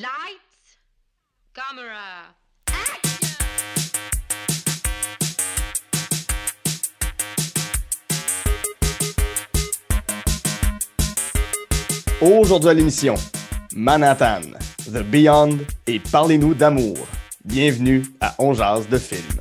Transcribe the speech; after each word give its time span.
Lights, 0.00 0.78
camera, 1.52 2.32
Aujourd'hui 12.22 12.70
à 12.70 12.74
l'émission, 12.74 13.14
Manhattan, 13.74 14.40
The 14.86 15.02
Beyond 15.02 15.58
et 15.86 15.98
Parlez-nous 15.98 16.54
d'amour. 16.54 16.96
Bienvenue 17.44 18.02
à 18.22 18.34
On 18.38 18.54
Jase 18.54 18.88
de 18.88 18.96
film. 18.96 19.39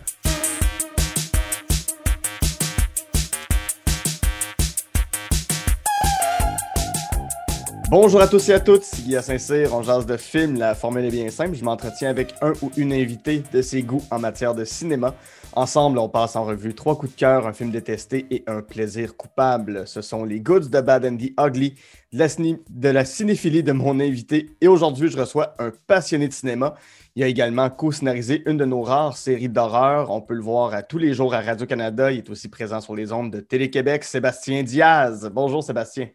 Bonjour 7.92 8.22
à 8.22 8.28
tous 8.28 8.50
et 8.50 8.54
à 8.54 8.60
toutes, 8.60 8.84
c'est 8.84 9.02
Guy 9.02 9.18
Saint-Cyr, 9.20 9.74
on 9.74 9.82
jase 9.82 10.06
de 10.06 10.16
film, 10.16 10.60
la 10.60 10.76
formule 10.76 11.06
est 11.06 11.10
bien 11.10 11.28
simple, 11.32 11.56
je 11.56 11.64
m'entretiens 11.64 12.12
avec 12.12 12.36
un 12.40 12.54
ou 12.62 12.70
une 12.78 12.94
invitée 12.94 13.42
de 13.52 13.64
ses 13.64 13.82
goûts 13.82 14.04
en 14.12 14.20
matière 14.20 14.54
de 14.54 14.64
cinéma. 14.64 15.16
Ensemble, 15.54 15.98
on 15.98 16.08
passe 16.08 16.36
en 16.36 16.46
revue 16.46 16.76
trois 16.76 16.96
coups 16.96 17.14
de 17.14 17.18
cœur, 17.18 17.48
un 17.48 17.54
film 17.54 17.72
détesté 17.72 18.28
et 18.30 18.44
un 18.46 18.62
plaisir 18.62 19.18
coupable. 19.18 19.88
Ce 19.88 20.04
sont 20.04 20.24
les 20.24 20.40
Goods 20.40 20.70
de 20.70 20.82
Bad 20.82 21.04
and 21.04 21.18
the 21.18 21.34
Ugly, 21.40 21.74
de 22.14 22.90
la, 22.90 23.02
de 23.02 23.08
cinéphilie 23.08 23.64
de 23.64 23.72
mon 23.72 24.00
invité. 24.00 24.52
Et 24.62 24.68
aujourd'hui, 24.68 25.10
je 25.10 25.18
reçois 25.18 25.56
un 25.58 25.72
passionné 25.88 26.28
de 26.28 26.34
cinéma. 26.34 26.76
Il 27.16 27.24
a 27.24 27.28
également 27.28 27.72
co-scénarisé 27.72 28.44
une 28.46 28.58
de 28.58 28.66
nos 28.66 28.84
rares 28.84 29.18
séries 29.18 29.50
d'horreur. 29.50 30.12
On 30.12 30.22
peut 30.22 30.36
le 30.36 30.44
voir 30.44 30.76
à 30.76 30.84
tous 30.84 31.00
les 31.00 31.16
jours 31.16 31.34
à 31.34 31.42
Radio-Canada. 31.42 32.12
Il 32.12 32.20
est 32.20 32.30
aussi 32.30 32.50
présent 32.50 32.82
sur 32.82 32.96
les 32.96 33.12
ondes 33.12 33.32
de 33.32 33.40
Télé-Québec. 33.40 34.04
Sébastien 34.04 34.62
Diaz. 34.62 35.28
Bonjour 35.34 35.64
Sébastien. 35.64 36.10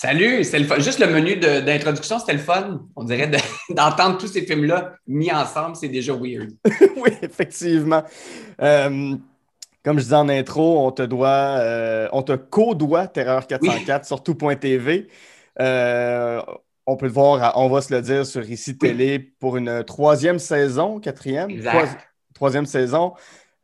Salut, 0.00 0.44
c'était 0.44 0.60
le 0.60 0.64
fun. 0.64 0.78
Juste 0.78 1.00
le 1.00 1.08
menu 1.08 1.34
d'introduction, 1.38 2.20
c'était 2.20 2.34
le 2.34 2.38
fun. 2.38 2.82
On 2.94 3.02
dirait 3.02 3.26
de- 3.26 3.38
d'entendre 3.74 4.16
tous 4.16 4.28
ces 4.28 4.42
films-là 4.42 4.92
mis 5.08 5.32
ensemble, 5.32 5.74
c'est 5.74 5.88
déjà 5.88 6.12
weird. 6.12 6.50
oui, 6.96 7.10
effectivement. 7.20 8.04
Euh, 8.62 9.16
comme 9.82 9.98
je 9.98 10.04
disais 10.04 10.14
en 10.14 10.28
intro, 10.28 10.86
on 10.86 10.92
te 10.92 11.02
doit, 11.02 11.56
euh, 11.58 12.08
on 12.12 12.22
te 12.22 12.30
co-doit 12.36 13.08
Terreur 13.08 13.44
404 13.48 14.04
sur 14.06 14.22
tout.tv. 14.22 15.08
Euh, 15.58 16.42
on 16.86 16.96
peut 16.96 17.06
le 17.06 17.12
voir, 17.12 17.42
à- 17.42 17.58
on 17.58 17.68
va 17.68 17.80
se 17.80 17.92
le 17.92 18.00
dire, 18.00 18.24
sur 18.24 18.48
Ici 18.48 18.78
Télé 18.78 19.18
pour 19.18 19.56
une 19.56 19.82
troisième 19.82 20.38
saison, 20.38 21.00
quatrième? 21.00 21.50
Exact. 21.50 21.72
Trois- 21.72 21.88
troisième 22.34 22.66
saison. 22.66 23.14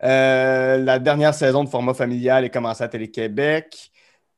La 0.01 0.99
dernière 0.99 1.33
saison 1.33 1.63
de 1.63 1.69
format 1.69 1.95
familial 1.95 2.45
est 2.45 2.51
commencée 2.51 2.83
à 2.83 2.89
Télé-Québec. 2.89 3.93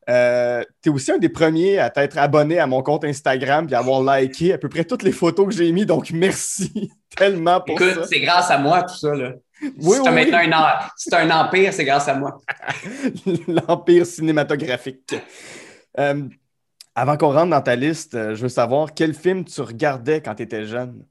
Euh, 0.09 0.63
tu 0.83 0.89
es 0.89 0.93
aussi 0.93 1.11
un 1.11 1.19
des 1.19 1.29
premiers 1.29 1.79
à 1.79 1.91
t'être 1.91 2.17
abonné 2.17 2.59
à 2.59 2.67
mon 2.67 2.83
compte 2.83 3.05
Instagram 3.05 3.67
et 3.71 3.75
à 3.75 3.79
avoir 3.79 4.03
liké 4.03 4.53
à 4.53 4.59
peu 4.59 4.69
près 4.69 4.85
toutes 4.85 5.03
les 5.03 5.13
photos 5.13 5.47
que 5.47 5.53
j'ai 5.53 5.73
mis. 5.73 5.85
Donc, 5.85 6.11
merci 6.13 6.93
tellement 7.17 7.61
pour 7.61 7.81
Écoute, 7.81 8.03
ça. 8.03 8.07
c'est 8.07 8.21
grâce 8.21 8.51
à 8.51 8.59
moi 8.59 8.83
tout 8.83 8.97
ça. 8.97 9.15
Là. 9.15 9.33
Oui, 9.63 9.97
si 9.97 10.01
oui, 10.01 10.11
maintenant 10.11 10.67
si 10.97 11.15
un 11.15 11.31
empire, 11.31 11.73
c'est 11.73 11.85
grâce 11.85 12.09
à 12.09 12.15
moi. 12.15 12.39
l'empire 13.49 14.07
cinématographique. 14.07 15.15
Euh, 15.99 16.23
avant 16.95 17.17
qu'on 17.17 17.33
rentre 17.33 17.51
dans 17.51 17.63
ta 17.63 17.75
liste, 17.75 18.15
euh, 18.15 18.35
je 18.35 18.43
veux 18.43 18.49
savoir 18.49 18.95
quel 18.95 19.15
film 19.15 19.45
tu 19.45 19.61
regardais 19.61 20.21
quand 20.21 20.35
tu 20.35 20.43
étais 20.43 20.67
jeune? 20.67 21.05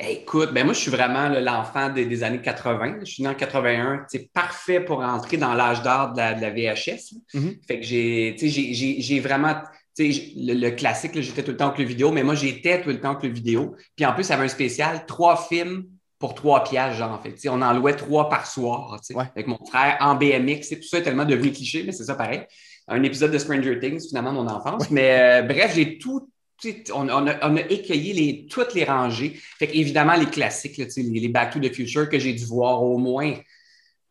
Écoute, 0.00 0.52
ben 0.52 0.64
moi, 0.64 0.74
je 0.74 0.78
suis 0.78 0.90
vraiment 0.92 1.28
l'enfant 1.28 1.88
des, 1.88 2.06
des 2.06 2.22
années 2.22 2.40
80. 2.40 2.98
Je 3.00 3.04
suis 3.06 3.22
né 3.24 3.28
en 3.28 3.34
81. 3.34 4.04
C'est 4.08 4.30
parfait 4.32 4.78
pour 4.80 5.00
entrer 5.00 5.36
dans 5.38 5.54
l'âge 5.54 5.82
d'or 5.82 6.12
de 6.12 6.18
la, 6.18 6.34
de 6.34 6.40
la 6.40 6.50
VHS. 6.50 7.14
Mhm. 7.34 7.56
Fait 7.66 7.80
que 7.80 7.86
j'ai, 7.86 8.34
tu 8.38 8.48
sais, 8.48 8.48
j'ai- 8.48 8.74
j'ai 8.74 9.00
j'ai 9.00 9.18
vraiment, 9.20 9.56
le, 9.98 10.54
le 10.54 10.70
classique, 10.70 11.20
j'étais 11.20 11.42
tout 11.42 11.50
le 11.50 11.56
temps 11.56 11.66
avec 11.68 11.78
le 11.80 11.84
vidéo, 11.84 12.12
mais 12.12 12.22
moi, 12.22 12.36
j'étais 12.36 12.80
tout 12.80 12.90
le 12.90 13.00
temps 13.00 13.10
avec 13.10 13.24
le 13.24 13.30
vidéo. 13.30 13.74
Puis 13.96 14.06
en 14.06 14.12
plus, 14.12 14.22
ça 14.22 14.34
avait 14.34 14.44
un 14.44 14.48
spécial, 14.48 15.04
trois 15.06 15.36
films 15.36 15.86
pour 16.20 16.34
trois 16.36 16.62
pièges, 16.62 16.96
genre, 16.98 17.10
en 17.12 17.20
fait. 17.20 17.34
On 17.48 17.60
en 17.60 17.72
louait 17.72 17.96
trois 17.96 18.28
par 18.28 18.46
soir, 18.46 19.00
Ouais. 19.14 19.24
avec 19.34 19.48
mon 19.48 19.58
frère 19.66 19.96
en 20.00 20.14
BMX. 20.14 20.68
Tout 20.80 20.82
ça 20.88 20.98
est 20.98 21.02
tellement 21.02 21.24
devenu 21.24 21.50
cliché, 21.50 21.82
mais 21.84 21.90
c'est 21.92 22.04
ça 22.04 22.14
pareil. 22.14 22.42
Un 22.86 23.02
épisode 23.02 23.32
de 23.32 23.38
Stranger 23.38 23.80
Things, 23.80 24.08
finalement, 24.08 24.32
mon 24.32 24.46
enfance. 24.48 24.90
Mais 24.90 25.18
euh, 25.20 25.42
bref, 25.42 25.72
j'ai 25.74 25.98
tout. 25.98 26.30
Tu 26.60 26.84
On, 26.92 27.08
on 27.08 27.26
a, 27.26 27.48
on 27.48 27.56
a 27.56 27.60
écueillé 27.60 28.12
les, 28.12 28.46
toutes 28.46 28.74
les 28.74 28.84
rangées. 28.84 29.34
Fait 29.58 29.70
évidemment, 29.76 30.14
les 30.16 30.26
classiques, 30.26 30.76
là, 30.78 30.86
tu 30.86 31.02
les, 31.02 31.20
les 31.20 31.28
Back 31.28 31.52
to 31.52 31.60
the 31.60 31.72
Future 31.72 32.08
que 32.08 32.18
j'ai 32.18 32.32
dû 32.32 32.44
voir 32.46 32.82
au 32.82 32.98
moins 32.98 33.34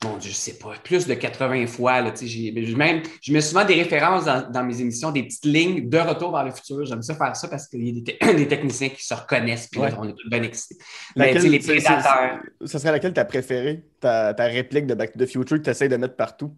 mon 0.03 0.15
Dieu, 0.17 0.29
je 0.29 0.35
sais 0.35 0.59
pas, 0.59 0.73
plus 0.83 1.07
de 1.07 1.15
80 1.15 1.65
fois. 1.65 2.01
Là, 2.01 2.11
tu 2.11 2.27
j'ai 2.27 2.51
même, 2.51 3.01
je 3.19 3.33
mets 3.33 3.41
souvent 3.41 3.65
des 3.65 3.73
références 3.73 4.25
dans, 4.25 4.47
dans 4.47 4.63
mes 4.63 4.79
émissions, 4.79 5.11
des 5.11 5.23
petites 5.23 5.45
lignes 5.45 5.89
de 5.89 5.97
retour 5.97 6.31
vers 6.31 6.45
le 6.45 6.51
futur. 6.51 6.85
J'aime 6.85 7.01
ça 7.01 7.15
faire 7.15 7.35
ça 7.35 7.47
parce 7.47 7.67
qu'il 7.67 7.83
y 7.83 7.89
a 7.89 7.93
des, 8.01 8.03
te- 8.15 8.35
des 8.37 8.47
techniciens 8.47 8.89
qui 8.89 9.03
se 9.03 9.15
reconnaissent, 9.15 9.67
puis 9.71 9.81
Ouais. 9.81 9.89
on 9.97 10.07
est 10.07 10.13
tous 10.13 10.29
bien 10.29 10.43
excités. 10.43 10.75
Laquelle- 11.15 11.41
tu 11.41 11.49
les 11.49 11.57
prédateurs. 11.59 12.39
Ce 12.63 12.77
serait 12.77 12.91
laquelle 12.91 13.13
ta 13.13 13.25
préférée, 13.25 13.83
ta, 13.99 14.35
ta 14.35 14.43
réplique 14.45 14.85
de 14.85 14.93
Back 14.93 15.13
to 15.13 15.19
the 15.19 15.27
Future 15.27 15.57
que 15.57 15.63
tu 15.63 15.69
essaies 15.71 15.89
de 15.89 15.97
mettre 15.97 16.15
partout? 16.15 16.53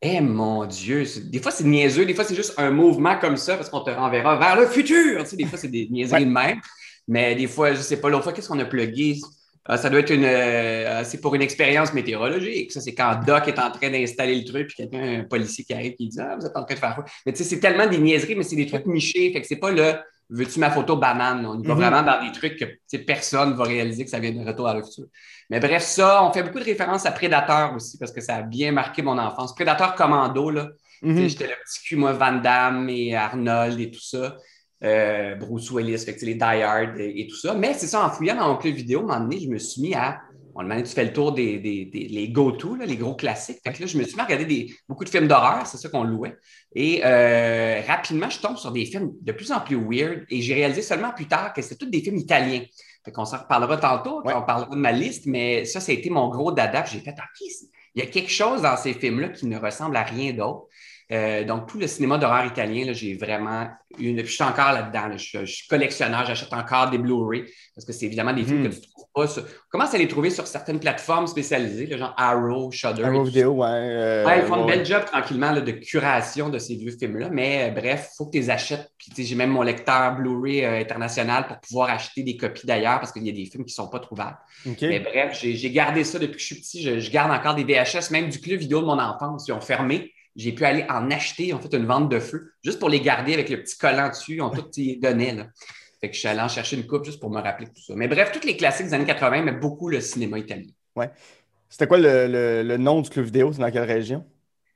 Eh 0.00 0.20
mon 0.20 0.64
Dieu, 0.66 1.04
des 1.24 1.40
fois 1.42 1.50
c'est 1.50 1.64
niaiseux, 1.64 2.06
des 2.06 2.14
fois 2.14 2.22
c'est 2.24 2.36
juste 2.36 2.54
un 2.56 2.70
mouvement 2.70 3.18
comme 3.18 3.36
ça 3.36 3.56
parce 3.56 3.68
qu'on 3.68 3.80
te 3.80 3.90
renverra 3.90 4.36
vers 4.38 4.54
le 4.56 4.66
futur. 4.68 5.22
Tu 5.24 5.30
sais, 5.30 5.36
des 5.36 5.44
fois 5.46 5.58
c'est 5.58 5.68
des 5.68 5.88
niaiseries 5.88 6.24
de 6.24 6.30
même, 6.30 6.60
mais 7.08 7.34
des 7.34 7.48
fois, 7.48 7.74
je 7.74 7.80
sais 7.80 8.00
pas, 8.00 8.08
l'autre 8.08 8.22
fois, 8.24 8.32
qu'est-ce 8.32 8.48
qu'on 8.48 8.58
a 8.60 8.64
plugué? 8.64 9.16
Ah, 9.64 9.76
ça 9.76 9.90
doit 9.90 10.00
être 10.00 10.10
une. 10.12 10.24
euh, 10.24 11.02
c'est 11.04 11.20
pour 11.20 11.34
une 11.34 11.42
expérience 11.42 11.92
météorologique. 11.92 12.72
Ça, 12.72 12.80
c'est 12.80 12.94
quand 12.94 13.20
Doc 13.26 13.48
est 13.48 13.58
en 13.58 13.70
train 13.70 13.90
d'installer 13.90 14.36
le 14.40 14.44
truc, 14.44 14.68
puis 14.68 14.76
quelqu'un, 14.76 15.20
un 15.20 15.24
policier 15.24 15.64
qui 15.64 15.74
arrive, 15.74 15.94
qui 15.94 16.08
dit 16.08 16.18
Ah, 16.20 16.36
vous 16.40 16.46
êtes 16.46 16.56
en 16.56 16.64
train 16.64 16.74
de 16.74 16.78
faire 16.78 16.94
quoi? 16.94 17.04
Mais 17.26 17.32
tu 17.32 17.38
sais, 17.38 17.44
c'est 17.44 17.60
tellement 17.60 17.86
des 17.86 17.98
niaiseries, 17.98 18.34
mais 18.36 18.44
c'est 18.44 18.56
des 18.56 18.66
trucs 18.66 18.86
nichés. 18.86 19.32
Fait 19.32 19.40
que 19.42 19.46
c'est 19.46 19.56
pas 19.56 19.70
le 19.72 19.94
veux-tu 20.30 20.60
ma 20.60 20.70
photo 20.70 20.96
banane? 20.96 21.46
On 21.46 21.58
y 21.60 21.66
va 21.66 21.74
Mhm. 21.74 21.80
vraiment 21.80 22.02
dans 22.02 22.20
des 22.24 22.32
trucs 22.32 22.56
que 22.58 22.96
personne 22.98 23.54
va 23.54 23.64
réaliser 23.64 24.04
que 24.04 24.10
ça 24.10 24.18
vient 24.18 24.32
de 24.32 24.44
retour 24.46 24.68
à 24.68 24.74
le 24.74 24.82
futur. 24.82 25.06
Mais 25.50 25.60
bref, 25.60 25.82
ça, 25.82 26.24
on 26.24 26.32
fait 26.32 26.42
beaucoup 26.42 26.58
de 26.60 26.64
références 26.64 27.06
à 27.06 27.12
Predator 27.12 27.74
aussi, 27.74 27.98
parce 27.98 28.12
que 28.12 28.20
ça 28.20 28.36
a 28.36 28.42
bien 28.42 28.72
marqué 28.72 29.02
mon 29.02 29.18
enfance. 29.18 29.54
Predator 29.54 29.94
Commando, 29.94 30.50
là. 30.50 30.68
Mhm. 31.02 31.28
J'étais 31.28 31.46
le 31.46 31.54
petit 31.64 31.80
cul, 31.84 31.96
moi, 31.96 32.12
Van 32.12 32.32
Damme 32.32 32.88
et 32.90 33.14
Arnold 33.14 33.78
et 33.80 33.90
tout 33.90 34.00
ça. 34.02 34.36
Euh, 34.84 35.34
Bruce 35.36 35.70
Willis, 35.72 35.98
fait 35.98 36.14
que, 36.16 36.24
les 36.24 36.34
Die 36.34 36.42
Hard 36.42 36.98
et, 37.00 37.20
et 37.22 37.26
tout 37.26 37.36
ça. 37.36 37.54
Mais 37.54 37.74
c'est 37.74 37.86
ça, 37.88 38.04
en 38.04 38.10
fouillant 38.10 38.36
dans 38.36 38.48
mon 38.48 38.56
club 38.56 38.74
vidéo, 38.74 39.00
à 39.00 39.02
un 39.02 39.06
moment 39.18 39.20
donné, 39.28 39.40
je 39.40 39.48
me 39.48 39.58
suis 39.58 39.82
mis 39.82 39.94
à. 39.94 40.20
On 40.60 40.64
demandait, 40.64 40.82
tu 40.82 40.92
fais 40.92 41.04
le 41.04 41.12
tour 41.12 41.30
des, 41.32 41.58
des, 41.58 41.84
des- 41.84 42.08
les 42.08 42.28
go-to, 42.30 42.74
les 42.74 42.96
gros 42.96 43.14
classiques. 43.14 43.58
Fait 43.64 43.72
que 43.72 43.80
là, 43.80 43.86
je 43.86 43.96
me 43.96 44.02
suis 44.02 44.14
mis 44.16 44.20
à 44.20 44.24
regarder 44.24 44.44
des, 44.44 44.74
beaucoup 44.88 45.04
de 45.04 45.08
films 45.08 45.28
d'horreur, 45.28 45.64
c'est 45.66 45.76
ça 45.78 45.88
qu'on 45.88 46.02
louait. 46.02 46.36
Et 46.74 47.00
euh, 47.04 47.80
rapidement, 47.86 48.28
je 48.28 48.40
tombe 48.40 48.56
sur 48.56 48.72
des 48.72 48.84
films 48.84 49.12
de 49.22 49.30
plus 49.32 49.52
en 49.52 49.60
plus 49.60 49.76
weird. 49.76 50.24
Et 50.30 50.42
j'ai 50.42 50.54
réalisé 50.54 50.82
seulement 50.82 51.12
plus 51.12 51.26
tard 51.28 51.52
que 51.52 51.62
c'était 51.62 51.76
tous 51.76 51.90
des 51.90 52.00
films 52.00 52.16
italiens. 52.16 52.62
Fait 53.04 53.12
qu'on 53.12 53.24
s'en 53.24 53.38
reparlera 53.38 53.76
tantôt, 53.76 54.20
Ouais. 54.24 54.34
on 54.34 54.42
parlera 54.42 54.70
de 54.70 54.80
ma 54.80 54.90
liste, 54.90 55.26
mais 55.26 55.64
ça, 55.64 55.78
ça 55.78 55.92
a 55.92 55.94
été 55.94 56.10
mon 56.10 56.28
gros 56.28 56.50
dada. 56.50 56.84
J'ai 56.84 56.98
fait, 56.98 57.10
OK, 57.12 57.38
c'est- 57.48 57.68
il 57.94 58.02
y 58.04 58.06
a 58.06 58.10
quelque 58.10 58.30
chose 58.30 58.62
dans 58.62 58.76
ces 58.76 58.94
films-là 58.94 59.28
qui 59.30 59.46
ne 59.46 59.58
ressemble 59.58 59.96
à 59.96 60.02
rien 60.02 60.32
d'autre. 60.32 60.66
Euh, 61.10 61.42
donc, 61.44 61.66
tout 61.68 61.78
le 61.78 61.86
cinéma 61.86 62.18
d'horreur 62.18 62.44
italien, 62.44 62.84
j'ai 62.92 63.14
vraiment 63.16 63.66
une. 63.98 64.16
Puis 64.18 64.26
je 64.26 64.32
suis 64.34 64.44
encore 64.44 64.72
là-dedans. 64.72 65.06
là. 65.08 65.16
Je, 65.16 65.46
je 65.46 65.52
suis 65.52 65.66
collectionneur, 65.66 66.26
j'achète 66.26 66.52
encore 66.52 66.90
des 66.90 66.98
Blu-ray 66.98 67.44
parce 67.74 67.86
que 67.86 67.92
c'est 67.94 68.04
évidemment 68.06 68.34
des 68.34 68.44
films 68.44 68.58
Mhm. 68.62 68.68
que 68.68 68.74
tu 68.74 68.80
ne 68.80 68.86
trouves 68.92 69.04
pas. 69.14 69.26
Sur... 69.26 69.42
On 69.42 69.70
commence 69.70 69.94
à 69.94 69.98
les 69.98 70.06
trouver 70.06 70.28
sur 70.28 70.46
certaines 70.46 70.80
plateformes 70.80 71.26
spécialisées, 71.26 71.86
là, 71.86 71.96
genre 71.96 72.14
Arrow, 72.18 72.70
Shudder. 72.70 73.04
Arrow 73.04 73.24
vidéo, 73.24 73.52
ouais. 73.52 73.66
euh, 73.70 74.26
Ouais, 74.26 74.40
ils 74.40 74.44
font 74.44 74.56
ouais. 74.66 74.72
un 74.74 74.76
bel 74.76 74.84
job 74.84 75.04
tranquillement 75.06 75.52
là, 75.52 75.62
de 75.62 75.72
curation 75.72 76.50
de 76.50 76.58
ces 76.58 76.74
vieux 76.76 76.92
films-là. 76.98 77.30
Mais 77.30 77.70
euh, 77.70 77.80
bref, 77.80 78.10
il 78.12 78.16
faut 78.18 78.26
que 78.26 78.32
tu 78.32 78.38
les 78.38 78.50
achètes. 78.50 78.90
Puis 78.98 79.24
j'ai 79.26 79.34
même 79.34 79.50
mon 79.50 79.62
lecteur 79.62 80.14
Blu-ray 80.16 80.62
international 80.64 81.46
pour 81.46 81.58
pouvoir 81.60 81.88
acheter 81.88 82.22
des 82.22 82.36
copies 82.36 82.66
d'ailleurs 82.66 83.00
parce 83.00 83.12
qu'il 83.12 83.22
y 83.26 83.30
a 83.30 83.32
des 83.32 83.46
films 83.46 83.64
qui 83.64 83.72
ne 83.72 83.76
sont 83.84 83.88
pas 83.88 84.00
trouvables. 84.00 84.36
Mais 84.82 85.00
bref, 85.00 85.38
j'ai 85.40 85.54
j'ai 85.56 85.70
gardé 85.70 86.04
ça 86.04 86.18
depuis 86.18 86.34
que 86.36 86.40
je 86.40 86.46
suis 86.46 86.56
petit. 86.56 86.82
Je, 86.82 86.98
je 87.00 87.10
garde 87.10 87.30
encore 87.30 87.54
des 87.54 87.64
VHS, 87.64 88.10
même 88.10 88.28
du 88.28 88.40
club 88.40 88.58
vidéo 88.58 88.80
de 88.82 88.86
mon 88.86 88.98
enfance. 88.98 89.46
Ils 89.48 89.52
ont 89.52 89.60
fermé. 89.62 90.12
J'ai 90.38 90.52
pu 90.52 90.64
aller 90.64 90.86
en 90.88 91.10
acheter. 91.10 91.52
Ont 91.52 91.60
fait 91.60 91.74
une 91.76 91.84
vente 91.84 92.08
de 92.08 92.18
feu 92.18 92.52
juste 92.64 92.78
pour 92.78 92.88
les 92.88 93.00
garder 93.00 93.34
avec 93.34 93.50
le 93.50 93.62
petit 93.62 93.76
collant 93.76 94.08
dessus. 94.08 94.36
Ils 94.36 94.40
ont 94.42 94.48
tout 94.50 94.64
donné. 95.02 95.32
Là. 95.32 95.48
Fait 96.00 96.08
que 96.08 96.14
je 96.14 96.20
suis 96.20 96.28
allé 96.28 96.40
en 96.40 96.48
chercher 96.48 96.76
une 96.76 96.86
coupe 96.86 97.04
juste 97.04 97.20
pour 97.20 97.28
me 97.28 97.40
rappeler 97.40 97.66
tout 97.66 97.82
ça. 97.86 97.92
Mais 97.96 98.08
bref, 98.08 98.30
tous 98.32 98.46
les 98.46 98.56
classiques 98.56 98.86
des 98.86 98.94
années 98.94 99.04
80, 99.04 99.42
mais 99.42 99.52
beaucoup 99.52 99.88
le 99.90 100.00
cinéma 100.00 100.38
italien. 100.38 100.70
C'était 101.68 101.86
quoi 101.86 101.98
le, 101.98 102.26
le- 102.28 102.62
le 102.62 102.76
nom 102.78 103.02
du 103.02 103.10
club 103.10 103.26
vidéo? 103.26 103.52
C'est 103.52 103.60
dans 103.60 103.70
quelle 103.70 103.82
région? 103.82 104.24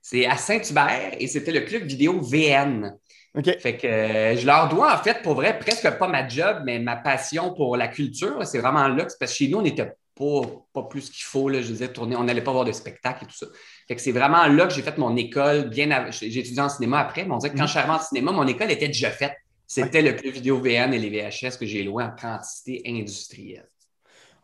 C'est 0.02 0.26
à 0.26 0.36
Saint-Hubert 0.36 1.12
et 1.18 1.26
c'était 1.28 1.52
le 1.52 1.60
club 1.60 1.84
vidéo 1.84 2.20
VN. 2.20 2.98
OK. 3.34 3.56
Fait 3.60 3.76
que 3.78 3.86
euh, 3.86 4.36
je 4.36 4.44
leur 4.44 4.68
dois, 4.68 4.92
en 4.94 4.98
fait, 5.02 5.22
pour 5.22 5.34
vrai, 5.34 5.58
presque 5.58 5.88
pas 5.96 6.08
ma 6.08 6.28
job, 6.28 6.62
mais 6.66 6.78
ma 6.80 6.96
passion 6.96 7.54
pour 7.54 7.76
la 7.76 7.88
culture. 7.88 8.44
C'est 8.44 8.58
vraiment 8.58 8.88
là. 8.88 9.04
Parce 9.04 9.16
que 9.16 9.26
chez 9.26 9.48
nous, 9.48 9.58
on 9.58 9.62
n'était 9.62 9.92
pas, 10.14 10.42
pas 10.72 10.82
plus 10.84 11.10
qu'il 11.10 11.24
faut. 11.24 11.48
Là, 11.48 11.60
je 11.62 11.68
disais, 11.68 11.88
tourner, 11.88 12.16
on 12.16 12.24
n'allait 12.24 12.42
pas 12.42 12.52
voir 12.52 12.64
de 12.64 12.72
spectacle 12.72 13.24
et 13.24 13.26
tout 13.26 13.36
ça. 13.36 13.46
Fait 13.88 13.96
que 13.96 14.00
c'est 14.02 14.12
vraiment 14.12 14.46
là 14.46 14.66
que 14.66 14.72
j'ai 14.74 14.82
fait 14.82 14.96
mon 14.98 15.16
école. 15.16 15.68
Bien 15.68 15.90
av- 15.90 16.12
J'ai 16.12 16.26
étudié 16.38 16.60
en 16.60 16.68
cinéma 16.68 17.00
après, 17.00 17.24
mais 17.24 17.32
on 17.32 17.38
dirait 17.38 17.52
que 17.52 17.56
quand 17.56 17.62
Mhm. 17.62 17.66
je 17.68 17.70
suis 17.72 17.78
arrivé 17.80 17.94
en 17.94 18.00
cinéma, 18.02 18.32
mon 18.32 18.46
école 18.46 18.70
était 18.70 18.88
déjà 18.88 19.10
faite. 19.10 19.32
C'était 19.66 20.02
le 20.02 20.12
club 20.12 20.34
vidéo 20.34 20.58
VN 20.60 20.92
et 20.92 20.98
les 20.98 21.08
VHS 21.08 21.56
que 21.58 21.64
j'ai 21.66 21.82
loué 21.82 22.04
en 22.04 22.10
quantité 22.10 22.82
industrielle. 22.86 23.68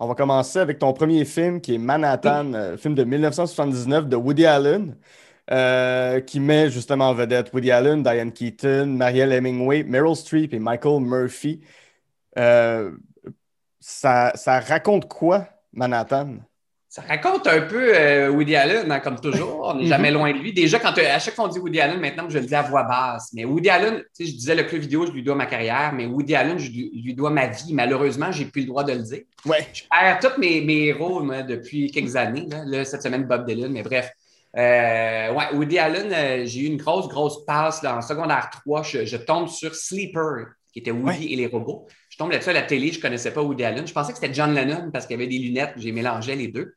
On 0.01 0.07
va 0.07 0.15
commencer 0.15 0.59
avec 0.61 0.79
ton 0.79 0.93
premier 0.93 1.25
film 1.25 1.61
qui 1.61 1.75
est 1.75 1.79
Manhattan, 1.79 2.55
euh, 2.55 2.77
film 2.77 2.95
de 2.95 3.05
1979 3.05 4.09
de 4.09 4.17
Woody 4.17 4.47
Allen, 4.47 4.97
euh, 5.51 6.21
qui 6.21 6.41
met 6.41 6.71
justement 6.71 7.09
en 7.11 7.15
vedette 7.15 7.53
Woody 7.53 7.71
Allen, 7.73 8.03
Diane 8.03 8.33
Keaton, 8.33 8.87
Marielle 8.87 9.33
Hemingway, 9.33 9.83
Meryl 9.83 10.15
Streep 10.15 10.55
et 10.55 10.59
Michael 10.59 11.01
Murphy. 11.01 11.61
Euh, 12.39 12.93
ça, 13.81 14.33
ça 14.35 14.61
raconte 14.61 15.09
quoi, 15.09 15.49
Manhattan? 15.73 16.37
Ça 16.91 17.03
raconte 17.03 17.47
un 17.47 17.61
peu 17.61 17.93
euh, 17.95 18.31
Woody 18.31 18.57
Allen, 18.57 18.91
hein, 18.91 19.01
comme 19.01 19.21
toujours. 19.21 19.61
On 19.63 19.75
n'est 19.75 19.83
Mhm. 19.83 19.89
jamais 19.89 20.11
loin 20.11 20.33
de 20.33 20.39
lui. 20.39 20.55
Déjà, 20.55 20.79
quand 20.79 20.97
euh, 20.97 21.03
à 21.15 21.19
chaque 21.19 21.35
fois 21.35 21.45
on 21.45 21.49
dit 21.49 21.59
Woody 21.59 21.79
Allen, 21.83 22.01
maintenant, 22.01 22.31
je 22.31 22.39
le 22.39 22.47
dis 22.47 22.55
à 22.55 22.63
voix 22.63 22.83
basse. 22.85 23.29
Mais 23.35 23.45
Woody 23.45 23.69
Allen, 23.69 24.03
je 24.19 24.25
disais 24.25 24.55
le 24.55 24.63
club 24.63 24.81
vidéo, 24.81 25.05
je 25.05 25.13
lui 25.13 25.23
dois 25.23 25.35
ma 25.35 25.45
carrière, 25.45 25.93
mais 25.93 26.07
Woody 26.07 26.35
Allen, 26.35 26.59
je 26.59 26.71
lui, 26.71 26.91
lui 27.05 27.13
dois 27.15 27.29
ma 27.29 27.47
vie. 27.49 27.75
Malheureusement, 27.75 28.33
j'ai 28.33 28.47
plus 28.47 28.63
le 28.63 28.69
droit 28.69 28.85
de 28.85 28.93
le 28.95 29.03
dire. 29.03 29.21
Ouais. 29.45 29.67
Je 29.75 29.83
perds 29.91 30.19
tous 30.19 30.41
mes, 30.41 30.63
mes 30.63 30.87
héros 30.87 31.23
moi, 31.23 31.43
depuis 31.43 31.91
quelques 31.91 32.17
années. 32.17 32.47
Là. 32.49 32.63
Là, 32.65 32.85
cette 32.87 33.03
semaine, 33.03 33.25
Bob 33.25 33.47
Dylan, 33.47 33.71
mais 33.71 33.83
bref. 33.83 34.11
Euh, 34.57 35.33
ouais, 35.35 35.45
Woody 35.53 35.79
Allen, 35.79 36.11
euh, 36.11 36.47
j'ai 36.47 36.61
eu 36.63 36.67
une 36.69 36.79
grosse, 36.79 37.07
grosse 37.09 37.45
passe 37.45 37.83
là, 37.83 37.99
en 37.99 38.01
secondaire 38.01 38.49
3. 38.51 38.83
Je, 38.83 39.05
je 39.05 39.17
tombe 39.19 39.49
sur 39.49 39.75
Sleeper, 39.75 40.47
qui 40.73 40.79
était 40.79 40.91
Woody 40.91 41.27
Ouais. 41.27 41.33
et 41.33 41.37
les 41.37 41.47
robots. 41.47 41.87
Je 42.19 42.25
tombe 42.25 42.33
là-dessus 42.33 42.51
à 42.51 42.55
la 42.55 42.63
télé, 42.63 42.91
je 42.91 42.97
ne 42.97 43.03
connaissais 43.03 43.33
pas 43.33 43.41
Woody 43.43 43.63
Allen. 43.63 43.87
Je 43.87 43.93
pensais 43.93 44.11
que 44.13 44.19
c'était 44.19 44.35
John 44.35 44.53
Lennon 44.53 44.91
parce 44.93 45.07
qu'il 45.07 45.15
y 45.17 45.23
avait 45.23 45.29
des 45.31 45.39
lunettes, 45.39 45.75
j'ai 45.77 45.93
mélangé 45.93 46.35
les 46.35 46.49
deux. 46.49 46.75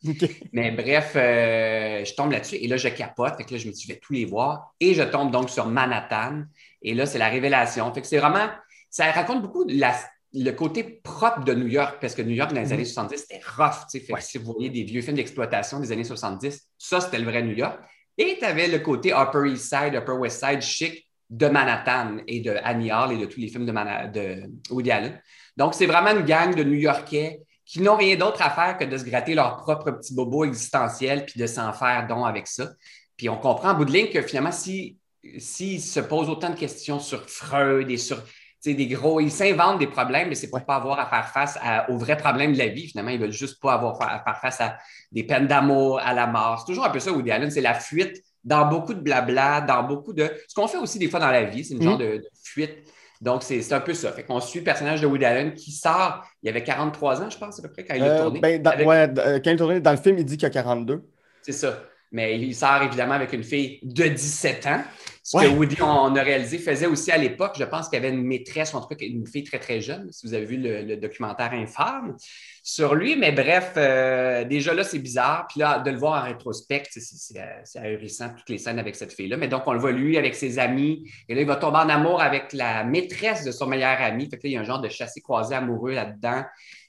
Mais 0.53 0.69
bref, 0.69 1.13
euh, 1.15 2.05
je 2.05 2.13
tombe 2.13 2.31
là-dessus 2.31 2.57
et 2.57 2.67
là, 2.67 2.77
je 2.77 2.89
capote. 2.89 3.37
Fait 3.37 3.45
que 3.45 3.53
là, 3.53 3.57
je 3.57 3.67
me 3.67 3.73
suis 3.73 3.91
vais 3.91 3.97
tous 3.99 4.13
les 4.13 4.25
voir. 4.25 4.75
Et 4.79 4.93
je 4.93 5.01
tombe 5.01 5.31
donc 5.31 5.49
sur 5.49 5.65
Manhattan. 5.65 6.43
Et 6.83 6.93
là, 6.93 7.07
c'est 7.07 7.17
la 7.17 7.27
révélation. 7.29 7.91
Fait 7.91 8.01
que 8.01 8.07
c'est 8.07 8.19
vraiment, 8.19 8.49
ça 8.91 9.11
raconte 9.11 9.41
beaucoup 9.41 9.65
la- 9.67 9.95
le 10.31 10.51
côté 10.51 10.83
propre 10.83 11.43
de 11.43 11.55
New 11.55 11.65
York, 11.67 11.97
parce 11.99 12.13
que 12.13 12.21
New 12.21 12.35
York, 12.35 12.53
dans 12.53 12.61
les 12.61 12.67
Mhm. 12.67 12.73
années 12.73 12.85
70, 12.85 13.17
c'était 13.27 13.41
rough. 13.57 13.89
Fait 13.91 13.99
que 14.01 14.13
Ouais. 14.13 14.21
si 14.21 14.37
vous 14.37 14.53
voyez 14.53 14.69
des 14.69 14.83
vieux 14.83 15.01
films 15.01 15.15
d'exploitation 15.17 15.79
des 15.79 15.91
années 15.91 16.03
70, 16.03 16.67
ça, 16.77 17.01
c'était 17.01 17.17
le 17.17 17.25
vrai 17.25 17.41
New 17.41 17.55
York. 17.57 17.79
Et 18.15 18.37
tu 18.37 18.45
avais 18.45 18.67
le 18.67 18.77
côté 18.77 19.11
Upper 19.11 19.49
East 19.51 19.69
Side, 19.73 19.95
Upper 19.95 20.11
West 20.11 20.45
Side 20.45 20.61
chic 20.61 21.07
de 21.31 21.47
Manhattan 21.47 22.17
et 22.27 22.41
de 22.41 22.57
Annie 22.61 22.91
Hall 22.91 23.13
et 23.13 23.17
de 23.17 23.25
tous 23.25 23.39
les 23.39 23.47
films 23.47 23.65
de, 23.65 24.43
Woody 24.69 24.91
Allen. 24.91 25.19
Donc, 25.55 25.73
c'est 25.73 25.85
vraiment 25.85 26.11
une 26.11 26.25
gang 26.25 26.53
de 26.53 26.63
New-Yorkais 26.63 27.39
qui 27.65 27.81
n'ont 27.81 27.95
rien 27.95 28.17
d'autre 28.17 28.41
à 28.41 28.49
faire 28.49 28.77
que 28.77 28.83
de 28.83 28.97
se 28.97 29.05
gratter 29.05 29.33
leur 29.33 29.55
propre 29.55 29.91
petit 29.91 30.13
bobo 30.13 30.43
existentiel 30.43 31.25
puis 31.25 31.39
de 31.39 31.47
s'en 31.47 31.71
faire 31.71 32.05
don 32.07 32.25
avec 32.25 32.47
ça. 32.47 32.69
Puis 33.15 33.29
on 33.29 33.37
comprend 33.37 33.69
en 33.69 33.73
bout 33.75 33.85
de 33.85 33.93
ligne 33.93 34.09
que 34.09 34.21
finalement, 34.21 34.51
s'ils 34.51 34.97
si, 35.37 35.79
se 35.79 36.01
posent 36.01 36.29
autant 36.29 36.49
de 36.49 36.55
questions 36.55 36.99
sur 36.99 37.29
Freud 37.29 37.89
et 37.89 37.97
sur 37.97 38.21
des 38.65 38.87
gros, 38.87 39.21
ils 39.21 39.31
s'inventent 39.31 39.79
des 39.79 39.87
problèmes, 39.87 40.27
mais 40.27 40.35
c'est 40.35 40.49
pour 40.49 40.59
Ouais. 40.59 40.65
pas 40.65 40.75
avoir 40.75 40.99
à 40.99 41.05
faire 41.07 41.29
face 41.29 41.57
aux 41.87 41.97
vrais 41.97 42.17
problèmes 42.17 42.53
de 42.53 42.57
la 42.57 42.67
vie. 42.67 42.87
Finalement, 42.87 43.11
ils 43.11 43.19
veulent 43.19 43.31
juste 43.31 43.59
pas 43.61 43.73
avoir 43.73 43.99
à 44.01 44.21
faire 44.21 44.37
face 44.39 44.59
à 44.59 44.77
des 45.11 45.23
peines 45.23 45.47
d'amour, 45.47 45.99
à 45.99 46.13
la 46.13 46.27
mort. 46.27 46.59
C'est 46.59 46.65
toujours 46.65 46.85
un 46.85 46.89
peu 46.89 46.99
ça, 46.99 47.11
Woody 47.11 47.31
Allen, 47.31 47.49
c'est 47.49 47.61
la 47.61 47.73
fuite 47.73 48.21
dans 48.43 48.65
beaucoup 48.67 48.93
de 48.93 48.99
blabla, 48.99 49.61
dans 49.61 49.83
beaucoup 49.83 50.13
de. 50.13 50.29
Ce 50.47 50.53
qu'on 50.55 50.67
fait 50.67 50.77
aussi 50.77 50.99
des 50.99 51.09
fois 51.09 51.19
dans 51.19 51.31
la 51.31 51.43
vie, 51.43 51.63
c'est 51.63 51.73
une 51.75 51.79
Mhm. 51.83 51.89
genre 51.89 51.97
de, 51.97 52.05
de 52.17 52.27
fuite. 52.43 52.77
Donc, 53.21 53.43
c'est 53.43 53.71
un 53.71 53.79
peu 53.81 53.93
ça. 53.93 54.11
Fait 54.13 54.23
qu'on 54.23 54.39
suit 54.39 54.59
le 54.59 54.65
personnage 54.65 54.99
de 55.01 55.05
Woody 55.05 55.25
Allen 55.25 55.53
qui 55.53 55.71
sort, 55.71 56.25
il 56.41 56.49
avait 56.49 56.63
43 56.63 57.21
ans, 57.21 57.29
je 57.29 57.37
pense, 57.37 57.59
à 57.59 57.61
peu 57.61 57.71
près, 57.71 57.85
quand 57.85 57.93
il 57.93 58.01
a 58.01 58.05
Euh, 58.07 58.23
tourné. 58.23 58.39
ben, 58.39 58.61
dans, 58.61 58.71
Avec- 58.71 58.87
ouais, 58.87 59.07
euh, 59.19 59.39
quand 59.43 59.51
il 59.51 59.57
tourné 59.57 59.79
dans 59.79 59.91
le 59.91 59.97
film, 59.97 60.17
il 60.17 60.25
dit 60.25 60.37
qu'il 60.37 60.47
a 60.47 60.49
42. 60.49 61.03
C'est 61.43 61.51
ça. 61.51 61.83
Mais 62.11 62.39
il 62.39 62.55
sort 62.55 62.81
évidemment 62.81 63.13
avec 63.13 63.31
une 63.33 63.43
fille 63.43 63.79
de 63.83 64.05
17 64.07 64.65
ans. 64.65 64.81
Ce 65.23 65.37
Ouais. 65.37 65.45
que 65.45 65.49
Woody, 65.51 65.79
on 65.83 66.15
a 66.15 66.23
réalisé, 66.23 66.57
faisait 66.57 66.87
aussi 66.87 67.11
à 67.11 67.17
l'époque. 67.17 67.53
Je 67.59 67.63
pense 67.63 67.89
qu'il 67.89 68.01
y 68.01 68.03
avait 68.03 68.13
une 68.13 68.23
maîtresse, 68.23 68.73
en 68.73 68.81
tout 68.81 68.87
cas 68.87 69.05
une 69.05 69.27
fille 69.27 69.43
très, 69.43 69.59
très 69.59 69.79
jeune, 69.79 70.11
si 70.11 70.25
vous 70.25 70.33
avez 70.33 70.45
vu 70.45 70.57
le, 70.57 70.81
le 70.81 70.97
documentaire 70.97 71.53
Infâme 71.53 72.15
sur 72.63 72.95
lui. 72.95 73.15
Mais 73.15 73.31
bref, 73.31 73.73
euh, 73.77 74.43
déjà 74.45 74.73
là, 74.73 74.83
c'est 74.83 74.97
bizarre. 74.97 75.45
Puis 75.47 75.59
là, 75.59 75.77
de 75.79 75.91
le 75.91 75.97
voir 75.97 76.23
en 76.23 76.25
rétrospect, 76.27 76.83
c'est- 76.89 77.37
euh, 77.39 77.45
c'est 77.63 77.77
ahurissant, 77.79 78.29
toutes 78.35 78.49
les 78.49 78.57
scènes 78.57 78.79
avec 78.79 78.95
cette 78.95 79.13
fille-là. 79.13 79.37
Mais 79.37 79.47
donc, 79.47 79.61
on 79.67 79.73
le 79.73 79.79
voit 79.79 79.91
lui 79.91 80.17
avec 80.17 80.33
ses 80.33 80.57
amis. 80.57 81.07
Et 81.29 81.35
là, 81.35 81.41
il 81.41 81.47
va 81.47 81.55
tomber 81.55 81.77
en 81.77 81.89
amour 81.89 82.19
avec 82.19 82.51
la 82.53 82.83
maîtresse 82.83 83.43
de 83.45 83.51
son 83.51 83.67
meilleur 83.67 84.01
ami. 84.01 84.23
Fait 84.27 84.37
que 84.37 84.43
là, 84.47 84.49
il 84.49 84.53
y 84.53 84.57
a 84.57 84.61
un 84.61 84.63
genre 84.63 84.81
de 84.81 84.89
chassé-croisé 84.89 85.53
amoureux 85.53 85.91
là-dedans. 85.93 86.43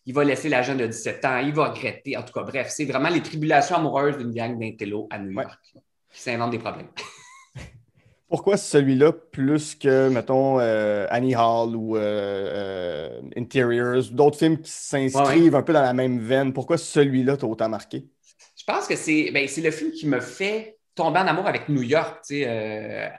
Il 0.07 0.15
va 0.15 0.25
laisser 0.25 0.49
la 0.49 0.63
jeune 0.63 0.79
de 0.79 0.87
17 0.87 1.23
ans. 1.27 1.37
Il 1.39 1.53
va 1.53 1.69
regretter. 1.69 2.17
En 2.17 2.23
tout 2.23 2.33
cas, 2.33 2.43
bref, 2.45 2.69
c'est 2.71 2.87
vraiment 2.87 3.11
les 3.11 3.23
tribulations 3.23 3.77
amoureuses 3.77 4.17
d'une 4.17 4.33
gang 4.33 4.59
d'intello 4.59 5.07
à 5.11 5.19
New 5.19 5.37
Ouais. 5.37 5.45
York 5.45 5.61
qui 6.11 6.21
s'inventent 6.21 6.51
des 6.51 6.59
problèmes. 6.59 6.89
Pourquoi 8.33 8.57
celui-là 8.57 9.13
plus 9.13 9.75
que, 9.75 10.09
mettons, 10.09 10.59
euh, 10.59 11.07
Annie 11.11 11.37
Hall 11.37 11.77
ou 11.77 11.99
euh, 11.99 12.01
euh, 12.01 13.21
Interiors, 13.37 14.05
d'autres 14.11 14.39
films 14.39 14.57
qui 14.57 14.71
s'inscrivent 14.71 15.55
un 15.55 15.61
peu 15.61 15.75
dans 15.75 15.83
la 15.83 15.93
même 15.93 16.19
veine? 16.19 16.55
Pourquoi 16.55 16.79
celui-là 16.79 17.37
t'a 17.37 17.47
autant 17.47 17.69
marqué? 17.69 18.07
Je 18.57 18.65
pense 18.67 18.87
que 18.87 18.97
c'est 18.97 19.31
ben, 19.35 19.47
c'est 19.47 19.61
le 19.61 19.71
film 19.71 19.91
qui 19.91 20.07
me 20.07 20.19
fait 20.19 20.79
tomber 20.95 21.19
en 21.19 21.27
amour 21.27 21.47
avec 21.47 21.69
New 21.69 21.83
York. 21.83 22.21
tu 22.27 22.37
sais, 22.37 23.13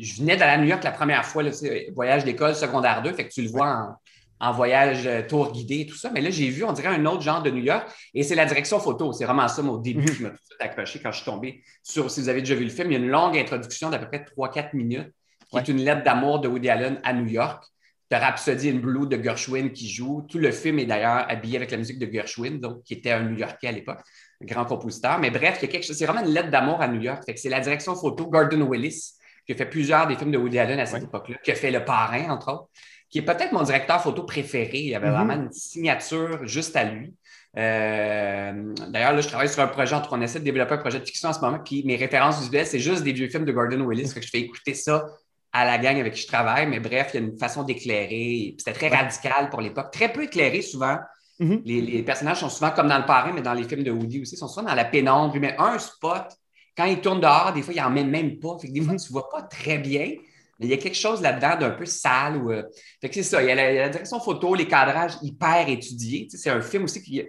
je 0.00 0.20
venais 0.20 0.36
d'aller 0.36 0.52
à 0.52 0.58
New 0.58 0.68
York 0.68 0.84
la 0.84 0.92
première 0.92 1.24
fois, 1.24 1.42
là, 1.42 1.50
tu 1.50 1.56
sais, 1.56 1.90
voyage 1.92 2.24
d'école 2.24 2.54
secondaire 2.54 3.02
2, 3.02 3.12
fait 3.12 3.26
que 3.26 3.32
tu 3.32 3.42
le 3.42 3.48
vois 3.48 3.66
en, 3.66 3.96
en 4.44 4.52
voyage 4.52 5.06
euh, 5.06 5.22
tour 5.26 5.52
guidé 5.52 5.80
et 5.80 5.86
tout 5.86 5.96
ça. 5.96 6.10
Mais 6.12 6.20
là, 6.20 6.30
j'ai 6.30 6.48
vu, 6.50 6.64
on 6.64 6.72
dirait, 6.72 6.88
un 6.88 7.04
autre 7.06 7.22
genre 7.22 7.42
de 7.42 7.50
New 7.50 7.62
York 7.62 7.88
et 8.14 8.22
c'est 8.22 8.34
la 8.34 8.44
direction 8.46 8.78
photo. 8.78 9.12
C'est 9.12 9.24
vraiment 9.24 9.48
ça, 9.48 9.62
mon 9.62 9.76
début, 9.76 10.00
Mhm. 10.02 10.16
qui 10.16 10.22
m'a 10.22 10.28
tout 10.30 10.34
de 10.36 10.44
suite 10.44 10.60
accroché 10.60 11.00
quand 11.00 11.12
je 11.12 11.16
suis 11.16 11.24
tombé 11.24 11.62
sur, 11.82 12.10
si 12.10 12.20
vous 12.20 12.28
avez 12.28 12.40
déjà 12.40 12.54
vu 12.54 12.64
le 12.64 12.70
film, 12.70 12.90
il 12.90 12.94
y 12.94 12.96
a 12.96 13.04
une 13.04 13.10
longue 13.10 13.36
introduction 13.38 13.90
d'à 13.90 13.98
peu 13.98 14.06
près 14.06 14.24
3-4 14.24 14.74
minutes 14.74 15.12
qui 15.50 15.56
Ouais. 15.56 15.62
est 15.62 15.68
une 15.68 15.78
lettre 15.84 16.02
d'amour 16.02 16.40
de 16.40 16.48
Woody 16.48 16.68
Allen 16.68 17.00
à 17.04 17.12
New 17.12 17.26
York. 17.26 17.64
Tu 18.10 18.16
as 18.16 18.20
Rhapsody 18.20 18.68
in 18.70 18.74
Blue 18.80 19.06
de 19.08 19.22
Gershwin 19.22 19.70
qui 19.70 19.88
joue. 19.88 20.26
Tout 20.28 20.38
le 20.38 20.50
film 20.52 20.78
est 20.78 20.84
d'ailleurs 20.84 21.24
habillé 21.28 21.56
avec 21.56 21.70
la 21.70 21.78
musique 21.78 21.98
de 21.98 22.06
Gershwin, 22.12 22.58
donc, 22.60 22.82
qui 22.82 22.94
était 22.94 23.12
un 23.12 23.22
New-Yorkais 23.22 23.68
à 23.68 23.72
l'époque, 23.72 24.00
un 24.42 24.44
grand 24.44 24.66
compositeur. 24.66 25.18
Mais 25.18 25.30
bref, 25.30 25.58
il 25.62 25.66
y 25.66 25.68
a 25.68 25.72
quelque 25.72 25.86
chose, 25.86 25.96
c'est 25.96 26.04
vraiment 26.06 26.24
une 26.26 26.32
lettre 26.34 26.50
d'amour 26.50 26.82
à 26.82 26.88
New 26.88 27.00
York. 27.00 27.22
C'est 27.36 27.48
la 27.48 27.60
direction 27.60 27.94
photo 27.94 28.26
Gordon 28.26 28.60
Willis, 28.68 29.12
qui 29.46 29.52
a 29.52 29.56
fait 29.56 29.66
plusieurs 29.66 30.06
des 30.06 30.16
films 30.16 30.32
de 30.32 30.38
Woody 30.38 30.58
Allen 30.58 30.78
à 30.80 30.86
cette 30.86 31.00
Ouais. 31.00 31.04
époque-là, 31.06 31.36
qui 31.42 31.50
a 31.50 31.54
fait 31.54 31.70
Le 31.70 31.82
Parrain, 31.84 32.28
entre 32.30 32.52
autres, 32.52 32.68
qui 33.14 33.20
est 33.20 33.22
peut-être 33.22 33.52
mon 33.52 33.62
directeur 33.62 34.02
photo 34.02 34.24
préféré. 34.24 34.70
Il 34.80 34.88
y 34.88 34.94
avait 34.96 35.06
Mhm. 35.08 35.14
vraiment 35.14 35.34
une 35.34 35.52
signature 35.52 36.44
juste 36.48 36.74
à 36.74 36.82
lui. 36.82 37.14
Euh, 37.56 38.74
D'ailleurs, 38.88 39.12
là, 39.12 39.20
je 39.20 39.28
travaille 39.28 39.48
sur 39.48 39.62
un 39.62 39.68
projet, 39.68 39.94
en 39.94 40.00
tout 40.00 40.10
cas, 40.10 40.16
on 40.16 40.20
essaie 40.20 40.40
de 40.40 40.44
développer 40.44 40.74
un 40.74 40.78
projet 40.78 40.98
de 40.98 41.04
fiction 41.04 41.28
en 41.28 41.32
ce 41.32 41.38
moment, 41.38 41.60
puis 41.64 41.84
mes 41.86 41.94
références 41.94 42.40
visuelles, 42.40 42.66
c'est 42.66 42.80
juste 42.80 43.04
des 43.04 43.12
vieux 43.12 43.28
films 43.28 43.44
de 43.44 43.52
Gordon 43.52 43.82
Willis. 43.86 44.08
Fait 44.08 44.18
que 44.18 44.26
je 44.26 44.30
fais 44.32 44.40
écouter 44.40 44.74
ça 44.74 45.06
à 45.52 45.64
la 45.64 45.78
gang 45.78 45.96
avec 46.00 46.14
qui 46.14 46.22
je 46.22 46.26
travaille, 46.26 46.66
mais 46.66 46.80
bref, 46.80 47.10
il 47.14 47.20
y 47.20 47.22
a 47.22 47.26
une 47.28 47.38
façon 47.38 47.62
d'éclairer. 47.62 48.56
C'était 48.58 48.72
très 48.72 48.90
Ouais. 48.90 48.96
radical 48.96 49.48
pour 49.48 49.60
l'époque, 49.60 49.92
très 49.92 50.12
peu 50.12 50.24
éclairé 50.24 50.60
souvent. 50.60 50.98
Mhm. 51.38 51.62
Les, 51.64 51.80
les 51.82 52.02
personnages 52.02 52.40
sont 52.40 52.48
souvent 52.48 52.72
comme 52.72 52.88
dans 52.88 52.98
le 52.98 53.06
parrain, 53.06 53.30
mais 53.32 53.42
dans 53.42 53.54
les 53.54 53.62
films 53.62 53.84
de 53.84 53.92
Woody 53.92 54.22
aussi, 54.22 54.36
sont 54.36 54.48
souvent 54.48 54.66
dans 54.66 54.74
la 54.74 54.84
pénombre. 54.86 55.36
Met 55.38 55.54
un 55.56 55.78
spot. 55.78 56.24
Quand 56.76 56.86
il 56.86 57.00
tourne 57.00 57.20
dehors, 57.20 57.52
des 57.54 57.62
fois, 57.62 57.72
il 57.72 57.80
n'en 57.80 57.90
met 57.90 58.02
même 58.02 58.40
pas. 58.40 58.58
Fait 58.60 58.66
que 58.66 58.72
des 58.72 58.80
fois, 58.80 58.94
Mhm. 58.94 58.98
tu 58.98 59.06
ne 59.06 59.12
vois 59.12 59.28
pas 59.28 59.42
très 59.42 59.78
bien, 59.78 60.08
mais 60.58 60.66
il 60.66 60.70
y 60.70 60.74
a 60.74 60.76
quelque 60.78 60.96
chose 60.96 61.20
là-dedans 61.22 61.56
d'un 61.58 61.70
peu 61.70 61.84
sale. 61.86 62.36
Ou, 62.36 62.52
euh, 62.52 62.62
Fait 63.00 63.08
que 63.08 63.14
c'est 63.14 63.22
ça. 63.22 63.42
Il 63.42 63.48
y 63.48 63.52
a 63.52 63.54
la, 63.54 63.72
il 63.72 63.76
y 63.76 63.78
a 63.78 63.82
la 63.82 63.88
direction 63.88 64.20
photo, 64.20 64.54
les 64.54 64.68
cadrages 64.68 65.14
hyper 65.22 65.68
étudiés. 65.68 66.26
Tu 66.30 66.36
sais, 66.36 66.44
c'est 66.44 66.50
un 66.50 66.60
film 66.60 66.84
aussi 66.84 67.02
qui. 67.02 67.22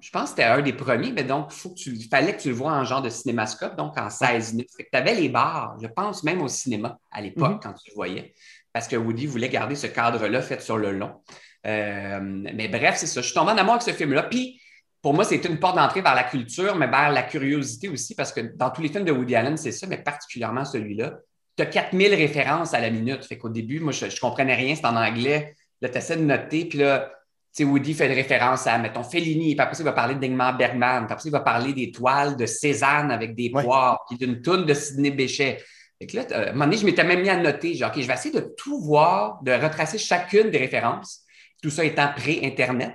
Je 0.00 0.10
pense 0.10 0.24
que 0.24 0.28
c'était 0.30 0.44
un 0.44 0.60
des 0.62 0.72
premiers, 0.72 1.12
mais 1.12 1.22
donc, 1.22 1.52
faut 1.52 1.68
que 1.70 1.74
tu, 1.76 1.90
il 1.90 2.08
fallait 2.08 2.36
que 2.36 2.42
tu 2.42 2.48
le 2.48 2.54
vois 2.54 2.72
en 2.72 2.84
genre 2.84 3.02
de 3.02 3.08
cinémascope, 3.08 3.76
donc 3.76 3.96
en 3.96 4.10
16 4.10 4.54
minutes. 4.54 4.70
Fait 4.76 4.82
que 4.84 4.88
tu 4.92 4.98
avais 4.98 5.14
les 5.14 5.28
bars, 5.28 5.76
je 5.80 5.86
pense 5.86 6.24
même 6.24 6.42
au 6.42 6.48
cinéma 6.48 6.98
à 7.12 7.20
l'époque, 7.20 7.52
Mhm. 7.52 7.60
quand 7.62 7.72
tu 7.74 7.90
le 7.90 7.94
voyais, 7.94 8.34
parce 8.72 8.88
que 8.88 8.96
Woody 8.96 9.26
voulait 9.26 9.48
garder 9.48 9.76
ce 9.76 9.86
cadre-là 9.86 10.42
fait 10.42 10.60
sur 10.60 10.76
le 10.76 10.90
long. 10.90 11.22
Euh, 11.66 12.18
mais 12.20 12.66
bref, 12.66 12.96
c'est 12.96 13.06
ça. 13.06 13.20
Je 13.20 13.26
suis 13.26 13.34
tombé 13.34 13.52
en 13.52 13.58
amour 13.58 13.74
avec 13.74 13.82
ce 13.82 13.92
film-là. 13.92 14.24
Puis, 14.24 14.60
pour 15.00 15.14
moi, 15.14 15.24
c'est 15.24 15.44
une 15.44 15.60
porte 15.60 15.76
d'entrée 15.76 16.00
vers 16.02 16.16
la 16.16 16.24
culture, 16.24 16.74
mais 16.74 16.88
vers 16.88 17.12
la 17.12 17.22
curiosité 17.22 17.88
aussi, 17.88 18.16
parce 18.16 18.32
que 18.32 18.40
dans 18.56 18.70
tous 18.70 18.82
les 18.82 18.88
films 18.88 19.04
de 19.04 19.12
Woody 19.12 19.36
Allen, 19.36 19.56
c'est 19.56 19.70
ça, 19.72 19.86
mais 19.86 19.98
particulièrement 19.98 20.64
celui-là. 20.64 21.14
Tu 21.56 21.62
as 21.62 21.66
4000 21.66 22.14
références 22.14 22.74
à 22.74 22.80
la 22.80 22.90
minute. 22.90 23.24
Fait 23.24 23.38
qu'au 23.38 23.48
début, 23.48 23.80
moi, 23.80 23.92
je 23.92 24.06
ne 24.06 24.20
comprenais 24.20 24.54
rien, 24.54 24.74
c'est 24.74 24.86
en 24.86 24.96
anglais. 24.96 25.54
Là, 25.80 25.88
tu 25.88 25.98
essaies 25.98 26.16
de 26.16 26.22
noter, 26.22 26.64
puis 26.66 26.78
là, 26.78 27.10
tu 27.54 27.64
sais, 27.64 27.68
Woody 27.68 27.92
fait 27.92 28.08
de 28.08 28.14
référence 28.14 28.66
à, 28.66 28.78
mettons, 28.78 29.02
Fellini, 29.02 29.54
puis 29.54 29.60
après 29.60 29.74
ça, 29.74 29.82
il 29.82 29.84
va 29.84 29.92
parler 29.92 30.14
d'Ingmar 30.14 30.56
Bergman, 30.56 31.04
puis 31.06 31.12
après 31.12 31.22
ça, 31.22 31.28
il 31.28 31.32
va 31.32 31.40
parler 31.40 31.74
des 31.74 31.90
toiles 31.90 32.36
de 32.36 32.46
Cézanne 32.46 33.10
avec 33.10 33.34
des 33.34 33.50
Ouais. 33.52 33.62
poires, 33.62 34.00
puis 34.08 34.16
d'une 34.16 34.40
toune 34.40 34.64
de 34.64 34.72
Sidney 34.72 35.10
Bechet. 35.10 35.62
Fait 36.00 36.06
que 36.06 36.16
là, 36.16 36.24
à 36.30 36.48
un 36.48 36.52
moment 36.52 36.64
donné, 36.64 36.78
je 36.78 36.86
m'étais 36.86 37.04
même 37.04 37.20
mis 37.20 37.28
à 37.28 37.36
noter, 37.36 37.74
genre, 37.74 37.90
OK, 37.94 38.00
je 38.00 38.06
vais 38.06 38.14
essayer 38.14 38.34
de 38.34 38.54
tout 38.56 38.80
voir, 38.80 39.42
de 39.42 39.52
retracer 39.52 39.98
chacune 39.98 40.50
des 40.50 40.58
références, 40.58 41.20
tout 41.62 41.70
ça 41.70 41.84
étant 41.84 42.08
pré-Internet. 42.16 42.94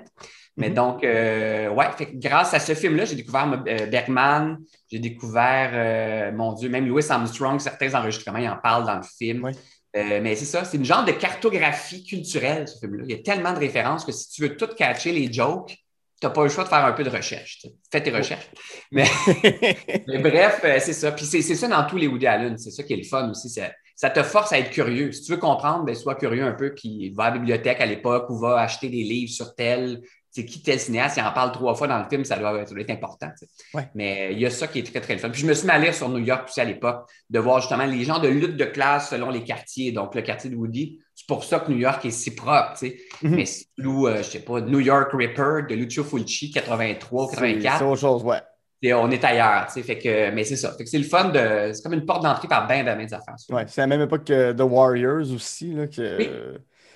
Mais 0.57 0.69
Mhm. 0.69 0.75
donc, 0.75 1.03
euh, 1.03 1.69
ouais, 1.69 1.85
fait 1.97 2.07
que 2.07 2.17
grâce 2.17 2.53
à 2.53 2.59
ce 2.59 2.73
film-là, 2.73 3.05
j'ai 3.05 3.15
découvert 3.15 3.47
euh, 3.67 3.85
Bergman, 3.85 4.57
j'ai 4.91 4.99
découvert, 4.99 5.71
euh, 5.73 6.31
mon 6.35 6.53
Dieu, 6.53 6.67
même 6.69 6.87
Louis 6.87 7.03
Armstrong, 7.09 7.59
certains 7.59 7.93
enregistrements, 7.93 8.39
il 8.39 8.49
en 8.49 8.57
parle 8.57 8.85
dans 8.85 8.95
le 8.95 9.03
film. 9.03 9.43
Ouais. 9.43 9.51
Euh, 9.95 10.19
mais 10.21 10.35
c'est 10.35 10.45
ça, 10.45 10.63
c'est 10.65 10.77
une 10.77 10.85
genre 10.85 11.05
de 11.05 11.11
cartographie 11.11 12.03
culturelle, 12.03 12.67
ce 12.67 12.77
film-là. 12.79 13.03
Il 13.07 13.11
y 13.11 13.19
a 13.19 13.23
tellement 13.23 13.53
de 13.53 13.59
références 13.59 14.03
que 14.03 14.11
si 14.11 14.29
tu 14.29 14.41
veux 14.41 14.55
tout 14.57 14.67
catcher 14.67 15.11
les 15.11 15.31
jokes, 15.31 15.75
tu 16.19 16.25
n'as 16.25 16.31
pas 16.33 16.43
le 16.43 16.49
choix 16.49 16.63
de 16.63 16.69
faire 16.69 16.83
un 16.85 16.93
peu 16.93 17.03
de 17.03 17.09
recherche. 17.11 17.65
Fais 17.91 18.01
tes 18.01 18.11
recherches. 18.11 18.49
Mais, 18.91 19.05
mais 20.07 20.17
bref, 20.19 20.61
euh, 20.63 20.77
c'est 20.79 20.93
ça. 20.93 21.11
Puis 21.11 21.25
c'est 21.25 21.41
c'est 21.41 21.55
ça 21.55 21.67
dans 21.67 21.85
tous 21.85 21.97
les 21.97 22.07
Woody 22.07 22.25
Allen. 22.27 22.57
C'est 22.57 22.71
ça 22.71 22.83
qui 22.83 22.93
est 22.93 22.97
le 22.97 23.03
fun 23.03 23.29
aussi. 23.29 23.49
Ça, 23.49 23.71
ça 23.95 24.09
te 24.09 24.21
force 24.23 24.51
à 24.51 24.59
être 24.59 24.71
curieux. 24.71 25.11
Si 25.11 25.21
tu 25.23 25.31
veux 25.31 25.37
comprendre, 25.37 25.83
ben, 25.85 25.95
sois 25.95 26.15
curieux 26.15 26.43
un 26.43 26.53
peu, 26.53 26.73
puis 26.73 27.11
va 27.15 27.25
à 27.25 27.29
la 27.31 27.37
bibliothèque 27.37 27.81
à 27.81 27.85
l'époque 27.85 28.29
ou 28.29 28.37
va 28.37 28.59
acheter 28.59 28.89
des 28.89 29.03
livres 29.03 29.31
sur 29.31 29.55
tel. 29.55 30.01
C'est 30.37 30.45
qui 30.45 30.61
tel 30.61 30.79
cinéaste, 30.79 31.17
il 31.17 31.23
en 31.23 31.31
parle 31.31 31.51
trois 31.51 31.73
fois 31.73 31.87
dans 31.87 31.97
le 31.97 32.07
film, 32.07 32.23
ça 32.23 32.37
doit, 32.37 32.63
ça 32.63 32.71
doit 32.71 32.81
être 32.81 32.91
important. 32.91 33.31
Ouais. 33.73 33.89
Mais 33.95 34.33
il 34.33 34.39
y 34.39 34.45
a 34.45 34.51
ça 34.51 34.67
qui 34.67 34.77
est 34.77 34.83
très, 34.83 35.01
très 35.01 35.13
le 35.15 35.19
fun. 35.19 35.31
Puis 35.31 35.41
je 35.41 35.47
me 35.47 35.53
suis 35.55 35.65
mis 35.65 35.73
à 35.73 35.79
lire 35.79 35.95
sur 35.95 36.09
New 36.09 36.23
York 36.23 36.47
aussi 36.47 36.61
à 36.61 36.63
l'époque, 36.63 37.09
de 37.27 37.39
voir 37.39 37.59
justement 37.59 37.87
les 37.87 38.03
gens 38.03 38.19
de 38.19 38.27
lutte 38.27 38.55
de 38.55 38.65
classe 38.65 39.09
selon 39.09 39.31
les 39.31 39.43
quartiers. 39.43 39.91
Donc, 39.91 40.13
le 40.13 40.21
quartier 40.21 40.51
de 40.51 40.55
Woody, 40.55 40.99
tu 41.15 41.25
pour 41.25 41.43
ça 41.43 41.59
que 41.59 41.71
New 41.71 41.79
York 41.79 42.05
est 42.05 42.11
si 42.11 42.35
propre, 42.35 42.73
tu 42.73 42.89
sais. 42.89 42.99
Mhm. 43.23 43.35
Mais 43.35 43.45
si 43.45 43.65
tu 43.65 43.81
loues, 43.81 44.05
euh, 44.05 44.17
je 44.17 44.29
sais 44.29 44.41
pas, 44.41 44.61
New 44.61 44.79
York 44.79 45.09
Ripper 45.11 45.63
de 45.67 45.73
Lucio 45.73 46.03
Fulci, 46.03 46.51
83, 46.51 47.29
C'est 47.31 47.35
84, 47.37 47.77
c'est 47.79 47.83
autre 47.83 47.99
chose, 47.99 48.23
ouais. 48.23 48.41
et 48.83 48.93
on 48.93 49.09
est 49.09 49.23
ailleurs, 49.23 49.65
tu 49.65 49.73
sais. 49.73 49.81
Fait 49.81 49.97
que, 49.97 50.29
mais 50.29 50.43
c'est 50.43 50.55
ça. 50.55 50.75
C'est 50.85 50.99
le 50.99 51.03
fun 51.03 51.29
de. 51.29 51.71
C'est 51.73 51.81
comme 51.81 51.93
une 51.93 52.05
porte 52.05 52.21
d'entrée 52.21 52.47
par 52.47 52.67
ben, 52.67 52.85
ben, 52.85 52.95
ben 52.95 53.07
des 53.07 53.11
affaires. 53.11 53.33
Ouais, 53.49 53.65
c'est 53.67 53.81
la 53.81 53.87
même 53.87 54.01
époque 54.01 54.25
que 54.25 54.51
The 54.51 54.61
Warriors 54.61 55.31
aussi, 55.33 55.73
là, 55.73 55.87
que... 55.87 56.17
Oui. 56.19 56.29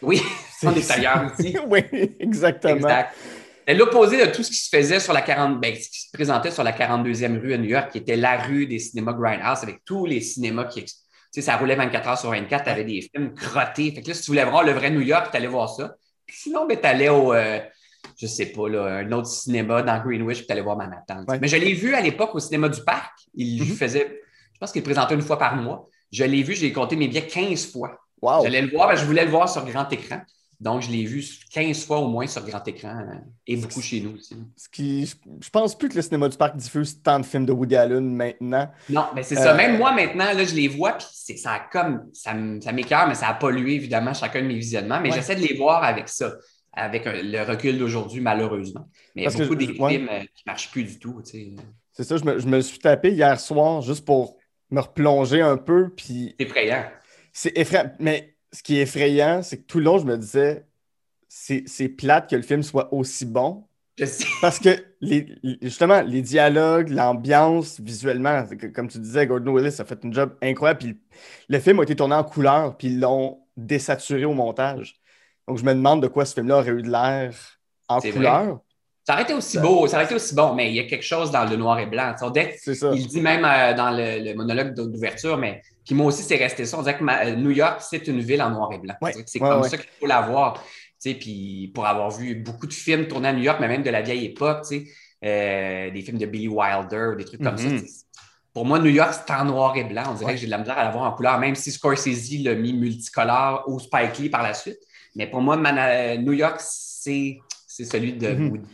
Oui, 0.01 0.21
on 0.63 0.73
est 0.73 0.91
ailleurs 0.91 1.31
aussi. 1.31 1.55
oui, 1.67 1.81
exactement. 2.19 2.75
Exact. 2.75 3.15
C'est 3.67 3.75
l'opposé 3.75 4.17
de 4.25 4.31
tout 4.31 4.43
ce 4.43 4.49
qui 4.49 4.57
se 4.57 4.75
faisait 4.75 4.99
sur 4.99 5.13
la 5.13 5.21
40, 5.21 5.61
ben, 5.61 5.73
ce 5.75 5.87
qui 5.89 6.01
se 6.01 6.11
présentait 6.11 6.51
sur 6.51 6.63
la 6.63 6.71
42e 6.73 7.39
rue 7.39 7.53
à 7.53 7.57
New 7.57 7.69
York, 7.69 7.91
qui 7.91 7.99
était 7.99 8.17
la 8.17 8.37
rue 8.37 8.65
des 8.65 8.79
cinémas 8.79 9.13
Grindhouse, 9.13 9.63
avec 9.63 9.85
tous 9.85 10.05
les 10.05 10.19
cinémas 10.21 10.65
qui. 10.65 10.83
Tu 10.83 10.91
sais, 11.31 11.41
ça 11.41 11.55
roulait 11.55 11.75
24 11.75 12.07
heures 12.09 12.17
sur 12.17 12.31
24, 12.31 12.63
tu 12.65 12.69
avais 12.69 12.83
des 12.83 13.01
films 13.01 13.33
crottés. 13.33 13.91
Fait 13.93 14.01
que 14.01 14.09
là, 14.09 14.13
si 14.13 14.23
tu 14.23 14.31
voulais 14.31 14.43
voir 14.43 14.63
le 14.63 14.73
vrai 14.73 14.89
New 14.91 14.99
York, 14.99 15.27
tu 15.31 15.37
allais 15.37 15.47
voir 15.47 15.69
ça. 15.69 15.95
Puis 16.25 16.35
sinon, 16.37 16.67
ben, 16.67 16.77
tu 16.77 16.85
allais 16.85 17.07
au, 17.07 17.33
euh, 17.33 17.59
je 18.19 18.27
sais 18.27 18.47
pas, 18.47 18.67
là, 18.67 18.83
un 18.97 19.11
autre 19.13 19.27
cinéma 19.27 19.81
dans 19.83 20.03
Greenwich, 20.03 20.39
puis 20.39 20.47
tu 20.47 20.51
allais 20.51 20.61
voir 20.61 20.75
Manhattan. 20.75 21.23
Ouais. 21.29 21.39
Mais 21.39 21.47
je 21.47 21.55
l'ai 21.55 21.71
vu 21.73 21.93
à 21.95 22.01
l'époque 22.01 22.35
au 22.35 22.39
cinéma 22.39 22.67
du 22.67 22.83
Parc. 22.83 23.13
Il 23.35 23.61
Mhm. 23.63 23.75
faisait, 23.75 24.21
je 24.53 24.59
pense 24.59 24.73
qu'il 24.73 24.83
présentait 24.83 25.13
une 25.13 25.21
fois 25.21 25.37
par 25.37 25.55
mois. 25.55 25.87
Je 26.11 26.25
l'ai 26.25 26.43
vu, 26.43 26.53
j'ai 26.55 26.73
compté 26.73 26.97
mes 26.97 27.07
billets 27.07 27.27
15 27.27 27.71
fois. 27.71 27.97
Wow. 28.21 28.43
J'allais 28.43 28.61
le 28.61 28.69
voir, 28.69 28.87
ben, 28.89 28.95
je 28.95 29.05
voulais 29.05 29.25
le 29.25 29.31
voir 29.31 29.49
sur 29.49 29.65
grand 29.65 29.91
écran. 29.91 30.21
Donc, 30.59 30.83
je 30.83 30.91
l'ai 30.91 31.05
vu 31.05 31.25
15 31.51 31.85
fois 31.85 31.97
au 31.97 32.07
moins 32.07 32.27
sur 32.27 32.45
grand 32.45 32.65
écran 32.67 33.03
et 33.47 33.57
beaucoup 33.57 33.81
chez 33.81 33.99
nous 33.99 34.13
aussi. 34.13 34.35
Ce 34.55 34.69
qui, 34.69 35.07
je, 35.07 35.15
je 35.41 35.49
pense 35.49 35.75
plus 35.75 35.89
que 35.89 35.95
le 35.95 36.03
cinéma 36.03 36.29
du 36.29 36.37
parc 36.37 36.55
diffuse 36.55 37.01
tant 37.01 37.19
de 37.19 37.25
films 37.25 37.47
de 37.47 37.51
Woody 37.51 37.75
Allen 37.75 38.13
maintenant. 38.15 38.69
Non, 38.87 39.05
mais 39.15 39.23
c'est 39.23 39.35
ça. 39.37 39.53
Euh, 39.53 39.57
Même 39.57 39.77
moi, 39.79 39.91
maintenant, 39.91 40.25
là, 40.33 40.43
je 40.43 40.53
les 40.53 40.67
vois, 40.67 40.93
puis 40.93 41.07
c'est, 41.11 41.35
ça 41.35 41.59
comme, 41.71 42.03
ça, 42.13 42.33
ça 42.61 42.71
m'écœure, 42.73 43.07
mais 43.07 43.15
ça 43.15 43.29
a 43.29 43.33
pollué, 43.33 43.73
évidemment, 43.73 44.13
chacun 44.13 44.43
de 44.43 44.47
mes 44.47 44.53
visionnements. 44.55 44.99
Mais 45.01 45.09
Ouais. 45.09 45.15
j'essaie 45.15 45.35
de 45.35 45.41
les 45.41 45.57
voir 45.57 45.83
avec 45.83 46.07
ça, 46.07 46.31
avec 46.73 47.05
le 47.07 47.41
recul 47.43 47.79
d'aujourd'hui, 47.79 48.21
malheureusement. 48.21 48.87
Mais 49.15 49.23
il 49.23 49.25
y 49.25 49.27
a 49.27 49.31
Parce 49.31 49.37
que 49.41 49.47
beaucoup 49.49 49.59
je- 49.59 49.65
des 49.71 49.79
ouais. 49.79 49.91
films 49.93 50.09
euh, 50.11 50.19
qui 50.19 50.43
ne 50.45 50.51
marchent 50.51 50.69
plus 50.69 50.83
du 50.83 50.99
tout, 50.99 51.23
tu 51.25 51.31
sais. 51.31 51.51
C'est 51.93 52.03
ça, 52.03 52.17
je 52.17 52.23
me, 52.23 52.37
je 52.37 52.45
me 52.45 52.61
suis 52.61 52.77
tapé 52.77 53.11
hier 53.11 53.39
soir 53.39 53.81
juste 53.81 54.05
pour 54.05 54.37
me 54.69 54.79
replonger 54.79 55.41
un 55.41 55.57
peu, 55.57 55.89
puis 55.89 56.35
C'est 56.39 56.45
effrayant. 56.45 56.83
C'est 57.33 57.57
effrayant. 57.57 57.91
Mais 57.99 58.35
ce 58.51 58.63
qui 58.63 58.77
est 58.77 58.81
effrayant, 58.81 59.41
c'est 59.43 59.57
que 59.57 59.63
tout 59.63 59.79
le 59.79 59.85
long, 59.85 59.97
je 59.97 60.05
me 60.05 60.17
disais, 60.17 60.65
c'est 61.27 61.89
plate 61.89 62.29
que 62.29 62.35
le 62.35 62.41
film 62.41 62.63
soit 62.63 62.93
aussi 62.93 63.25
bon. 63.25 63.63
Je 63.97 64.05
sais. 64.05 64.25
Parce 64.41 64.59
que, 64.59 64.69
les, 64.99 65.27
justement, 65.61 66.01
les 66.01 66.21
dialogues, 66.21 66.89
l'ambiance, 66.89 67.79
visuellement, 67.79 68.43
comme 68.73 68.87
tu 68.87 68.99
disais, 68.99 69.27
Gordon 69.27 69.53
Willis 69.53 69.75
a 69.79 69.85
fait 69.85 70.03
un 70.03 70.11
job 70.11 70.35
incroyable. 70.41 70.79
Puis 70.79 70.99
le 71.49 71.59
film 71.59 71.79
a 71.79 71.83
été 71.83 71.95
tourné 71.95 72.15
en 72.15 72.23
couleur, 72.23 72.77
puis 72.77 72.87
ils 72.87 72.99
l'ont 72.99 73.39
désaturé 73.55 74.25
au 74.25 74.33
montage. 74.33 74.95
Donc, 75.47 75.57
je 75.57 75.63
me 75.63 75.73
demande 75.73 76.01
de 76.01 76.07
quoi 76.07 76.25
ce 76.25 76.33
film-là 76.33 76.59
aurait 76.59 76.71
eu 76.71 76.81
de 76.81 76.89
l'air 76.89 77.33
en 77.87 77.99
couleur. 77.99 78.59
Ça 79.05 79.13
aurait 79.13 79.23
été 79.23 79.33
aussi 79.33 79.57
beau, 79.57 79.87
ça 79.87 79.97
aurait 79.97 80.05
été 80.05 80.13
aussi 80.13 80.35
bon, 80.35 80.53
mais 80.53 80.69
il 80.69 80.75
y 80.75 80.79
a 80.79 80.83
quelque 80.83 81.03
chose 81.03 81.31
dans 81.31 81.43
le 81.43 81.55
noir 81.55 81.79
et 81.79 81.87
blanc. 81.87 82.13
Ça. 82.17 82.91
Il 82.93 83.07
dit 83.07 83.19
même 83.19 83.43
euh, 83.43 83.73
dans 83.73 83.89
le, 83.89 84.23
le 84.23 84.35
monologue 84.35 84.75
d'ouverture, 84.75 85.37
mais 85.37 85.61
puis 85.85 85.95
moi 85.95 86.07
aussi, 86.07 86.23
c'est 86.23 86.35
resté 86.37 86.65
ça. 86.65 86.77
On 86.77 86.81
dirait 86.81 86.97
que 86.97 87.03
ma- 87.03 87.25
euh, 87.25 87.35
New 87.35 87.51
York, 87.51 87.81
c'est 87.81 88.07
une 88.07 88.19
ville 88.19 88.41
en 88.41 88.49
noir 88.51 88.71
et 88.73 88.77
blanc. 88.77 88.95
Ouais. 89.01 89.13
C'est 89.25 89.41
Ouais, 89.41 89.49
comme 89.49 89.61
ouais. 89.61 89.69
ça 89.69 89.77
qu'il 89.77 89.89
faut 89.99 90.07
la 90.07 90.21
voir. 90.21 90.63
Puis 91.03 91.71
pour 91.73 91.85
avoir 91.87 92.11
vu 92.11 92.35
beaucoup 92.35 92.67
de 92.67 92.73
films 92.73 93.07
tournés 93.07 93.29
à 93.29 93.33
New 93.33 93.41
York, 93.41 93.57
mais 93.59 93.67
même 93.67 93.81
de 93.83 93.89
la 93.89 94.01
vieille 94.03 94.25
époque, 94.25 94.65
euh, 95.23 95.89
des 95.91 96.01
films 96.01 96.17
de 96.19 96.25
Billy 96.27 96.47
Wilder 96.47 97.09
ou 97.13 97.15
des 97.15 97.25
trucs 97.25 97.41
comme 97.43 97.57
ça. 97.57 97.69
sais. 97.69 97.85
Pour 98.53 98.65
moi, 98.65 98.79
New 98.79 98.89
York, 98.91 99.13
c'est 99.13 99.33
en 99.33 99.45
noir 99.45 99.75
et 99.77 99.83
blanc. 99.85 100.03
On 100.11 100.13
dirait 100.13 100.33
que 100.33 100.39
j'ai 100.39 100.45
de 100.45 100.51
la 100.51 100.57
misère 100.57 100.77
à 100.77 100.83
la 100.83 100.91
voir 100.91 101.03
en 101.11 101.15
couleur, 101.15 101.39
même 101.39 101.55
si 101.55 101.71
Scorsese 101.71 102.43
l'a 102.43 102.53
mis 102.53 102.73
multicolore 102.73 103.63
ou 103.67 103.79
Spike 103.79 104.17
Lee 104.19 104.29
par 104.29 104.43
la 104.43 104.53
suite. 104.53 104.77
Mais 105.15 105.25
pour 105.27 105.41
moi, 105.41 105.55
Mana- 105.57 106.17
New 106.17 106.33
York, 106.33 106.59
c'est 106.59 107.39
celui 107.67 108.13
de. 108.13 108.27
Woody. 108.49 108.65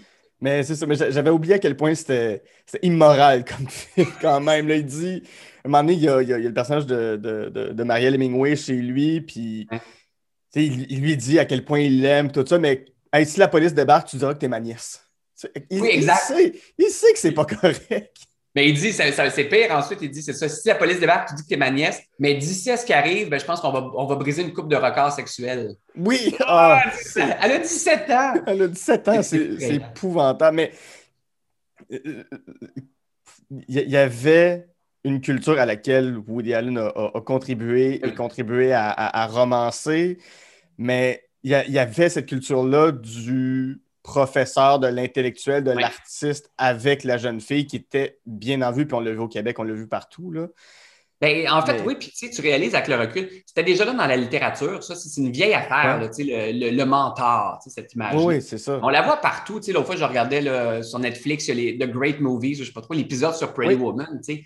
Mais 0.42 0.64
c'est 0.64 0.76
ça, 0.76 0.86
mais 0.86 0.96
j'a- 0.96 1.10
j'avais 1.12 1.30
oublié 1.32 1.56
à 1.56 1.60
quel 1.60 1.76
point 1.78 1.96
c'était 1.96 2.44
immoral 2.84 3.46
comme 3.46 3.68
film 3.70 4.08
quand 4.22 4.40
même. 4.42 4.68
Là, 4.68 4.76
il 4.76 4.86
dit, 4.86 5.24
un 5.66 5.70
moment 5.70 5.84
donné, 5.84 5.94
il 5.94 6.00
y 6.04 6.10
a, 6.10 6.22
il 6.22 6.30
y 6.30 6.34
a- 6.34 6.38
il 6.38 6.44
y 6.44 6.46
a 6.46 6.50
le 6.50 6.54
personnage 6.54 6.86
de, 6.86 7.16
de, 7.18 7.50
de, 7.50 7.70
de 7.74 7.84
Marielle 7.84 8.16
Hemingway 8.16 8.56
chez 8.56 8.74
lui, 8.74 9.22
puis 9.22 9.68
il, 10.56 10.92
il 10.92 11.02
lui 11.02 11.18
dit 11.18 11.40
à 11.40 11.46
quel 11.46 11.64
point 11.66 11.80
il 11.80 12.02
l'aime, 12.02 12.32
tout 12.32 12.46
ça, 12.48 12.58
mais 12.58 12.86
hey, 13.14 13.26
si 13.26 13.40
la 13.40 13.48
police 13.48 13.74
débarque, 13.74 14.08
tu 14.08 14.18
diras 14.18 14.34
que 14.34 14.40
t'es 14.40 14.48
ma 14.48 14.60
nièce. 14.60 15.02
Il, 15.70 15.82
Oui, 15.82 15.90
exact. 15.92 16.18
sait, 16.28 16.54
il 16.80 16.86
sait 16.90 17.14
que 17.14 17.20
c'est 17.20 17.32
pas 17.32 17.46
correct. 17.46 18.16
Mais 18.56 18.70
il 18.70 18.74
dit, 18.74 18.92
ça- 18.92 19.12
ça- 19.12 19.30
c'est 19.30 19.44
pire. 19.44 19.72
Ensuite, 19.72 20.00
il 20.02 20.10
dit, 20.10 20.24
c'est 20.24 20.34
ça. 20.34 20.50
Si 20.50 20.68
la 20.68 20.74
police 20.74 21.00
débarque, 21.00 21.30
tu 21.30 21.36
dis 21.36 21.44
que 21.44 21.48
t'es 21.50 21.58
ma 21.58 21.70
nièce. 21.70 22.02
Mais 22.18 22.34
d'ici 22.34 22.72
à 22.72 22.78
ce 22.78 22.88
qui 22.88 22.94
arrive, 22.94 23.30
ben, 23.30 23.40
je 23.40 23.46
pense 23.46 23.62
qu'on 23.62 23.72
va, 23.72 23.88
on 23.96 24.06
va 24.08 24.16
briser 24.16 24.42
une 24.42 24.52
coupe 24.52 24.68
de 24.68 24.76
records 24.76 25.12
sexuels. 25.12 25.76
Oui, 25.96 26.34
ah, 26.40 26.82
Elle 27.16 27.52
a 27.52 27.60
17 27.60 28.10
ans. 28.10 28.34
elle 28.48 28.62
a 28.64 28.68
17 28.68 29.08
ans, 29.10 29.22
C'est 29.22 29.60
c'est 29.60 29.76
épouvantable. 29.76 30.56
Mais 30.56 30.72
euh, 31.92 32.24
y, 33.52 33.80
il 33.80 33.90
y 33.92 33.98
avait 33.98 34.68
une 35.08 35.22
culture 35.22 35.60
à 35.60 35.66
laquelle 35.66 36.18
Woody 36.28 36.54
Allen 36.54 36.78
a, 36.78 36.88
a- 36.88 37.12
a 37.18 37.22
contribué 37.22 38.00
et 38.06 38.14
contribué 38.14 38.74
à, 38.74 38.90
à- 38.90 39.24
à 39.24 39.28
romancer, 39.28 40.18
mais 40.78 41.24
il 41.44 41.52
y, 41.52 41.80
avait 41.80 42.10
cette 42.10 42.26
culture-là 42.26 42.92
du 42.92 43.82
professeur, 44.04 44.80
de 44.80 44.88
l'intellectuel, 44.88 45.64
de 45.64 45.72
Oui. 45.72 45.82
l'artiste 45.82 46.52
avec 46.58 47.04
la 47.04 47.18
jeune 47.18 47.40
fille 47.42 47.66
qui 47.68 47.76
était 47.78 48.20
bien 48.26 48.62
en 48.62 48.72
vue, 48.72 48.86
puis 48.86 48.96
on 48.96 49.00
l'a 49.00 49.12
vu 49.12 49.20
au 49.20 49.28
Québec, 49.28 49.58
on 49.60 49.64
l'a 49.64 49.74
vu 49.74 49.88
partout. 49.88 50.32
Là. 50.32 50.48
Ben, 51.20 51.50
en 51.50 51.66
fait, 51.66 51.74
Mais- 51.80 51.82
oui, 51.82 51.96
puis 52.00 52.10
tu 52.12 52.16
sais, 52.28 52.30
tu 52.30 52.42
réalises 52.42 52.76
avec 52.76 52.88
le 52.90 52.96
recul, 52.96 53.28
c'était 53.46 53.64
déjà 53.64 53.86
là 53.86 53.94
dans 53.94 54.06
la 54.06 54.18
littérature, 54.18 54.84
ça, 54.84 54.94
c'est 54.96 55.20
une 55.20 55.32
vieille 55.32 55.54
affaire, 55.54 55.96
Ouais. 55.96 56.02
là, 56.02 56.10
tu 56.10 56.26
sais, 56.26 56.52
le, 56.54 56.60
le- 56.70 56.76
le 56.76 56.86
mentor, 56.86 57.60
tu 57.64 57.70
sais, 57.70 57.82
cette 57.82 57.94
image. 57.94 58.14
Oui, 58.24 58.42
c'est 58.42 58.58
ça. 58.60 58.80
On 58.84 58.90
la 58.90 59.02
voit 59.02 59.18
partout, 59.18 59.60
tu 59.60 59.66
sais, 59.68 59.72
l'autre 59.74 59.88
fois, 59.88 59.96
je 59.96 60.04
regardais 60.04 60.42
là, 60.42 60.84
sur 60.84 61.00
Netflix, 61.00 61.48
il 61.48 61.56
y 61.58 61.70
a 61.70 61.72
les 61.72 61.78
The 61.80 61.90
Great 61.92 62.20
Movies, 62.20 62.60
je 62.60 62.66
sais 62.66 62.72
pas 62.72 62.82
trop, 62.82 62.94
l'épisode 62.94 63.34
sur 63.34 63.52
Pretty 63.54 63.76
Oui. 63.76 63.82
Woman, 63.82 64.20
tu 64.24 64.36
sais. 64.36 64.44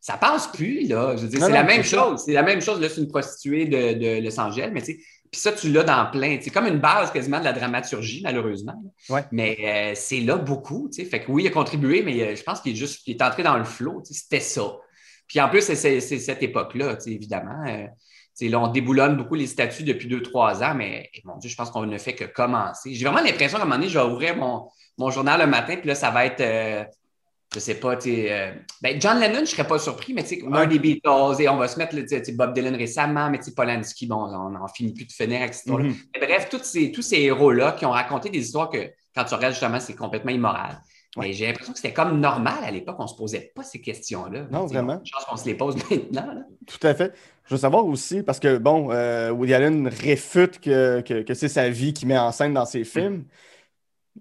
Ça 0.00 0.16
passe 0.16 0.46
plus, 0.48 0.86
là. 0.86 1.16
Je 1.16 1.22
veux 1.22 1.28
dire, 1.28 1.40
Non, 1.40 1.46
c'est 1.46 1.52
la 1.52 1.64
même 1.64 1.82
chose. 1.84 2.22
C'est 2.24 2.32
la 2.32 2.42
même 2.42 2.60
chose, 2.60 2.80
là, 2.80 2.88
c'est 2.88 3.00
une 3.00 3.08
prostituée 3.08 3.64
de, 3.66 3.94
de 3.98 4.24
Los 4.24 4.38
Angeles, 4.38 4.70
mais 4.72 4.80
tu 4.80 4.92
sais, 4.92 4.98
puis 5.30 5.40
ça, 5.40 5.50
tu 5.52 5.72
l'as 5.72 5.82
dans 5.82 6.08
plein. 6.10 6.38
C'est 6.40 6.50
comme 6.50 6.66
une 6.66 6.78
base 6.78 7.10
quasiment 7.10 7.40
de 7.40 7.44
la 7.44 7.52
dramaturgie, 7.52 8.20
malheureusement. 8.22 8.74
Ouais. 9.10 9.24
Mais 9.32 9.56
euh, 9.64 9.92
c'est 9.96 10.20
là 10.20 10.36
beaucoup, 10.36 10.88
tu 10.92 11.02
sais. 11.02 11.08
Fait 11.08 11.20
que 11.20 11.30
oui, 11.32 11.42
il 11.44 11.46
a 11.48 11.50
contribué, 11.50 12.02
mais 12.02 12.20
euh, 12.22 12.36
je 12.36 12.42
pense 12.44 12.60
qu'il 12.60 12.72
est 12.72 12.76
juste, 12.76 13.02
il 13.06 13.16
est 13.16 13.22
entré 13.22 13.42
dans 13.42 13.58
le 13.58 13.64
flot, 13.64 14.02
c'était 14.04 14.38
ça. 14.40 14.76
Puis 15.26 15.40
en 15.40 15.48
plus, 15.48 15.62
c'est- 15.62 16.00
cette 16.00 16.42
époque-là, 16.42 16.96
évidemment. 17.06 17.64
Euh, 17.66 17.86
là, 18.48 18.60
on 18.60 18.68
déboulonne 18.68 19.16
beaucoup 19.16 19.34
les 19.34 19.48
statuts 19.48 19.82
depuis 19.82 20.06
deux, 20.06 20.22
trois 20.22 20.62
ans, 20.62 20.74
mais 20.76 21.10
eh, 21.12 21.22
mon 21.24 21.36
Dieu, 21.38 21.50
je 21.50 21.56
pense 21.56 21.70
qu'on 21.70 21.84
ne 21.84 21.98
fait 21.98 22.14
que 22.14 22.24
commencer. 22.24 22.94
J'ai 22.94 23.04
vraiment 23.06 23.20
l'impression 23.22 23.58
qu'à 23.58 23.64
un 23.64 23.66
moment 23.66 23.78
donné, 23.78 23.88
je 23.90 23.98
vais 23.98 24.04
ouvrir 24.04 24.36
mon, 24.36 24.68
mon 24.98 25.10
journal 25.10 25.40
le 25.40 25.46
matin, 25.48 25.76
puis 25.76 25.88
là, 25.88 25.94
ça 25.96 26.10
va 26.10 26.24
être, 26.26 26.86
je 27.54 27.60
sais 27.60 27.76
pas, 27.76 27.96
tu 27.96 28.10
sais, 28.10 28.32
euh, 28.32 28.52
ben, 28.82 29.00
John 29.00 29.20
Lennon, 29.20 29.40
je 29.40 29.50
serais 29.50 29.66
pas 29.66 29.78
surpris, 29.78 30.12
mais 30.12 30.22
tu 30.24 30.40
sais, 30.40 30.44
un 30.52 30.66
des 30.66 30.78
Beatles, 30.78 31.40
et 31.40 31.48
on 31.48 31.56
va 31.56 31.68
se 31.68 31.78
mettre, 31.78 31.94
tu 31.96 32.08
sais, 32.08 32.32
Bob 32.32 32.52
Dylan 32.52 32.74
récemment, 32.74 33.30
mais 33.30 33.38
tu 33.38 33.44
sais, 33.44 33.54
Polanski, 33.54 34.06
bon, 34.06 34.16
on 34.16 34.50
n'en 34.50 34.68
finit 34.68 34.92
plus 34.92 35.06
de 35.06 35.12
finir 35.12 35.40
avec 35.42 35.54
cette. 35.54 35.68
Mhm. 35.68 35.94
Mais 36.14 36.26
bref, 36.26 36.48
tous 36.50 36.62
ces, 36.64 36.90
tous 36.90 37.02
ces 37.02 37.18
héros-là 37.18 37.72
qui 37.72 37.86
ont 37.86 37.92
raconté 37.92 38.30
des 38.30 38.40
histoires 38.40 38.68
que, 38.68 38.90
quand 39.14 39.24
tu 39.24 39.34
regardes 39.34 39.54
justement, 39.54 39.80
c'est 39.80 39.94
complètement 39.94 40.32
immoral. 40.32 40.80
Ouais. 41.16 41.28
Mais 41.28 41.32
j'ai 41.32 41.46
l'impression 41.46 41.72
que 41.72 41.78
c'était 41.78 41.94
comme 41.94 42.20
normal 42.20 42.58
à 42.62 42.70
l'époque, 42.70 42.96
on 42.98 43.04
ne 43.04 43.08
se 43.08 43.14
posait 43.14 43.52
pas 43.54 43.62
ces 43.62 43.80
questions-là. 43.80 44.46
Non, 44.50 44.66
vraiment. 44.66 45.00
Je 45.02 45.12
pense 45.12 45.24
qu'on 45.24 45.36
se 45.36 45.46
les 45.46 45.54
pose 45.54 45.76
maintenant. 45.90 46.26
là. 46.26 46.42
Tout 46.66 46.86
à 46.86 46.94
fait. 46.94 47.14
Je 47.44 47.54
veux 47.54 47.60
savoir 47.60 47.86
aussi, 47.86 48.22
parce 48.22 48.40
que, 48.40 48.58
bon, 48.58 48.88
euh, 48.90 49.30
Woody 49.30 49.54
Allen 49.54 49.88
réfute 49.88 50.58
que, 50.60 51.00
que, 51.00 51.22
que 51.22 51.32
c'est 51.32 51.48
sa 51.48 51.70
vie 51.70 51.94
qui 51.94 52.04
met 52.04 52.18
en 52.18 52.32
scène 52.32 52.52
dans 52.52 52.66
ses 52.66 52.84
films. 52.84 53.24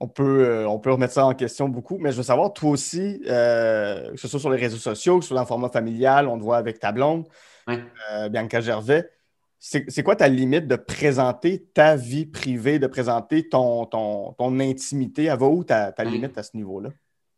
On 0.01 0.07
peut, 0.07 0.43
euh, 0.45 0.67
on 0.67 0.77
peut 0.79 0.91
remettre 0.91 1.13
ça 1.13 1.25
en 1.25 1.33
question 1.33 1.69
beaucoup, 1.69 1.97
mais 1.97 2.11
je 2.11 2.17
veux 2.17 2.23
savoir, 2.23 2.51
toi 2.53 2.71
aussi, 2.71 3.21
euh, 3.27 4.11
que 4.11 4.17
ce 4.19 4.27
soit 4.27 4.39
sur 4.39 4.49
les 4.49 4.59
réseaux 4.59 4.77
sociaux, 4.77 5.17
que 5.19 5.23
ce 5.23 5.29
soit 5.29 5.35
dans 5.35 5.43
le 5.43 5.47
format 5.47 5.69
familial, 5.69 6.27
on 6.27 6.37
te 6.37 6.43
voit 6.43 6.57
avec 6.57 6.79
ta 6.79 6.91
blonde, 6.91 7.25
Ouais. 7.67 7.79
euh, 8.13 8.29
Bianca 8.29 8.59
Gervais, 8.61 9.09
c'est 9.57 10.03
quoi 10.03 10.15
ta 10.15 10.27
limite 10.27 10.67
de 10.67 10.75
présenter 10.75 11.63
ta 11.73 11.95
vie 11.95 12.25
privée, 12.27 12.77
de 12.77 12.85
présenter 12.87 13.47
ton, 13.49 13.85
ton, 13.85 14.33
ton 14.33 14.59
intimité? 14.59 15.23
Elle 15.25 15.39
va 15.39 15.47
où 15.47 15.63
ta, 15.63 15.91
ta 15.91 16.03
limite 16.03 16.37
à 16.37 16.43
ce 16.43 16.55
niveau-là? 16.55 16.89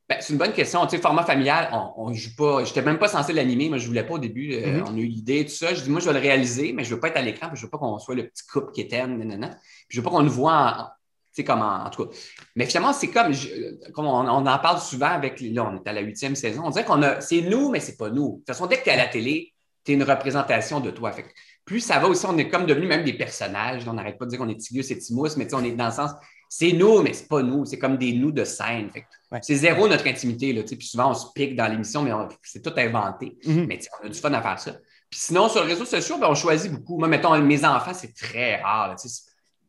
Ben, 0.10 0.18
c'est 0.20 0.34
une 0.34 0.40
bonne 0.40 0.52
question. 0.54 0.86
Tu 0.86 0.96
sais, 0.96 1.02
format 1.02 1.24
familial, 1.24 1.70
on 1.98 2.10
ne 2.10 2.14
joue 2.16 2.36
pas. 2.38 2.64
Je 2.64 2.70
n'étais 2.70 2.82
même 2.82 2.98
pas 2.98 3.08
censé 3.08 3.34
l'animer. 3.34 3.70
Moi, 3.70 3.78
je 3.78 3.84
ne 3.84 3.88
voulais 3.90 4.04
pas 4.06 4.16
au 4.16 4.20
début. 4.20 4.54
Euh, 4.56 4.78
Mhm. 4.80 4.84
On 4.88 4.96
a 4.96 5.00
eu 5.00 5.06
l'idée, 5.06 5.46
tout 5.46 5.52
ça. 5.52 5.74
Je 5.74 5.84
dis, 5.84 5.90
moi, 5.90 6.00
je 6.02 6.08
vais 6.08 6.14
le 6.14 6.20
réaliser, 6.20 6.74
mais 6.74 6.84
je 6.84 6.90
ne 6.90 6.96
veux 6.96 7.00
pas 7.02 7.10
être 7.10 7.18
à 7.18 7.22
l'écran, 7.22 7.48
je 7.54 7.60
ne 7.62 7.66
veux 7.66 7.70
pas 7.70 7.78
qu'on 7.78 8.00
soit 8.00 8.16
le 8.16 8.28
petit 8.28 8.46
couple 8.46 8.72
qui 8.74 8.82
éteint, 8.82 9.08
nanana. 9.08 9.50
Puis 9.50 9.60
je 9.90 10.00
ne 10.00 10.02
veux 10.04 10.10
pas 10.10 10.16
qu'on 10.16 10.24
nous 10.24 10.30
voit 10.32 10.97
sais, 11.38 11.44
comme 11.44 11.62
en, 11.62 11.86
en 11.86 11.90
tout 11.90 12.06
cas. 12.06 12.12
Mais 12.56 12.66
finalement, 12.66 12.94
c'est 12.94 13.08
comme, 13.10 13.34
je- 13.34 13.90
comme 13.92 14.06
on, 14.06 14.20
on 14.28 14.46
en 14.46 14.60
parle 14.60 14.80
souvent 14.80 15.08
avec. 15.08 15.40
Là, 15.42 15.70
on 15.72 15.78
est 15.84 15.88
à 15.90 15.94
la 15.94 16.02
huitième 16.02 16.36
saison. 16.36 16.64
On 16.66 16.70
dirait 16.70 16.86
qu'on 16.86 17.02
a. 17.04 17.22
C'est 17.22 17.42
nous, 17.42 17.70
mais 17.70 17.80
c'est 17.80 17.98
pas 17.98 18.10
nous. 18.10 18.30
De 18.34 18.36
toute 18.38 18.48
façon, 18.48 18.66
dès 18.68 18.78
que 18.78 18.84
tu 18.84 18.90
es 18.90 18.94
à 18.94 18.98
la 18.98 19.08
télé, 19.08 19.54
tu 19.84 19.92
es 19.92 19.96
une 19.96 20.04
représentation 20.04 20.80
de 20.80 20.92
toi. 20.92 21.12
Fait 21.12 21.24
que 21.24 21.30
plus 21.66 21.80
ça 21.82 22.00
va 22.00 22.08
aussi, 22.08 22.26
on 22.26 22.38
est 22.38 22.50
comme 22.50 22.66
devenus 22.66 22.88
même 22.90 23.04
des 23.04 23.14
personnages. 23.14 23.84
On 23.88 23.94
n'arrête 23.94 24.18
pas 24.18 24.26
de 24.26 24.30
dire 24.32 24.40
qu'on 24.40 24.50
est 24.50 24.58
Tigus 24.58 24.90
et 24.92 24.98
Timous, 25.00 25.30
mais 25.38 25.46
tu 25.46 25.52
sais, 25.52 25.56
on 25.56 25.64
est 25.64 25.72
dans 25.72 25.88
le 25.88 25.92
sens. 25.94 26.12
C'est 26.50 26.72
nous, 26.72 27.02
mais 27.02 27.12
c'est 27.14 27.28
pas 27.28 27.42
nous. 27.44 27.66
C'est 27.66 27.78
comme 27.78 27.98
des 27.98 28.14
nous 28.14 28.32
de 28.32 28.44
scène. 28.46 28.90
Fait 28.92 29.02
que 29.02 29.06
Ouais. 29.30 29.40
C'est 29.42 29.56
zéro 29.56 29.90
notre 29.90 30.08
intimité. 30.08 30.54
Là, 30.54 30.64
puis 30.64 30.88
souvent, 30.88 31.12
on 31.12 31.14
se 31.14 31.26
pique 31.36 31.54
dans 31.58 31.68
l'émission, 31.68 32.02
mais 32.04 32.14
on- 32.14 32.30
c'est 32.42 32.62
tout 32.62 32.72
inventé. 32.78 33.38
Mhm. 33.46 33.66
Mais 33.68 33.78
on 34.02 34.06
a 34.06 34.10
du 34.10 34.18
fun 34.18 34.32
à 34.32 34.42
faire 34.42 34.58
ça. 34.58 34.72
Puis 35.10 35.20
sinon, 35.20 35.50
sur 35.50 35.62
les 35.66 35.74
réseaux 35.74 35.84
sociaux, 35.84 36.18
ben, 36.18 36.28
on 36.30 36.36
choisit 36.36 36.72
beaucoup. 36.72 36.98
Moi, 36.98 37.10
mettons, 37.10 37.38
mes 37.42 37.66
enfants, 37.66 37.94
c'est 37.94 38.14
très 38.16 38.62
rare. 38.62 38.96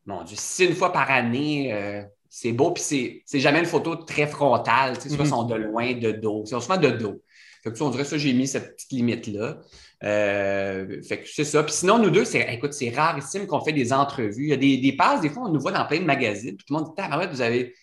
Mon 0.09 0.23
Dieu, 0.23 0.35
si 0.39 0.65
une 0.65 0.75
fois 0.75 0.91
par 0.91 1.09
année, 1.09 1.73
euh, 1.73 2.03
c'est 2.29 2.51
beau. 2.51 2.71
Puis 2.71 3.23
c'est 3.25 3.39
jamais 3.39 3.59
une 3.59 3.65
photo 3.65 3.95
très 3.95 4.27
frontale. 4.27 4.97
Tu 4.97 5.09
sais, 5.09 5.15
Soit 5.15 5.25
mm-hmm. 5.25 5.29
sont 5.29 5.43
de 5.43 5.55
loin, 5.55 5.93
de 5.93 6.11
dos. 6.11 6.43
C'est 6.45 6.59
souvent 6.59 6.77
de 6.77 6.89
dos. 6.89 7.21
Fait 7.63 7.71
que, 7.71 7.83
on 7.83 7.89
dirait 7.89 8.05
ça, 8.05 8.17
j'ai 8.17 8.33
mis 8.33 8.47
cette 8.47 8.75
petite 8.75 8.91
limite-là. 8.91 9.59
Euh, 10.03 11.01
fait 11.03 11.21
que 11.21 11.27
c'est 11.27 11.43
ça. 11.43 11.61
Puis 11.63 11.73
sinon, 11.73 11.99
nous 11.99 12.09
deux, 12.09 12.23
c'est, 12.23 12.53
écoute, 12.53 12.73
c'est 12.73 12.89
rarissime 12.89 13.47
qu'on 13.47 13.59
fait 13.59 13.73
des 13.73 13.91
entrevues. 13.91 14.45
Il 14.45 14.49
y 14.49 14.53
a 14.53 14.57
des, 14.57 14.77
des 14.77 14.93
passes, 14.93 15.21
des 15.21 15.29
fois, 15.29 15.43
on 15.45 15.49
nous 15.49 15.59
voit 15.59 15.73
dans 15.73 15.85
plein 15.85 15.99
de 15.99 16.05
magazines. 16.05 16.55
Tout 16.55 16.65
le 16.69 16.75
monde 16.75 16.85
dit, 16.85 16.93
ah, 16.97 17.27
vous 17.27 17.41
avez, 17.41 17.73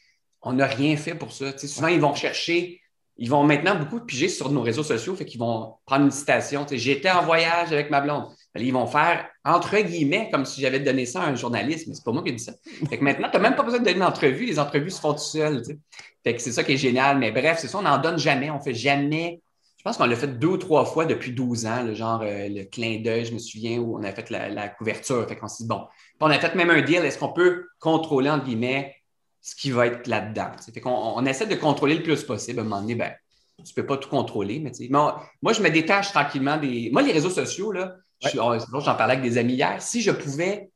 on 0.40 0.54
n'a 0.54 0.66
rien 0.66 0.96
fait 0.96 1.14
pour 1.14 1.32
ça. 1.32 1.56
souvent, 1.58 1.88
ils 1.88 2.00
vont 2.00 2.14
chercher, 2.14 2.80
ils 3.18 3.28
vont 3.28 3.44
maintenant 3.44 3.78
beaucoup 3.78 4.00
piger 4.00 4.28
sur 4.28 4.50
nos 4.50 4.62
réseaux 4.62 4.82
sociaux, 4.82 5.14
fait 5.14 5.26
qu'ils 5.26 5.40
vont 5.40 5.74
prendre 5.84 6.06
une 6.06 6.10
citation. 6.10 6.66
J'étais 6.70 7.10
en 7.10 7.22
voyage 7.22 7.72
avec 7.72 7.90
ma 7.90 8.00
blonde. 8.00 8.28
Ils 8.58 8.72
vont 8.72 8.86
faire 8.86 9.26
entre 9.44 9.78
guillemets 9.78 10.28
comme 10.30 10.44
si 10.44 10.60
j'avais 10.60 10.80
donné 10.80 11.06
ça 11.06 11.22
à 11.22 11.28
un 11.28 11.34
journaliste, 11.34 11.86
mais 11.88 11.94
c'est 11.94 12.04
pas 12.04 12.12
moi 12.12 12.22
qui 12.22 12.30
ai 12.30 12.32
dit 12.32 12.42
ça. 12.42 12.52
Maintenant, 13.00 13.28
tu 13.30 13.36
n'as 13.36 13.42
même 13.42 13.56
pas 13.56 13.62
besoin 13.62 13.80
de 13.80 13.84
donner 13.84 13.96
une 13.96 14.02
entrevue, 14.02 14.46
les 14.46 14.58
entrevues 14.58 14.90
se 14.90 15.00
font 15.00 15.12
tout 15.12 15.18
seules. 15.18 15.62
C'est 16.24 16.38
ça 16.52 16.64
qui 16.64 16.72
est 16.72 16.76
génial. 16.76 17.18
Mais 17.18 17.30
bref, 17.30 17.58
c'est 17.60 17.68
ça, 17.68 17.78
on 17.78 17.82
n'en 17.82 17.98
donne 17.98 18.18
jamais, 18.18 18.50
on 18.50 18.60
fait 18.60 18.74
jamais 18.74 19.40
je 19.86 19.90
pense 19.90 19.98
qu'on 19.98 20.06
l'a 20.06 20.16
fait 20.16 20.38
deux 20.40 20.48
ou 20.48 20.56
trois 20.56 20.84
fois 20.84 21.04
depuis 21.04 21.30
12 21.30 21.64
ans, 21.66 21.84
le 21.84 21.94
genre 21.94 22.20
euh, 22.22 22.48
le 22.48 22.64
clin 22.64 23.00
d'œil, 23.00 23.24
je 23.24 23.32
me 23.32 23.38
souviens, 23.38 23.78
où 23.78 23.96
on 23.96 24.02
a 24.02 24.10
fait 24.10 24.30
la, 24.30 24.68
couverture. 24.68 25.24
Fait 25.28 25.36
qu'on 25.36 25.46
s'est 25.46 25.62
dit, 25.62 25.68
bon, 25.68 25.86
on 26.18 26.26
a 26.28 26.40
fait 26.40 26.56
même 26.56 26.70
un 26.70 26.82
deal, 26.82 27.04
est-ce 27.04 27.20
qu'on 27.20 27.32
peut 27.32 27.68
contrôler, 27.78 28.28
entre 28.28 28.46
guillemets, 28.46 28.96
ce 29.40 29.54
qui 29.54 29.70
va 29.70 29.86
être 29.86 30.08
là-dedans? 30.08 30.50
On 30.86 31.24
essaie 31.24 31.46
de 31.46 31.54
contrôler 31.54 31.94
le 31.94 32.02
plus 32.02 32.24
possible. 32.24 32.58
À 32.58 32.62
un 32.62 32.64
moment 32.64 32.80
donné, 32.80 32.96
ben, 32.96 33.12
tu 33.58 33.62
ne 33.62 33.74
peux 33.80 33.86
pas 33.86 33.96
tout 33.96 34.08
contrôler, 34.08 34.58
mais, 34.58 34.72
moi, 34.90 35.52
je 35.52 35.62
me 35.62 35.68
détache 35.68 36.10
tranquillement 36.10 36.56
des. 36.56 36.90
Moi, 36.92 37.02
les 37.02 37.12
réseaux 37.12 37.30
sociaux, 37.30 37.70
là, 37.70 37.94
j'en 38.22 38.94
parlais 38.94 39.14
avec 39.14 39.22
des 39.22 39.38
amis 39.38 39.54
hier, 39.54 39.80
si 39.80 40.02
je 40.02 40.10
pouvais 40.10 40.70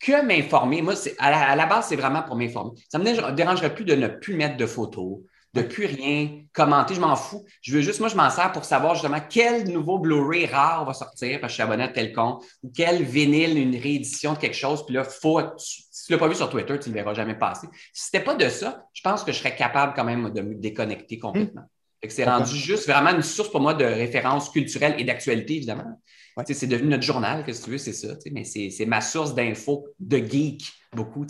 que 0.00 0.22
m'informer, 0.24 0.82
moi, 0.82 0.94
à 1.18 1.30
la, 1.30 1.50
à 1.50 1.56
la, 1.56 1.66
base, 1.66 1.86
c'est 1.88 1.96
vraiment 1.96 2.22
pour 2.22 2.34
m'informer. 2.36 2.72
Ça 2.88 2.98
ne 2.98 3.04
me 3.04 3.32
dérangerait 3.32 3.74
plus 3.74 3.84
de 3.84 3.94
ne 3.94 4.08
plus 4.08 4.34
mettre 4.34 4.56
de 4.56 4.66
photos, 4.66 5.20
de 5.54 5.62
plus 5.62 5.86
rien 5.86 6.42
commenter, 6.52 6.94
je 6.94 7.00
m'en 7.00 7.14
fous. 7.14 7.44
Je 7.60 7.74
veux 7.74 7.82
juste, 7.82 8.00
moi, 8.00 8.08
je 8.08 8.16
m'en 8.16 8.30
sers 8.30 8.52
pour 8.52 8.64
savoir 8.64 8.94
justement 8.94 9.20
quel 9.28 9.68
nouveau 9.70 9.98
Blu-ray 9.98 10.46
rare 10.46 10.84
va 10.84 10.94
sortir 10.94 11.40
parce 11.40 11.52
que 11.52 11.58
je 11.58 11.62
suis 11.62 11.62
abonné 11.62 11.84
à 11.84 11.88
tel 11.88 12.12
compte 12.12 12.44
ou 12.62 12.72
quel 12.74 13.02
vinyle, 13.02 13.58
une 13.58 13.76
réédition 13.76 14.32
de 14.32 14.38
quelque 14.38 14.56
chose. 14.56 14.84
Puis 14.86 14.94
là, 14.94 15.04
faut, 15.04 15.40
si 15.58 16.06
tu 16.06 16.12
ne 16.12 16.16
l'as 16.16 16.20
pas 16.20 16.28
vu 16.28 16.34
sur 16.34 16.48
Twitter, 16.48 16.78
tu 16.78 16.88
ne 16.88 16.94
le 16.94 17.00
verras 17.00 17.14
jamais 17.14 17.34
passer. 17.34 17.68
Si 17.92 18.10
ce 18.10 18.16
n'était 18.16 18.24
pas 18.24 18.34
de 18.34 18.48
ça, 18.48 18.86
je 18.92 19.02
pense 19.02 19.24
que 19.24 19.32
je 19.32 19.38
serais 19.38 19.54
capable 19.54 19.92
quand 19.94 20.04
même 20.04 20.30
de 20.30 20.40
me 20.40 20.54
déconnecter 20.54 21.18
complètement. 21.18 21.62
Hmm. 21.62 21.66
C'est 22.08 22.24
rendu 22.24 22.56
juste 22.56 22.88
vraiment 22.88 23.10
une 23.10 23.22
source 23.22 23.50
pour 23.50 23.60
moi 23.60 23.74
de 23.74 23.84
référence 23.84 24.50
culturelle 24.50 24.96
et 24.98 25.04
d'actualité, 25.04 25.56
évidemment. 25.56 26.00
C'est 26.46 26.66
devenu 26.66 26.88
notre 26.88 27.02
journal, 27.02 27.44
que 27.44 27.52
si 27.52 27.62
tu 27.62 27.70
veux, 27.70 27.78
c'est 27.78 27.92
ça. 27.92 28.14
Mais 28.32 28.44
c'est 28.44 28.86
ma 28.86 29.00
source 29.00 29.34
d'infos 29.34 29.86
de 30.00 30.18
geek, 30.18 30.64
beaucoup. 30.92 31.26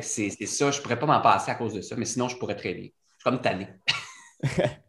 C'est 0.00 0.46
ça, 0.46 0.70
je 0.70 0.78
ne 0.78 0.82
pourrais 0.82 0.98
pas 0.98 1.06
m'en 1.06 1.20
passer 1.20 1.50
à 1.50 1.54
cause 1.54 1.74
de 1.74 1.80
ça, 1.80 1.96
mais 1.96 2.04
sinon, 2.04 2.28
je 2.28 2.36
pourrais 2.36 2.56
très 2.56 2.74
bien 2.74 2.88
suis 3.20 3.24
comme 3.24 3.40
tanné. 3.40 3.68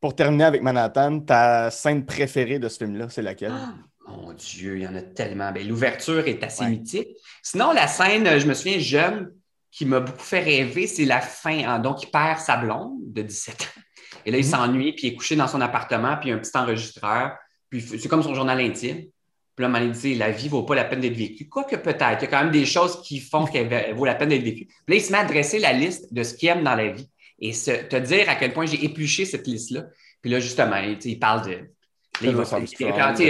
Pour 0.00 0.14
terminer 0.14 0.44
avec 0.44 0.62
Manhattan, 0.62 1.20
ta 1.20 1.70
scène 1.70 2.06
préférée 2.06 2.58
de 2.58 2.68
ce 2.68 2.78
film-là, 2.78 3.08
c'est 3.10 3.22
laquelle? 3.22 3.52
Ah, 3.54 3.74
mon 4.08 4.32
Dieu, 4.32 4.78
il 4.78 4.82
y 4.82 4.86
en 4.86 4.94
a 4.94 5.02
tellement. 5.02 5.52
Ben, 5.52 5.66
l'ouverture 5.66 6.26
est 6.26 6.42
assez 6.42 6.64
mythique. 6.66 7.08
Sinon, 7.42 7.72
la 7.72 7.86
scène, 7.86 8.38
je 8.38 8.46
me 8.46 8.54
souviens, 8.54 8.78
jeune, 8.78 9.32
qui 9.70 9.84
m'a 9.84 10.00
beaucoup 10.00 10.22
fait 10.22 10.40
rêver, 10.40 10.86
c'est 10.86 11.04
la 11.04 11.20
fin. 11.20 11.64
Hein. 11.68 11.78
Donc, 11.80 12.02
il 12.02 12.10
perd 12.10 12.38
sa 12.38 12.56
blonde 12.56 12.98
de 13.12 13.22
17 13.22 13.62
ans. 13.62 13.80
Et 14.26 14.30
là, 14.30 14.38
il 14.38 14.44
mhm. 14.44 14.50
s'ennuie, 14.50 14.92
puis 14.92 15.08
il 15.08 15.12
est 15.12 15.14
couché 15.14 15.36
dans 15.36 15.48
son 15.48 15.60
appartement, 15.60 16.16
puis 16.16 16.28
il 16.28 16.30
y 16.30 16.32
a 16.32 16.36
un 16.36 16.40
petit 16.40 16.56
enregistreur. 16.56 17.36
Puis 17.68 17.80
c'est 17.80 18.08
comme 18.08 18.22
son 18.22 18.34
journal 18.34 18.60
intime. 18.60 19.04
Puis 19.56 19.66
là, 19.66 19.80
il 19.80 19.90
dit 19.90 20.14
la 20.14 20.30
vie 20.30 20.46
ne 20.46 20.50
vaut 20.50 20.62
pas 20.62 20.74
la 20.74 20.84
peine 20.84 21.00
d'être 21.00 21.16
vécue. 21.16 21.48
Quoique 21.48 21.76
peut-être, 21.76 22.18
il 22.20 22.22
y 22.22 22.24
a 22.24 22.26
quand 22.26 22.42
même 22.42 22.50
des 22.50 22.66
choses 22.66 23.02
qui 23.02 23.20
font 23.20 23.44
qu'elle 23.44 23.94
vaut 23.94 24.04
la 24.04 24.14
peine 24.14 24.30
d'être 24.30 24.42
vécue. 24.42 24.66
Puis 24.66 24.84
là, 24.88 24.94
il 24.96 25.02
se 25.02 25.12
met 25.12 25.18
à 25.18 25.24
dresser 25.24 25.58
la 25.58 25.72
liste 25.72 26.12
de 26.12 26.22
ce 26.22 26.34
qu'il 26.34 26.48
aime 26.48 26.64
dans 26.64 26.74
la 26.74 26.88
vie 26.88 27.08
et 27.40 27.52
te 27.52 27.96
dire 27.96 28.28
à 28.28 28.36
quel 28.36 28.52
point 28.52 28.66
j'ai 28.66 28.84
épluché 28.84 29.24
cette 29.24 29.46
liste-là. 29.46 29.84
Puis 30.20 30.30
là, 30.30 30.40
justement, 30.40 30.76
il 30.76 31.18
parle 31.18 31.48
de. 31.48 31.58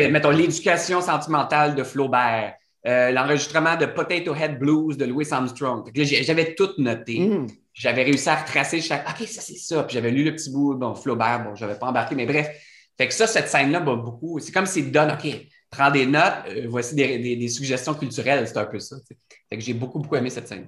mettons 0.09 0.31
l'éducation 0.31 1.01
sentimentale 1.01 1.75
de 1.75 1.83
Flaubert, 1.85 2.55
euh, 2.87 3.11
l'enregistrement 3.11 3.77
de 3.77 3.87
Potato 3.87 4.35
Head 4.35 4.59
Blues 4.59 4.97
de 4.97 5.05
Louis 5.05 5.27
Armstrong. 5.31 5.91
J'avais 5.95 6.55
tout 6.55 6.71
noté. 6.79 7.21
Mm. 7.21 7.47
J'avais 7.73 8.03
réussi 8.03 8.29
à 8.29 8.37
retracer 8.37 8.81
chaque. 8.81 9.09
OK, 9.09 9.27
ça, 9.27 9.41
c'est 9.41 9.57
ça. 9.57 9.85
Puis 9.85 9.95
j'avais 9.95 10.11
lu 10.11 10.25
le 10.25 10.33
petit 10.35 10.51
bout, 10.51 10.75
bon, 10.75 10.95
Flaubert, 10.95 11.45
bon, 11.45 11.55
je 11.55 11.65
n'avais 11.65 11.79
pas 11.79 11.87
embarqué, 11.87 12.15
mais 12.15 12.27
bref. 12.27 12.49
Fait 12.99 13.09
que 13.09 13.15
ça, 13.15 13.27
cette 13.27 13.49
scène-là 13.49 13.81
beaucoup. 13.81 14.39
C'est 14.41 14.53
comme 14.53 14.67
s'il 14.67 14.93
donne, 14.93 15.11
OK, 15.13 15.27
prends 15.71 15.91
des 15.91 16.05
notes, 16.05 16.45
euh, 16.49 16.67
voici 16.69 16.95
des, 16.95 17.49
suggestions 17.49 17.95
culturelles, 17.95 18.47
c'est 18.47 18.59
un 18.59 18.67
peu 18.67 18.79
ça. 18.79 18.97
Fait 19.49 19.57
que 19.57 19.63
j'ai 19.63 19.73
beaucoup, 19.73 20.01
beaucoup 20.01 20.17
aimé 20.17 20.31
cette 20.31 20.49
scène. 20.49 20.67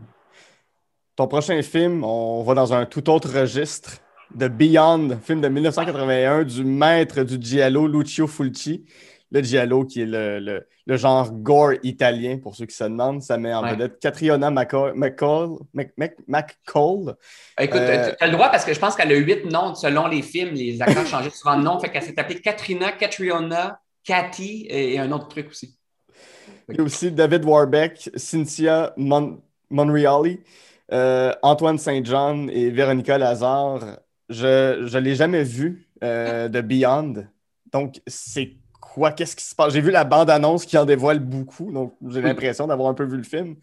Ton 1.17 1.27
prochain 1.27 1.61
film, 1.61 2.05
on 2.05 2.43
va 2.43 2.55
dans 2.55 2.73
un 2.73 2.87
tout 2.87 3.11
autre 3.11 3.29
registre. 3.39 3.99
de 4.35 4.49
Beyond, 4.49 5.19
film 5.23 5.43
de 5.43 5.49
1981 5.49 6.45
du 6.45 6.65
maître 6.65 7.23
du 7.23 7.37
giallo 7.39 7.87
Lucio 7.87 8.27
Fulci. 8.27 8.87
Le 9.33 9.43
giallo 9.43 9.85
qui 9.85 10.03
est 10.03 10.07
le, 10.07 10.67
genre 10.87 11.33
gore 11.33 11.73
italien, 11.83 12.39
pour 12.39 12.55
ceux 12.55 12.67
qui 12.67 12.77
se 12.77 12.85
demandent. 12.85 13.23
Ça 13.23 13.39
met 13.39 13.55
en 13.55 13.63
vedette 13.63 13.99
Catriona 13.99 14.51
McCall. 14.51 14.93
McCall. 14.95 17.17
Écoute, 17.59 17.81
euh, 17.81 18.11
tu 18.11 18.25
as 18.25 18.27
le 18.27 18.33
droit 18.33 18.51
parce 18.51 18.65
que 18.65 18.75
je 18.75 18.79
pense 18.79 18.95
qu'elle 18.95 19.11
a 19.11 19.17
huit 19.17 19.51
noms 19.51 19.75
selon 19.75 20.07
les 20.07 20.23
films. 20.23 20.55
Les 20.55 20.81
acteurs 20.83 21.07
changeaient 21.07 21.31
souvent 21.35 21.59
de 21.59 21.65
nom. 21.65 21.81
Fait 21.81 21.91
qu'elle 21.91 22.03
s'est 22.03 22.19
appelée 22.21 22.41
Katrina, 22.41 22.93
Catriona, 22.93 23.81
Cathy 24.05 24.67
et 24.69 24.99
un 24.99 25.11
autre 25.13 25.29
truc 25.29 25.49
aussi. 25.49 25.77
Il 26.69 26.77
y 26.77 26.81
a 26.81 26.83
aussi 26.83 27.11
David 27.11 27.45
Warbeck, 27.45 28.11
Cynthia 28.17 28.95
Monreali. 29.71 30.41
Euh, 30.93 31.33
Antoine 31.43 31.79
Saint-Jean 31.79 32.49
et 32.49 32.71
Véronica 32.71 33.17
Lazare, 33.17 34.01
je 34.29 34.95
ne 34.95 34.99
l'ai 34.99 35.15
jamais 35.15 35.43
vu 35.43 35.89
euh, 36.05 36.49
de 36.49 36.61
Beyond. 36.61 37.27
Donc, 37.73 38.03
c'est 38.07 38.57
quoi? 38.93 39.13
Qu'est-ce 39.13 39.35
qui 39.35 39.45
se 39.45 39.55
passe? 39.55 39.73
J'ai 39.73 39.81
vu 39.81 39.91
la 39.91 40.05
bande-annonce 40.05 40.67
qui 40.67 40.77
en 40.77 40.85
dévoile 40.85 41.19
beaucoup, 41.19 41.73
donc 41.73 41.95
j'ai 42.09 42.21
l'impression 42.21 42.67
d'avoir 42.67 42.91
un 42.91 42.95
peu 42.95 43.05
vu 43.05 43.17
le 43.17 43.23
film. 43.23 43.57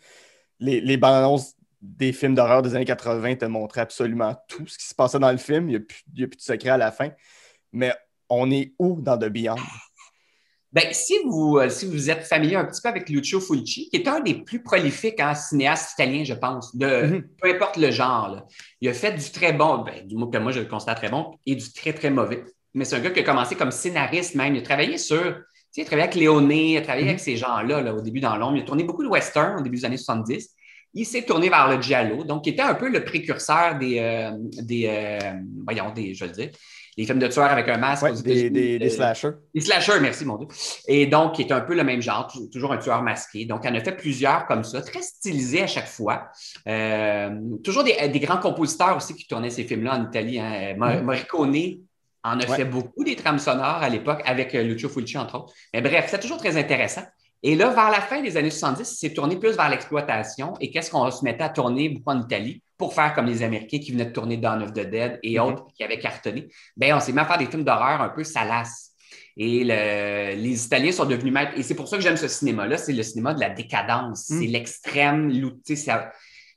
Les, 0.59 0.81
les 0.81 0.97
bandes-annonces 0.97 1.55
des 1.81 2.11
films 2.11 2.35
d'horreur 2.35 2.61
des 2.61 2.75
années 2.75 2.85
80 2.85 3.35
te 3.35 3.45
montraient 3.45 3.81
absolument 3.81 4.35
tout 4.47 4.67
ce 4.67 4.77
qui 4.77 4.85
se 4.85 4.95
passait 4.95 5.19
dans 5.19 5.31
le 5.31 5.37
film. 5.37 5.69
Il 5.69 5.71
n'y 5.71 6.23
a, 6.23 6.25
a, 6.25 6.27
plus 6.27 6.37
de 6.37 6.41
secret 6.41 6.71
à 6.71 6.77
la 6.77 6.91
fin. 6.91 7.11
Mais 7.71 7.93
on 8.27 8.49
est 8.51 8.73
où 8.79 8.99
dans 9.01 9.17
The 9.17 9.29
Beyond? 9.29 9.55
Ben, 10.71 10.85
si 10.91 11.15
vous, 11.25 11.57
euh, 11.57 11.67
si 11.67 11.87
vous 11.87 12.11
êtes 12.11 12.25
familier 12.25 12.55
un 12.55 12.65
petit 12.65 12.79
peu 12.79 12.89
avec 12.89 13.09
Lucio 13.09 13.39
Fulci, 13.39 13.89
qui 13.89 13.95
est 13.95 14.07
un 14.07 14.19
des 14.19 14.35
plus 14.35 14.61
prolifiques 14.61 15.19
en 15.19 15.33
cinéastes 15.33 15.93
italiens, 15.93 16.23
je 16.23 16.35
pense, 16.35 16.75
de 16.75 17.07
mhm. 17.07 17.27
peu 17.41 17.49
importe 17.49 17.77
le 17.77 17.89
genre. 17.89 18.45
Il 18.79 18.87
a 18.87 18.93
fait 18.93 19.13
du 19.13 19.31
très 19.31 19.51
bon, 19.51 19.79
ben, 19.79 20.05
du 20.05 20.15
mot 20.15 20.27
que 20.27 20.37
moi 20.37 20.51
je 20.51 20.59
le 20.59 20.67
constate 20.67 20.97
très 20.97 21.09
bon, 21.09 21.31
et 21.47 21.55
du 21.55 21.73
très, 21.73 21.91
très 21.91 22.11
mauvais. 22.11 22.43
Mais 22.73 22.85
c'est 22.85 22.95
un 22.95 22.99
gars 22.99 23.11
qui 23.11 23.19
a 23.19 23.23
commencé 23.23 23.55
comme 23.55 23.71
scénariste 23.71 24.35
même. 24.35 24.55
Il 24.55 24.59
a 24.59 24.65
travaillé 24.65 24.97
sur. 24.97 25.21
Tu 25.21 25.31
sais, 25.71 25.81
il 25.81 25.83
a 25.83 25.85
travaillé 25.85 26.03
avec 26.03 26.15
Léoné, 26.15 26.73
il 26.73 26.77
a 26.77 26.81
travaillé 26.81 27.05
mhm. 27.05 27.09
avec 27.09 27.19
ces 27.19 27.37
gens-là 27.37 27.81
là, 27.81 27.93
au 27.93 28.01
début 28.01 28.19
dans 28.19 28.35
l'ombre. 28.35 28.57
Il 28.57 28.61
a 28.61 28.65
tourné 28.65 28.83
beaucoup 28.83 29.03
de 29.03 29.09
western 29.09 29.59
au 29.59 29.61
début 29.61 29.77
des 29.77 29.85
années 29.85 29.97
70. 29.97 30.49
Il 30.95 31.05
s'est 31.05 31.21
tourné 31.21 31.49
vers 31.49 31.69
le 31.69 31.79
giallo, 31.81 32.23
donc 32.23 32.47
il 32.47 32.53
était 32.53 32.63
un 32.63 32.73
peu 32.73 32.89
le 32.89 33.03
précurseur 33.03 33.77
des, 33.77 33.99
euh, 33.99 34.31
des 34.63 34.87
euh, 34.87 35.33
voyons, 35.63 35.91
des, 35.93 36.15
je 36.15 36.25
veux 36.25 36.31
dire, 36.31 36.49
des 36.97 37.05
films 37.05 37.19
de 37.19 37.27
tueurs 37.27 37.49
avec 37.51 37.69
un 37.69 37.77
masque. 37.77 38.11
des, 38.23 38.49
des, 38.49 38.89
slashers. 38.89 39.31
Des 39.53 39.61
slashers, 39.61 39.99
merci 40.01 40.25
mon 40.25 40.37
Dieu. 40.37 40.47
Et 40.87 41.05
donc, 41.05 41.35
qui 41.35 41.43
est 41.43 41.51
un 41.51 41.61
peu 41.61 41.73
le 41.73 41.83
même 41.83 42.01
genre, 42.01 42.29
toujours 42.51 42.73
un 42.73 42.77
tueur 42.77 43.01
masqué. 43.03 43.45
Donc, 43.45 43.61
elle 43.63 43.73
en 43.75 43.79
a 43.79 43.83
fait 43.83 43.95
plusieurs 43.95 44.45
comme 44.47 44.63
ça, 44.65 44.81
très 44.81 45.01
stylisés 45.01 45.61
à 45.61 45.67
chaque 45.67 45.87
fois. 45.87 46.27
Euh, 46.67 47.29
toujours 47.63 47.83
des, 47.83 48.19
grands 48.19 48.39
compositeurs 48.39 48.97
aussi 48.97 49.15
qui 49.15 49.27
tournaient 49.27 49.49
ces 49.49 49.63
films-là 49.63 49.97
en 49.97 50.09
Italie. 50.09 50.39
Hein. 50.39 50.75
Morricone 50.75 51.55
en 52.23 52.39
a 52.39 52.47
fait 52.47 52.65
beaucoup 52.65 53.03
des 53.03 53.15
trames 53.15 53.39
sonores 53.39 53.81
à 53.81 53.89
l'époque 53.89 54.21
avec 54.25 54.53
euh, 54.55 54.63
Lucio 54.63 54.89
Fulci, 54.89 55.17
entre 55.17 55.35
autres. 55.35 55.53
Mais 55.73 55.81
bref, 55.81 56.07
c'est 56.09 56.19
toujours 56.19 56.37
très 56.37 56.57
intéressant. 56.57 57.03
Et 57.41 57.55
là, 57.55 57.69
vers 57.69 57.89
la 57.89 58.01
fin 58.01 58.21
des 58.21 58.35
années 58.35 58.49
70, 58.49 58.97
c'est 58.99 59.13
tourné 59.13 59.37
plus 59.37 59.55
vers 59.55 59.69
l'exploitation. 59.69 60.53
Et 60.59 60.71
qu'est-ce 60.71 60.91
qu'on 60.91 61.09
se 61.09 61.23
mettait 61.23 61.43
à 61.43 61.49
tourner 61.49 61.87
beaucoup 61.89 62.11
en 62.11 62.21
Italie 62.21 62.61
pour 62.77 62.93
faire 62.93 63.13
comme 63.13 63.27
les 63.27 63.43
Américains 63.43 63.79
qui 63.79 63.91
venaient 63.91 64.07
de 64.07 64.11
tourner 64.11 64.35
Dawn 64.37 64.61
of 64.61 64.73
the 64.73 64.89
Dead 64.89 65.19
et 65.23 65.39
mhm. 65.39 65.45
autres 65.45 65.67
qui 65.73 65.83
avaient 65.83 65.99
cartonné? 65.99 66.49
Bien, 66.75 66.97
on 66.97 66.99
s'est 66.99 67.13
mis 67.13 67.19
à 67.19 67.25
faire 67.25 67.37
des 67.37 67.45
films 67.45 67.63
d'horreur 67.63 68.01
un 68.01 68.09
peu 68.09 68.25
salaces. 68.25 68.91
Et 69.37 69.63
les 69.63 70.65
Italiens 70.65 70.91
sont 70.91 71.05
devenus 71.05 71.31
maîtres. 71.31 71.53
Et 71.55 71.63
c'est 71.63 71.75
pour 71.75 71.87
ça 71.87 71.95
que 71.95 72.03
j'aime 72.03 72.17
ce 72.17 72.27
cinéma-là. 72.27 72.77
C'est 72.77 72.91
le 72.91 73.03
cinéma 73.03 73.33
de 73.33 73.39
la 73.39 73.49
décadence. 73.49 74.29
Mhm. 74.29 74.39
C'est 74.41 74.47
l'extrême, 74.47 75.51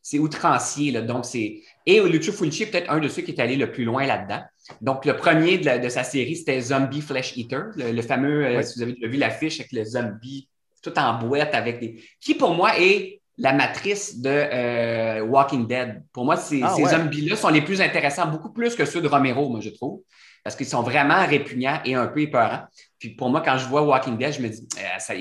c'est 0.02 0.18
outrancier. 0.18 0.90
Là. 0.90 1.02
Donc, 1.02 1.24
c'est... 1.24 1.60
Et 1.86 2.00
Lucio 2.00 2.32
Fulci 2.32 2.64
est 2.64 2.66
peut-être 2.66 2.90
un 2.90 2.98
de 2.98 3.06
ceux 3.06 3.22
qui 3.22 3.30
est 3.30 3.40
allé 3.40 3.54
le 3.54 3.70
plus 3.70 3.84
loin 3.84 4.04
là-dedans. 4.04 4.42
Donc, 4.80 5.04
le 5.04 5.16
premier 5.16 5.58
de, 5.58 5.88
sa 5.88 6.04
série, 6.04 6.36
c'était 6.36 6.60
Zombie 6.60 7.00
Flesh 7.00 7.36
Eater, 7.36 7.70
le, 7.76 8.02
fameux, 8.02 8.46
euh, 8.46 8.62
si 8.62 8.78
vous 8.78 8.82
avez 8.82 9.08
vu 9.08 9.16
l'affiche 9.18 9.60
avec 9.60 9.72
le 9.72 9.84
zombie 9.84 10.48
tout 10.82 10.96
en 10.98 11.18
boîte 11.18 11.54
avec 11.54 11.80
des. 11.80 12.02
qui 12.20 12.34
pour 12.34 12.54
moi 12.54 12.78
est 12.78 13.20
la 13.38 13.52
matrice 13.52 14.18
de 14.20 14.28
euh, 14.30 15.20
Walking 15.22 15.66
Dead. 15.66 16.02
Pour 16.12 16.24
moi, 16.24 16.36
ces, 16.36 16.60
Ah, 16.62 16.72
ces 16.76 16.82
ouais. 16.82 16.90
zombies-là 16.90 17.36
sont 17.36 17.48
les 17.48 17.62
plus 17.62 17.80
intéressants, 17.80 18.26
beaucoup 18.26 18.52
plus 18.52 18.74
que 18.76 18.84
ceux 18.84 19.00
de 19.00 19.08
Romero, 19.08 19.48
moi, 19.48 19.60
je 19.60 19.70
trouve, 19.70 20.00
parce 20.44 20.54
qu'ils 20.54 20.66
sont 20.66 20.82
vraiment 20.82 21.24
répugnants 21.26 21.80
et 21.84 21.94
un 21.94 22.06
peu 22.06 22.20
épeurants. 22.20 22.64
Puis 22.98 23.10
pour 23.10 23.30
moi, 23.30 23.40
quand 23.44 23.58
je 23.58 23.66
vois 23.66 23.82
Walking 23.82 24.16
Dead, 24.18 24.32
je 24.34 24.40
me 24.42 24.48
dis, 24.48 24.68
euh, 24.78 24.98
ça, 24.98 25.14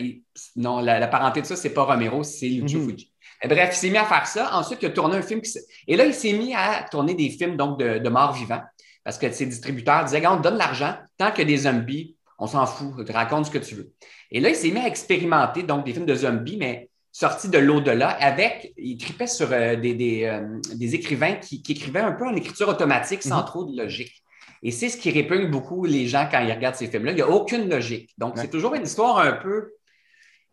non, 0.55 0.79
la, 0.81 0.99
la 0.99 1.07
parenté 1.07 1.41
de 1.41 1.45
ça, 1.47 1.55
c'est 1.55 1.73
pas 1.73 1.83
Romero, 1.83 2.23
c'est 2.23 2.47
Lucio 2.47 2.79
Mhm. 2.79 2.89
Fuji. 2.91 3.11
Et 3.43 3.47
bref, 3.47 3.69
il 3.73 3.75
s'est 3.75 3.89
mis 3.89 3.97
à 3.97 4.05
faire 4.05 4.27
ça. 4.27 4.55
Ensuite, 4.55 4.79
il 4.83 4.87
a 4.87 4.89
tourné 4.91 5.17
un 5.17 5.21
film. 5.23 5.41
Qui... 5.41 5.57
Et 5.87 5.95
là, 5.95 6.05
il 6.05 6.13
s'est 6.13 6.33
mis 6.33 6.53
à 6.53 6.85
tourner 6.91 7.15
des 7.15 7.29
films 7.29 7.57
donc, 7.57 7.79
de, 7.79 7.97
de 7.97 8.09
morts 8.09 8.33
vivants 8.33 8.61
parce 9.03 9.17
que 9.17 9.31
ses 9.31 9.45
distributeurs 9.45 10.05
disaient, 10.05 10.25
on 10.27 10.37
te 10.37 10.43
donne 10.43 10.57
l'argent, 10.57 10.95
tant 11.17 11.31
qu'il 11.31 11.49
y 11.49 11.53
a 11.53 11.57
des 11.57 11.63
zombies, 11.63 12.15
on 12.39 12.47
s'en 12.47 12.65
fout, 12.65 12.93
raconte 13.09 13.45
ce 13.47 13.51
que 13.51 13.57
tu 13.59 13.75
veux. 13.75 13.91
Et 14.31 14.39
là, 14.39 14.49
il 14.49 14.55
s'est 14.55 14.71
mis 14.71 14.79
à 14.79 14.87
expérimenter 14.87 15.63
donc 15.63 15.85
des 15.85 15.93
films 15.93 16.05
de 16.05 16.15
zombies, 16.15 16.57
mais 16.57 16.89
sortis 17.11 17.49
de 17.49 17.57
l'au-delà, 17.57 18.09
avec, 18.09 18.73
il 18.77 18.97
tripait 18.97 19.27
sur 19.27 19.51
euh, 19.51 19.75
des, 19.75 19.93
des, 19.93 20.23
euh, 20.25 20.59
des 20.75 20.95
écrivains 20.95 21.35
qui, 21.35 21.61
qui 21.61 21.73
écrivaient 21.73 21.99
un 21.99 22.13
peu 22.13 22.25
en 22.25 22.35
écriture 22.35 22.69
automatique 22.69 23.21
sans 23.21 23.39
Mhm. 23.39 23.45
trop 23.45 23.63
de 23.65 23.77
logique. 23.77 24.23
Et 24.63 24.71
c'est 24.71 24.89
ce 24.89 24.97
qui 24.97 25.09
répugne 25.11 25.49
beaucoup 25.49 25.85
les 25.85 26.07
gens 26.07 26.27
quand 26.31 26.39
ils 26.39 26.51
regardent 26.53 26.75
ces 26.75 26.87
films-là. 26.87 27.11
Il 27.11 27.15
n'y 27.15 27.21
a 27.21 27.29
aucune 27.29 27.67
logique. 27.69 28.11
Donc, 28.17 28.35
Ouais. 28.35 28.41
c'est 28.43 28.49
toujours 28.49 28.75
une 28.75 28.83
histoire 28.83 29.17
un 29.19 29.33
peu 29.33 29.71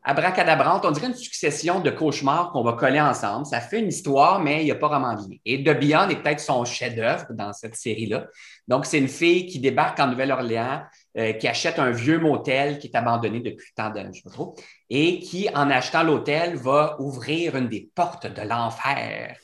abracadabrante. 0.02 0.84
On 0.84 0.90
dirait 0.90 1.08
une 1.08 1.14
succession 1.14 1.80
de 1.80 1.90
cauchemars 1.90 2.50
qu'on 2.52 2.62
va 2.62 2.72
coller 2.72 3.00
ensemble. 3.00 3.46
Ça 3.46 3.60
fait 3.60 3.80
une 3.80 3.88
histoire, 3.88 4.40
mais 4.40 4.62
il 4.62 4.64
n'y 4.64 4.70
a 4.70 4.76
pas 4.76 4.88
vraiment 4.88 5.14
de 5.14 5.20
lien. 5.20 5.36
Et 5.44 5.62
The 5.62 5.78
Beyond 5.78 6.08
est 6.08 6.22
peut-être 6.22 6.40
son 6.40 6.64
chef-d'œuvre 6.64 7.26
dans 7.30 7.52
cette 7.52 7.74
série-là. 7.74 8.26
Donc, 8.66 8.86
c'est 8.86 8.98
une 8.98 9.08
fille 9.08 9.46
qui 9.46 9.60
débarque 9.60 9.98
en 10.00 10.08
Nouvelle-Orléans, 10.08 10.82
euh, 11.16 11.32
qui 11.32 11.48
achète 11.48 11.78
un 11.78 11.90
vieux 11.90 12.18
motel 12.18 12.78
qui 12.78 12.88
est 12.88 12.96
abandonné 12.96 13.40
depuis 13.40 13.72
tant 13.74 13.90
d'années, 13.90 14.10
je 14.12 14.22
ne 14.24 14.30
sais 14.30 14.36
pas 14.36 14.62
et 14.90 15.20
qui, 15.20 15.48
en 15.54 15.70
achetant 15.70 16.02
l'hôtel, 16.02 16.56
va 16.56 16.96
ouvrir 16.98 17.56
une 17.56 17.68
des 17.68 17.90
portes 17.94 18.26
de 18.26 18.42
l'enfer 18.42 19.36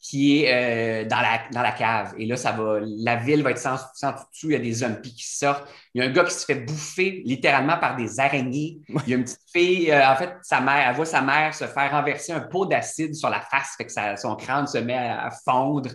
qui 0.00 0.44
est 0.44 1.04
euh, 1.04 1.08
dans, 1.08 1.20
la, 1.20 1.42
dans 1.52 1.60
la 1.62 1.72
cave. 1.72 2.14
Et 2.16 2.24
là, 2.24 2.36
ça 2.36 2.52
va, 2.52 2.78
la 2.82 3.16
ville 3.16 3.42
va 3.42 3.50
être 3.50 3.58
sans, 3.58 3.76
sans 3.94 4.12
tout 4.12 4.48
Il 4.48 4.52
y 4.52 4.54
a 4.56 4.58
des 4.58 4.72
zombies 4.72 5.14
qui 5.14 5.26
sortent. 5.28 5.68
Il 5.94 6.02
y 6.02 6.04
a 6.04 6.08
un 6.08 6.12
gars 6.12 6.24
qui 6.24 6.32
se 6.32 6.44
fait 6.46 6.54
bouffer 6.54 7.22
littéralement 7.26 7.76
par 7.76 7.96
des 7.96 8.18
araignées. 8.18 8.78
Il 8.88 9.08
y 9.08 9.12
a 9.12 9.16
une 9.16 9.24
petite 9.24 9.40
fille, 9.52 9.90
euh, 9.92 10.08
en 10.10 10.16
fait, 10.16 10.32
sa 10.42 10.60
mère, 10.60 10.88
elle 10.88 10.96
voit 10.96 11.04
sa 11.04 11.20
mère 11.20 11.54
se 11.54 11.66
faire 11.66 11.90
renverser 11.90 12.32
un 12.32 12.40
pot 12.40 12.64
d'acide 12.64 13.14
sur 13.14 13.28
la 13.28 13.40
face, 13.42 13.74
fait 13.76 13.84
que 13.84 13.92
ça- 13.92 14.16
son 14.16 14.36
crâne 14.36 14.66
se 14.66 14.78
met 14.78 14.94
à, 14.96 15.26
à 15.26 15.30
fondre. 15.30 15.90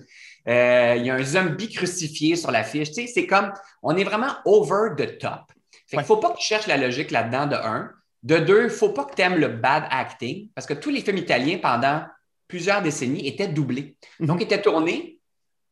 Euh, 0.47 0.93
il 0.97 1.05
y 1.05 1.09
a 1.09 1.15
un 1.15 1.23
zombie 1.23 1.69
crucifié 1.69 2.35
sur 2.35 2.51
l'affiche. 2.51 2.89
Tu 2.89 2.93
sais, 2.93 3.07
c'est 3.07 3.25
comme, 3.25 3.51
on 3.81 3.97
est 3.97 4.03
vraiment 4.03 4.33
over 4.45 4.89
the 4.95 5.17
top. 5.17 5.41
Fait 5.71 5.79
qu'il 5.89 5.97
Ouais. 5.99 6.03
faut 6.03 6.17
pas 6.17 6.29
que 6.31 6.37
tu 6.37 6.45
cherches 6.45 6.67
la 6.67 6.77
logique 6.77 7.09
là-dedans, 7.09 7.47
de 7.47 7.55
un. 7.55 7.89
De 8.21 8.37
deux, 8.37 8.63
il 8.65 8.69
faut 8.69 8.89
pas 8.89 9.05
que 9.05 9.15
tu 9.15 9.21
aimes 9.21 9.35
le 9.37 9.47
bad 9.49 9.83
acting, 9.89 10.49
parce 10.55 10.65
que 10.67 10.73
tous 10.73 10.89
les 10.91 11.01
films 11.01 11.17
italiens, 11.17 11.57
pendant 11.61 12.03
plusieurs 12.47 12.81
décennies, 12.81 13.27
étaient 13.27 13.47
doublés. 13.47 13.97
Donc, 14.19 14.37
Mhm. 14.37 14.43
étaient 14.43 14.61
tournés, 14.61 15.19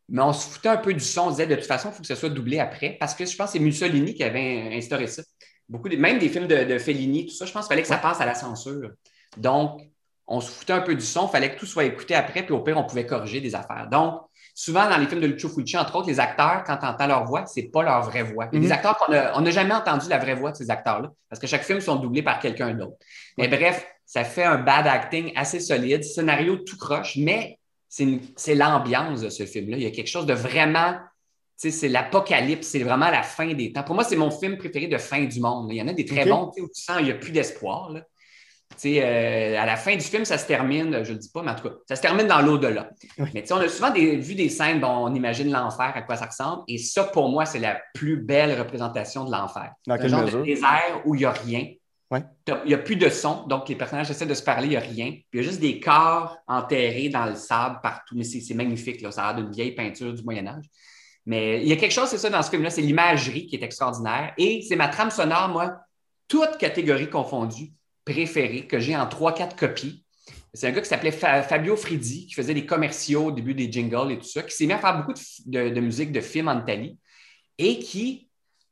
mais 0.09 0.21
on 0.21 0.33
se 0.33 0.47
foutait 0.47 0.69
un 0.69 0.77
peu 0.77 0.93
du 0.93 0.99
son. 0.99 1.27
On 1.27 1.29
disait, 1.31 1.47
de 1.47 1.55
toute 1.55 1.65
façon, 1.65 1.89
il 1.89 1.93
faut 1.95 2.01
que 2.01 2.07
ce 2.07 2.15
soit 2.15 2.29
doublé 2.29 2.59
après, 2.59 2.97
parce 2.99 3.13
que 3.15 3.25
je 3.25 3.35
pense 3.35 3.47
que 3.47 3.53
c'est 3.53 3.63
Mussolini 3.63 4.13
qui 4.15 4.23
avait 4.23 4.75
instauré 4.75 5.07
ça. 5.07 5.23
Beaucoup 5.69 5.89
de, 5.89 5.95
même 5.95 6.19
des 6.19 6.29
films 6.29 6.47
de, 6.47 6.63
de 6.65 6.77
Fellini, 6.77 7.25
tout 7.27 7.33
ça, 7.33 7.45
je 7.45 7.51
pense 7.51 7.65
qu'il 7.65 7.69
fallait 7.69 7.81
que 7.83 7.87
ça 7.87 7.97
passe 7.97 8.19
à 8.19 8.25
la 8.25 8.35
censure. 8.35 8.91
Donc, 9.37 9.81
on 10.27 10.41
se 10.41 10.51
foutait 10.51 10.73
un 10.73 10.81
peu 10.81 10.95
du 10.95 11.05
son, 11.05 11.27
il 11.27 11.31
fallait 11.31 11.53
que 11.53 11.59
tout 11.59 11.65
soit 11.65 11.85
écouté 11.85 12.15
après, 12.15 12.43
puis 12.43 12.53
au 12.53 12.59
pire, 12.61 12.77
on 12.77 12.83
pouvait 12.85 13.05
corriger 13.05 13.41
des 13.41 13.55
affaires. 13.55 13.87
Donc, 13.91 14.21
souvent 14.53 14.89
dans 14.89 14.97
les 14.97 15.07
films 15.07 15.21
de 15.21 15.27
Lucio 15.27 15.49
Fulci, 15.49 15.77
entre 15.77 15.95
autres, 15.95 16.07
les 16.07 16.19
acteurs, 16.19 16.63
quand 16.65 16.77
tu 16.77 16.85
entends 16.85 17.07
leur 17.07 17.25
voix, 17.25 17.45
c'est 17.45 17.63
pas 17.63 17.83
leur 17.83 18.01
vraie 18.03 18.23
voix. 18.23 18.49
Il 18.51 18.55
y 18.55 18.57
a 18.57 18.59
des 18.67 18.71
acteurs 18.71 18.97
qu'on 18.97 19.11
a- 19.13 19.37
on 19.37 19.41
n'a 19.41 19.51
jamais 19.51 19.73
entendu 19.73 20.07
la 20.09 20.19
vraie 20.19 20.35
voix 20.35 20.51
de 20.51 20.57
ces 20.57 20.69
acteurs-là, 20.69 21.09
parce 21.29 21.39
que 21.39 21.47
chaque 21.47 21.63
film 21.63 21.79
sont 21.81 21.95
doublés 21.95 22.21
par 22.23 22.39
quelqu'un 22.39 22.73
d'autre. 22.73 22.97
Mais 23.37 23.47
bref, 23.47 23.85
ça 24.05 24.23
fait 24.23 24.43
un 24.43 24.57
bad 24.57 24.85
acting 24.85 25.31
assez 25.35 25.59
solide, 25.59 26.03
scénario 26.03 26.57
tout 26.57 26.77
croche, 26.77 27.15
mais 27.17 27.57
c'est 27.89 28.55
l'ambiance 28.55 29.21
de 29.21 29.29
ce 29.29 29.45
film-là. 29.45 29.77
Il 29.77 29.83
y 29.83 29.87
a 29.87 29.91
quelque 29.91 30.09
chose 30.09 30.25
de 30.25 30.33
vraiment. 30.33 30.93
tu 31.61 31.69
sais, 31.69 31.71
C'est 31.71 31.87
l'apocalypse, 31.89 32.67
c'est 32.67 32.83
vraiment 32.83 33.09
la 33.11 33.21
fin 33.23 33.53
des 33.53 33.71
temps. 33.71 33.83
Pour 33.83 33.95
moi, 33.95 34.03
c'est 34.03 34.15
mon 34.15 34.31
film 34.31 34.57
préféré 34.57 34.87
de 34.87 34.97
fin 34.97 35.23
du 35.25 35.39
monde. 35.39 35.67
Il 35.71 35.77
y 35.77 35.81
en 35.81 35.87
a 35.87 35.93
des 35.93 36.03
très 36.05 36.25
bons 36.31 36.51
où 36.59 36.67
tu 36.67 36.81
sens 36.81 36.97
qu'il 36.97 37.05
n'y 37.05 37.11
a 37.11 37.15
plus 37.15 37.31
d'espoir. 37.31 37.91
Euh, 38.85 39.59
à 39.59 39.65
la 39.65 39.75
fin 39.75 39.95
du 39.95 40.01
film, 40.03 40.25
ça 40.25 40.37
se 40.37 40.45
termine, 40.47 41.03
je 41.03 41.09
ne 41.09 41.13
le 41.15 41.19
dis 41.19 41.29
pas, 41.29 41.41
mais 41.43 41.51
en 41.51 41.55
tout 41.55 41.67
cas, 41.67 41.75
ça 41.87 41.95
se 41.95 42.01
termine 42.01 42.27
dans 42.27 42.41
l'au-delà. 42.41 42.89
Oui. 43.17 43.29
Mais 43.33 43.43
on 43.51 43.57
a 43.57 43.67
souvent 43.67 43.91
des- 43.91 44.17
vu 44.17 44.35
des 44.35 44.49
scènes 44.49 44.79
dont 44.79 45.05
on 45.07 45.13
imagine 45.15 45.51
l'enfer, 45.51 45.91
à 45.95 46.01
quoi 46.01 46.15
ça 46.15 46.25
ressemble. 46.25 46.63
Et 46.67 46.77
ça, 46.77 47.03
pour 47.05 47.29
moi, 47.29 47.45
c'est 47.45 47.59
la 47.59 47.79
plus 47.93 48.17
belle 48.17 48.59
représentation 48.59 49.25
de 49.25 49.31
l'enfer. 49.31 49.71
Dans 49.87 49.97
quelle 49.97 50.09
genre 50.09 50.23
mesure? 50.23 50.39
de 50.39 50.45
désert 50.45 51.01
où 51.05 51.15
il 51.15 51.19
n'y 51.19 51.25
a 51.25 51.31
rien. 51.31 51.67
Ouais. 52.11 52.23
Il 52.47 52.67
n'y 52.67 52.73
a 52.75 52.77
plus 52.77 52.95
de 52.95 53.09
son, 53.09 53.47
donc 53.47 53.67
les 53.69 53.75
personnages 53.75 54.11
essaient 54.11 54.25
de 54.27 54.33
se 54.35 54.43
parler, 54.43 54.67
il 54.67 54.71
n'y 54.71 54.75
a 54.77 54.81
rien. 54.81 55.11
Puis 55.11 55.25
il 55.33 55.37
y 55.37 55.39
a 55.39 55.43
juste 55.49 55.59
des 55.59 55.79
corps 55.79 56.37
enterrés 56.47 57.09
dans 57.09 57.25
le 57.25 57.35
sable 57.35 57.79
partout. 57.81 58.15
Mais 58.15 58.23
c'est 58.23 58.39
c'est 58.39 58.53
magnifique, 58.53 59.01
là. 59.01 59.09
ça 59.11 59.23
a 59.25 59.33
l'air 59.33 59.43
d'une 59.43 59.51
vieille 59.51 59.71
peinture 59.73 60.13
du 60.13 60.21
Moyen-Âge. 60.23 60.65
Mais 61.25 61.61
il 61.61 61.67
y 61.67 61.71
a 61.71 61.75
quelque 61.77 61.93
chose, 61.93 62.09
c'est 62.09 62.17
ça, 62.17 62.29
dans 62.29 62.41
ce 62.43 62.49
film-là, 62.49 62.69
c'est 62.69 62.81
l'imagerie 62.81 63.47
qui 63.47 63.55
est 63.55 63.63
extraordinaire. 63.63 64.33
Et 64.37 64.61
c'est 64.67 64.75
ma 64.75 64.89
trame 64.89 65.09
sonore, 65.09 65.47
moi, 65.49 65.73
toute 66.27 66.57
catégorie 66.57 67.09
confondue, 67.09 67.71
préférée, 68.05 68.67
que 68.67 68.79
j'ai 68.79 68.95
en 68.95 69.05
3-4 69.07 69.55
copies. 69.55 70.03
C'est 70.53 70.67
un 70.67 70.71
gars 70.71 70.81
qui 70.81 70.89
s'appelait 70.89 71.11
Fa- 71.11 71.41
Fabio 71.43 71.75
Fridi, 71.75 72.27
qui 72.27 72.33
faisait 72.33 72.53
des 72.53 72.65
commerciaux 72.65 73.25
au 73.27 73.31
début 73.31 73.55
des 73.55 73.71
jingles 73.71 74.11
et 74.11 74.17
tout 74.19 74.27
ça, 74.27 74.43
qui 74.43 74.55
s'est 74.55 74.65
mis 74.67 74.73
à 74.73 74.77
faire 74.77 74.97
beaucoup 74.97 75.13
de, 75.13 75.19
f- 75.19 75.41
de- 75.45 75.69
de 75.73 75.79
musique 75.81 76.11
de 76.11 76.21
films 76.21 76.47
en 76.47 76.61
Italie 76.61 76.97
et 77.57 77.79
qui, 77.79 78.29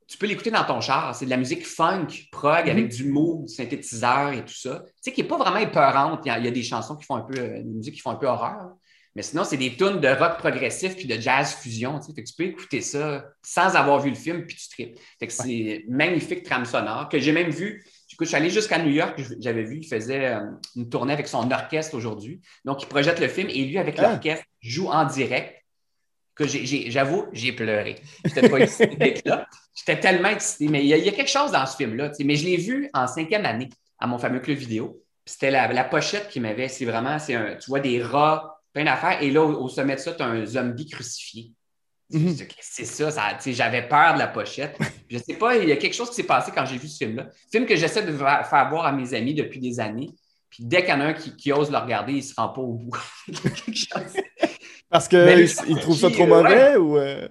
tu 0.07 0.17
peux 0.17 0.27
l'écouter 0.27 0.51
dans 0.51 0.63
ton 0.63 0.79
char. 0.81 1.15
C'est 1.15 1.25
de 1.25 1.29
la 1.31 1.37
musique 1.37 1.65
funk, 1.65 2.07
prog, 2.31 2.69
avec 2.69 2.89
du 2.89 3.05
mot, 3.05 3.45
du 3.47 3.53
synthétiseur 3.53 4.31
et 4.33 4.45
tout 4.45 4.53
ça. 4.53 4.83
Tu 4.85 4.91
sais, 5.01 5.11
qui 5.11 5.21
n'est 5.21 5.27
pas 5.27 5.37
vraiment 5.37 5.57
épeurante. 5.57 6.21
Il 6.25 6.27
y, 6.27 6.31
a, 6.31 6.37
il 6.37 6.45
y 6.45 6.47
a 6.47 6.51
des 6.51 6.63
chansons 6.63 6.95
qui 6.97 7.05
font 7.05 7.15
un 7.15 7.21
peu, 7.21 7.39
euh, 7.39 7.57
des 7.57 7.63
musiques 7.63 7.95
qui 7.95 8.01
font 8.01 8.11
un 8.11 8.15
peu 8.15 8.27
horreur. 8.27 8.73
Mais 9.15 9.23
sinon, 9.23 9.43
c'est 9.43 9.57
des 9.57 9.75
tunes 9.75 9.99
de 9.99 10.07
rock 10.07 10.37
progressif 10.37 10.95
puis 10.95 11.05
de 11.05 11.19
jazz 11.19 11.53
fusion. 11.55 11.99
Tu 11.99 12.07
sais. 12.07 12.13
Fait 12.13 12.23
que 12.23 12.29
tu 12.29 12.35
peux 12.35 12.43
écouter 12.43 12.81
ça 12.81 13.25
sans 13.41 13.75
avoir 13.75 13.99
vu 14.01 14.09
le 14.09 14.15
film 14.15 14.45
puis 14.45 14.55
tu 14.55 14.69
tripes. 14.69 14.99
Fait 15.19 15.27
que 15.27 15.33
c'est 15.33 15.83
magnifique 15.89 16.43
trame 16.43 16.65
sonore 16.65 17.09
que 17.09 17.17
j'ai 17.19 17.31
même 17.31 17.49
vu. 17.49 17.83
Écoute, 18.21 18.27
je 18.27 18.36
suis 18.36 18.38
allé 18.38 18.51
jusqu'à 18.51 18.77
New 18.77 18.91
York, 18.91 19.19
j'avais 19.39 19.63
vu, 19.63 19.79
il 19.81 19.88
faisait 19.88 20.27
euh, 20.27 20.41
une 20.75 20.88
tournée 20.89 21.13
avec 21.13 21.27
son 21.27 21.49
orchestre 21.51 21.95
aujourd'hui. 21.95 22.39
Donc, 22.63 22.84
il 22.84 22.86
projette 22.86 23.19
le 23.19 23.27
film 23.27 23.49
et 23.49 23.65
lui, 23.65 23.79
avec 23.79 23.97
Ah. 23.97 24.12
l'orchestre, 24.12 24.45
joue 24.62 24.89
en 24.89 25.05
direct. 25.05 25.65
Que 26.36 26.45
j'avoue, 26.45 27.25
j'ai 27.34 27.51
pleuré. 27.51 27.95
Je 28.23 28.29
n'étais 28.29 28.47
pas 28.47 28.60
excité 28.60 28.95
d'être 28.95 29.21
là. 29.25 29.47
J'étais 29.75 29.99
tellement 29.99 30.29
excité. 30.29 30.67
Mais 30.67 30.81
il 30.81 30.88
y, 30.88 30.93
a, 30.93 30.97
il 30.97 31.03
y 31.03 31.10
a 31.10 31.13
quelque 31.13 31.31
chose 31.31 31.51
dans 31.51 31.65
ce 31.65 31.75
film-là. 31.75 32.12
Mais 32.23 32.36
je 32.36 32.45
l'ai 32.45 32.57
vu 32.57 32.91
en 32.93 33.07
cinquième 33.07 33.43
année 33.47 33.69
à 33.97 34.05
mon 34.05 34.19
fameux 34.19 34.39
club 34.39 34.55
vidéo. 34.60 35.01
C'était 35.25 35.49
la, 35.49 35.73
la 35.73 35.84
pochette 35.84 36.29
qui 36.29 36.39
m'avait. 36.39 36.67
C'est 36.67 36.86
vraiment, 36.86 37.17
c'est 37.17 37.57
tu 37.57 37.71
vois 37.71 37.79
des 37.79 38.03
rats, 38.03 38.62
plein 38.71 38.86
d'affaires. 38.86 39.19
Et 39.23 39.31
là, 39.31 39.41
au, 39.41 39.63
au 39.63 39.67
sommet 39.67 39.95
de 39.95 39.99
ça, 39.99 40.13
tu 40.13 40.21
as 40.21 40.27
un 40.27 40.45
zombie 40.45 40.88
crucifié. 40.88 41.53
Qu'est-ce 42.12 42.43
que 42.43 42.54
C'est 42.62 42.86
ça, 42.86 43.10
j'avais 43.45 43.88
peur 43.88 44.13
de 44.15 44.19
la 44.19 44.28
pochette. 44.28 44.78
Je 45.10 45.17
sais 45.17 45.36
pas, 45.36 45.56
il 45.58 45.67
y 45.69 45.71
a 45.71 45.78
quelque 45.78 45.93
chose 45.95 46.10
qui 46.10 46.15
s'est 46.15 46.24
passé 46.24 46.52
quand 46.54 46.65
j'ai 46.65 46.78
vu 46.78 46.88
ce 46.88 46.97
film-là. 47.06 47.28
Film 47.52 47.65
que 47.65 47.76
j'essaie 47.76 48.04
de 48.04 48.12
fa- 48.13 48.43
faire 48.43 48.69
voir 48.69 48.86
à 48.86 48.91
mes 48.91 49.13
amis 49.13 49.34
depuis 49.34 49.60
des 49.60 49.80
années. 49.80 50.10
Puis 50.50 50.63
dès 50.65 50.82
qu'il 50.82 50.89
y 50.89 50.93
en 50.93 51.02
a 51.02 51.06
un 51.06 51.13
qui, 51.13 51.36
qui 51.36 51.52
ose 51.54 51.71
le 51.71 51.78
regarder, 51.78 52.12
il 52.13 52.17
ne 52.17 52.21
se 52.21 52.34
rend 52.36 52.50
pas 52.50 52.62
au 52.62 52.74
bout. 52.74 52.91
Parce 54.89 55.08
ils 55.67 55.80
trouvent 55.80 55.97
ça 55.97 56.10
trop 56.12 56.24
euh, 56.24 56.28
mauvais 56.28 56.76
ou. 56.76 56.97
euh, 56.97 57.28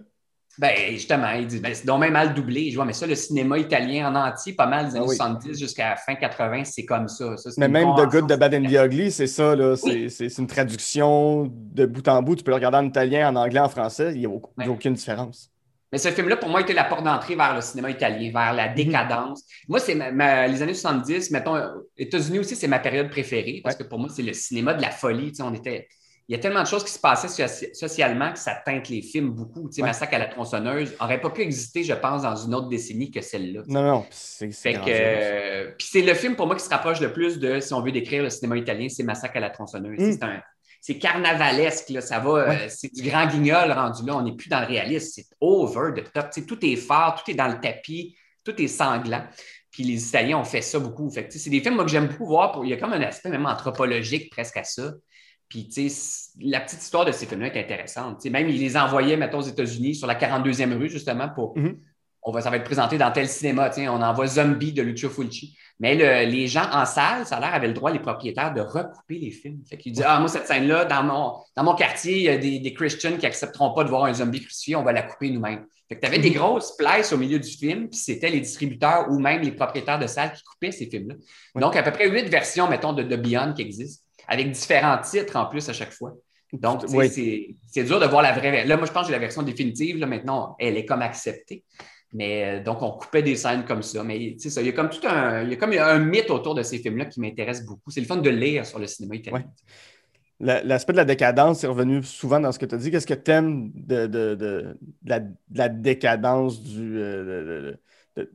Ben, 0.60 0.72
justement, 0.90 1.30
ils 1.30 1.46
disent, 1.46 1.62
ben, 1.62 1.74
c'est 1.74 1.86
donc 1.86 2.00
même 2.00 2.12
mal 2.12 2.34
doublé. 2.34 2.70
Je 2.70 2.76
vois, 2.76 2.84
mais 2.84 2.92
ça, 2.92 3.06
le 3.06 3.14
cinéma 3.14 3.56
italien 3.56 4.12
en 4.12 4.14
entier, 4.14 4.52
pas 4.52 4.66
mal 4.66 4.84
des 4.90 4.90
années 4.96 5.06
Ah 5.06 5.08
oui. 5.08 5.16
70 5.16 5.58
jusqu'à 5.58 5.96
fin 5.96 6.14
80, 6.16 6.64
c'est 6.64 6.84
comme 6.84 7.08
ça. 7.08 7.34
Mais 7.56 7.66
même 7.66 7.88
The. 7.96 8.06
Good, 8.10 8.28
The 8.28 8.38
Bad 8.38 8.54
and 8.54 8.64
The 8.64 8.72
Ugly, 8.84 9.10
c'est 9.10 9.26
ça, 9.26 9.56
là. 9.56 9.74
C'est 9.76 9.86
Oui. 9.86 10.10
c'est- 10.10 10.28
c'est 10.28 10.42
une 10.42 10.46
traduction 10.48 11.50
de 11.50 11.86
bout 11.86 12.06
en 12.08 12.22
bout. 12.22 12.36
Tu 12.36 12.44
peux 12.44 12.50
le 12.50 12.56
regarder 12.56 12.76
en 12.76 12.84
italien, 12.84 13.30
en 13.30 13.36
anglais, 13.36 13.60
en 13.60 13.70
français. 13.70 14.12
Il 14.14 14.20
n'y 14.20 14.26
a, 14.26 14.28
il 14.28 14.64
Ouais. 14.64 14.68
aucune 14.68 14.92
différence. 14.92 15.50
Mais 15.92 15.96
ce 15.98 16.08
film-là, 16.10 16.36
pour 16.36 16.50
moi, 16.50 16.60
était 16.60 16.74
la 16.74 16.84
porte 16.84 17.04
d'entrée 17.04 17.36
vers 17.36 17.54
le 17.54 17.62
cinéma 17.62 17.88
italien, 17.90 18.30
vers 18.30 18.52
la 18.52 18.68
décadence. 18.68 19.42
Moi, 19.66 19.80
c'est 19.80 19.94
les 19.94 20.62
années 20.62 20.74
70, 20.74 21.30
mettons, 21.30 21.56
États-Unis 21.96 22.38
aussi, 22.38 22.54
c'est 22.54 22.68
ma 22.68 22.78
période 22.80 23.08
préférée 23.08 23.60
parce 23.64 23.76
Ouais. 23.76 23.82
que 23.84 23.88
pour 23.88 23.98
moi, 23.98 24.08
c'est 24.14 24.22
le 24.22 24.34
cinéma 24.34 24.74
de 24.74 24.82
la 24.82 24.90
folie. 24.90 25.30
Tu 25.30 25.36
sais, 25.36 25.42
on 25.42 25.54
était... 25.54 25.88
Il 26.30 26.34
y 26.34 26.36
a 26.36 26.38
tellement 26.38 26.62
de 26.62 26.68
choses 26.68 26.84
qui 26.84 26.92
se 26.92 26.98
passaient 27.00 27.26
soci- 27.26 27.74
socialement 27.74 28.32
que 28.32 28.38
ça 28.38 28.54
teinte 28.54 28.88
les 28.88 29.02
films 29.02 29.30
beaucoup. 29.30 29.68
Tu 29.68 29.74
sais, 29.74 29.82
Ouais. 29.82 29.88
Massacre 29.88 30.14
à 30.14 30.18
la 30.18 30.26
tronçonneuse 30.26 30.94
n'aurait 31.00 31.20
pas 31.20 31.30
pu 31.30 31.40
exister, 31.42 31.82
je 31.82 31.92
pense, 31.92 32.22
dans 32.22 32.36
une 32.36 32.54
autre 32.54 32.68
décennie 32.68 33.10
que 33.10 33.20
celle-là. 33.20 33.62
Non, 33.66 33.82
non, 33.82 34.06
c'est 34.10 34.52
euh, 34.88 35.72
puis 35.76 35.88
c'est 35.90 36.02
le 36.02 36.14
film 36.14 36.36
pour 36.36 36.46
moi 36.46 36.54
qui 36.54 36.62
se 36.64 36.70
rapproche 36.70 37.00
le 37.00 37.12
plus 37.12 37.40
de, 37.40 37.58
si 37.58 37.74
on 37.74 37.82
veut 37.82 37.90
décrire 37.90 38.22
le 38.22 38.30
cinéma 38.30 38.56
italien, 38.56 38.88
c'est 38.88 39.02
Massacre 39.02 39.38
à 39.38 39.40
la 39.40 39.50
tronçonneuse. 39.50 39.98
Mm. 39.98 40.12
C'est 40.12 40.22
un- 40.22 40.40
C'est 40.82 40.98
carnavalesque, 40.98 41.90
là, 41.90 42.00
ça 42.00 42.20
va, 42.20 42.30
euh, 42.30 42.56
c'est 42.68 42.90
du 42.94 43.02
grand 43.02 43.26
guignol 43.26 43.70
rendu 43.72 44.06
là, 44.06 44.16
on 44.16 44.22
n'est 44.22 44.36
plus 44.36 44.48
dans 44.48 44.60
le 44.60 44.66
réalisme, 44.66 45.10
c'est 45.16 45.26
over 45.40 46.00
the 46.00 46.10
top. 46.12 46.30
Tout 46.46 46.64
est 46.64 46.76
fort, 46.76 47.20
tout 47.22 47.30
est 47.30 47.34
dans 47.34 47.48
le 47.48 47.58
tapis, 47.60 48.16
tout 48.44 48.54
est 48.62 48.68
sanglant. 48.68 49.24
Puis 49.72 49.82
les 49.82 50.08
Italiens 50.08 50.38
ont 50.38 50.44
fait 50.44 50.62
ça 50.62 50.78
beaucoup. 50.78 51.10
Fait 51.10 51.26
c'est 51.30 51.50
des 51.50 51.60
films 51.60 51.74
moi, 51.74 51.84
que 51.84 51.90
j'aime 51.90 52.06
beaucoup 52.06 52.26
voir. 52.26 52.52
Pour... 52.52 52.64
Il 52.64 52.70
y 52.70 52.72
a 52.72 52.76
comme 52.76 52.92
un 52.92 53.02
aspect 53.02 53.28
même 53.30 53.46
anthropologique 53.46 54.30
presque 54.30 54.56
à 54.56 54.64
ça. 54.64 54.92
Puis, 55.50 55.68
tu 55.68 55.90
sais, 55.90 56.30
la 56.40 56.60
petite 56.60 56.80
histoire 56.80 57.04
de 57.04 57.12
ces 57.12 57.26
films-là 57.26 57.48
est 57.54 57.60
intéressante. 57.60 58.18
Tu 58.18 58.22
sais, 58.22 58.30
même, 58.30 58.48
ils 58.48 58.58
les 58.58 58.76
envoyaient, 58.76 59.16
mettons, 59.18 59.38
aux 59.40 59.42
États-Unis 59.42 59.96
sur 59.96 60.06
la 60.06 60.14
42e 60.14 60.72
rue, 60.78 60.88
justement, 60.88 61.28
pour 61.28 61.58
Mhm. 61.58 61.76
on 62.22 62.32
va, 62.32 62.40
ça 62.40 62.50
va 62.50 62.56
être 62.56 62.64
présenté 62.64 62.98
dans 62.98 63.10
tel 63.10 63.28
cinéma. 63.28 63.70
On 63.78 64.00
envoie 64.00 64.26
Zombie 64.28 64.72
de 64.72 64.82
Lucio 64.82 65.10
Fulci. 65.10 65.56
Mais 65.80 65.94
les 66.26 66.46
gens 66.46 66.68
en 66.72 66.84
salle, 66.86 67.26
ça 67.26 67.38
a 67.38 67.40
l'air, 67.40 67.54
avaient 67.54 67.66
le 67.68 67.72
droit, 67.74 67.90
les 67.90 67.98
propriétaires, 67.98 68.52
de 68.54 68.60
recouper 68.60 69.18
les 69.18 69.30
films. 69.30 69.60
Fait 69.68 69.76
qu'ils 69.76 69.92
disent 69.92 70.04
Ah, 70.06 70.20
moi, 70.20 70.28
cette 70.28 70.46
scène-là, 70.46 70.84
dans 70.84 71.02
mon, 71.02 71.32
dans 71.56 71.64
mon 71.64 71.74
quartier, 71.74 72.16
il 72.18 72.22
y 72.22 72.28
a 72.28 72.36
des, 72.36 72.60
des 72.60 72.72
Christians 72.74 73.16
qui 73.16 73.22
n'accepteront 73.24 73.74
pas 73.74 73.82
de 73.84 73.88
voir 73.88 74.04
un 74.04 74.14
zombie 74.14 74.40
crucifié, 74.40 74.76
on 74.76 74.82
va 74.82 74.92
la 74.92 75.02
couper 75.02 75.30
nous-mêmes. 75.30 75.64
Fait 75.88 75.96
que 75.96 76.00
tu 76.02 76.06
avais 76.06 76.20
des 76.20 76.30
grosses 76.30 76.76
places 76.76 77.12
au 77.12 77.16
milieu 77.16 77.40
du 77.40 77.48
film, 77.50 77.88
puis 77.88 77.98
c'était 77.98 78.30
les 78.30 78.40
distributeurs 78.40 79.06
ou 79.10 79.18
même 79.18 79.40
les 79.42 79.50
propriétaires 79.50 79.98
de 79.98 80.06
salles 80.06 80.32
qui 80.32 80.44
coupaient 80.44 80.70
ces 80.70 80.86
films-là. 80.88 81.14
Donc, 81.60 81.74
à 81.74 81.82
peu 81.82 81.90
près 81.90 82.08
huit 82.08 82.28
versions, 82.28 82.68
mettons, 82.68 82.92
de, 82.92 83.02
de 83.02 83.16
Beyond 83.16 83.54
qui 83.54 83.62
existent, 83.62 84.04
avec 84.28 84.50
différents 84.50 84.98
titres 84.98 85.36
en 85.36 85.46
plus 85.46 85.68
à 85.68 85.72
chaque 85.72 85.92
fois. 85.92 86.14
Donc, 86.52 86.82
c'est 86.88 87.84
dur 87.84 88.00
de 88.00 88.06
voir 88.06 88.22
la 88.22 88.32
vraie. 88.32 88.64
Là, 88.64 88.76
moi, 88.76 88.86
je 88.86 88.92
pense 88.92 89.02
que 89.02 89.08
j'ai 89.08 89.12
la 89.12 89.18
version 89.18 89.42
définitive. 89.42 89.98
Là, 89.98 90.06
maintenant, 90.06 90.56
elle 90.58 90.76
est 90.76 90.84
comme 90.84 91.02
acceptée. 91.02 91.64
Mais 92.12 92.44
euh, 92.44 92.62
donc, 92.62 92.82
on 92.82 92.90
coupait 92.90 93.22
des 93.22 93.36
scènes 93.36 93.64
comme 93.64 93.82
ça. 93.82 94.02
Mais 94.02 94.36
tu 94.40 94.50
sais, 94.50 94.60
il 94.60 94.66
y 94.66 94.70
a 94.70 94.72
comme 94.72 94.90
tout 94.90 95.06
un, 95.06 95.44
il 95.44 95.50
y 95.50 95.52
a 95.52 95.56
comme 95.56 95.72
un 95.72 95.98
mythe 96.00 96.30
autour 96.30 96.54
de 96.54 96.62
ces 96.62 96.78
films-là 96.78 97.04
qui 97.04 97.20
m'intéresse 97.20 97.64
beaucoup. 97.64 97.90
C'est 97.90 98.00
le 98.00 98.06
fun 98.06 98.16
de 98.16 98.30
lire 98.30 98.66
sur 98.66 98.78
le 98.78 98.86
cinéma 98.86 99.14
italien. 99.14 99.44
L'aspect 100.40 100.94
de 100.94 100.96
la 100.96 101.04
décadence 101.04 101.62
est 101.62 101.66
revenu 101.66 102.02
souvent 102.02 102.40
dans 102.40 102.50
ce 102.50 102.58
que 102.58 102.66
tu 102.66 102.74
as 102.74 102.78
dit. 102.78 102.90
Qu'est-ce 102.90 103.06
que 103.06 103.14
tu 103.14 103.30
aimes 103.30 103.70
de, 103.74 104.74
la, 105.04 105.68
décadence 105.68 106.62
du. 106.62 106.98
Euh, 106.98 107.74
j'ai 108.16 108.26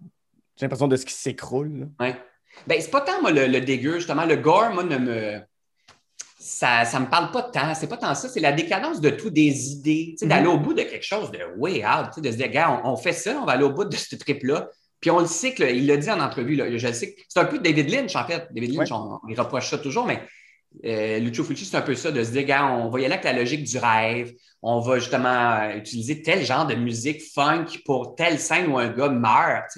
l'impression 0.62 0.88
de 0.88 0.96
ce 0.96 1.06
qui 1.06 1.14
s'écroule. 1.14 1.90
Oui. 2.00 2.10
Ben, 2.68 2.80
c'est 2.80 2.92
pas 2.92 3.02
tant 3.02 3.20
moi, 3.22 3.32
le, 3.32 3.48
le, 3.48 3.60
dégueu, 3.60 3.96
justement. 3.96 4.24
Le 4.24 4.38
gore, 4.38 4.70
moi, 4.72 4.84
ne 4.84 4.98
me 4.98 5.42
ça 6.46 6.84
ne 6.94 7.06
me 7.06 7.10
parle 7.10 7.32
pas 7.32 7.42
tant. 7.42 7.74
C'est 7.74 7.88
pas 7.88 7.98
tant 7.98 8.14
ça. 8.14 8.30
C'est 8.30 8.40
la 8.40 8.52
décadence 8.52 9.02
de 9.02 9.10
tout, 9.10 9.32
des 9.32 9.72
idées, 9.72 10.16
d'aller 10.22 10.48
mhm. 10.48 10.54
au 10.54 10.58
bout 10.60 10.76
de 10.76 10.84
quelque 10.84 11.06
chose 11.06 11.32
de 11.32 11.40
way 11.58 11.84
out, 11.84 12.22
de 12.22 12.32
se 12.32 12.38
dire, 12.38 12.50
gars, 12.50 12.82
on, 12.84 12.96
fait 12.96 13.14
ça, 13.14 13.40
on 13.42 13.46
va 13.46 13.54
aller 13.54 13.64
au 13.64 13.72
bout 13.72 13.86
de 13.86 13.96
ce 13.96 14.16
trip-là. 14.16 14.70
Puis 15.02 15.10
on 15.10 15.20
le 15.20 15.26
sait, 15.26 15.56
que, 15.56 15.64
il 15.64 15.88
l'a 15.88 15.98
dit 15.98 16.10
en 16.10 16.20
entrevue, 16.20 16.56
là, 16.56 16.66
je 16.78 16.88
le 16.88 16.94
sais. 16.94 17.16
C'est 17.28 17.40
un 17.40 17.46
peu 17.46 17.58
David 17.58 17.90
Lynch, 17.90 18.16
en 18.16 18.26
fait. 18.28 18.48
David 18.52 18.76
Lynch, 18.76 18.92
on, 18.92 19.20
il 19.28 19.40
reproche 19.40 19.72
ça 19.72 19.80
toujours, 19.80 20.06
mais 20.06 20.22
euh, 20.86 21.18
Lucio 21.18 21.44
Fulci, 21.44 21.66
c'est 21.66 21.78
un 21.78 21.82
peu 21.82 21.96
ça, 21.96 22.12
de 22.12 22.24
se 22.24 22.30
dire, 22.30 22.44
gars, 22.44 22.68
on 22.68 22.90
va 22.90 23.00
y 23.00 23.06
aller 23.06 23.16
avec 23.16 23.26
la 23.26 23.34
logique 23.34 23.64
du 23.64 23.80
rêve. 23.80 24.34
On 24.62 24.80
va 24.82 25.00
justement 25.00 25.62
euh, 25.62 25.78
utiliser 25.78 26.22
tel 26.22 26.46
genre 26.46 26.68
de 26.68 26.76
musique 26.76 27.24
funk 27.34 27.66
pour 27.86 28.14
telle 28.16 28.40
scène 28.40 28.68
où 28.68 28.78
un 28.78 28.90
gars 28.90 29.10
meurt. 29.10 29.76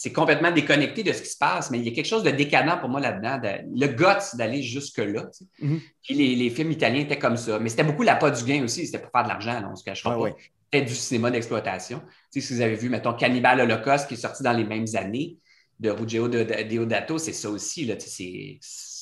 C'est 0.00 0.12
complètement 0.12 0.50
déconnecté 0.50 1.02
de 1.02 1.12
ce 1.12 1.20
qui 1.20 1.28
se 1.28 1.36
passe, 1.36 1.70
mais 1.70 1.78
il 1.78 1.84
y 1.84 1.88
a 1.90 1.92
quelque 1.92 2.06
chose 2.06 2.22
de 2.22 2.30
décadent 2.30 2.80
pour 2.80 2.88
moi 2.88 3.00
là-dedans. 3.00 3.38
le 3.42 3.86
guts 3.88 4.34
d'aller 4.38 4.62
jusque-là. 4.62 5.26
Mm-hmm. 5.62 5.80
Puis 6.02 6.36
les, 6.36 6.48
films 6.48 6.70
italiens 6.70 7.02
étaient 7.02 7.18
comme 7.18 7.36
ça. 7.36 7.58
Mais 7.58 7.68
c'était 7.68 7.84
beaucoup 7.84 8.02
la 8.02 8.16
pas 8.16 8.30
du 8.30 8.42
gain 8.44 8.64
aussi. 8.64 8.86
C'était 8.86 8.98
pour 8.98 9.10
faire 9.10 9.24
de 9.24 9.28
l'argent, 9.28 9.62
on 9.70 9.76
se 9.76 9.84
cachera 9.84 10.18
pas. 10.18 10.34
C'était 10.72 10.86
du 10.86 10.94
cinéma 10.94 11.30
d'exploitation. 11.30 12.00
si 12.30 12.40
vous 12.40 12.62
avez 12.62 12.76
vu, 12.76 12.88
mettons, 12.88 13.12
Cannibal 13.12 13.60
Holocaust, 13.60 14.08
qui 14.08 14.14
est 14.14 14.16
sorti 14.16 14.42
dans 14.42 14.54
les 14.54 14.64
mêmes 14.64 14.86
années, 14.94 15.36
de 15.78 15.90
Ruggero 15.90 16.28
Deodato, 16.28 17.18
c'est 17.18 17.34
ça 17.34 17.50
aussi. 17.50 17.84
Là, 17.84 17.96
c'est 17.98 18.58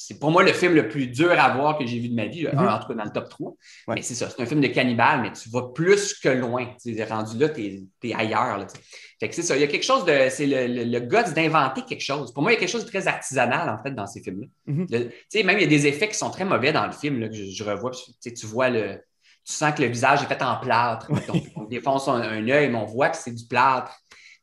c'est 0.09 0.18
pour 0.18 0.31
moi 0.31 0.42
le 0.42 0.55
film 0.55 0.75
le 0.75 0.88
plus 0.88 1.07
dur 1.07 1.38
à 1.38 1.55
voir 1.55 1.77
que 1.77 1.85
j'ai 1.85 1.99
vu 1.99 2.09
de 2.09 2.14
ma 2.14 2.25
vie, 2.25 2.47
mhm. 2.51 2.66
en 2.66 2.79
tout 2.79 2.88
cas 2.88 2.94
dans 2.94 3.05
le 3.05 3.11
top 3.11 3.29
3. 3.29 3.55
Mais 3.88 4.01
c'est 4.01 4.14
ça, 4.14 4.31
c'est 4.31 4.40
un 4.40 4.47
film 4.47 4.62
de 4.62 4.68
cannibale, 4.68 5.21
mais 5.21 5.33
tu 5.33 5.51
vas 5.51 5.64
plus 5.75 6.14
que 6.14 6.31
loin. 6.31 6.66
Tu 6.83 6.97
es 6.97 7.05
rendu 7.05 7.37
là, 7.37 7.51
tu 7.51 7.87
es, 8.05 8.14
ailleurs. 8.14 8.66
Fait 9.21 9.29
que 9.29 9.35
c'est 9.35 9.42
ça, 9.42 9.55
il 9.55 9.61
y 9.61 9.64
a 9.64 9.66
quelque 9.66 9.85
chose 9.85 10.07
de. 10.07 10.29
C'est 10.31 10.47
le, 10.47 10.85
le, 10.85 11.01
guts 11.01 11.35
d'inventer 11.35 11.83
quelque 11.83 12.01
chose. 12.01 12.33
Pour 12.33 12.42
moi, 12.42 12.53
il 12.53 12.55
y 12.55 12.57
a 12.57 12.61
quelque 12.61 12.71
chose 12.71 12.87
de 12.87 12.88
très 12.88 13.07
artisanal, 13.07 13.68
en 13.68 13.83
fait, 13.83 13.90
dans 13.90 14.07
ces 14.07 14.23
films-là. 14.23 14.47
Mhm. 14.64 14.87
Tu 14.87 15.11
sais, 15.29 15.42
même 15.42 15.59
il 15.59 15.64
y 15.64 15.66
a 15.66 15.68
des 15.68 15.87
effets 15.87 16.09
qui 16.09 16.16
sont 16.16 16.31
très 16.31 16.47
mauvais 16.47 16.73
dans 16.73 16.87
le 16.87 16.92
film, 16.92 17.21
là, 17.21 17.29
que 17.29 17.35
je, 17.35 17.64
revois. 17.64 17.90
Tu 18.23 18.47
vois 18.47 18.71
le. 18.71 19.03
Tu 19.44 19.53
sens 19.53 19.75
que 19.75 19.83
le 19.83 19.88
visage 19.88 20.23
est 20.23 20.27
fait 20.27 20.42
en 20.42 20.57
plâtre. 20.57 21.11
Donc, 21.27 21.42
on 21.55 21.64
défonce 21.64 22.09
un, 22.09 22.23
un 22.23 22.49
œil, 22.49 22.71
mais 22.71 22.79
on 22.79 22.87
voit 22.87 23.11
que 23.11 23.18
c'est 23.18 23.35
du 23.35 23.44
plâtre 23.47 23.92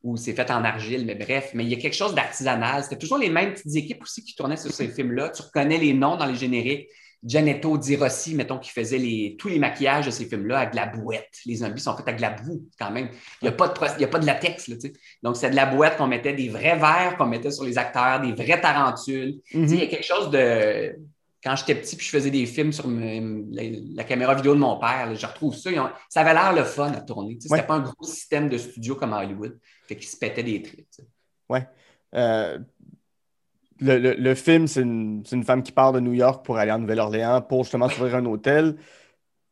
ou 0.05 0.17
c'est 0.17 0.33
fait 0.33 0.51
en 0.51 0.63
argile, 0.63 1.03
mais 1.03 1.15
bref, 1.15 1.49
mais 1.55 1.63
il 1.63 1.69
y 1.69 1.73
a 1.73 1.77
quelque 1.77 1.95
chose 1.95 2.13
d'artisanal. 2.13 2.83
C'était 2.83 2.99
toujours 2.99 3.17
les 3.17 3.29
mêmes 3.29 3.53
petites 3.53 3.75
équipes 3.75 4.03
aussi 4.03 4.23
qui 4.23 4.35
tournaient 4.35 4.55
sur 4.55 4.71
ces 4.71 4.87
films-là. 4.87 5.31
Tu 5.31 5.41
reconnais 5.41 5.79
les 5.79 5.93
noms 5.93 6.15
dans 6.15 6.27
les 6.27 6.35
génériques. 6.35 6.87
Janetto 7.23 7.79
Di 7.79 7.95
Rossi, 7.95 8.35
mettons, 8.35 8.59
qui 8.59 8.69
faisait 8.69 8.99
les, 8.99 9.35
tous 9.39 9.47
les 9.47 9.57
maquillages 9.57 10.05
de 10.05 10.11
ces 10.11 10.25
films-là 10.25 10.59
avec 10.59 10.71
de 10.73 10.75
la 10.75 10.85
bouette. 10.85 11.31
Les 11.47 11.55
zombies 11.55 11.81
sont 11.81 11.97
faits 11.97 12.07
avec 12.07 12.17
de 12.17 12.21
la 12.21 12.29
boue, 12.29 12.69
quand 12.77 12.91
même. 12.91 13.09
Il 13.41 13.45
n'y 13.45 13.47
a, 13.47 13.51
pas 13.51 13.67
de, 13.67 14.03
a 14.03 14.07
pas 14.07 14.19
de 14.19 14.27
latex, 14.27 14.67
là, 14.67 14.75
Donc, 15.23 15.35
c'est 15.35 15.49
de 15.49 15.55
la 15.55 15.65
bouette 15.65 15.97
qu'on 15.97 16.05
mettait, 16.05 16.33
des 16.33 16.49
vrais 16.49 16.77
verres 16.77 17.15
qu'on 17.17 17.25
mettait 17.25 17.49
sur 17.49 17.63
les 17.63 17.79
acteurs, 17.79 18.21
des 18.21 18.33
vraies 18.33 18.61
tarentules. 18.61 19.39
Il 19.53 19.75
y 19.75 19.81
a 19.81 19.87
quelque 19.87 20.05
chose 20.05 20.29
de 20.29 20.95
quand 21.45 21.55
j'étais 21.55 21.75
petit 21.75 21.95
puis 21.95 22.07
je 22.07 22.11
faisais 22.11 22.31
des 22.31 22.47
films 22.47 22.73
sur 22.73 22.89
la, 22.89 24.03
caméra 24.03 24.33
vidéo 24.33 24.55
de 24.55 24.59
mon 24.59 24.79
père, 24.79 25.13
je 25.15 25.27
retrouve 25.27 25.55
ça. 25.55 25.69
ça 26.09 26.21
avait 26.21 26.33
l'air 26.33 26.53
le 26.53 26.63
fun 26.63 26.91
à 26.91 27.01
tourner. 27.01 27.37
C'était 27.39 27.61
pas 27.61 27.75
un 27.75 27.81
gros 27.81 28.03
système 28.03 28.49
de 28.49 28.57
studio 28.57 28.95
comme 28.95 29.13
à 29.13 29.19
Hollywood. 29.19 29.59
Fait 29.87 29.95
qu'ils 29.95 30.07
se 30.07 30.17
pétaient 30.17 30.41
des 30.41 30.63
tripes. 30.63 30.87
Oui. 31.49 31.59
Euh, 32.15 32.57
le, 33.79 34.33
film, 34.33 34.65
c'est 34.67 34.81
une, 34.81 35.43
femme 35.45 35.61
qui 35.61 35.71
part 35.71 35.93
de 35.93 35.99
New 35.99 36.13
York 36.13 36.43
pour 36.43 36.57
aller 36.57 36.71
en 36.71 36.79
Nouvelle-Orléans 36.79 37.43
pour 37.43 37.63
justement 37.63 37.89
s'ouvrir 37.89 38.15
un 38.15 38.25
hôtel. 38.25 38.77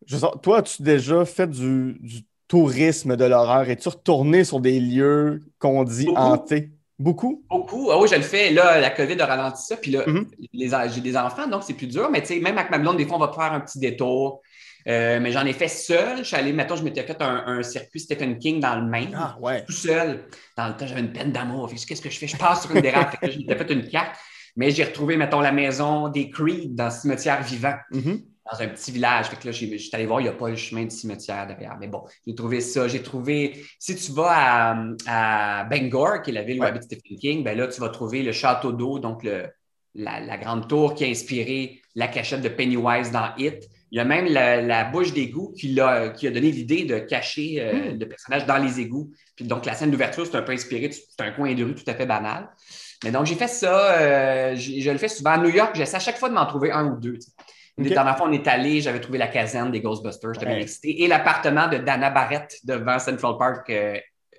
Je 0.08 0.18
toi, 0.42 0.60
as-tu 0.60 0.82
déjà 0.82 1.26
fait 1.26 1.48
du, 1.48 2.26
tourisme 2.48 3.16
de 3.16 3.26
l'horreur? 3.26 3.70
Es-tu 3.70 3.90
retourné 3.90 4.44
sur 4.44 4.60
des 4.60 4.80
lieux 4.80 5.42
qu'on 5.60 5.84
dit 5.84 6.10
hantés? 6.16 6.72
Beaucoup? 7.00 7.44
Beaucoup. 7.50 7.90
Ah 7.92 8.00
oui, 8.00 8.08
je 8.08 8.16
le 8.16 8.22
fais. 8.22 8.52
Là, 8.52 8.80
la 8.80 8.90
COVID 8.90 9.20
a 9.20 9.26
ralenti 9.26 9.64
ça. 9.66 9.78
Puis 9.78 9.92
là, 9.92 10.06
mm-hmm. 10.06 10.94
j'ai 10.94 11.02
des 11.02 11.18
enfants, 11.18 11.48
donc 11.48 11.64
c'est 11.64 11.74
plus 11.74 11.88
dur. 11.88 12.10
Mais 12.12 12.22
tu 12.22 12.28
sais, 12.28 12.40
même 12.40 12.58
avec 12.58 12.72
ma 12.72 12.78
blonde, 12.78 12.98
des 12.98 13.06
fois, 13.06 13.18
on 13.18 13.20
va 13.20 13.32
faire 13.34 13.52
un 13.54 13.60
petit 13.60 13.80
détour. 13.80 14.42
Euh, 14.88 15.20
mais 15.22 15.32
j'en 15.32 15.46
ai 15.46 15.54
fait 15.54 15.68
seul. 15.68 16.20
Je 16.20 16.24
suis 16.24 16.36
allé, 16.36 16.54
mettons, 16.54 16.76
je 16.76 16.84
m'étais 16.84 17.04
fait 17.04 17.22
un, 17.22 17.64
circuit 17.64 18.00
Stephen 18.00 18.38
King 18.38 18.60
dans 18.60 18.76
le 18.76 18.86
Maine. 18.86 19.16
Ah, 19.18 19.38
ouais. 19.40 19.64
Tout 19.66 19.74
seul. 19.74 20.26
Dans 20.58 20.68
le 20.68 20.76
temps, 20.76 20.86
j'avais 20.86 21.02
une 21.02 21.14
peine 21.14 21.32
d'amour. 21.32 21.70
Qu'est-ce 21.70 22.02
que 22.02 22.10
je 22.10 22.20
fais? 22.20 22.28
Je 22.28 22.38
passe 22.38 22.64
sur 22.64 22.76
une 22.76 22.82
dérape. 22.82 23.18
je 23.22 23.38
m'étais 23.38 23.56
fait 23.56 23.74
une 23.74 23.88
carte. 23.88 24.16
Mais 24.56 24.70
j'ai 24.70 24.84
retrouvé, 24.84 25.18
mettons, 25.18 25.40
la 25.40 25.52
maison 25.52 26.10
des 26.10 26.30
Creed 26.30 26.76
dans 26.76 26.86
le 26.86 26.92
cimetière 26.92 27.42
vivant. 27.42 27.76
Mm-hmm 27.92 28.22
dans 28.52 28.62
un 28.62 28.68
petit 28.68 28.92
village. 28.92 29.28
Fait 29.28 29.38
que 29.38 29.46
là, 29.46 29.52
je 29.52 29.66
suis 29.66 29.90
allé 29.94 30.06
voir, 30.06 30.20
il 30.20 30.24
n'y 30.24 30.30
a 30.30 30.34
pas 30.34 30.50
le 30.50 30.56
chemin 30.56 30.86
de 30.86 30.92
cimetière 30.92 31.48
derrière. 31.48 31.78
Mais 31.80 31.88
bon, 31.88 32.04
j'ai 32.26 32.36
trouvé 32.36 32.62
ça. 32.62 32.88
J'ai 32.88 33.02
trouvé, 33.02 33.64
si 33.80 33.96
tu 33.96 34.12
vas 34.12 34.76
à, 35.08 35.64
Bangor, 35.66 36.22
qui 36.22 36.32
est 36.32 36.34
la 36.34 36.44
ville 36.44 36.60
où 36.60 36.64
habite 36.64 36.84
Stephen 36.84 37.18
King, 37.18 37.44
ben 37.44 37.58
là, 37.58 37.68
tu 37.68 37.80
vas 37.80 37.90
trouver 37.90 38.24
le 38.24 38.32
château 38.32 38.72
d'eau, 38.72 39.00
donc 39.00 39.24
le, 39.24 39.48
la, 39.96 40.38
grande 40.38 40.68
tour 40.68 40.96
qui 40.96 41.06
a 41.06 41.08
inspiré 41.08 41.82
la 41.96 42.08
cachette 42.08 42.42
de 42.42 42.50
Pennywise 42.50 43.12
dans 43.12 43.30
It. 43.38 43.70
Il 43.92 43.98
y 43.98 44.00
a 44.00 44.06
même 44.06 44.26
la, 44.26 44.84
bouche 44.86 45.14
d'égout 45.14 45.54
qui, 45.56 45.80
a, 45.80 46.10
qui 46.10 46.28
a 46.28 46.32
donné 46.32 46.52
l'idée 46.52 46.84
de 46.86 46.98
cacher 46.98 47.62
euh, 47.62 47.94
hmm. 47.94 48.00
le 48.00 48.08
personnage 48.08 48.46
dans 48.46 48.58
les 48.58 48.80
égouts. 48.80 49.12
Puis 49.36 49.46
donc, 49.46 49.66
la 49.66 49.74
scène 49.74 49.92
d'ouverture, 49.92 50.26
c'est 50.26 50.36
un 50.36 50.42
peu 50.42 50.52
inspiré, 50.52 50.92
c'est 50.92 51.24
un 51.24 51.32
coin 51.32 51.54
de 51.54 51.64
rue 51.64 51.76
tout 51.76 51.84
à 51.88 51.94
fait 51.94 52.08
banal. 52.08 52.50
Mais 53.04 53.12
donc, 53.12 53.26
j'ai 53.26 53.36
fait 53.36 53.48
ça, 53.48 53.94
euh, 54.00 54.56
je, 54.56 54.90
le 54.90 54.98
fais 54.98 55.10
souvent. 55.10 55.32
À 55.32 55.38
New 55.38 55.50
York, 55.50 55.76
j'essaie 55.76 55.98
à 55.98 56.00
chaque 56.00 56.18
fois 56.18 56.30
de 56.30 56.34
m'en 56.34 56.46
trouver 56.46 56.72
un 56.72 56.86
ou 56.86 57.00
deux. 57.00 57.20
Dans 57.78 58.04
la 58.04 58.16
fois, 58.16 58.28
on 58.28 58.32
est 58.32 58.48
allé, 58.48 58.82
j'avais 58.82 59.00
trouvé 59.00 59.18
la 59.18 59.28
caserne 59.28 59.72
des 59.72 59.82
Ghostbusters, 59.82 60.34
j'étais 60.34 60.46
bien 60.46 60.58
excité, 60.58 61.04
et 61.04 61.08
l'appartement 61.08 61.68
de 61.68 61.78
Dana 61.78 62.12
Barrett 62.12 62.56
devant 62.64 63.00
Central 63.00 63.34
Park 63.40 63.70
euh, 63.70 63.98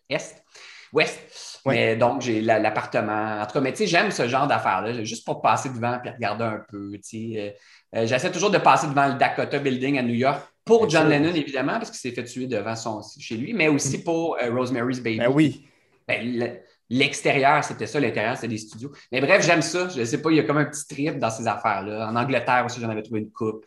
Est, 0.09 0.44
Ouest. 0.92 1.61
Mais 1.66 1.97
donc, 1.97 2.20
j'ai 2.20 2.40
l'appartement. 2.40 3.40
En 3.40 3.47
tout 3.47 3.55
cas, 3.55 3.61
mais 3.61 3.73
tu 3.73 3.79
sais, 3.79 3.87
j'aime 3.87 4.11
ce 4.11 4.29
genre 4.29 4.47
d'affaires-là, 4.47 5.03
juste 5.03 5.25
pour 5.25 5.40
passer 5.42 5.70
devant 5.70 5.99
et 6.05 6.11
regarder 6.11 6.44
un 6.44 6.62
peu. 6.68 6.92
Euh, 6.92 7.51
euh, 7.97 8.07
J'essaie 8.07 8.31
toujours 8.31 8.51
de 8.51 8.59
passer 8.59 8.87
devant 8.87 9.09
le 9.09 9.14
Dakota 9.14 9.59
Building 9.59 9.99
à 9.99 10.03
New 10.03 10.14
York 10.14 10.40
pour 10.64 10.88
John 10.88 11.09
Lennon, 11.09 11.35
évidemment, 11.35 11.79
parce 11.79 11.90
qu'il 11.90 11.99
s'est 11.99 12.14
fait 12.14 12.25
tuer 12.25 12.47
devant 12.47 12.77
son, 12.77 13.01
chez 13.18 13.37
lui, 13.37 13.55
mais 13.55 13.68
aussi 13.68 13.99
mm. 13.99 14.05
pour 14.05 14.37
Rosemary's 14.53 15.01
Baby. 15.01 15.18
Ben 15.18 15.33
oui. 15.33 15.66
Ben, 16.07 16.59
L'extérieur, 16.90 17.64
c'était 17.64 17.87
ça, 17.87 17.99
l'intérieur, 17.99 18.37
c'était 18.37 18.49
des 18.49 18.59
studios. 18.59 18.92
Mais 19.11 19.20
bref, 19.20 19.44
j'aime 19.44 19.62
ça. 19.62 19.88
Je 19.88 20.01
ne 20.01 20.05
sais 20.05 20.20
pas, 20.20 20.31
il 20.31 20.37
y 20.37 20.40
a 20.40 20.42
comme 20.42 20.59
un 20.59 20.66
petit 20.66 20.87
trip 20.87 21.18
dans 21.18 21.31
ces 21.31 21.47
affaires-là. 21.47 22.09
En 22.09 22.16
Angleterre 22.16 22.64
aussi, 22.66 22.81
j'en 22.81 22.90
avais 22.90 23.03
trouvé 23.03 23.20
une 23.20 23.31
coupe. 23.31 23.64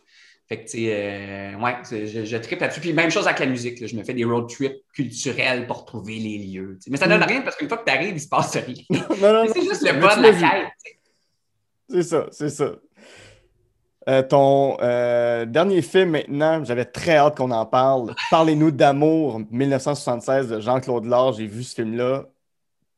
Fait 0.48 0.58
que, 0.58 0.70
tu 0.70 0.78
sais, 0.78 0.86
euh, 0.90 1.58
ouais, 1.58 1.76
je, 1.90 2.24
je 2.24 2.36
tripe 2.38 2.60
là-dessus. 2.60 2.80
Puis 2.80 2.94
même 2.94 3.10
chose 3.10 3.26
avec 3.26 3.38
la 3.38 3.46
musique. 3.46 3.86
Je 3.86 3.94
me 3.94 4.02
fais 4.02 4.14
des 4.14 4.24
road 4.24 4.48
trips 4.48 4.82
culturels 4.94 5.66
pour 5.66 5.84
trouver 5.84 6.18
les 6.18 6.38
lieux. 6.38 6.78
Mais 6.88 6.96
ça 6.96 7.06
ne 7.06 7.12
donne 7.12 7.20
mm. 7.20 7.28
rien 7.28 7.40
parce 7.42 7.56
qu'une 7.56 7.68
fois 7.68 7.76
que 7.76 7.84
tu 7.84 7.92
arrives, 7.92 8.10
il 8.10 8.14
ne 8.14 8.18
se 8.18 8.28
passe 8.28 8.56
rien. 8.56 8.82
c'est 9.52 9.62
juste 9.62 9.86
le 9.86 10.00
bon 10.00 10.16
de 10.16 10.22
la 10.22 10.32
quête. 10.32 10.72
C'est 11.90 12.02
ça, 12.02 12.26
c'est 12.30 12.48
ça. 12.48 12.70
Euh, 14.08 14.22
ton 14.22 14.78
euh, 14.80 15.44
dernier 15.44 15.82
film 15.82 16.10
maintenant, 16.12 16.64
j'avais 16.64 16.86
très 16.86 17.16
hâte 17.16 17.36
qu'on 17.36 17.50
en 17.50 17.66
parle. 17.66 18.14
Parlez-nous 18.30 18.70
d'amour, 18.70 19.42
1976 19.50 20.48
de 20.48 20.60
Jean-Claude 20.60 21.04
Laure. 21.04 21.34
J'ai 21.34 21.46
vu 21.46 21.62
ce 21.62 21.74
film-là 21.74 22.24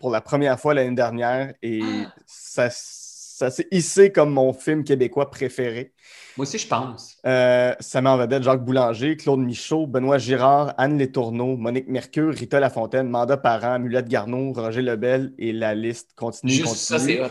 pour 0.00 0.10
la 0.10 0.20
première 0.20 0.58
fois 0.58 0.74
l'année 0.74 0.96
dernière 0.96 1.52
et 1.62 1.80
ça, 2.26 2.68
ça 2.70 3.50
s'est 3.50 3.68
hissé 3.70 4.10
comme 4.10 4.30
mon 4.30 4.52
film 4.52 4.82
québécois 4.82 5.30
préféré. 5.30 5.92
Moi 6.36 6.46
aussi, 6.46 6.58
je 6.58 6.66
pense. 6.66 7.18
Euh, 7.26 7.74
ça 7.80 8.00
met 8.00 8.08
en 8.08 8.16
vedette 8.16 8.42
Jacques 8.42 8.64
Boulanger, 8.64 9.16
Claude 9.16 9.40
Michaud, 9.40 9.86
Benoît 9.86 10.18
Girard, 10.18 10.74
Anne 10.78 10.98
Létourneau, 10.98 11.56
Monique 11.56 11.88
Mercure, 11.88 12.34
Rita 12.34 12.60
Lafontaine, 12.60 13.08
Manda 13.08 13.36
Parent, 13.36 13.78
Mulette 13.78 14.08
Garneau, 14.08 14.52
Roger 14.52 14.82
Lebel 14.82 15.32
et 15.38 15.52
la 15.52 15.74
liste 15.74 16.10
continue. 16.16 16.52
Juste 16.52 16.76
ça, 16.76 16.98
c'est 16.98 17.20
hot. 17.20 17.28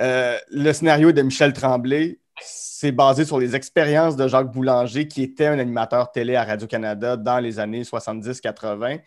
Euh, 0.00 0.36
le 0.50 0.72
scénario 0.72 1.12
de 1.12 1.22
Michel 1.22 1.52
Tremblay, 1.52 2.18
c'est 2.42 2.92
basé 2.92 3.24
sur 3.24 3.38
les 3.38 3.56
expériences 3.56 4.16
de 4.16 4.28
Jacques 4.28 4.52
Boulanger, 4.52 5.08
qui 5.08 5.22
était 5.22 5.46
un 5.46 5.58
animateur 5.58 6.12
télé 6.12 6.36
à 6.36 6.44
Radio-Canada 6.44 7.16
dans 7.16 7.38
les 7.38 7.58
années 7.58 7.82
70-80 7.82 9.00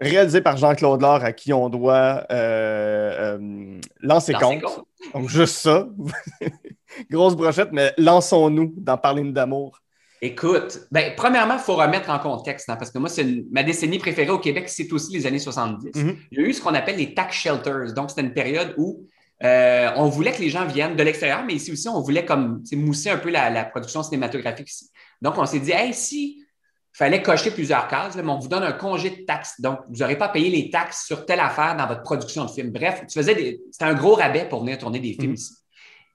réalisé 0.00 0.40
par 0.40 0.56
Jean-Claude 0.56 1.00
Laure, 1.00 1.22
à 1.24 1.32
qui 1.32 1.52
on 1.52 1.68
doit 1.68 2.24
euh, 2.30 3.36
euh, 3.38 3.80
lancer 4.00 4.32
compte. 4.34 4.62
compte. 4.62 4.84
Donc, 5.14 5.28
juste 5.28 5.56
ça. 5.56 5.86
Grosse 7.10 7.36
brochette, 7.36 7.70
mais 7.72 7.92
lançons-nous 7.98 8.74
dans 8.76 8.98
Parler 8.98 9.30
d'amour. 9.32 9.78
Écoute, 10.20 10.80
ben, 10.92 11.14
premièrement, 11.16 11.54
il 11.54 11.60
faut 11.60 11.74
remettre 11.74 12.10
en 12.10 12.18
contexte, 12.18 12.68
hein, 12.70 12.76
parce 12.76 12.90
que 12.92 12.98
moi, 12.98 13.08
c'est 13.08 13.22
une- 13.22 13.44
ma 13.50 13.62
décennie 13.64 13.98
préférée 13.98 14.30
au 14.30 14.38
Québec, 14.38 14.68
c'est 14.68 14.92
aussi 14.92 15.12
les 15.12 15.26
années 15.26 15.40
70. 15.40 15.90
Mhm. 16.00 16.16
Il 16.30 16.38
y 16.38 16.44
a 16.44 16.46
eu 16.46 16.52
ce 16.52 16.60
qu'on 16.62 16.74
appelle 16.74 16.96
les 16.96 17.12
tax 17.14 17.34
shelters. 17.36 17.92
Donc, 17.94 18.10
c'était 18.10 18.22
une 18.22 18.32
période 18.34 18.74
où 18.76 19.06
euh, 19.42 19.90
on 19.96 20.08
voulait 20.08 20.30
que 20.30 20.40
les 20.40 20.50
gens 20.50 20.64
viennent 20.64 20.94
de 20.94 21.02
l'extérieur, 21.02 21.42
mais 21.44 21.54
ici 21.54 21.72
aussi, 21.72 21.88
on 21.88 22.00
voulait 22.00 22.24
comme 22.24 22.62
mousser 22.74 23.10
un 23.10 23.16
peu 23.18 23.28
la, 23.30 23.50
la 23.50 23.64
production 23.64 24.04
cinématographique 24.04 24.70
ici. 24.70 24.90
Donc, 25.20 25.36
on 25.36 25.44
s'est 25.46 25.58
dit, 25.58 25.72
hey, 25.72 25.92
si 25.92 26.41
fallait 26.92 27.22
cocher 27.22 27.50
plusieurs 27.50 27.88
cases, 27.88 28.16
là, 28.16 28.22
mais 28.22 28.30
on 28.30 28.38
vous 28.38 28.48
donne 28.48 28.62
un 28.62 28.72
congé 28.72 29.10
de 29.10 29.24
taxes. 29.24 29.60
Donc, 29.60 29.80
vous 29.88 29.98
n'aurez 29.98 30.16
pas 30.16 30.26
à 30.26 30.28
payer 30.28 30.50
les 30.50 30.70
taxes 30.70 31.06
sur 31.06 31.24
telle 31.26 31.40
affaire 31.40 31.76
dans 31.76 31.86
votre 31.86 32.02
production 32.02 32.44
de 32.44 32.50
film. 32.50 32.70
Bref, 32.70 33.02
tu 33.08 33.18
faisais 33.18 33.34
des... 33.34 33.60
c'était 33.70 33.84
un 33.86 33.94
gros 33.94 34.14
rabais 34.14 34.46
pour 34.48 34.60
venir 34.60 34.78
tourner 34.78 35.00
des 35.00 35.12
films 35.14 35.30
Mhm. 35.30 35.34
ici. 35.34 35.54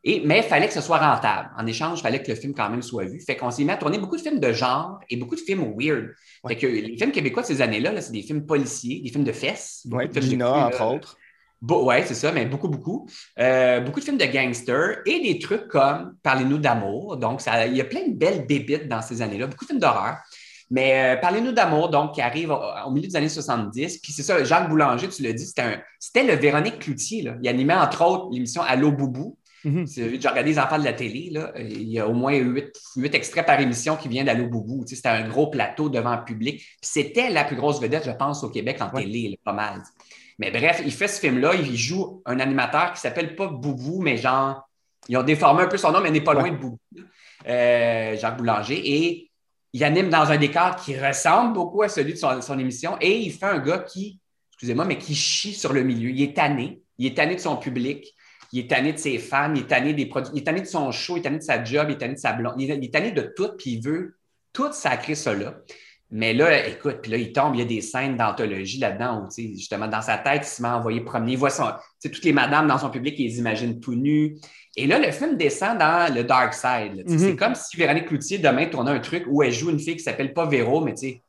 Et, 0.03 0.21
mais 0.23 0.37
il 0.37 0.43
fallait 0.43 0.67
que 0.67 0.73
ce 0.73 0.79
soit 0.81 0.99
rentable. 0.99 1.49
En 1.57 1.65
échange, 1.65 1.99
il 1.99 2.01
fallait 2.03 2.21
que 2.23 2.29
le 2.31 2.37
film 2.37 2.53
quand 2.53 2.69
même 2.69 2.81
soit 2.83 3.03
vu. 3.05 3.19
Fait 3.19 3.35
qu'on 3.35 3.51
s'est 3.51 3.63
mis 3.65 3.71
à 3.71 3.77
tourner 3.77 3.97
beaucoup 3.97 4.15
de 4.15 4.21
films 4.21 4.39
de 4.39 4.53
genre 4.53 4.99
et 5.09 5.17
beaucoup 5.17 5.35
de 5.35 5.41
films 5.41 5.73
weird. 5.77 6.13
Ouais. 6.43 6.53
Fait 6.53 6.55
que 6.57 6.67
les 6.67 6.95
films 6.95 7.11
québécois 7.11 7.41
de 7.41 7.47
ces 7.47 7.61
années-là, 7.61 7.91
là, 7.91 7.99
c'est 8.01 8.13
des 8.13 8.21
films 8.21 8.45
policiers, 8.45 9.01
des 9.01 9.09
films 9.09 9.25
de 9.25 9.31
fesses. 9.33 9.81
de 9.85 10.21
Gina, 10.21 10.67
entre 10.67 10.79
là. 10.79 10.87
autres. 10.91 11.17
Ouais, 11.67 12.03
c'est 12.05 12.13
ça, 12.13 12.31
mais 12.31 12.45
beaucoup, 12.45 12.67
beaucoup. 12.69 13.09
Euh, 13.39 13.79
beaucoup 13.81 13.99
de 13.99 14.05
films 14.05 14.19
de 14.19 14.25
gangsters 14.25 14.99
et 15.07 15.19
des 15.19 15.39
trucs 15.39 15.67
comme 15.67 16.15
Parlez-nous 16.21 16.59
d'amour. 16.59 17.17
Donc, 17.17 17.41
ça- 17.41 17.65
il 17.65 17.75
y 17.75 17.81
a 17.81 17.85
plein 17.85 18.07
de 18.07 18.13
belles 18.13 18.45
bébites 18.45 18.87
dans 18.87 19.01
ces 19.01 19.23
années-là, 19.23 19.47
beaucoup 19.47 19.65
de 19.65 19.69
films 19.69 19.79
d'horreur. 19.81 20.17
Mais 20.69 21.15
euh, 21.15 21.19
Parlez-nous 21.21 21.53
d'amour, 21.53 21.89
donc, 21.89 22.13
qui 22.15 22.21
arrive 22.21 22.51
au, 22.51 22.60
au 22.86 22.91
milieu 22.91 23.08
des 23.08 23.15
années 23.15 23.30
70. 23.30 23.99
Puis 23.99 24.12
c'est 24.12 24.23
ça, 24.23 24.43
Jacques 24.43 24.69
Boulanger, 24.69 25.08
tu 25.08 25.23
l'as 25.23 25.34
dit, 25.34 25.45
c'était, 25.45 26.23
le 26.23 26.34
Véronique 26.36 26.80
Cloutier. 26.80 27.21
Là. 27.21 27.36
Il 27.41 27.47
animait, 27.47 27.73
entre 27.75 28.03
autres, 28.06 28.27
l'émission 28.32 28.62
Allô 28.63 28.91
Boubou. 28.91 29.38
Mhm. 29.63 29.88
C'est- 29.88 30.21
J'ai 30.21 30.27
regardé 30.27 30.51
les 30.51 30.60
enfants 30.60 30.77
de 30.77 30.84
la 30.84 30.93
télé. 30.93 31.30
Là. 31.32 31.51
Il 31.58 31.89
y 31.89 31.99
a 31.99 32.08
au 32.08 32.13
moins 32.13 32.36
huit, 32.36 32.71
huit 32.95 33.15
extraits 33.15 33.45
par 33.45 33.60
émission 33.60 33.95
qui 33.95 34.08
viennent 34.10 34.25
d'Allô 34.27 34.47
Boubou. 34.47 34.84
Tu 34.86 34.89
sais, 34.89 34.95
C'était 34.97 35.10
un 35.10 35.27
gros 35.27 35.47
plateau 35.47 35.89
devant 35.89 36.15
le 36.15 36.23
public. 36.25 36.58
Puis 36.58 36.77
c'était 36.82 37.30
la 37.30 37.43
plus 37.43 37.56
grosse 37.56 37.82
vedette, 37.82 38.06
je 38.06 38.12
pense, 38.12 38.43
au 38.43 38.49
Québec 38.49 38.77
en 38.82 38.89
Ouais. 38.93 39.03
télé, 39.03 39.30
là, 39.30 39.36
pas 39.43 39.53
mal. 39.53 39.82
Mais 40.39 40.51
bref, 40.51 40.82
il 40.86 40.91
fait 40.91 41.08
ce 41.08 41.19
film-là. 41.19 41.56
Il 41.56 41.75
joue 41.75 42.21
un 42.25 42.39
animateur 42.39 42.93
qui 42.93 42.99
s'appelle 43.01 43.36
pas 43.36 43.47
Boubou, 43.47 44.01
mais 44.01 44.17
genre, 44.17 44.69
ils 45.10 45.17
ont 45.17 45.23
déformé 45.23 45.63
un 45.63 45.67
peu 45.67 45.77
son 45.77 45.91
nom, 45.91 46.01
mais 46.01 46.10
il 46.10 46.13
n'est 46.13 46.21
pas 46.21 46.36
Ouais. 46.36 46.41
loin 46.41 46.51
de 46.51 46.58
Boubou. 46.58 46.77
Euh, 47.47 48.17
Jacques 48.17 48.38
Boulanger. 48.38 48.82
Et 48.86 49.26
il 49.73 49.84
anime 49.84 50.10
dans 50.10 50.32
un 50.32 50.38
décor 50.38 50.75
qui 50.77 50.97
ressemble 50.97 51.53
beaucoup 51.53 51.84
à 51.84 51.89
celui 51.89 52.13
de 52.13 52.17
son, 52.17 52.60
émission. 52.60 52.97
Et 53.01 53.19
il 53.19 53.32
fait 53.32 53.45
un 53.45 53.60
gars 53.60 53.80
qui, 53.80 54.19
excusez-moi, 54.53 54.86
mais 54.86 54.97
qui 54.97 55.15
chie 55.15 55.53
sur 55.53 55.73
le 55.73 55.84
milieu. 55.84 56.10
Il 56.10 56.21
est 56.21 56.36
tanné. 56.36 56.82
Il 56.97 57.06
est 57.06 57.15
tanné 57.15 57.36
de 57.36 57.41
son 57.41 57.58
public. 57.58 58.13
Il 58.53 58.60
est 58.60 58.69
tanné 58.69 58.93
de 58.93 58.97
ses 58.97 59.17
fans. 59.19 59.53
Il 59.53 59.62
est 59.62 59.67
tanné 59.67 59.93
des 59.93 60.06
produits. 60.06 60.32
Il 60.34 60.39
est 60.39 60.43
tanné 60.43 60.62
de 60.62 60.67
son 60.67 60.91
show. 60.91 61.17
Il 61.17 61.19
est 61.19 61.23
tanné 61.23 61.38
de 61.38 61.43
sa 61.43 61.63
job. 61.63 61.88
Il 61.89 61.93
est 61.93 61.97
tanné 61.97 62.13
de 62.13 62.19
sa 62.19 62.34
blonde. 62.34 62.56
Il 62.58 62.71
est, 62.71 62.93
tanné 62.93 63.12
de 63.12 63.34
tout. 63.36 63.49
Puis 63.58 63.71
il 63.71 63.84
veut 63.84 64.17
tout 64.53 64.71
sacrer 64.71 65.15
là. 65.38 65.60
Mais 66.09 66.33
là, 66.33 66.65
écoute, 66.67 66.99
puis 67.01 67.11
là, 67.11 67.17
il 67.17 67.33
tombe, 67.33 67.55
il 67.55 67.59
y 67.59 67.61
a 67.61 67.65
des 67.65 67.81
scènes 67.81 68.15
d'anthologie 68.15 68.79
là-dedans 68.79 69.25
où, 69.25 69.29
justement, 69.35 69.87
dans 69.87 70.01
sa 70.01 70.17
tête, 70.17 70.43
il 70.43 70.47
se 70.47 70.61
met 70.61 70.69
à 70.69 70.77
envoyer 70.77 71.01
promener. 71.01 71.33
Il 71.33 71.37
voit 71.37 71.49
son, 71.49 71.65
toutes 72.01 72.23
les 72.23 72.31
madames 72.31 72.67
dans 72.67 72.77
son 72.77 72.89
public, 72.89 73.15
il 73.17 73.25
les 73.27 73.39
imagine 73.39 73.79
tout 73.81 73.93
nus. 73.95 74.37
Et 74.77 74.87
là, 74.87 74.99
le 74.99 75.11
film 75.11 75.35
descend 75.35 75.77
dans 75.77 76.13
le 76.13 76.23
dark 76.23 76.53
side. 76.53 77.03
sais. 77.05 77.13
Mhm. 77.13 77.19
C'est 77.19 77.35
comme 77.35 77.55
si 77.55 77.75
Véronique 77.75 78.05
Cloutier, 78.05 78.37
demain, 78.37 78.67
tournait 78.67 78.91
un 78.91 78.99
truc 78.99 79.25
où 79.27 79.43
elle 79.43 79.51
joue 79.51 79.69
une 79.69 79.79
fille 79.79 79.97
qui 79.97 80.03
s'appelle 80.03 80.33
pas 80.33 80.45
Véro, 80.45 80.79
mais 80.79 80.93
tu 80.93 81.07
sais, 81.09 81.21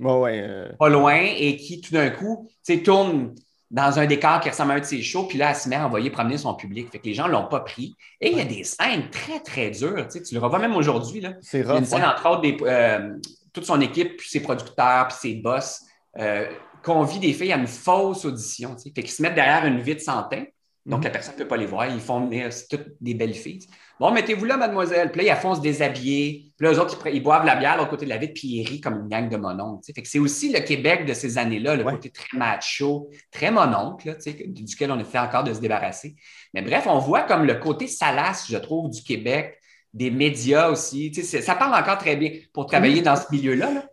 ouais. 0.00 0.40
euh, 0.46 0.68
pas 0.78 0.90
loin, 0.90 1.18
et 1.18 1.56
qui, 1.56 1.80
tout 1.80 1.94
d'un 1.94 2.10
coup, 2.10 2.50
tourne 2.84 3.34
dans 3.70 3.98
un 3.98 4.06
décor 4.06 4.40
qui 4.40 4.50
ressemble 4.50 4.72
à 4.72 4.74
un 4.74 4.80
de 4.80 4.84
ses 4.84 5.02
shows, 5.02 5.24
puis 5.24 5.38
là, 5.38 5.50
elle 5.50 5.56
se 5.56 5.68
met 5.68 5.76
à 5.76 5.86
envoyer 5.86 6.10
promener 6.10 6.36
son 6.36 6.54
public. 6.54 6.88
Fait 6.92 6.98
que 6.98 7.06
les 7.06 7.14
gens 7.14 7.26
l'ont 7.26 7.46
pas 7.48 7.60
pris. 7.60 7.96
Et 8.20 8.30
il 8.32 8.38
y 8.38 8.40
a 8.40 8.44
des 8.44 8.64
scènes 8.64 9.08
très, 9.10 9.40
très 9.40 9.70
dures. 9.70 10.06
Tu 10.08 10.18
sais, 10.18 10.22
tu 10.22 10.34
le 10.34 10.40
revois 10.40 10.58
même 10.58 10.76
aujourd'hui, 10.76 11.24
c'est 11.40 11.60
Il 11.60 11.66
y 11.66 11.70
a 11.70 11.72
une 11.72 11.78
rough. 11.78 11.84
scène, 11.86 12.00
ouais. 12.02 12.06
entre 12.06 12.28
autres, 12.30 12.42
des, 12.42 12.56
euh, 12.62 13.14
toute 13.56 13.64
son 13.66 13.80
équipe, 13.80 14.16
puis 14.18 14.28
ses 14.28 14.40
producteurs, 14.40 15.08
puis 15.08 15.16
ses 15.18 15.34
boss, 15.36 15.82
euh, 16.18 16.46
convient 16.84 17.18
des 17.18 17.32
filles 17.32 17.52
à 17.52 17.56
une 17.56 17.66
fausse 17.66 18.24
audition. 18.24 18.76
tu 18.76 18.82
sais. 18.82 18.92
Fait 18.94 19.02
qu'ils 19.02 19.10
se 19.10 19.22
mettent 19.22 19.34
derrière 19.34 19.64
une 19.64 19.80
vitre 19.80 20.02
sans 20.02 20.22
teint. 20.24 20.44
Donc, 20.84 21.00
Mhm. 21.00 21.04
la 21.04 21.10
personne 21.10 21.34
ne 21.34 21.38
peut 21.40 21.48
pas 21.48 21.56
les 21.56 21.66
voir. 21.66 21.86
Ils 21.88 21.98
font 22.00 22.24
venir, 22.26 22.48
toutes 22.70 22.86
des 23.00 23.14
belles 23.14 23.34
filles. 23.34 23.66
Bon, 23.98 24.12
mettez-vous 24.12 24.44
là, 24.44 24.56
mademoiselle. 24.56 25.10
Puis 25.10 25.24
là, 25.24 25.34
ils 25.34 25.40
font 25.40 25.56
se 25.56 25.60
déshabiller. 25.60 26.52
Puis 26.56 26.64
là, 26.66 26.72
eux 26.72 26.78
autres, 26.78 27.04
ils, 27.08 27.20
boivent 27.20 27.44
la 27.44 27.56
bière 27.56 27.72
à 27.72 27.76
l'autre 27.78 27.90
côté 27.90 28.04
de 28.04 28.10
la 28.10 28.18
vitre, 28.18 28.34
puis 28.34 28.46
ils 28.48 28.64
rient 28.68 28.80
comme 28.80 29.00
une 29.00 29.08
gang 29.08 29.28
de 29.28 29.36
sais. 29.82 29.92
Fait 29.92 30.02
que 30.02 30.08
c'est 30.08 30.20
aussi 30.20 30.52
le 30.52 30.60
Québec 30.60 31.04
de 31.06 31.12
ces 31.12 31.38
années-là, 31.38 31.74
le 31.74 31.82
Ouais. 31.82 31.92
côté 31.94 32.10
très 32.10 32.38
macho, 32.38 33.10
très 33.32 33.50
mononcle, 33.50 34.06
là, 34.06 34.14
duquel 34.46 34.92
on 34.92 34.98
essaie 35.00 35.18
encore 35.18 35.42
de 35.42 35.54
se 35.54 35.60
débarrasser. 35.60 36.14
Mais 36.54 36.62
bref, 36.62 36.86
on 36.86 36.98
voit 36.98 37.22
comme 37.22 37.44
le 37.46 37.54
côté 37.54 37.88
salace, 37.88 38.46
je 38.48 38.58
trouve, 38.58 38.90
du 38.90 39.02
Québec, 39.02 39.55
des 39.96 40.10
médias 40.10 40.68
aussi. 40.70 41.10
Tu 41.10 41.22
sais, 41.22 41.40
ça 41.40 41.54
parle 41.54 41.74
encore 41.74 41.98
très 41.98 42.16
bien 42.16 42.30
pour 42.52 42.66
travailler 42.66 43.00
dans 43.02 43.16
ce 43.16 43.24
milieu-là. 43.32 43.72
là. 43.72 43.84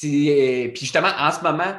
Puis 0.00 0.72
justement, 0.80 1.08
en 1.18 1.30
ce 1.30 1.42
moment, 1.42 1.74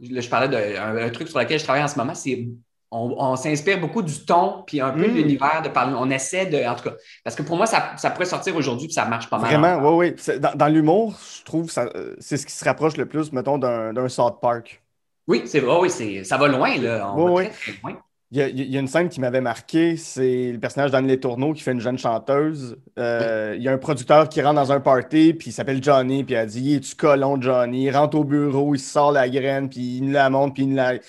là, 0.00 0.20
je 0.20 0.28
parlais 0.28 0.48
d'un 0.48 0.96
un 1.06 1.10
truc 1.10 1.28
sur 1.28 1.38
lequel 1.38 1.58
je 1.58 1.64
travaille 1.64 1.82
en 1.82 1.88
ce 1.88 1.98
moment, 1.98 2.14
c'est 2.14 2.46
on, 2.90 3.12
on 3.18 3.34
s'inspire 3.36 3.80
beaucoup 3.80 4.02
du 4.02 4.24
ton 4.24 4.62
puis 4.66 4.80
un 4.80 4.90
peu 4.90 5.00
Mm. 5.00 5.14
de 5.14 5.14
l'univers 5.14 5.62
de 5.62 5.68
parler. 5.68 5.94
On 5.98 6.10
essaie 6.10 6.46
de, 6.46 6.64
en 6.64 6.74
tout 6.76 6.84
cas, 6.84 6.94
parce 7.24 7.34
que 7.34 7.42
pour 7.42 7.56
moi, 7.56 7.66
ça, 7.66 7.92
ça 7.96 8.10
pourrait 8.10 8.26
sortir 8.26 8.54
aujourd'hui 8.54 8.86
puis 8.86 8.94
ça 8.94 9.04
marche 9.06 9.28
pas 9.28 9.38
mal. 9.38 9.50
Vraiment, 9.50 9.96
oui, 9.96 10.14
oui. 10.14 10.38
Dans, 10.38 10.54
dans 10.54 10.68
l'humour, 10.68 11.18
je 11.38 11.42
trouve 11.44 11.66
que 11.66 11.72
ça, 11.72 11.88
euh, 11.96 12.14
c'est 12.20 12.36
ce 12.36 12.46
qui 12.46 12.52
se 12.52 12.64
rapproche 12.64 12.96
le 12.96 13.06
plus, 13.06 13.32
mettons, 13.32 13.58
d'un 13.58 14.08
South 14.08 14.40
Park. 14.40 14.80
Oui, 15.26 15.42
c'est 15.46 15.60
vrai, 15.60 15.76
oui, 15.80 16.24
ça 16.24 16.36
va 16.36 16.46
loin, 16.48 16.76
là. 16.76 17.10
On 17.16 17.24
Oui, 17.24 17.24
va 17.24 17.32
oui. 17.32 17.44
très, 17.48 17.72
très 17.72 17.80
loin. 17.82 18.00
Il 18.30 18.38
y, 18.38 18.42
a, 18.42 18.48
il 18.48 18.68
y 18.72 18.76
a 18.76 18.80
une 18.80 18.88
scène 18.88 19.08
qui 19.08 19.20
m'avait 19.20 19.40
marqué, 19.42 19.96
c'est 19.96 20.50
le 20.50 20.58
personnage 20.58 20.90
d'Anne 20.90 21.06
Les 21.06 21.20
Tourneaux 21.20 21.52
qui 21.52 21.62
fait 21.62 21.70
une 21.70 21.80
jeune 21.80 21.98
chanteuse. 21.98 22.76
Euh, 22.98 23.54
Il 23.56 23.62
y 23.62 23.68
a 23.68 23.72
un 23.72 23.78
producteur 23.78 24.28
qui 24.28 24.42
rentre 24.42 24.56
dans 24.56 24.72
un 24.72 24.80
party, 24.80 25.34
puis 25.34 25.50
il 25.50 25.52
s'appelle 25.52 25.80
Johnny, 25.84 26.24
puis 26.24 26.34
elle 26.34 26.48
dit 26.48 26.74
Es-tu 26.74 26.96
colon, 26.96 27.40
Johnny? 27.40 27.84
Il 27.84 27.90
rentre 27.96 28.16
au 28.18 28.24
bureau, 28.24 28.74
il 28.74 28.80
sort 28.80 29.12
la 29.12 29.28
graine, 29.28 29.68
puis 29.68 29.98
il 29.98 30.06
nous 30.06 30.12
la 30.12 30.30
montre, 30.30 30.54
puis 30.54 30.64
il 30.64 30.70
nous 30.70 30.76
la, 30.76 30.94
il 30.94 31.00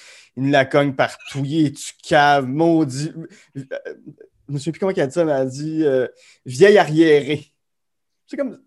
nous 0.43 0.51
la 0.51 0.65
cogne 0.65 0.93
partout. 0.93 1.41
Il 1.43 1.65
est-tu 1.67 1.93
cave, 2.07 2.45
maudit. 2.45 3.11
Je 3.55 3.61
me 4.49 4.57
souviens 4.59 4.71
plus 4.73 4.79
comment 4.79 4.91
elle 4.95 5.01
a 5.01 5.07
dit 5.07 5.13
ça, 5.13 5.25
mais 5.25 5.31
elle 5.31 5.37
a 5.41 5.45
dit 5.45 5.83
euh, 5.83 6.07
Vieille 6.45 6.77
arriérée. 6.77 7.45
C'est 8.27 8.37
comme 8.37 8.59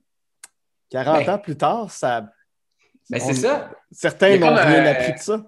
40 0.90 1.26
Ben, 1.26 1.34
ans 1.34 1.38
plus 1.38 1.56
tard, 1.56 1.90
ça. 1.92 2.22
Ben, 3.10 3.20
on- 3.22 3.26
c'est 3.28 3.34
ça. 3.34 3.70
Certains 3.92 4.30
Il 4.30 4.42
a 4.42 4.50
n'ont 4.50 4.56
rien 4.56 4.84
appris 4.86 5.12
de 5.12 5.18
ça. 5.18 5.44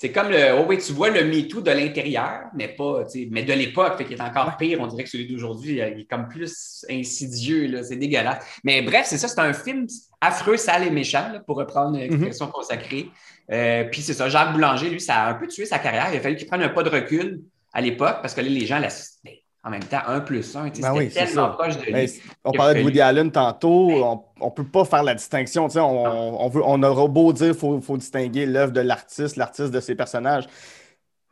C'est 0.00 0.12
comme 0.12 0.30
le. 0.30 0.54
Oh 0.58 0.64
oui, 0.66 0.78
tu 0.78 0.94
vois 0.94 1.10
le 1.10 1.24
MeToo 1.24 1.60
de 1.60 1.70
l'intérieur, 1.72 2.44
mais 2.54 2.68
pas, 2.68 3.04
tu 3.04 3.10
sais, 3.10 3.28
mais 3.30 3.42
de 3.42 3.52
l'époque, 3.52 3.98
fait 3.98 4.06
qu'il 4.06 4.16
est 4.16 4.22
encore 4.22 4.56
pire. 4.56 4.80
On 4.80 4.86
dirait 4.86 5.04
que 5.04 5.10
celui 5.10 5.26
d'aujourd'hui, 5.26 5.72
il 5.72 6.00
est 6.00 6.08
comme 6.08 6.26
plus 6.26 6.86
insidieux, 6.88 7.66
là. 7.66 7.82
C'est 7.82 7.96
dégueulasse. 7.96 8.42
Mais 8.64 8.80
bref, 8.80 9.04
c'est 9.04 9.18
ça, 9.18 9.28
c'est 9.28 9.40
un 9.40 9.52
film 9.52 9.86
affreux, 10.22 10.56
sale 10.56 10.86
et 10.86 10.90
méchant, 10.90 11.28
là, 11.30 11.40
pour 11.40 11.58
reprendre 11.58 11.98
l'expression 11.98 12.46
consacrée. 12.46 13.10
Euh, 13.52 13.84
puis 13.92 14.00
c'est 14.00 14.14
ça, 14.14 14.30
Jacques 14.30 14.54
Boulanger, 14.54 14.88
lui, 14.88 15.02
ça 15.02 15.16
a 15.16 15.30
un 15.32 15.34
peu 15.34 15.46
tué 15.46 15.66
sa 15.66 15.78
carrière. 15.78 16.08
Il 16.10 16.16
a 16.16 16.20
fallu 16.20 16.36
qu'il 16.36 16.46
prenne 16.46 16.62
un 16.62 16.70
pas 16.70 16.82
de 16.82 16.88
recul 16.88 17.42
à 17.74 17.82
l'époque, 17.82 18.20
parce 18.22 18.32
que 18.32 18.40
là, 18.40 18.48
les 18.48 18.64
gens 18.64 18.78
l'assistaient. 18.78 19.39
En 19.62 19.68
même 19.68 19.84
temps, 19.84 20.00
un 20.06 20.20
plus 20.20 20.56
un, 20.56 20.68
Ben 20.68 20.94
oui, 20.94 21.10
c'est 21.10 21.26
tellement 21.26 21.50
ça. 21.50 21.56
proche 21.58 21.76
de 21.76 21.82
lui. 21.82 21.92
Ben, 21.92 22.08
on 22.44 22.52
Il 22.52 22.56
a 22.56 22.58
parlait 22.58 22.80
de 22.80 22.84
Woody 22.84 23.00
Allen 23.02 23.30
tantôt, 23.30 23.90
on, 23.90 24.24
on 24.40 24.50
peut 24.50 24.64
pas 24.64 24.86
faire 24.86 25.02
la 25.02 25.14
distinction. 25.14 25.68
On, 25.76 26.44
on, 26.44 26.48
veut, 26.48 26.62
on 26.64 26.82
aura 26.82 27.06
beau 27.08 27.30
dire 27.34 27.48
qu'il 27.48 27.58
faut, 27.58 27.78
faut 27.82 27.98
distinguer 27.98 28.46
l'œuvre 28.46 28.72
de 28.72 28.80
l'artiste, 28.80 29.36
l'artiste 29.36 29.70
de 29.70 29.80
ses 29.80 29.94
personnages. 29.94 30.46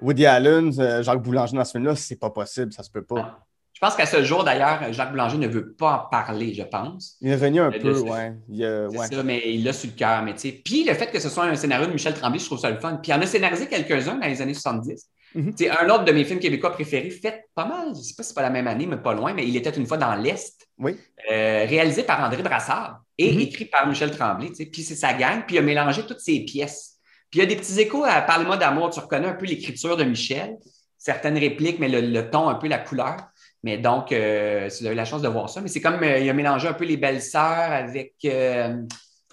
Woody 0.01 0.27
Allen, 0.27 0.73
euh, 0.79 1.03
Jacques 1.03 1.23
Boulanger 1.23 1.57
dans 1.57 1.65
ce 1.65 1.73
film-là, 1.73 1.97
c'est 1.97 2.17
pas 2.17 2.31
possible, 2.31 2.73
ça 2.73 2.83
se 2.83 2.91
peut 2.91 3.03
pas. 3.03 3.47
Je 3.73 3.81
pense 3.81 3.95
qu'à 3.95 4.07
ce 4.07 4.25
jour, 4.25 4.43
d'ailleurs, 4.43 4.93
Jacques 4.93 5.13
Boulanger 5.13 5.39
ne 5.39 5.47
veut 5.47 5.73
pas 5.73 6.05
en 6.05 6.11
parler, 6.11 6.53
je 6.53 6.65
pense. 6.65 7.17
Il 7.21 7.29
est 7.29 7.35
revenu 7.35 7.61
un 7.61 7.71
peu. 7.71 7.95
Il, 8.49 8.65
euh, 8.65 8.89
ouais. 8.89 9.07
ça, 9.07 9.23
mais 9.23 9.41
il 9.55 9.63
l'a 9.65 9.73
sur 9.73 9.89
le 9.89 9.97
cœur. 9.97 10.23
Mais 10.23 10.35
tu 10.35 10.41
sais, 10.41 10.53
puis 10.53 10.85
le 10.85 10.95
fait 10.95 11.07
que 11.07 11.21
ce 11.21 11.29
soit 11.29 11.45
un 11.45 11.55
scénario 11.55 11.87
de 11.87 11.93
Michel 11.93 12.13
Tremblay, 12.13 12.41
je 12.41 12.47
trouve 12.47 12.59
ça 12.59 12.71
le 12.71 12.81
fun. 12.81 12.97
Puis 12.97 13.13
il 13.13 13.15
en 13.15 13.21
a 13.21 13.27
scénarisé 13.27 13.69
quelques-uns 13.69 14.17
dans 14.17 14.27
les 14.27 14.43
années 14.43 14.55
70. 14.55 15.09
Sais, 15.57 15.71
un 15.71 15.89
autre 15.91 16.05
de 16.05 16.13
mes 16.13 16.25
films 16.25 16.41
québécois 16.41 16.73
préférés, 16.73 17.11
fait 17.11 17.45
pas 17.55 17.65
mal, 17.65 17.87
je 17.95 17.99
ne 17.99 18.03
sais 18.05 18.15
pas 18.17 18.23
si 18.23 18.31
c'est 18.31 18.35
pas 18.35 18.43
la 18.43 18.51
même 18.51 18.67
année, 18.67 18.87
mais 18.87 18.97
pas 18.97 19.15
loin, 19.15 19.33
mais 19.35 19.47
il 19.47 19.57
était 19.57 19.71
une 19.71 19.87
fois 19.87 19.97
dans 19.97 20.15
l'Est, 20.15 20.67
Oui. 20.79 20.97
euh, 21.31 21.65
réalisé 21.69 22.03
par 22.03 22.23
André 22.25 22.43
Brassard 22.43 23.01
et 23.17 23.33
Mhm. 23.33 23.41
écrit 23.41 23.65
par 23.67 23.87
Michel 23.87 24.11
Tremblay. 24.11 24.51
Puis 24.73 24.83
c'est 24.83 24.95
sa 24.97 25.13
gang, 25.15 25.43
puis 25.47 25.57
il 25.57 25.59
a 25.59 25.63
mélangé 25.63 26.03
toutes 26.07 26.21
ses 26.21 26.41
pièces. 26.41 26.97
Puis 27.31 27.41
il 27.41 27.43
y 27.43 27.47
a 27.47 27.47
des 27.47 27.57
petits 27.57 27.79
échos 27.81 28.05
à 28.05 28.21
Parle-moi 28.23 28.57
d'amour. 28.57 28.91
Tu 28.91 29.01
reconnais 29.01 29.29
un 29.29 29.35
peu 29.35 29.45
l'écriture 29.47 29.97
de 29.97 30.05
Michel, 30.05 30.57
certaines 30.97 31.37
répliques, 31.39 31.79
mais 31.79 31.89
le, 31.89 32.01
le 32.01 32.31
ton, 32.31 32.49
un 32.49 32.55
peu 32.55 32.69
la 32.69 32.79
couleur. 32.79 33.17
Mais 33.63 33.77
donc, 33.77 34.13
euh, 34.13 34.69
si 34.71 34.81
vous 34.81 34.87
avez 34.87 34.95
la 34.97 35.05
chance 35.05 35.21
de 35.23 35.29
voir 35.29 35.51
ça, 35.51 35.61
mais 35.61 35.69
c'est 35.69 35.81
comme 35.81 36.03
euh, 36.03 36.19
il 36.19 36.29
a 36.31 36.33
mélangé 36.33 36.69
un 36.69 36.73
peu 36.75 36.85
les 36.85 36.97
belles-sœurs 36.97 37.73
avec. 37.73 38.15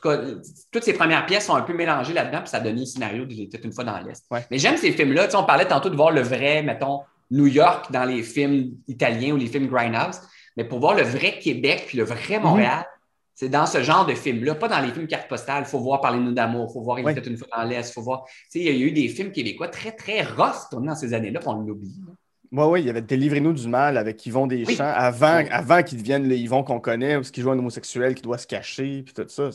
Tout 0.01 0.09
cas, 0.09 0.21
toutes 0.71 0.83
ces 0.83 0.93
premières 0.93 1.25
pièces 1.25 1.45
sont 1.45 1.55
un 1.55 1.61
peu 1.61 1.73
mélangées 1.73 2.13
là-dedans, 2.13 2.39
puis 2.39 2.49
ça 2.49 2.57
a 2.57 2.59
donné 2.59 2.79
le 2.81 2.85
scénario 2.85 3.25
d'Il 3.25 3.43
était 3.43 3.57
une 3.59 3.71
fois 3.73 3.83
dans 3.83 3.97
l'Est. 3.99 4.25
Ouais. 4.29 4.45
Mais 4.51 4.57
j'aime 4.57 4.77
ces 4.77 4.91
films-là. 4.91 5.25
Tu 5.25 5.31
sais, 5.31 5.37
on 5.37 5.43
parlait 5.43 5.67
tantôt 5.67 5.89
de 5.89 5.95
voir 5.95 6.11
le 6.11 6.21
vrai, 6.21 6.61
mettons, 6.63 7.01
New 7.31 7.47
York 7.47 7.91
dans 7.91 8.05
les 8.05 8.21
films 8.23 8.71
italiens 8.87 9.33
ou 9.33 9.37
les 9.37 9.47
films 9.47 9.67
Grindhouse. 9.67 10.19
Mais 10.57 10.63
pour 10.63 10.79
voir 10.79 10.95
le 10.95 11.03
vrai 11.03 11.39
Québec 11.39 11.85
puis 11.87 11.97
le 11.97 12.03
vrai 12.03 12.39
Montréal, 12.39 12.85
C'est 13.37 13.49
dans 13.49 13.65
ce 13.65 13.83
genre 13.83 14.05
de 14.05 14.13
film-là, 14.13 14.55
pas 14.55 14.69
dans 14.69 14.79
les 14.79 14.91
films 14.93 15.07
carte 15.07 15.27
postale. 15.27 15.63
Il 15.65 15.69
faut 15.69 15.79
voir 15.79 15.99
Parler-nous 15.99 16.31
d'amour, 16.31 16.67
il 16.69 16.73
faut 16.73 16.81
voir 16.81 16.99
Il 16.99 17.09
était 17.09 17.29
une 17.29 17.35
fois 17.35 17.49
dans 17.55 17.63
l'Est, 17.63 17.89
il 17.89 17.93
faut 17.93 18.01
voir. 18.01 18.23
Tu 18.25 18.33
sais, 18.49 18.59
il 18.59 18.65
y 18.65 18.69
a 18.69 18.87
eu 18.87 18.91
des 18.91 19.09
films 19.09 19.31
québécois 19.31 19.67
très, 19.67 19.91
très 19.91 20.23
rough 20.23 20.69
tournés 20.71 20.87
dans 20.87 20.95
ces 20.95 21.13
années-là, 21.13 21.39
puis 21.41 21.49
on 21.49 21.59
l'oublie. 21.59 21.93
Oui, 22.51 22.63
oui, 22.63 22.81
il 22.81 22.85
y 22.87 22.89
avait 22.89 23.01
Délivrez-nous 23.01 23.51
du 23.51 23.67
mal 23.67 23.97
avec 23.97 24.25
Yvon 24.25 24.47
Deschamps 24.47 24.85
avant, 24.95 25.39
Oui. 25.39 25.49
avant 25.51 25.83
qu'il 25.83 25.97
devienne 25.97 26.29
le 26.29 26.35
Yvon 26.35 26.63
qu'on 26.63 26.79
connaît, 26.79 27.17
où 27.17 27.23
ce 27.23 27.31
qui 27.31 27.41
joue 27.41 27.51
un 27.51 27.59
homosexuel 27.59 28.15
qui 28.15 28.21
doit 28.21 28.37
se 28.37 28.47
cacher, 28.47 29.03
puis 29.03 29.13
tout 29.13 29.25
ça. 29.27 29.49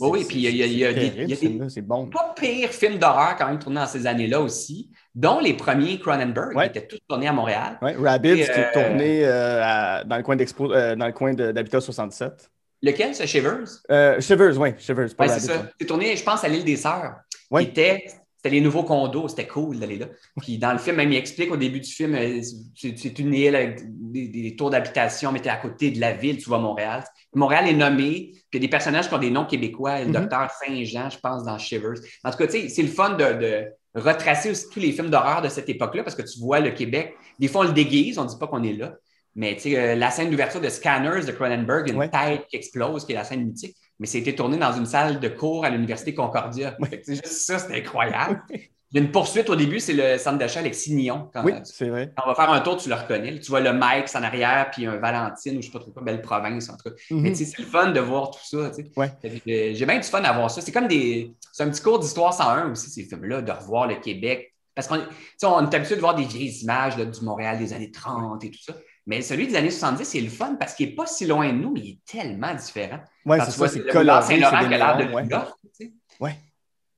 Oui, 0.00 0.08
oui, 0.12 0.24
puis 0.26 0.36
il 0.38 0.42
y 0.42 0.46
a- 0.46 0.50
il 0.50 0.56
y 0.56 0.62
a- 0.62 0.66
il 0.66 0.78
y 0.78 0.84
a 0.84 0.88
c'est 0.88 0.94
des- 0.94 1.00
terrible, 1.10 1.22
il 1.22 1.30
y 1.30 1.32
a 1.32 1.36
ce 1.36 1.40
des- 1.40 1.46
film-là, 1.46 1.68
C'est 1.68 1.82
bon. 1.82 2.06
Pas 2.06 2.34
pire 2.36 2.68
film 2.70 2.98
d'horreur 2.98 3.36
quand 3.38 3.46
même 3.46 3.58
tourné 3.58 3.76
dans 3.76 3.86
ces 3.86 4.06
années-là 4.06 4.40
aussi, 4.40 4.90
dont 5.14 5.38
les 5.40 5.54
premiers 5.54 5.98
Cronenberg, 6.00 6.56
Ouais. 6.56 6.70
qui 6.70 6.78
étaient 6.78 6.86
tous 6.88 6.98
tournés 7.08 7.28
à 7.28 7.32
Montréal. 7.32 7.78
Ouais, 7.80 7.94
Rabbids, 7.96 8.30
Et, 8.30 8.34
qui 8.44 8.50
est 8.50 8.76
euh, 8.76 8.88
tourné 8.88 9.24
euh, 9.24 9.60
à- 9.62 10.04
dans 10.04 10.16
le 10.16 10.22
coin 10.24 10.34
d'Expo, 10.36 10.72
euh, 10.72 10.96
dans 10.96 11.06
le 11.06 11.12
coin 11.12 11.32
d'Habitat 11.34 11.80
67. 11.80 12.50
Lequel, 12.82 13.14
ce 13.14 13.24
Shivers? 13.24 14.20
Shivers, 14.20 14.58
oui, 14.60 14.70
Shivers, 14.78 15.14
pas 15.16 15.24
Oui, 15.26 15.30
c'est 15.32 15.40
ça. 15.46 15.66
C'est 15.80 15.86
tourné, 15.86 16.16
je 16.16 16.22
pense, 16.24 16.42
à 16.44 16.48
l'île 16.48 16.64
des 16.64 16.76
Sœurs. 16.76 17.14
Ouais. 17.50 17.64
Qui 17.64 17.70
était, 17.70 18.04
c'était 18.44 18.56
les 18.56 18.60
nouveaux 18.60 18.82
condos, 18.82 19.26
c'était 19.28 19.46
cool 19.46 19.78
d'aller 19.78 19.96
là. 19.96 20.06
Puis 20.42 20.58
dans 20.58 20.72
le 20.72 20.78
film, 20.78 20.96
même, 20.96 21.10
il 21.10 21.16
explique 21.16 21.50
au 21.50 21.56
début 21.56 21.80
du 21.80 21.90
film, 21.90 22.14
euh, 22.14 22.42
c'est 22.74 23.18
une 23.18 23.32
île 23.32 23.56
avec 23.56 23.80
des, 23.86 24.28
des 24.28 24.54
tours 24.54 24.68
d'habitation, 24.68 25.32
mais 25.32 25.40
t'es 25.40 25.48
à 25.48 25.56
côté 25.56 25.90
de 25.90 25.98
la 25.98 26.12
ville, 26.12 26.36
tu 26.36 26.44
vois 26.50 26.58
Montréal. 26.58 27.02
Montréal 27.34 27.66
est 27.68 27.72
nommé, 27.72 28.32
puis 28.32 28.42
il 28.52 28.56
y 28.56 28.58
a 28.58 28.60
des 28.60 28.68
personnages 28.68 29.08
qui 29.08 29.14
ont 29.14 29.18
des 29.18 29.30
noms 29.30 29.46
québécois, 29.46 30.00
le 30.00 30.06
Mhm. 30.08 30.12
docteur 30.12 30.50
Saint-Jean, 30.62 31.08
je 31.08 31.18
pense, 31.18 31.42
dans 31.44 31.56
Shivers. 31.56 31.94
En 32.22 32.30
tout 32.30 32.36
cas, 32.36 32.46
tu 32.46 32.60
sais, 32.60 32.68
c'est 32.68 32.82
le 32.82 32.88
fun 32.88 33.16
de, 33.16 33.32
de 33.32 33.64
retracer 33.94 34.50
aussi 34.50 34.68
tous 34.68 34.80
les 34.80 34.92
films 34.92 35.08
d'horreur 35.08 35.40
de 35.40 35.48
cette 35.48 35.70
époque-là, 35.70 36.02
parce 36.02 36.14
que 36.14 36.22
tu 36.22 36.38
vois 36.38 36.60
le 36.60 36.72
Québec, 36.72 37.14
des 37.38 37.48
fois 37.48 37.62
on 37.62 37.68
le 37.68 37.72
déguise, 37.72 38.18
on 38.18 38.24
ne 38.24 38.28
dit 38.28 38.36
pas 38.38 38.46
qu'on 38.46 38.62
est 38.62 38.74
là, 38.74 38.94
mais 39.36 39.54
tu 39.56 39.62
sais, 39.70 39.78
euh, 39.78 39.94
la 39.96 40.10
scène 40.10 40.30
d'ouverture 40.30 40.60
de 40.60 40.68
Scanners 40.68 41.24
de 41.24 41.32
Cronenberg, 41.32 41.88
une 41.88 41.96
Ouais. 41.96 42.10
tête 42.10 42.46
qui 42.48 42.56
explose, 42.56 43.06
qui 43.06 43.12
est 43.12 43.16
la 43.16 43.24
scène 43.24 43.44
mythique, 43.46 43.74
mais 43.98 44.06
c'était 44.06 44.34
tourné 44.34 44.56
dans 44.58 44.72
une 44.72 44.86
salle 44.86 45.20
de 45.20 45.28
cours 45.28 45.64
à 45.64 45.70
l'Université 45.70 46.14
Concordia. 46.14 46.76
Sais, 47.02 47.14
juste 47.14 47.26
ça, 47.26 47.58
c'était 47.58 47.78
incroyable. 47.78 48.42
Il 48.50 48.98
y 48.98 49.02
a 49.02 49.06
une 49.06 49.10
poursuite 49.10 49.50
au 49.50 49.56
début, 49.56 49.80
c'est 49.80 49.92
le 49.92 50.18
centre 50.18 50.38
d'achat 50.38 50.60
Alexis 50.60 50.94
Nyon. 50.94 51.28
Quand, 51.34 51.42
Oui, 51.44 51.52
c'est 51.64 51.88
vrai. 51.88 52.12
quand 52.16 52.22
on 52.26 52.28
va 52.28 52.34
faire 52.36 52.50
un 52.50 52.60
tour, 52.60 52.76
tu 52.76 52.88
le 52.88 52.94
reconnais. 52.94 53.40
Tu 53.40 53.50
vois 53.50 53.58
le 53.60 53.72
Mike 53.72 54.06
en 54.14 54.22
arrière, 54.22 54.70
puis 54.70 54.86
un 54.86 54.98
Valentine 54.98 55.58
ou 55.58 55.62
je 55.62 55.66
sais 55.66 55.72
pas 55.72 55.80
trop 55.80 55.90
quoi, 55.90 56.02
Belle 56.04 56.22
Province, 56.22 56.68
en 56.70 56.76
tout 56.76 56.90
cas. 56.90 56.96
Mais 57.10 57.16
Mhm. 57.16 57.28
tu 57.30 57.34
sais, 57.34 57.44
c'est 57.46 57.58
le 57.62 57.66
fun 57.68 57.90
de 57.90 57.98
voir 57.98 58.30
tout 58.30 58.38
ça. 58.44 58.70
tu 58.70 58.84
sais. 58.84 58.90
Ouais. 58.96 59.10
Fait 59.20 59.40
que, 59.40 59.74
J'ai 59.74 59.84
bien 59.86 59.96
du 59.98 60.04
fun 60.06 60.22
à 60.22 60.32
voir 60.32 60.48
ça. 60.50 60.60
C'est 60.60 60.70
comme 60.70 60.86
des. 60.86 61.34
C'est 61.52 61.64
un 61.64 61.70
petit 61.70 61.82
cours 61.82 61.98
d'histoire 61.98 62.32
101 62.32 62.70
aussi, 62.70 62.88
ces 62.88 63.02
films-là, 63.04 63.42
de 63.42 63.50
revoir 63.50 63.88
le 63.88 63.96
Québec. 63.96 64.54
Parce 64.76 64.86
qu'on 64.88 65.00
on 65.44 65.70
est 65.70 65.74
habitué 65.74 65.96
de 65.96 66.00
voir 66.00 66.14
des 66.14 66.24
vieilles 66.24 66.56
images 66.62 66.96
là, 66.96 67.04
du 67.04 67.20
Montréal 67.22 67.58
des 67.58 67.72
années 67.72 67.90
30 67.90 68.44
et 68.44 68.50
tout 68.50 68.62
ça. 68.62 68.74
Mais 69.06 69.20
celui 69.20 69.46
des 69.48 69.56
années 69.56 69.70
70, 69.70 70.04
c'est 70.04 70.20
le 70.20 70.30
fun 70.30 70.54
parce 70.58 70.74
qu'il 70.74 70.88
n'est 70.88 70.94
pas 70.94 71.06
si 71.06 71.26
loin 71.26 71.46
de 71.52 71.58
nous, 71.58 71.72
mais 71.72 71.80
il 71.80 71.90
est 71.90 71.98
tellement 72.06 72.54
différent. 72.54 73.00
Quand 73.26 73.44
c'est 73.44 73.50
ça, 73.50 73.68
c'est 73.68 73.86
coloré, 73.86 74.22
Saint-Laurent 74.22 74.56
c'est 74.58 74.62
qui 74.64 74.68
des 74.70 74.74
a 74.74 74.78
l'air 74.78 74.96
de 74.96 75.02
néons, 75.04 75.14
ouais. 75.16 75.22
New 75.24 75.30
York, 75.30 75.58
tu 75.62 75.68
sais. 75.86 75.92
Ouais. 76.20 76.36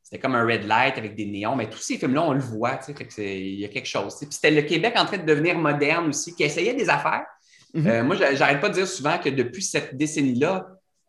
C'était 0.02 0.20
comme 0.20 0.36
un 0.36 0.44
red 0.46 0.64
light 0.64 0.96
avec 0.98 1.16
des 1.16 1.26
néons, 1.26 1.56
mais 1.56 1.68
tous 1.68 1.80
ces 1.80 1.98
films-là, 1.98 2.22
on 2.22 2.32
le 2.32 2.38
voit, 2.38 2.76
tu 2.76 2.92
sais, 3.08 3.40
il 3.40 3.58
y 3.58 3.64
a 3.64 3.68
quelque 3.68 3.88
chose. 3.88 4.12
tu 4.14 4.18
sais. 4.20 4.26
Puis 4.26 4.34
c'était 4.34 4.52
le 4.52 4.62
Québec 4.62 4.94
en 4.96 5.04
train 5.04 5.18
de 5.18 5.24
devenir 5.26 5.58
moderne 5.58 6.08
aussi, 6.10 6.32
qui 6.34 6.44
essayait 6.44 6.74
des 6.74 6.88
affaires. 6.88 7.24
Mhm. 7.74 7.86
Euh, 7.88 8.04
moi, 8.04 8.14
j'a- 8.14 8.34
j'arrête 8.36 8.60
pas 8.60 8.68
de 8.68 8.74
dire 8.74 8.86
souvent 8.86 9.18
que 9.18 9.28
depuis 9.28 9.62
cette 9.62 9.96
décennie-là, 9.96 10.68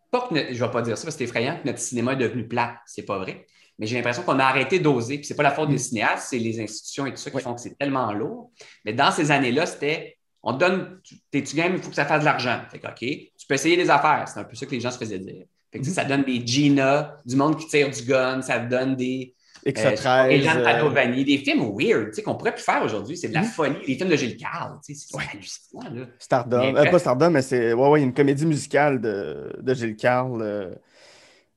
pas 0.09 0.27
que 0.27 0.33
no- 0.33 0.41
je 0.49 0.63
vais 0.65 0.71
pas 0.71 0.81
dire 0.81 0.97
ça 0.97 1.03
parce 1.03 1.15
que 1.15 1.19
c'est 1.19 1.25
effrayant 1.25 1.59
que 1.61 1.67
notre 1.67 1.79
cinéma 1.79 2.13
est 2.13 2.17
devenu 2.17 2.47
plat, 2.47 2.81
c'est 2.87 3.03
pas 3.05 3.19
vrai. 3.19 3.45
Mais 3.77 3.85
j'ai 3.85 3.95
l'impression 3.97 4.23
qu'on 4.23 4.39
a 4.39 4.43
arrêté 4.45 4.79
d'oser. 4.79 5.17
Puis 5.17 5.25
c'est 5.27 5.35
pas 5.35 5.43
la 5.43 5.51
faute 5.51 5.69
des 5.69 5.77
cinéastes, 5.77 6.29
c'est 6.31 6.39
les 6.39 6.59
institutions 6.59 7.05
et 7.05 7.11
tout 7.11 7.17
ça 7.17 7.29
qui 7.29 7.35
Oui. 7.37 7.43
font 7.43 7.53
que 7.53 7.61
c'est 7.61 7.77
tellement 7.77 8.11
lourd. 8.11 8.51
Mais 8.83 8.93
dans 8.93 9.11
ces 9.11 9.29
années-là, 9.29 9.67
c'était 9.67 10.16
on 10.43 10.53
te 10.53 10.59
donne, 10.59 10.99
tu- 11.03 11.15
t'es-tu 11.31 11.55
game, 11.55 11.73
il 11.75 11.81
faut 11.81 11.89
que 11.89 11.95
ça 11.95 12.05
fasse 12.05 12.21
de 12.21 12.25
l'argent. 12.25 12.61
Fait 12.71 12.79
que, 12.79 12.87
OK, 12.87 12.97
tu 12.99 13.47
peux 13.47 13.55
essayer 13.55 13.75
des 13.77 13.89
affaires. 13.89 14.27
C'est 14.27 14.39
un 14.39 14.43
peu 14.43 14.55
ça 14.55 14.65
que 14.65 14.71
les 14.71 14.79
gens 14.79 14.91
se 14.91 14.97
faisaient 14.97 15.19
dire. 15.19 15.45
Fait 15.71 15.79
que, 15.79 15.85
sais, 15.85 15.91
ça 15.91 16.05
donne 16.05 16.23
des 16.23 16.45
Gina, 16.45 17.19
du 17.25 17.35
monde 17.35 17.57
qui 17.57 17.67
tire 17.67 17.89
du 17.89 18.01
gun, 18.03 18.41
ça 18.41 18.59
donne 18.59 18.95
des. 18.95 19.33
Extra 19.65 19.89
Euh, 19.91 19.95
13. 19.95 20.29
les 20.29 20.41
gens 20.43 20.55
de 20.55 20.59
euh, 20.59 20.63
Padovani, 20.63 21.25
des 21.25 21.39
films 21.39 21.71
weird, 21.77 22.09
tu 22.09 22.13
sais, 22.13 22.21
qu'on 22.23 22.35
pourrait 22.35 22.53
plus 22.53 22.63
faire 22.63 22.81
aujourd'hui. 22.83 23.17
C'est 23.17 23.27
de 23.27 23.33
la 23.33 23.41
Mhm. 23.41 23.47
folie. 23.47 23.75
Les 23.85 23.95
films 23.95 24.09
de 24.09 24.15
Gilles 24.15 24.37
sais, 24.37 24.93
c'est 24.93 25.15
Ouais. 25.17 25.23
hallucinant, 25.33 25.89
là. 25.93 26.05
Stardom. 26.19 26.71
Mais 26.73 26.79
Euh, 26.87 26.91
pas 26.91 26.99
Stardom, 26.99 27.31
mais 27.31 27.41
c'est 27.41 27.73
ouais, 27.73 27.89
ouais, 27.89 28.01
une 28.01 28.13
comédie 28.13 28.45
musicale 28.45 29.01
de, 29.01 29.51
de 29.59 29.73
Gilles 29.73 29.97
Carle. 29.97 30.41
euh, 30.41 30.75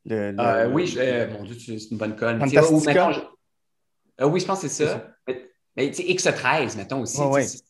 le- 0.07 0.33
le- 0.33 0.67
oui, 0.73 0.87
je- 0.87 1.31
mon 1.31 1.45
Dieu, 1.45 1.55
c'est 1.59 1.91
une 1.91 1.99
bonne 1.99 2.17
conne. 2.17 2.41
Fantastica? 2.41 3.09
Mettons, 3.09 3.21
je- 4.19 4.25
oui, 4.25 4.41
je 4.41 4.47
pense 4.47 4.63
que 4.63 4.69
c'est 4.69 4.87
ça. 4.87 5.07
Mais, 5.29 5.51
mais, 5.77 5.91
tu 5.91 6.03
sais, 6.03 6.03
X13, 6.05 6.77
mettons 6.77 7.03
aussi. 7.03 7.19
Ouais, 7.21 7.27
tu 7.27 7.33
ouais. 7.35 7.43
sais, 7.43 7.59
c'est- 7.59 7.65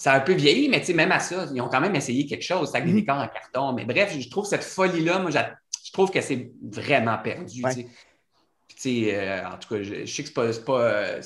Ça 0.00 0.14
a 0.14 0.16
un 0.16 0.20
peu 0.20 0.32
vieilli, 0.32 0.70
mais 0.70 0.80
tu 0.80 0.86
sais, 0.86 0.94
même 0.94 1.12
à 1.12 1.20
ça, 1.20 1.46
ils 1.52 1.60
ont 1.60 1.68
quand 1.68 1.80
même 1.82 1.94
essayé 1.94 2.24
quelque 2.24 2.40
chose, 2.42 2.70
avec 2.74 2.86
Mhm. 2.88 2.94
des 2.94 3.00
décors 3.02 3.18
en 3.18 3.28
carton. 3.28 3.72
Mais 3.74 3.84
bref, 3.84 4.16
je 4.18 4.30
trouve 4.30 4.46
cette 4.46 4.64
folie-là, 4.64 5.18
moi, 5.18 5.30
je 5.30 5.92
trouve 5.92 6.10
que 6.10 6.22
c'est 6.22 6.50
vraiment 6.62 7.18
perdu. 7.18 7.62
Ouais. 7.62 7.86
euh, 8.86 9.44
en 9.46 9.58
tout 9.58 9.74
cas, 9.74 9.82
je, 9.82 10.06
je 10.06 10.12
sais 10.12 10.22
que 10.24 10.52
c'est 10.52 10.64
pas. 10.64 10.80
euh, 10.80 11.20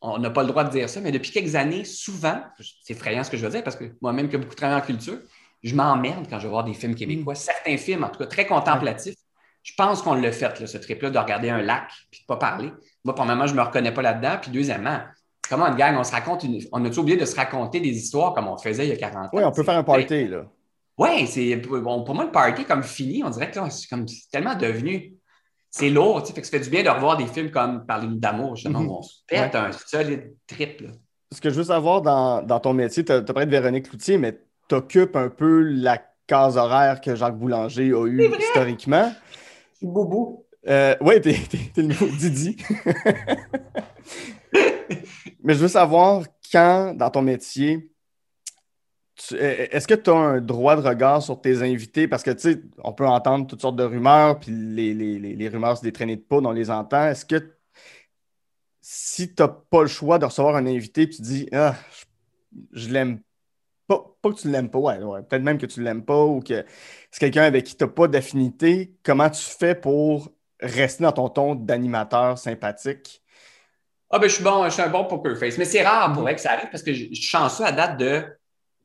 on 0.00 0.18
n'a 0.18 0.30
pas 0.30 0.42
le 0.42 0.48
droit 0.48 0.62
de 0.62 0.70
dire 0.70 0.88
ça, 0.88 1.00
mais 1.00 1.10
depuis 1.10 1.32
quelques 1.32 1.56
années, 1.56 1.84
souvent, 1.84 2.40
c'est 2.84 2.94
effrayant 2.94 3.24
ce 3.24 3.30
que 3.30 3.36
je 3.36 3.44
veux 3.44 3.50
dire, 3.50 3.64
parce 3.64 3.74
que 3.76 3.84
moi-même 4.00 4.28
qui 4.28 4.36
ai 4.36 4.38
beaucoup 4.38 4.54
travaillé 4.54 4.80
en 4.80 4.86
culture, 4.86 5.18
je 5.64 5.74
m'emmerde 5.74 6.26
quand 6.30 6.38
je 6.38 6.44
vais 6.44 6.50
voir 6.50 6.62
des 6.64 6.72
films 6.72 6.94
québécois. 6.94 7.34
Certains 7.34 7.76
films, 7.78 8.04
en 8.04 8.10
tout 8.10 8.20
cas, 8.20 8.26
très 8.26 8.46
contemplatifs. 8.46 9.16
Je 9.64 9.72
pense 9.76 10.02
qu'on 10.02 10.14
l'a 10.14 10.30
fait, 10.32 10.58
là, 10.60 10.66
ce 10.68 10.78
trip-là, 10.78 11.10
de 11.10 11.18
regarder 11.18 11.50
un 11.50 11.60
lac 11.62 11.90
puis 12.12 12.20
de 12.20 12.26
pas 12.26 12.36
parler. 12.36 12.70
Moi, 13.04 13.14
premièrement, 13.14 13.48
je 13.48 13.54
me 13.54 13.60
reconnais 13.60 13.92
pas 13.92 14.02
là-dedans. 14.02 14.38
Puis 14.40 14.52
deuxièmement, 14.52 15.00
comment 15.50 15.66
une 15.66 15.74
gang, 15.74 15.96
on 15.98 16.04
se 16.04 16.12
raconte 16.12 16.44
une... 16.44 16.60
On 16.70 16.82
a-tu 16.84 17.00
oublié 17.00 17.18
de 17.18 17.24
se 17.24 17.34
raconter 17.34 17.80
des 17.80 17.90
histoires 17.90 18.32
comme 18.32 18.46
on 18.46 18.56
faisait 18.56 18.86
il 18.86 18.90
y 18.90 18.92
a 18.92 18.96
40 18.96 19.26
ans? 19.26 19.30
Oui, 19.32 19.42
on 19.44 19.50
peut 19.50 19.64
faire 19.64 19.76
un 19.76 19.82
party, 19.82 20.28
là. 20.28 20.44
Oui, 20.96 21.26
c'est 21.26 21.56
bon, 21.56 22.04
pour 22.04 22.14
moi, 22.14 22.24
le 22.24 22.30
party 22.30 22.64
comme 22.64 22.82
fini, 22.82 23.24
on 23.24 23.30
dirait 23.30 23.50
que 23.50 23.58
c'est 23.70 23.88
comme 23.88 24.06
c'est 24.06 24.30
tellement 24.30 24.54
devenu. 24.54 25.14
C'est 25.70 25.88
lourd, 25.88 26.22
tu 26.22 26.28
sais, 26.28 26.34
fait 26.34 26.40
que 26.40 26.46
ça 26.46 26.58
fait 26.58 26.64
du 26.64 26.70
bien 26.70 26.82
de 26.82 26.88
revoir 26.88 27.16
des 27.16 27.26
films 27.26 27.50
comme 27.50 27.86
Parler-nous 27.86 28.16
d'amour, 28.16 28.56
justement, 28.56 28.80
où 28.80 28.98
on 28.98 29.02
se 29.02 29.18
pète 29.26 29.54
un 29.54 29.72
solide 29.72 30.34
trip. 30.46 30.80
là. 30.80 30.88
Ce 31.32 31.40
que 31.40 31.48
je 31.48 31.54
veux 31.54 31.64
savoir 31.64 32.02
dans, 32.02 32.42
dans 32.42 32.58
ton 32.58 32.72
métier, 32.72 33.04
tu 33.04 33.12
as, 33.12 33.22
parlé 33.22 33.46
de 33.46 33.50
Véronique 33.50 33.88
Cloutier, 33.88 34.18
mais 34.18 34.40
tu 34.68 34.74
occupes 34.74 35.16
un 35.16 35.28
peu 35.28 35.60
la 35.62 36.02
case 36.26 36.56
horaire 36.56 37.00
que 37.00 37.14
Jacques 37.14 37.38
Boulanger 37.38 37.92
a 37.92 38.06
eue 38.06 38.30
historiquement. 38.38 39.12
C'est 39.78 39.86
boubou. 39.86 40.44
Euh, 40.68 40.94
oui, 41.00 41.20
t'es 41.20 41.36
le 41.76 41.84
nouveau 41.84 42.06
Didi. 42.06 42.56
Mais 45.42 45.54
je 45.54 45.58
veux 45.60 45.68
savoir 45.68 46.24
quand, 46.52 46.94
dans 46.94 47.10
ton 47.10 47.22
métier, 47.22 47.90
est-ce 49.32 49.86
que 49.86 49.94
tu 49.94 50.10
as 50.10 50.14
un 50.14 50.40
droit 50.40 50.76
de 50.76 50.80
regard 50.86 51.22
sur 51.22 51.40
tes 51.40 51.62
invités? 51.62 52.08
Parce 52.08 52.22
que, 52.22 52.30
tu 52.30 52.40
sais, 52.40 52.62
on 52.82 52.92
peut 52.92 53.06
entendre 53.06 53.46
toutes 53.46 53.60
sortes 53.60 53.76
de 53.76 53.84
rumeurs, 53.84 54.40
puis 54.40 54.50
les, 54.50 54.94
les- 54.94 55.18
les- 55.18 55.48
rumeurs, 55.48 55.78
des 55.80 55.92
traînées 55.92 56.16
de 56.16 56.22
poudre, 56.22 56.48
on 56.48 56.52
les 56.52 56.70
entend. 56.70 57.06
Est-ce 57.06 57.24
que 57.26 57.54
si 58.80 59.34
tu 59.34 59.42
n'as 59.42 59.48
pas 59.48 59.82
le 59.82 59.88
choix 59.88 60.18
de 60.18 60.24
recevoir 60.24 60.56
un 60.56 60.66
invité, 60.66 61.06
puis 61.06 61.16
tu 61.16 61.22
dis, 61.22 61.48
ah, 61.52 61.74
je, 61.92 62.04
je 62.72 62.88
l'aime 62.90 63.20
pas, 63.86 64.04
pas 64.22 64.30
que 64.32 64.40
tu 64.40 64.50
l'aimes 64.50 64.70
pas, 64.70 64.78
ouais, 64.78 64.98
ouais, 65.02 65.22
peut-être 65.22 65.42
même 65.42 65.58
que 65.58 65.66
tu 65.66 65.82
l'aimes 65.82 66.04
pas 66.04 66.24
ou 66.24 66.40
que 66.40 66.64
c'est 67.10 67.20
quelqu'un 67.20 67.42
avec 67.44 67.64
qui 67.64 67.76
tu 67.76 67.84
n'as 67.84 67.90
pas 67.90 68.08
d'affinité, 68.08 68.94
comment 69.02 69.30
tu 69.30 69.42
fais 69.42 69.74
pour 69.74 70.30
rester 70.60 71.04
dans 71.04 71.12
ton 71.12 71.28
ton 71.28 71.54
d'animateur 71.54 72.38
sympathique? 72.38 73.22
Ah, 74.10 74.18
ben, 74.18 74.28
je 74.28 74.34
suis 74.34 74.44
bon, 74.44 74.64
je 74.64 74.70
suis 74.70 74.82
un 74.82 74.88
bon 74.88 75.04
poker 75.04 75.36
face. 75.38 75.56
Mais 75.58 75.64
c'est 75.64 75.82
rare 75.82 76.12
pour 76.12 76.22
vrai 76.22 76.34
que 76.34 76.40
ça 76.40 76.52
arrive 76.52 76.68
parce 76.70 76.82
que 76.82 76.92
je 76.92 77.04
je 77.10 77.14
suis 77.14 77.22
chanceux 77.28 77.64
à 77.64 77.72
date 77.72 77.96
de 77.98 78.24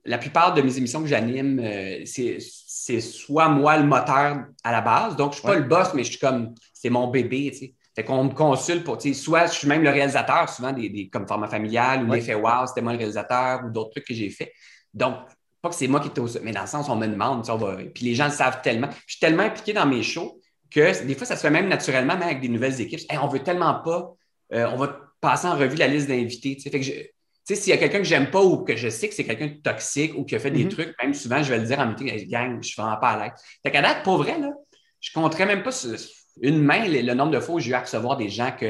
la 0.05 0.19
plupart 0.19 0.53
de 0.53 0.61
mes 0.61 0.77
émissions 0.77 1.01
que 1.01 1.07
j'anime, 1.07 1.59
euh, 1.59 2.03
c'est 2.05 2.37
c'est 2.39 3.01
soit 3.01 3.49
moi 3.49 3.77
le 3.77 3.85
moteur 3.85 4.45
à 4.63 4.71
la 4.71 4.81
base. 4.81 5.15
Donc, 5.15 5.31
je 5.31 5.37
suis 5.39 5.47
pas 5.47 5.55
le 5.55 5.63
boss, 5.63 5.93
mais 5.95 6.03
je 6.03 6.11
suis 6.11 6.19
comme, 6.19 6.53
c'est 6.73 6.91
mon 6.91 7.07
bébé, 7.07 7.49
tu 7.51 7.57
sais. 7.57 7.73
Fait 7.95 8.03
qu'on 8.03 8.25
me 8.25 8.29
consulte 8.29 8.83
pour, 8.83 8.97
tu 8.99 9.13
sais, 9.13 9.19
soit 9.19 9.47
je 9.47 9.53
suis 9.53 9.67
même 9.67 9.81
le 9.81 9.89
réalisateur, 9.89 10.47
souvent 10.49 10.71
des, 10.73 10.89
des- 10.89 11.09
comme 11.09 11.27
format 11.27 11.47
familial 11.47 12.03
ou 12.03 12.09
Ouais. 12.09 12.17
l'effet 12.17 12.35
wow, 12.35 12.67
c'était 12.67 12.81
moi 12.81 12.91
le 12.91 12.99
réalisateur 12.99 13.61
ou 13.65 13.71
d'autres 13.71 13.91
trucs 13.91 14.05
que 14.05 14.13
j'ai 14.13 14.29
fait. 14.29 14.51
Donc, 14.93 15.15
pas 15.61 15.69
que 15.69 15.75
c'est 15.75 15.87
moi 15.87 15.99
qui 16.01 16.09
étais 16.09 16.19
au 16.19 16.27
mais 16.43 16.51
dans 16.51 16.61
le 16.61 16.67
sens, 16.67 16.87
on 16.89 16.95
me 16.97 17.07
demande, 17.07 17.41
tu 17.41 17.45
sais, 17.47 17.51
on 17.53 17.57
va- 17.57 17.77
puis 17.93 18.05
les 18.05 18.13
gens 18.13 18.25
le 18.25 18.31
savent 18.31 18.61
tellement. 18.61 18.89
Je 19.07 19.13
suis 19.13 19.19
tellement 19.19 19.43
impliqué 19.43 19.73
dans 19.73 19.87
mes 19.87 20.03
shows 20.03 20.39
que 20.69 21.03
des 21.05 21.15
fois, 21.15 21.25
ça 21.25 21.35
se 21.35 21.41
fait 21.41 21.49
même 21.49 21.67
naturellement, 21.69 22.13
même 22.13 22.23
avec 22.23 22.41
des 22.41 22.49
nouvelles 22.49 22.79
équipes. 22.81 22.99
Hey, 23.09 23.17
on 23.17 23.27
veut 23.27 23.39
tellement 23.39 23.73
pas, 23.83 24.13
euh, 24.53 24.67
on 24.73 24.75
va 24.75 24.99
passer 25.21 25.47
en 25.47 25.55
revue 25.57 25.75
la 25.77 25.87
liste 25.87 26.07
d'invités. 26.07 26.55
tu 26.55 26.61
sais. 26.61 26.69
Fait 26.69 26.79
que 26.79 26.85
je- 26.85 26.91
tu 26.91 27.09
sais, 27.43 27.55
s'il 27.55 27.69
y 27.71 27.73
a 27.73 27.77
quelqu'un 27.77 27.99
que 27.99 28.03
j'aime 28.05 28.31
pas 28.31 28.41
ou 28.43 28.63
que 28.63 28.75
je 28.75 28.89
sais 28.89 29.07
que 29.07 29.13
c'est 29.13 29.23
quelqu'un 29.23 29.47
de 29.47 29.61
toxique 29.61 30.13
ou 30.17 30.23
qui 30.25 30.35
a 30.35 30.39
fait 30.39 30.51
des 30.51 30.63
Mhm. 30.63 30.69
trucs, 30.69 30.95
même 31.01 31.13
souvent, 31.13 31.43
je 31.43 31.51
vais 31.53 31.59
le 31.59 31.65
dire 31.65 31.79
en 31.79 31.85
meeting, 31.87 32.09
Hey, 32.09 32.25
gang, 32.27 32.57
je 32.61 32.67
suis 32.69 32.81
vraiment 32.81 32.97
pas 32.97 33.09
à 33.11 33.23
l'aise. 33.25 33.33
Fait 33.63 33.71
qu'à 33.71 33.81
date, 33.83 34.03
pour 34.03 34.17
vrai, 34.17 34.39
là, 34.39 34.49
je 34.99 35.11
compterais 35.13 35.45
même 35.45 35.61
pas 35.63 35.71
sur 35.71 35.95
une 36.41 36.59
main 36.61 36.85
le, 36.87 37.01
le 37.01 37.13
nombre 37.13 37.31
de 37.31 37.39
fois 37.39 37.55
où 37.55 37.59
j'ai 37.59 37.71
eu 37.71 37.73
à 37.75 37.81
recevoir 37.81 38.17
des 38.17 38.29
gens 38.29 38.51
que. 38.59 38.65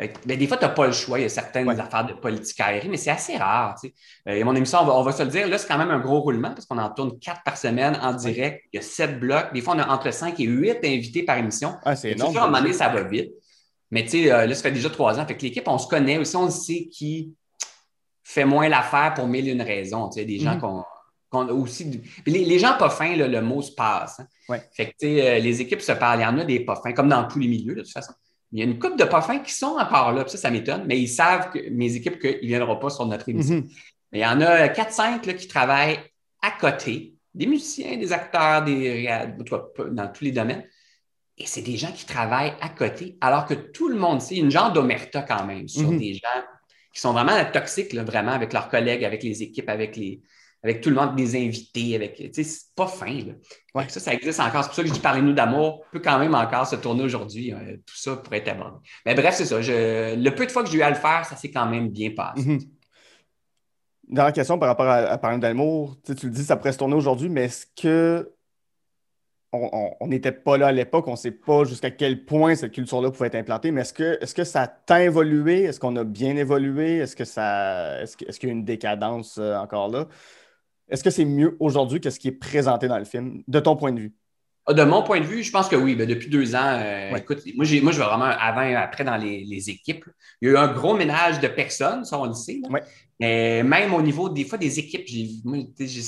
euh, 0.00 0.06
ben, 0.24 0.38
des 0.38 0.46
fois, 0.46 0.56
tu 0.56 0.64
n'as 0.64 0.70
pas 0.70 0.86
le 0.86 0.92
choix. 0.92 1.18
Il 1.18 1.22
y 1.22 1.24
a 1.26 1.28
certaines 1.28 1.68
Ouais. 1.68 1.78
affaires 1.78 2.06
de 2.06 2.14
politique 2.14 2.58
aérienne, 2.60 2.90
mais 2.90 2.96
c'est 2.96 3.10
assez 3.10 3.36
rare. 3.36 3.76
tu 3.78 3.88
sais. 3.88 3.94
Euh, 4.26 4.42
mon 4.42 4.54
émission, 4.54 4.78
on 4.80 4.86
va, 4.86 4.94
on 4.94 5.02
va 5.02 5.12
se 5.12 5.22
le 5.22 5.28
dire, 5.28 5.46
là, 5.46 5.58
c'est 5.58 5.68
quand 5.68 5.76
même 5.76 5.90
un 5.90 6.00
gros 6.00 6.20
roulement 6.20 6.48
parce 6.54 6.64
qu'on 6.64 6.78
en 6.78 6.88
tourne 6.88 7.18
quatre 7.20 7.42
par 7.44 7.58
semaine 7.58 7.98
en 8.00 8.14
direct. 8.14 8.64
Il 8.72 8.76
y 8.76 8.78
a 8.78 8.82
sept 8.82 9.20
blocs. 9.20 9.52
Des 9.52 9.60
fois, 9.60 9.74
on 9.76 9.78
a 9.80 9.88
entre 9.88 10.10
cinq 10.10 10.40
et 10.40 10.44
huit 10.44 10.78
invités 10.82 11.24
par 11.24 11.36
émission. 11.36 11.74
Ah, 11.84 11.94
c'est 11.94 12.12
énorme. 12.12 12.34
à 12.38 12.40
un 12.44 12.46
moment 12.46 12.58
donné, 12.62 12.72
ça 12.72 12.88
va 12.88 13.02
vite. 13.02 13.32
Mais 13.92 14.02
tu 14.02 14.10
sais, 14.10 14.32
euh, 14.32 14.46
là, 14.46 14.54
ça 14.54 14.62
fait 14.62 14.72
déjà 14.72 14.90
trois 14.90 15.20
ans. 15.20 15.26
Fait 15.26 15.36
que 15.36 15.42
l'équipe, 15.42 15.68
on 15.68 15.78
se 15.78 15.86
connaît 15.86 16.18
aussi, 16.18 16.34
on 16.34 16.50
sait 16.50 16.88
qui 16.90 17.34
fait 18.24 18.44
moins 18.44 18.68
l'affaire 18.68 19.12
pour 19.14 19.28
mille 19.28 19.48
et 19.48 19.52
une 19.52 19.62
raisons. 19.62 20.08
Tu 20.08 20.18
sais, 20.18 20.24
des 20.24 20.38
gens 20.40 20.54
Mhm. 20.54 20.60
qu'on 20.60 20.84
qu'on 21.30 21.48
a 21.48 21.52
aussi. 21.52 22.02
Les, 22.26 22.58
gens 22.58 22.76
pas 22.78 22.90
fins, 22.90 23.16
le 23.16 23.40
mot 23.40 23.62
se 23.62 23.72
passe. 23.72 24.20
Hein. 24.20 24.58
Fait 24.74 24.88
que, 25.00 25.06
euh, 25.06 25.38
les 25.38 25.62
équipes 25.62 25.80
se 25.80 25.92
parlent. 25.92 26.20
Il 26.20 26.24
y 26.24 26.26
en 26.26 26.38
a 26.38 26.44
des 26.44 26.60
pas 26.60 26.76
fins, 26.76 26.92
comme 26.92 27.08
dans 27.08 27.26
tous 27.26 27.38
les 27.38 27.48
milieux, 27.48 27.74
de 27.74 27.80
toute 27.80 27.90
façon. 27.90 28.12
Il 28.52 28.58
y 28.58 28.62
a 28.62 28.66
une 28.66 28.78
couple 28.78 28.96
de 28.98 29.04
pas 29.04 29.22
fins 29.22 29.38
qui 29.38 29.50
sont 29.54 29.76
encore 29.80 30.12
là. 30.12 30.28
ça, 30.28 30.36
ça 30.36 30.50
m'étonne, 30.50 30.84
mais 30.86 31.00
ils 31.00 31.08
savent, 31.08 31.48
que 31.50 31.70
mes 31.70 31.94
équipes, 31.96 32.18
qu'ils 32.18 32.42
ne 32.42 32.46
viendront 32.48 32.76
pas 32.76 32.90
sur 32.90 33.06
notre 33.06 33.26
émission. 33.30 33.56
Mhm. 33.56 33.68
Mais 34.12 34.18
il 34.18 34.22
y 34.22 34.26
en 34.26 34.42
a 34.42 34.68
4-5 34.68 35.34
qui 35.36 35.48
travaillent 35.48 36.00
à 36.42 36.50
côté, 36.50 37.14
des 37.32 37.46
musiciens, 37.46 37.96
des 37.96 38.12
acteurs, 38.12 38.62
des, 38.62 39.08
dans 39.90 40.08
tous 40.08 40.24
les 40.24 40.32
domaines. 40.32 40.64
Et 41.42 41.46
c'est 41.46 41.62
des 41.62 41.76
gens 41.76 41.90
qui 41.92 42.06
travaillent 42.06 42.54
à 42.60 42.68
côté, 42.68 43.16
alors 43.20 43.46
que 43.46 43.54
tout 43.54 43.88
le 43.88 43.96
monde 43.96 44.20
sait, 44.20 44.36
une 44.36 44.50
genre 44.50 44.72
d'omerta 44.72 45.22
quand 45.22 45.44
même 45.44 45.66
sur 45.68 45.90
Mhm. 45.90 45.98
des 45.98 46.14
gens 46.14 46.42
qui 46.94 47.00
sont 47.00 47.12
vraiment 47.12 47.32
toxiques, 47.52 47.92
là, 47.92 48.04
vraiment, 48.04 48.32
avec 48.32 48.52
leurs 48.52 48.68
collègues, 48.68 49.04
avec 49.04 49.22
les 49.24 49.42
équipes, 49.42 49.68
avec 49.68 49.96
les, 49.96 50.20
avec 50.62 50.80
tout 50.80 50.90
le 50.90 50.94
monde, 50.94 51.16
des 51.16 51.34
invités, 51.34 51.96
avec. 51.96 52.14
Tu 52.14 52.30
sais, 52.32 52.44
c'est 52.44 52.66
pas 52.76 52.86
fin, 52.86 53.06
là. 53.12 53.32
Ouais. 53.74 53.88
Ça, 53.88 53.98
ça 53.98 54.14
existe 54.14 54.38
encore. 54.38 54.62
C'est 54.62 54.68
pour 54.68 54.76
ça 54.76 54.82
que 54.82 54.88
je 54.88 54.92
dis 54.92 55.00
parlez-nous 55.00 55.32
d'amour, 55.32 55.84
peut 55.90 55.98
quand 55.98 56.18
même 56.20 56.34
encore 56.36 56.66
se 56.66 56.76
tourner 56.76 57.02
aujourd'hui. 57.02 57.52
euh, 57.52 57.76
tout 57.84 57.96
ça 57.96 58.14
pourrait 58.16 58.38
être 58.38 58.48
abordé. 58.48 58.76
Mais 59.04 59.14
bref, 59.16 59.34
c'est 59.34 59.46
ça. 59.46 59.60
Je, 59.60 60.14
le 60.14 60.30
peu 60.34 60.46
de 60.46 60.52
fois 60.52 60.62
que 60.62 60.70
j'ai 60.70 60.78
eu 60.78 60.82
à 60.82 60.90
le 60.90 60.94
faire, 60.96 61.24
ça 61.24 61.34
s'est 61.34 61.50
quand 61.50 61.66
même 61.66 61.88
bien 61.88 62.10
passé. 62.14 62.42
Mhm. 62.44 62.60
Dernière 64.08 64.32
question 64.32 64.58
par 64.58 64.68
rapport 64.68 64.86
à, 64.86 64.96
à 64.98 65.18
parler 65.18 65.38
d'amour. 65.38 65.96
Tu 66.04 66.12
le 66.26 66.30
dis, 66.30 66.44
ça 66.44 66.56
pourrait 66.56 66.72
se 66.72 66.78
tourner 66.78 66.94
aujourd'hui, 66.94 67.28
mais 67.28 67.44
est-ce 67.46 67.66
que 67.74 68.30
on 69.52 70.06
n'était 70.06 70.32
pas 70.32 70.56
là 70.56 70.68
à 70.68 70.72
l'époque, 70.72 71.06
on 71.08 71.12
ne 71.12 71.16
sait 71.16 71.30
pas 71.30 71.64
jusqu'à 71.64 71.90
quel 71.90 72.24
point 72.24 72.54
cette 72.54 72.72
culture-là 72.72 73.10
pouvait 73.10 73.26
être 73.26 73.34
implantée, 73.34 73.70
mais 73.70 73.82
est-ce 73.82 73.92
que, 73.92 74.18
est 74.22 74.34
que 74.34 74.44
ça 74.44 74.66
t'a 74.66 75.04
évolué? 75.04 75.64
Est-ce 75.64 75.78
qu'on 75.78 75.94
a 75.96 76.04
bien 76.04 76.36
évolué? 76.36 76.96
Est-ce 76.98 77.14
que 77.16 77.24
ça 77.24 78.00
est-ce 78.02 78.16
que- 78.16 78.24
est-ce 78.26 78.40
qu'il 78.40 78.48
y 78.48 78.52
a 78.52 78.54
une 78.54 78.64
décadence 78.64 79.38
euh, 79.38 79.56
encore 79.56 79.88
là? 79.88 80.08
Est-ce 80.88 81.04
que 81.04 81.10
c'est 81.10 81.24
mieux 81.24 81.56
aujourd'hui 81.60 82.00
que 82.00 82.10
ce 82.10 82.18
qui 82.18 82.28
est 82.28 82.32
présenté 82.32 82.88
dans 82.88 82.98
le 82.98 83.04
film, 83.04 83.42
de 83.46 83.60
ton 83.60 83.76
point 83.76 83.92
de 83.92 84.00
vue? 84.00 84.14
Ah, 84.66 84.74
De 84.74 84.84
mon 84.84 85.02
point 85.02 85.20
de 85.20 85.24
vue, 85.24 85.42
je 85.42 85.50
pense 85.50 85.68
que 85.68 85.76
oui. 85.76 85.96
Ben, 85.96 86.08
depuis 86.08 86.28
deux 86.28 86.54
ans, 86.54 86.60
euh, 86.78 87.12
Ouais. 87.12 87.20
écoute, 87.20 87.42
moi, 87.56 87.64
j'ai, 87.64 87.80
moi, 87.80 87.92
je 87.92 87.96
vois 87.98 88.08
vraiment 88.08 88.24
avant 88.24 88.62
et 88.62 88.74
après 88.76 89.04
dans 89.04 89.16
les, 89.16 89.44
les 89.44 89.70
équipes. 89.70 90.04
Il 90.40 90.48
y 90.48 90.50
a 90.50 90.54
eu 90.54 90.56
un 90.56 90.72
gros 90.72 90.94
ménage 90.94 91.40
de 91.40 91.48
personnes, 91.48 92.04
ça, 92.04 92.18
on 92.18 92.26
le 92.26 92.34
sait. 92.34 92.60
Ouais. 92.70 92.82
Mais 93.20 93.62
même 93.62 93.92
au 93.94 94.02
niveau, 94.02 94.28
des 94.28 94.44
fois, 94.44 94.58
des 94.58 94.78
équipes, 94.78 95.02
j'ai, 95.06 95.28
moi, 95.44 95.58
j'ai 95.78 96.02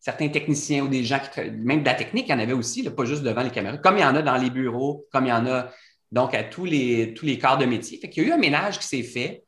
certains 0.00 0.28
techniciens 0.28 0.82
ou 0.82 0.88
des 0.88 1.04
gens 1.04 1.18
qui 1.18 1.40
même 1.50 1.80
de 1.80 1.86
la 1.86 1.94
technique, 1.94 2.26
il 2.28 2.32
y 2.32 2.34
en 2.34 2.38
avait 2.38 2.54
aussi, 2.54 2.82
là, 2.82 2.90
pas 2.90 3.04
juste 3.04 3.22
devant 3.22 3.42
les 3.42 3.50
caméras, 3.50 3.76
comme 3.78 3.98
il 3.98 4.00
y 4.00 4.04
en 4.04 4.16
a 4.16 4.22
dans 4.22 4.36
les 4.36 4.50
bureaux, 4.50 5.06
comme 5.12 5.26
il 5.26 5.28
y 5.28 5.32
en 5.32 5.46
a 5.46 5.70
donc 6.10 6.34
à 6.34 6.42
tous 6.42 6.64
les, 6.64 7.14
tous 7.14 7.26
les 7.26 7.38
corps 7.38 7.58
de 7.58 7.66
métier. 7.66 7.98
Fait 7.98 8.08
qu'il 8.08 8.24
y 8.24 8.26
a 8.26 8.28
eu 8.30 8.32
un 8.32 8.38
ménage 8.38 8.78
qui 8.78 8.86
s'est 8.86 9.02
fait, 9.02 9.44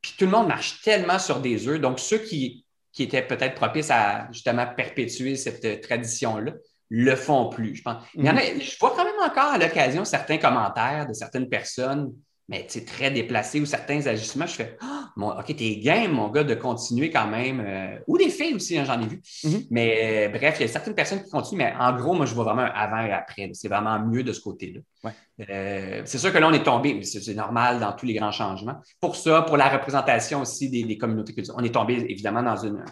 puis 0.00 0.14
tout 0.16 0.24
le 0.24 0.30
monde 0.30 0.46
marche 0.46 0.80
tellement 0.82 1.18
sur 1.18 1.40
des 1.40 1.68
œufs. 1.68 1.80
Donc, 1.80 1.98
ceux 1.98 2.18
qui, 2.18 2.64
qui 2.92 3.02
étaient 3.02 3.26
peut-être 3.26 3.54
propices 3.54 3.90
à 3.90 4.28
justement 4.32 4.66
perpétuer 4.74 5.36
cette 5.36 5.82
tradition-là, 5.82 6.52
le 6.88 7.16
font 7.16 7.48
plus, 7.48 7.74
je 7.74 7.82
pense. 7.82 8.02
Il 8.14 8.24
y 8.24 8.30
en 8.30 8.36
a, 8.36 8.40
je 8.40 8.78
vois 8.78 8.94
quand 8.96 9.04
même 9.04 9.20
encore 9.20 9.52
à 9.52 9.58
l'occasion 9.58 10.04
certains 10.04 10.38
commentaires 10.38 11.06
de 11.08 11.12
certaines 11.12 11.48
personnes, 11.48 12.12
mais 12.48 12.64
c'est 12.68 12.84
très 12.84 13.10
déplacé 13.10 13.60
ou 13.60 13.66
certains 13.66 14.06
ajustements. 14.06 14.46
Je 14.46 14.54
fais 14.54 14.78
mon, 15.16 15.30
OK, 15.30 15.56
t'es 15.56 15.76
game, 15.76 16.12
mon 16.12 16.28
gars, 16.28 16.44
de 16.44 16.54
continuer 16.54 17.10
quand 17.10 17.26
même. 17.26 17.60
euh, 17.60 17.98
ou 18.06 18.18
des 18.18 18.28
filles 18.28 18.54
aussi, 18.54 18.78
hein, 18.78 18.84
j'en 18.84 19.00
ai 19.00 19.06
vu. 19.06 19.20
Mhm. 19.44 19.62
Mais 19.70 20.26
euh, 20.26 20.28
bref, 20.28 20.56
il 20.58 20.62
y 20.62 20.64
a 20.64 20.68
certaines 20.68 20.94
personnes 20.94 21.22
qui 21.24 21.30
continuent, 21.30 21.58
mais 21.58 21.74
en 21.78 21.96
gros, 21.96 22.14
moi, 22.14 22.26
je 22.26 22.34
vois 22.34 22.44
vraiment 22.44 22.62
un 22.62 22.66
avant 22.66 23.00
et 23.04 23.12
après. 23.12 23.50
C'est 23.54 23.68
vraiment 23.68 23.98
mieux 23.98 24.22
de 24.22 24.32
ce 24.32 24.40
côté-là. 24.40 24.80
Ouais. 25.04 25.12
Euh, 25.50 26.02
c'est 26.04 26.18
sûr 26.18 26.32
que 26.32 26.38
là, 26.38 26.48
on 26.48 26.52
est 26.52 26.62
tombé, 26.62 26.94
mais 26.94 27.02
c'est 27.02 27.20
c'est 27.20 27.34
normal 27.34 27.80
dans 27.80 27.92
tous 27.92 28.06
les 28.06 28.14
grands 28.14 28.32
changements. 28.32 28.76
Pour 29.00 29.16
ça, 29.16 29.42
pour 29.42 29.56
la 29.56 29.68
représentation 29.68 30.42
aussi 30.42 30.68
des, 30.70 30.84
des 30.84 30.98
communautés 30.98 31.32
culturelles, 31.34 31.60
on 31.60 31.64
est 31.64 31.74
tombé 31.74 31.94
évidemment 32.08 32.42
dans 32.42 32.56
une, 32.56 32.84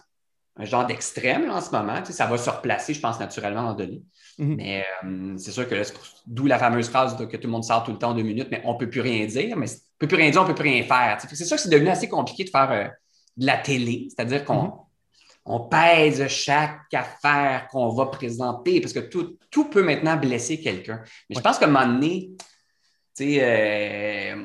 un 0.57 0.65
genre 0.65 0.87
d'extrême 0.87 1.51
en 1.51 1.61
ce 1.61 1.71
moment. 1.71 1.99
Tu 2.01 2.07
sais, 2.07 2.13
ça 2.13 2.27
va 2.27 2.39
se 2.39 2.49
replacer, 2.49 2.95
je 2.95 3.01
pense, 3.01 3.19
naturellement 3.19 3.61
à 3.61 3.63
un 3.63 3.67
moment 3.67 3.77
donné. 3.77 4.03
Mhm. 4.39 4.55
Mais 4.57 4.85
euh, 5.05 5.35
c'est 5.37 5.51
sûr 5.51 5.69
que 5.69 5.75
d'où 6.27 6.47
la 6.47 6.59
fameuse 6.59 6.89
phrase 6.89 7.17
que 7.17 7.37
tout 7.37 7.47
le 7.47 7.53
monde 7.53 7.65
sort 7.65 7.83
tout 7.85 7.93
le 7.93 7.99
temps 7.99 8.11
en 8.11 8.15
deux 8.15 8.23
minutes, 8.23 8.49
mais 8.51 8.63
on 8.65 8.75
ne 8.75 8.79
peut 8.79 8.89
plus 8.91 9.01
rien 9.01 9.27
dire. 9.27 9.57
Mais 9.57 9.67
on 9.69 9.73
ne 9.73 9.99
peut 9.99 10.09
plus 10.09 10.17
rien 10.17 10.31
dire, 10.31 10.41
on 10.41 10.45
ne 10.45 10.49
peut 10.49 10.55
plus 10.55 10.71
rien 10.71 10.83
faire. 10.85 11.19
tu 11.21 11.29
sais. 11.29 11.35
C'est 11.37 11.45
sûr 11.45 11.57
que 11.57 11.63
c'est 11.63 11.69
devenu 11.71 11.89
assez 11.89 12.09
compliqué 12.09 12.45
de 12.45 12.51
faire 12.51 12.71
euh, 12.71 12.85
de 13.37 13.47
la 13.47 13.57
télé, 13.59 14.09
c'est-à-dire 14.11 14.45
qu'on 14.45 14.63
Mhm. 14.65 14.73
on 15.47 15.61
pèse 15.61 16.27
chaque 16.29 16.93
affaire 16.95 17.69
qu'on 17.71 17.89
va 17.91 18.07
présenter 18.07 18.81
parce 18.81 18.93
que 18.93 19.01
tout, 19.01 19.37
tout 19.51 19.65
peut 19.69 19.83
maintenant 19.83 20.17
blesser 20.17 20.61
quelqu'un. 20.61 21.03
Mais 21.29 21.37
je 21.37 21.41
pense 21.41 21.59
qu'à 21.59 21.67
un 21.67 21.71
moment 21.71 21.87
donné, 21.93 22.31
tu 23.17 23.25
sais, 23.25 23.39
euh, 23.43 24.37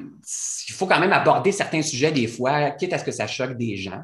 il 0.70 0.74
faut 0.74 0.86
quand 0.88 1.00
même 1.00 1.14
aborder 1.14 1.52
certains 1.52 1.82
sujets 1.82 2.12
des 2.12 2.28
fois, 2.28 2.72
quitte 2.72 2.94
à 2.94 2.98
ce 3.00 3.04
que 3.04 3.12
ça 3.12 3.28
choque 3.28 3.58
des 3.58 3.76
gens. 3.78 4.02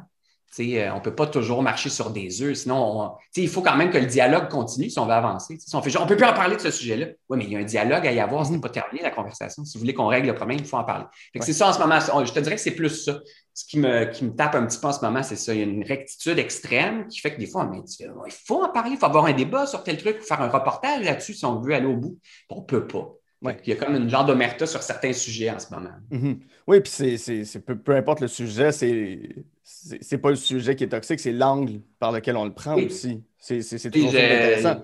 Euh, 0.59 0.91
on 0.91 0.95
ne 0.95 0.99
peut 1.01 1.13
pas 1.15 1.27
toujours 1.27 1.61
marcher 1.61 1.89
sur 1.89 2.09
des 2.11 2.41
œufs, 2.41 2.55
sinon 2.57 3.01
on- 3.01 3.11
il 3.35 3.49
faut 3.49 3.61
quand 3.61 3.75
même 3.75 3.89
que 3.89 3.97
le 3.97 4.05
dialogue 4.05 4.47
continue 4.49 4.89
si 4.89 4.97
on 4.99 5.05
veut 5.05 5.11
avancer. 5.13 5.57
Si 5.59 5.75
on 5.75 5.81
fait 5.81 5.95
on 5.97 6.03
ne 6.03 6.07
peut 6.07 6.15
plus 6.15 6.25
en 6.25 6.33
parler 6.33 6.55
de 6.55 6.61
ce 6.61 6.71
sujet-là. 6.71 7.07
Oui, 7.29 7.37
mais 7.37 7.43
il 7.45 7.51
y 7.51 7.55
a 7.55 7.59
un 7.59 7.63
dialogue 7.63 8.07
à 8.07 8.11
y 8.11 8.19
avoir, 8.19 8.45
ce 8.45 8.51
n'est 8.51 8.59
pas 8.61 8.69
terminé 8.69 9.03
la 9.03 9.11
conversation. 9.11 9.65
Si 9.65 9.77
vous 9.77 9.81
voulez 9.81 9.93
qu'on 9.93 10.07
règle 10.07 10.27
le 10.27 10.35
problème, 10.35 10.57
il 10.59 10.65
faut 10.65 10.77
en 10.77 10.83
parler. 10.83 11.05
Ouais. 11.35 11.41
C'est 11.41 11.53
ça 11.53 11.69
en 11.69 11.73
ce 11.73 11.79
moment. 11.79 11.99
Je 11.99 12.31
te 12.31 12.39
dirais 12.39 12.55
que 12.55 12.61
c'est 12.61 12.71
plus 12.75 13.03
ça. 13.03 13.19
Ce 13.53 13.65
qui 13.65 13.79
me, 13.79 14.05
qui 14.05 14.25
me 14.25 14.35
tape 14.35 14.55
un 14.55 14.65
petit 14.65 14.77
peu 14.79 14.87
en 14.87 14.91
ce 14.93 15.03
moment, 15.03 15.23
c'est 15.23 15.37
ça. 15.37 15.53
Il 15.53 15.59
y 15.59 15.63
a 15.63 15.65
une 15.65 15.83
rectitude 15.83 16.37
extrême 16.39 17.07
qui 17.07 17.19
fait 17.19 17.33
que 17.33 17.39
des 17.39 17.47
fois, 17.47 17.61
on 17.69 17.73
me 17.75 17.81
dit, 17.81 17.97
il 17.99 18.31
faut 18.45 18.63
en 18.63 18.69
parler, 18.69 18.91
il 18.91 18.97
faut 18.97 19.05
avoir 19.05 19.25
un 19.25 19.33
débat 19.33 19.65
sur 19.65 19.81
tel 19.83 19.97
truc, 19.97 20.21
faire 20.21 20.41
un 20.41 20.49
reportage 20.49 21.03
là-dessus 21.05 21.33
si 21.33 21.45
on 21.45 21.59
veut 21.61 21.73
aller 21.73 21.85
au 21.85 21.95
bout. 21.95 22.17
On 22.49 22.61
ne 22.61 22.65
peut 22.65 22.85
pas. 22.85 23.09
Ouais. 23.41 23.57
Qu'il 23.57 23.73
y 23.73 23.77
a 23.77 23.79
comme 23.83 23.95
une 23.95 24.09
genre 24.09 24.25
d'omerta 24.25 24.65
sur 24.65 24.81
certains 24.81 25.13
sujets 25.13 25.51
en 25.51 25.59
ce 25.59 25.73
moment. 25.73 25.91
Mhm. 26.09 26.39
Oui, 26.67 26.81
puis 26.81 26.91
c'est, 27.17 27.59
peu, 27.65 27.77
peu 27.77 27.95
importe 27.95 28.21
le 28.21 28.27
sujet, 28.27 28.71
c'est, 28.71 29.19
c'est, 29.61 30.17
pas 30.17 30.29
le 30.29 30.35
sujet 30.35 30.75
qui 30.75 30.83
est 30.85 30.89
toxique, 30.89 31.19
c'est 31.19 31.31
l'angle 31.33 31.81
par 31.99 32.11
lequel 32.11 32.37
on 32.37 32.45
le 32.45 32.53
prend 32.53 32.75
Oui. 32.75 32.85
aussi. 32.85 33.23
C'est, 33.37 33.59
toujours 33.91 34.09
je- 34.11 34.17
intéressant. 34.17 34.83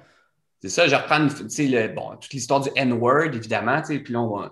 C'est 0.61 0.69
ça, 0.69 0.87
je 0.87 0.95
reprends 0.95 1.19
le- 1.19 1.87
bon, 1.95 2.11
toute 2.21 2.31
l'histoire 2.33 2.61
du 2.61 2.69
N-word, 2.75 3.33
évidemment. 3.33 3.81
Puis 3.81 4.15
on 4.15 4.27
va- 4.35 4.51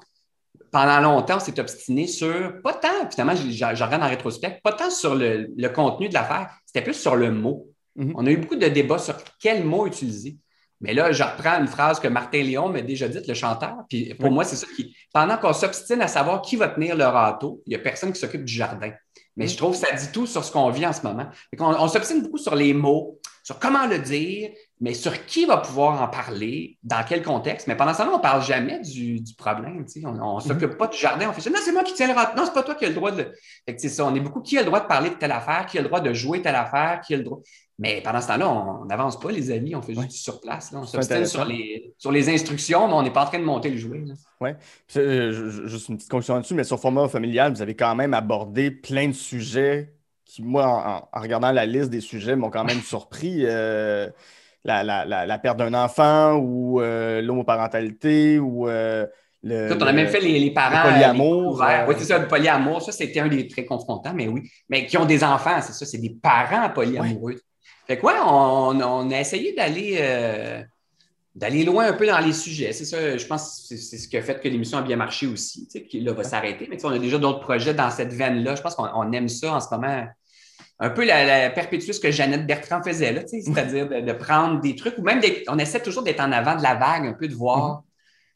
pendant 0.71 0.99
longtemps, 1.01 1.37
on 1.37 1.39
s'est 1.39 1.59
obstiné 1.59 2.07
sur, 2.07 2.61
pas 2.63 2.73
tant, 2.73 3.09
finalement, 3.11 3.35
je, 3.35 3.49
je- 3.51 3.75
je 3.75 3.83
regarde 3.83 4.01
en 4.01 4.09
rétrospect, 4.09 4.59
pas 4.63 4.73
tant 4.73 4.89
sur 4.89 5.13
le, 5.13 5.49
le 5.55 5.69
contenu 5.69 6.09
de 6.09 6.13
l'affaire, 6.15 6.49
c'était 6.65 6.83
plus 6.83 6.95
sur 6.95 7.15
le 7.15 7.31
mot. 7.31 7.67
Mhm. 7.95 8.13
On 8.15 8.25
a 8.25 8.31
eu 8.31 8.37
beaucoup 8.37 8.55
de 8.55 8.67
débats 8.67 8.97
sur 8.97 9.15
quel 9.39 9.63
mot 9.65 9.85
utiliser. 9.85 10.37
Mais 10.81 10.93
là, 10.93 11.11
je 11.11 11.23
reprends 11.23 11.59
une 11.59 11.67
phrase 11.67 11.99
que 11.99 12.07
Martin 12.07 12.41
Léon 12.41 12.69
m'a 12.69 12.81
déjà 12.81 13.07
dite, 13.07 13.27
le 13.27 13.33
chanteur. 13.33 13.75
Puis 13.89 14.13
pour 14.15 14.29
Oui. 14.29 14.33
moi, 14.33 14.43
c'est 14.45 14.55
ça 14.55 14.67
qui. 14.75 14.95
Pendant 15.13 15.37
qu'on 15.37 15.51
s'obstine 15.53 16.01
à 16.01 16.07
savoir 16.07 16.41
qui 16.41 16.55
va 16.55 16.69
tenir 16.69 16.95
le 16.95 17.03
râteau, 17.05 17.61
il 17.65 17.71
n'y 17.71 17.75
a 17.75 17.79
personne 17.79 18.13
qui 18.13 18.19
s'occupe 18.19 18.45
du 18.45 18.53
jardin. 18.53 18.91
Mais 19.35 19.47
je 19.47 19.57
trouve 19.57 19.71
que 19.79 19.85
ça 19.85 19.93
dit 19.93 20.11
tout 20.11 20.25
sur 20.25 20.43
ce 20.43 20.51
qu'on 20.51 20.69
vit 20.69 20.85
en 20.85 20.93
ce 20.93 21.01
moment. 21.03 21.27
Fait 21.49 21.57
qu'on- 21.57 21.73
on 21.77 21.87
s'obstine 21.87 22.21
beaucoup 22.21 22.37
sur 22.37 22.55
les 22.55 22.73
mots, 22.73 23.19
sur 23.43 23.59
comment 23.59 23.85
le 23.87 23.99
dire, 23.99 24.49
mais 24.81 24.93
sur 24.93 25.25
qui 25.25 25.45
va 25.45 25.57
pouvoir 25.57 26.01
en 26.01 26.07
parler, 26.07 26.77
dans 26.83 27.03
quel 27.07 27.21
contexte? 27.21 27.67
Mais 27.67 27.75
pendant 27.75 27.91
ce 27.93 27.97
temps-là, 27.99 28.11
on 28.13 28.17
ne 28.17 28.21
parle 28.21 28.41
jamais 28.43 28.79
du, 28.79 29.19
du 29.19 29.33
problème. 29.33 29.85
On 30.05 30.35
ne 30.37 30.39
s'occupe 30.41 30.77
pas 30.77 30.87
du 30.87 30.97
jardin. 30.97 31.29
On 31.29 31.33
fait 31.33 31.41
ça. 31.41 31.49
Non, 31.49 31.57
c'est 31.61 31.73
moi 31.73 31.83
qui 31.83 31.93
tiens 31.93 32.07
le. 32.07 32.13
Non, 32.13 32.43
c'est 32.45 32.53
pas 32.53 32.63
toi 32.63 32.75
qui 32.75 32.85
as 32.85 32.89
le 32.89 32.95
droit 32.95 33.11
de. 33.11 33.31
Fait 33.65 33.75
que 33.75 33.87
ça. 33.89 34.05
On 34.05 34.15
est 34.15 34.19
beaucoup 34.21 34.41
qui 34.41 34.57
a 34.57 34.61
le 34.61 34.67
droit 34.67 34.79
de 34.79 34.87
parler 34.87 35.09
de 35.09 35.15
telle 35.15 35.33
affaire, 35.33 35.65
qui 35.65 35.77
a 35.77 35.81
le 35.81 35.87
droit 35.87 35.99
de 35.99 36.13
jouer 36.13 36.41
telle 36.41 36.55
affaire, 36.55 37.01
qui 37.05 37.13
a 37.13 37.17
le 37.17 37.23
droit. 37.23 37.39
Mais 37.81 38.01
pendant 38.01 38.19
ce 38.21 38.27
temps-là, 38.27 38.49
on 38.49 38.85
n'avance 38.85 39.19
pas, 39.19 39.31
les 39.31 39.51
amis. 39.51 39.73
On 39.75 39.81
fait 39.81 39.93
juste 39.93 40.01
Ouais. 40.01 40.07
du 40.07 40.17
sur 40.17 40.39
place. 40.41 40.71
là. 40.71 40.79
On 40.79 40.85
s'obstine 40.85 41.25
sur 41.25 41.45
les, 41.45 41.93
sur 41.97 42.11
les 42.11 42.29
instructions, 42.29 42.87
mais 42.87 42.93
on 42.93 43.03
n'est 43.03 43.11
pas 43.13 43.23
en 43.23 43.27
train 43.27 43.39
de 43.39 43.43
monter 43.45 43.69
le 43.69 43.77
jouet. 43.77 44.03
Ouais. 44.41 44.55
Puis, 44.87 44.99
euh, 44.99 45.67
juste 45.67 45.89
une 45.89 45.95
petite 45.97 46.09
conclusion 46.09 46.35
là-dessus, 46.35 46.53
mais 46.55 46.63
sur 46.65 46.79
format 46.79 47.07
familial, 47.07 47.53
vous 47.53 47.61
avez 47.61 47.75
quand 47.75 47.95
même 47.95 48.13
abordé 48.13 48.69
plein 48.71 49.07
de 49.07 49.13
sujets 49.13 49.93
qui, 50.25 50.43
moi, 50.43 51.07
en 51.11 51.19
regardant 51.21 51.51
la 51.51 51.65
liste 51.65 51.89
des 51.89 52.01
sujets, 52.01 52.35
m'ont 52.35 52.49
quand 52.49 52.63
même 52.65 52.81
surpris. 52.81 53.41
Euh, 53.45 54.09
la, 54.65 54.83
la- 54.83 55.05
la- 55.05 55.25
la 55.25 55.39
perte 55.39 55.57
d'un 55.57 55.73
enfant 55.73 56.35
ou 56.35 56.81
euh, 56.81 57.21
l'homoparentalité 57.21 58.39
ou 58.39 58.67
euh, 58.67 59.05
le, 59.41 59.73
on 59.73 59.81
a 59.85 59.93
même 59.93 60.07
fait 60.09 60.19
les, 60.19 60.37
les 60.39 60.51
parents. 60.51 60.83
le 60.89 60.93
polyamour, 60.93 61.63
euh, 61.63 61.85
Oui, 61.87 61.95
c'est 61.97 62.05
ça, 62.05 62.17
le 62.19 62.27
polyamour. 62.27 62.81
Ça, 62.81 62.91
c'était 62.91 63.21
un 63.21 63.27
des 63.29 63.47
très 63.47 63.63
confrontants, 63.65 64.13
mais 64.13 64.27
oui. 64.27 64.49
Mais 64.67 64.85
qui 64.85 64.97
ont 64.97 65.05
des 65.05 65.23
enfants, 65.23 65.61
c'est 65.61 65.71
ça, 65.73 65.85
c'est 65.85 65.97
des 65.97 66.09
parents 66.21 66.69
polyamoureux. 66.69 67.35
Fait 67.87 67.97
que, 67.97 68.05
ouais, 68.05 68.13
on, 68.25 68.79
on 68.81 69.11
a 69.11 69.19
essayé 69.19 69.53
d'aller. 69.53 69.97
d'aller 71.35 71.63
loin 71.63 71.85
un 71.87 71.93
peu 71.93 72.05
dans 72.05 72.19
les 72.19 72.33
sujets. 72.33 72.73
C'est 72.73 72.85
ça, 72.85 73.15
je 73.17 73.25
pense 73.25 73.67
que 73.69 73.77
c'est- 73.77 73.97
ce 73.97 74.07
qui 74.09 74.17
a 74.17 74.21
fait 74.21 74.39
que 74.41 74.47
l'émission 74.49 74.77
a 74.79 74.81
bien 74.81 74.97
marché 74.97 75.25
aussi, 75.27 75.65
tu 75.67 75.79
sais, 75.79 75.85
qui 75.85 76.01
là 76.01 76.11
va 76.11 76.23
s'arrêter. 76.23 76.67
Mais 76.69 76.75
tu 76.75 76.81
sais, 76.81 76.87
on 76.87 76.91
a 76.91 76.99
déjà 76.99 77.17
d'autres 77.17 77.39
projets 77.39 77.73
dans 77.73 77.89
cette 77.91 78.11
veine-là. 78.11 78.55
Je 78.55 78.61
pense 78.61 78.75
qu'on 78.75 78.89
on 78.93 79.11
aime 79.13 79.29
ça 79.29 79.53
en 79.53 79.59
ce 79.61 79.67
moment. 79.73 80.05
Un 80.81 80.89
peu 80.91 81.05
la, 81.05 81.25
la 81.25 81.49
perpétuer 81.49 81.91
ce 81.93 81.99
que 81.99 82.09
Jeannette 82.11 82.47
Bertrand 82.47 82.81
faisait, 82.81 83.11
là, 83.11 83.21
c'est-à-dire 83.27 83.89
de, 83.89 83.99
de 84.01 84.13
prendre 84.13 84.61
des 84.61 84.75
trucs, 84.75 84.97
ou 84.97 85.01
même 85.01 85.19
d'être- 85.19 85.43
on 85.49 85.57
essaie 85.59 85.81
toujours 85.81 86.03
d'être 86.03 86.21
en 86.21 86.31
avant 86.31 86.55
de 86.55 86.63
la 86.63 86.75
vague, 86.75 87.05
un 87.05 87.13
peu 87.13 87.27
de 87.27 87.35
voir. 87.35 87.83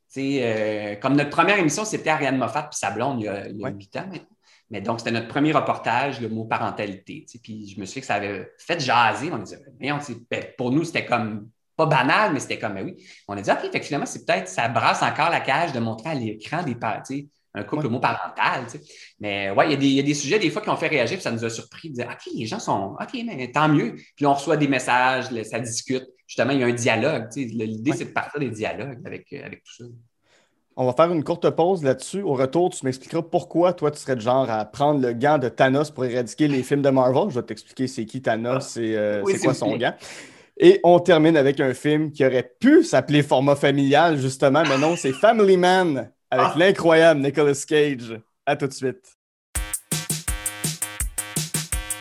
sais, 0.09 0.39
euh, 0.43 0.95
comme 0.97 1.15
notre 1.15 1.29
première 1.31 1.57
émission, 1.57 1.85
c'était 1.85 2.09
Ariane 2.09 2.37
Moffat 2.37 2.63
puis 2.63 2.77
sa 2.77 2.91
blonde 2.91 3.19
il 3.21 3.25
y 3.25 3.27
a, 3.27 3.47
il 3.47 3.57
y 3.57 3.63
a 3.63 3.67
Ouais. 3.67 3.73
huit 3.73 3.95
ans 3.95 4.05
maintenant. 4.11 4.27
Mais 4.69 4.81
donc, 4.81 4.99
c'était 4.99 5.11
notre 5.11 5.27
premier 5.27 5.51
reportage, 5.51 6.19
le 6.19 6.29
mot 6.29 6.45
parentalité. 6.45 7.25
Puis 7.43 7.67
je 7.75 7.79
me 7.79 7.85
suis 7.85 7.95
dit 7.95 8.01
que 8.01 8.07
ça 8.07 8.15
avait 8.15 8.51
fait 8.57 8.79
jaser. 8.79 9.31
On 9.31 9.37
disait, 9.37 9.57
tu 9.79 10.01
sais, 10.01 10.15
ben, 10.31 10.43
pour 10.57 10.71
nous, 10.71 10.83
c'était 10.83 11.05
comme 11.05 11.49
pas 11.75 11.85
banal, 11.85 12.33
mais 12.33 12.39
c'était 12.39 12.57
comme, 12.59 12.73
ben 12.75 12.85
oui. 12.85 13.03
On 13.27 13.37
a 13.37 13.41
dit, 13.41 13.51
OK, 13.51 13.71
fait 13.71 13.79
que 13.79 13.85
finalement, 13.85 14.05
c'est 14.05 14.25
peut-être, 14.25 14.47
ça 14.47 14.67
brasse 14.69 15.01
encore 15.03 15.29
la 15.29 15.39
cage 15.41 15.73
de 15.73 15.79
montrer 15.79 16.09
à 16.11 16.13
l'écran 16.15 16.63
des 16.63 16.75
parents, 16.75 17.01
un 17.53 17.63
couple 17.63 17.87
homoparental. 17.87 18.65
Tu 18.65 18.77
sais. 18.77 18.83
Mais 19.19 19.51
ouais, 19.51 19.67
il 19.67 19.71
y, 19.71 19.73
a 19.73 19.77
des, 19.77 19.87
il 19.87 19.93
y, 19.93 19.99
a 19.99 20.03
des 20.03 20.13
sujets 20.13 20.39
des 20.39 20.49
fois 20.49 20.61
qui 20.61 20.69
ont 20.69 20.75
fait 20.75 20.87
réagir, 20.87 21.17
puis 21.17 21.23
ça 21.23 21.31
nous 21.31 21.45
a 21.45 21.49
surpris 21.49 21.89
de 21.89 21.95
dire 21.95 22.07
OK, 22.11 22.31
les 22.33 22.45
gens 22.45 22.59
sont 22.59 22.95
OK, 22.99 23.23
mais 23.25 23.51
tant 23.51 23.69
mieux. 23.69 23.95
Puis 24.15 24.25
on 24.25 24.33
reçoit 24.33 24.57
des 24.57 24.67
messages, 24.67 25.25
ça 25.43 25.59
discute. 25.59 26.05
Justement, 26.25 26.51
il 26.51 26.59
y 26.59 26.63
a 26.63 26.67
un 26.67 26.73
dialogue. 26.73 27.29
Tu 27.31 27.47
sais. 27.47 27.55
L'idée, 27.55 27.93
c'est 27.93 28.05
de 28.05 28.11
partir 28.11 28.39
des 28.39 28.49
dialogues 28.49 28.99
avec, 29.05 29.31
avec 29.33 29.63
tout 29.63 29.83
ça. 29.83 29.85
On 30.75 30.87
va 30.87 30.93
faire 30.93 31.11
une 31.11 31.23
courte 31.23 31.47
pause 31.51 31.83
là-dessus. 31.83 32.23
Au 32.23 32.33
retour, 32.33 32.71
tu 32.71 32.83
m'expliqueras 32.83 33.21
pourquoi 33.21 33.73
toi, 33.73 33.91
tu 33.91 33.99
serais 33.99 34.15
de 34.15 34.21
genre 34.21 34.49
à 34.49 34.65
prendre 34.65 35.01
le 35.01 35.13
gant 35.13 35.37
de 35.37 35.47
Thanos 35.47 35.91
pour 35.91 36.05
éradiquer 36.05 36.47
les 36.47 36.63
films 36.63 36.81
de 36.81 36.89
Marvel. 36.89 37.29
Je 37.29 37.35
vais 37.35 37.45
t'expliquer 37.45 37.85
c'est 37.85 38.05
qui 38.05 38.23
Thanos 38.23 38.77
et 38.77 38.97
euh, 38.97 39.23
c'est 39.27 39.39
quoi 39.39 39.53
son 39.53 39.77
gant. 39.77 39.93
Et 40.57 40.79
on 40.83 40.99
termine 40.99 41.37
avec 41.37 41.59
un 41.59 41.73
film 41.75 42.11
qui 42.11 42.25
aurait 42.25 42.55
pu 42.59 42.83
s'appeler 42.83 43.21
format 43.21 43.55
familial, 43.55 44.17
justement, 44.17 44.63
mais 44.67 44.77
non, 44.77 44.95
c'est 44.95 45.11
Family 45.11 45.57
Man 45.57 46.11
avec 46.33 46.47
ah. 46.55 46.57
l'incroyable 46.57 47.21
Nicolas 47.21 47.63
Cage. 47.67 48.19
À 48.45 48.55
tout 48.55 48.67
de 48.67 48.73
suite. 48.73 49.17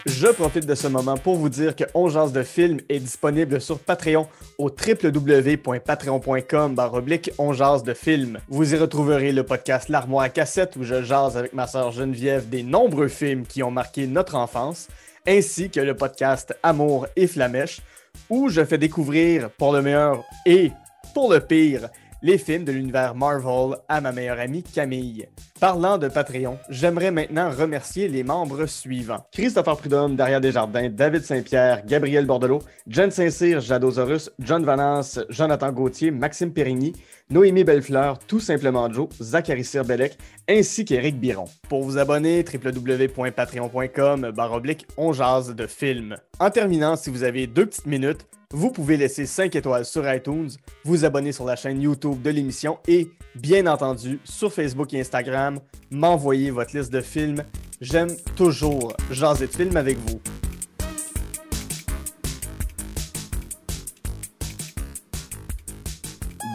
Je 0.07 0.29
profite 0.29 0.67
de 0.67 0.75
ce 0.75 0.87
moment 0.89 1.17
pour 1.17 1.37
vous 1.37 1.49
dire 1.49 1.75
que 1.77 1.85
On 1.95 2.09
de 2.09 2.43
film 2.43 2.81
est 2.89 2.99
disponible 2.99 3.61
sur 3.61 3.79
Patreon 3.79 4.27
au 4.59 4.69
www.patreon.com 4.69 6.75
baroblique 6.75 7.31
de 7.39 7.95
film. 7.95 8.41
Vous 8.49 8.75
y 8.75 8.79
retrouverez 8.79 9.31
le 9.33 9.45
podcast 9.45 9.89
L'armoire 9.89 10.25
à 10.25 10.29
cassette 10.29 10.75
où 10.77 10.83
je 10.83 11.03
jase 11.03 11.37
avec 11.37 11.53
ma 11.53 11.69
sœur 11.69 11.93
Geneviève 11.93 12.49
des 12.49 12.65
nombreux 12.65 13.09
films 13.09 13.47
qui 13.47 13.63
ont 13.63 13.71
marqué 13.71 14.09
notre 14.09 14.35
enfance, 14.35 14.89
ainsi 15.27 15.71
que 15.71 15.81
le 15.81 15.95
podcast 15.95 16.53
Amour 16.63 17.07
et 17.15 17.29
Flamèche 17.29 17.81
où 18.29 18.49
je 18.49 18.65
fais 18.65 18.79
découvrir 18.79 19.51
pour 19.51 19.73
le 19.73 19.83
meilleur 19.83 20.25
et 20.47 20.73
pour 21.15 21.33
le 21.33 21.41
pire 21.41 21.89
les 22.23 22.39
films 22.39 22.65
de 22.65 22.73
l'univers 22.73 23.15
Marvel 23.15 23.77
à 23.89 24.01
ma 24.01 24.13
meilleure 24.13 24.39
amie 24.39 24.63
Camille. 24.63 25.27
Parlant 25.63 25.97
de 25.97 26.09
Patreon, 26.09 26.59
j'aimerais 26.71 27.13
maintenant 27.13 27.49
remercier 27.49 28.09
les 28.09 28.25
membres 28.25 28.67
suivants. 28.67 29.25
Christopher 29.31 29.77
Prudhomme, 29.77 30.17
Daria 30.17 30.41
Desjardins, 30.41 30.89
David 30.89 31.23
Saint-Pierre, 31.23 31.87
Gabriel 31.87 32.27
Bordelot, 32.27 32.63
Jen 32.89 33.13
Saint-Cyr, 33.13 33.61
Jadosaurus, 33.61 34.29
John 34.41 34.65
Vanance, 34.65 35.21
Jonathan 35.29 35.71
Gauthier, 35.71 36.11
Maxime 36.11 36.53
Périgny, 36.53 36.95
Noémie 37.31 37.63
Bellefleur, 37.63 38.19
tout 38.19 38.41
simplement 38.41 38.93
Joe, 38.93 39.09
Zachary 39.21 39.63
Sirbelec, 39.63 40.19
ainsi 40.49 40.85
qu'Éric 40.85 41.21
Biron. 41.21 41.45
Pour 41.69 41.85
vous 41.85 41.97
abonner, 41.97 42.45
www.patreon.com 42.45 44.33
baroblique 44.33 44.89
on 44.97 45.13
jase 45.13 45.55
de 45.55 45.69
films. 45.69 46.17
En 46.41 46.51
terminant, 46.51 46.97
si 46.97 47.09
vous 47.09 47.23
avez 47.23 47.47
deux 47.47 47.67
petites 47.67 47.87
minutes, 47.87 48.27
vous 48.55 48.71
pouvez 48.71 48.99
laisser 48.99 49.25
5 49.25 49.57
étoiles 49.57 49.87
sur 49.87 50.11
iTunes, 50.13 50.51
vous 50.85 51.07
abonner 51.07 51.33
sur 51.33 51.47
la 51.47 51.57
chaîne 51.57 51.81
YouTube 51.81 52.21
de 52.21 52.29
l'émission 52.29 52.79
et, 52.87 53.11
bien 53.35 53.67
entendu, 53.67 54.21
sur 54.25 54.53
Facebook 54.53 54.93
et 54.93 55.01
Instagram, 55.01 55.52
m'envoyer 55.91 56.51
votre 56.51 56.77
liste 56.77 56.93
de 56.93 57.01
films. 57.01 57.45
J'aime 57.81 58.11
toujours 58.37 58.95
jaser 59.11 59.47
de 59.47 59.53
films 59.53 59.77
avec 59.77 59.99
vous. 59.99 60.21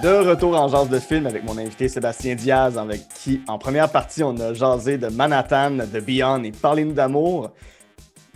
De 0.04 0.30
retour 0.30 0.56
en 0.56 0.68
jase 0.68 0.89
de 0.89 1.00
film 1.00 1.26
avec 1.26 1.43
mon 1.43 1.58
invité 1.58 1.89
Sébastien 1.89 2.36
Diaz, 2.36 2.78
avec 2.78 3.02
qui, 3.20 3.41
en 3.48 3.58
première 3.58 3.89
partie, 3.89 4.22
on 4.22 4.38
a 4.38 4.54
jasé 4.54 5.00
de 5.00 5.08
Manhattan, 5.08 5.72
de 5.72 6.00
Beyond 6.00 6.43
et 6.43 6.52
Parlez-nous 6.52 6.93
d'amour. 6.93 7.52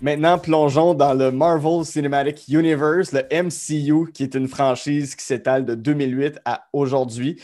Maintenant, 0.01 0.39
plongeons 0.39 0.95
dans 0.95 1.13
le 1.13 1.31
Marvel 1.31 1.85
Cinematic 1.85 2.47
Universe, 2.49 3.13
le 3.13 3.21
MCU, 3.31 4.11
qui 4.11 4.23
est 4.23 4.33
une 4.33 4.47
franchise 4.47 5.15
qui 5.15 5.23
s'étale 5.23 5.63
de 5.63 5.75
2008 5.75 6.39
à 6.45 6.63
aujourd'hui. 6.73 7.39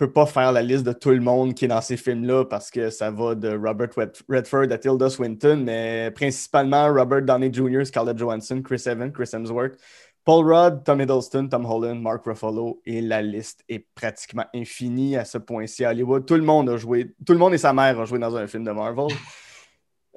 Je 0.00 0.06
peux 0.06 0.12
pas 0.12 0.24
faire 0.24 0.50
la 0.50 0.62
liste 0.62 0.86
de 0.86 0.94
tout 0.94 1.10
le 1.10 1.20
monde 1.20 1.52
qui 1.52 1.66
est 1.66 1.68
dans 1.68 1.82
ces 1.82 1.98
films-là 1.98 2.46
parce 2.46 2.70
que 2.70 2.88
ça 2.88 3.10
va 3.10 3.34
de 3.34 3.54
Robert 3.54 3.90
Redford 4.30 4.72
à 4.72 4.78
Tilda 4.78 5.10
Swinton, 5.10 5.62
mais 5.62 6.10
principalement 6.12 6.90
Robert 6.90 7.20
Downey 7.20 7.52
Jr., 7.52 7.84
Scarlett 7.84 8.16
Johansson, 8.16 8.62
Chris 8.62 8.82
Evans, 8.86 9.12
Chris 9.12 9.28
Hemsworth, 9.34 9.78
Paul 10.24 10.46
Rudd, 10.50 10.84
Tom 10.84 11.02
Hiddleston, 11.02 11.48
Tom 11.48 11.66
Holland, 11.66 12.00
Mark 12.00 12.24
Ruffalo, 12.24 12.80
et 12.86 13.02
la 13.02 13.20
liste 13.20 13.62
est 13.68 13.86
pratiquement 13.94 14.46
infinie 14.54 15.18
à 15.18 15.26
ce 15.26 15.36
point-ci 15.36 15.84
à 15.84 15.90
Hollywood. 15.90 16.24
Tout 16.24 16.36
le 16.36 16.44
monde 16.44 16.70
a 16.70 16.78
joué, 16.78 17.14
tout 17.26 17.34
le 17.34 17.38
monde 17.38 17.52
et 17.52 17.58
sa 17.58 17.74
mère 17.74 17.98
ont 17.98 18.06
joué 18.06 18.18
dans 18.18 18.34
un 18.34 18.46
film 18.46 18.64
de 18.64 18.72
Marvel. 18.72 19.08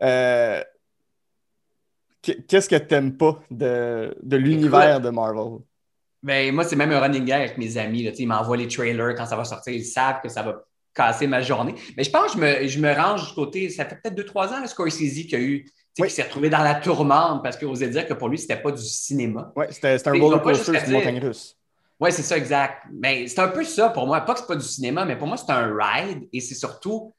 Euh, 0.02 0.62
Qu'est-ce 2.22 2.68
que 2.68 2.76
t'aimes 2.76 3.16
pas 3.16 3.40
de, 3.52 4.18
de 4.22 4.38
l'univers 4.38 5.00
de 5.00 5.10
Marvel? 5.10 5.60
Ben, 6.24 6.54
moi, 6.56 6.64
c'est 6.64 6.78
même 6.78 6.92
un 6.92 7.00
running 7.00 7.26
gag 7.26 7.42
avec 7.42 7.58
mes 7.58 7.78
amis. 7.78 8.04
Là, 8.04 8.12
ils 8.18 8.28
m'envoient 8.28 8.58
les 8.58 8.68
trailers 8.68 9.14
quand 9.16 9.26
ça 9.26 9.36
va 9.36 9.44
sortir. 9.44 9.74
Ils 9.74 9.86
savent 9.86 10.22
que 10.22 10.30
ça 10.30 10.42
va 10.42 10.64
casser 10.94 11.28
ma 11.28 11.42
journée. 11.42 11.76
Mais 11.98 12.04
je 12.04 12.10
pense 12.10 12.34
que 12.34 12.40
je 12.40 12.44
me, 12.44 12.68
je 12.68 12.80
me 12.80 12.94
range 12.94 13.28
du 13.28 13.34
côté. 13.34 13.70
Ça 13.70 13.86
fait 13.86 13.96
peut-être 14.02 14.16
deux, 14.16 14.26
trois 14.26 14.54
ans, 14.54 14.62
le 14.62 14.68
Scorsese 14.68 15.28
qui 15.28 15.36
a 15.36 15.40
eu. 15.40 15.66
qui 15.96 16.10
s'est 16.10 16.24
retrouvé 16.24 16.50
dans 16.50 16.64
la 16.64 16.76
tourmente 16.76 17.44
parce 17.44 17.58
qu'il 17.58 17.68
osait 17.68 17.90
dire 17.90 18.08
que 18.08 18.14
pour 18.14 18.30
lui, 18.30 18.38
c'était 18.38 18.62
pas 18.62 18.72
du 18.72 18.84
cinéma. 18.84 19.52
Oui, 19.56 19.66
c'était 19.70 19.98
un 20.08 20.12
roller 20.14 20.42
coaster, 20.42 20.80
c'est 20.80 20.92
montagne 20.92 21.20
russe. 21.20 21.58
Oui, 22.00 22.12
c'est 22.12 22.24
ça, 22.24 22.38
exact. 22.38 22.84
Mais 22.92 23.28
c'est 23.28 23.40
un 23.40 23.50
peu 23.50 23.64
ça 23.64 23.90
pour 23.90 24.08
moi. 24.08 24.22
Pas 24.22 24.34
que 24.34 24.40
c'est 24.40 24.48
pas 24.48 24.56
du 24.56 24.66
cinéma, 24.66 25.06
mais 25.06 25.18
pour 25.18 25.28
moi, 25.28 25.38
c'est 25.38 25.52
un 25.52 25.74
ride 25.78 26.28
et 26.32 26.40
c'est 26.40 26.56
surtout 26.56 27.14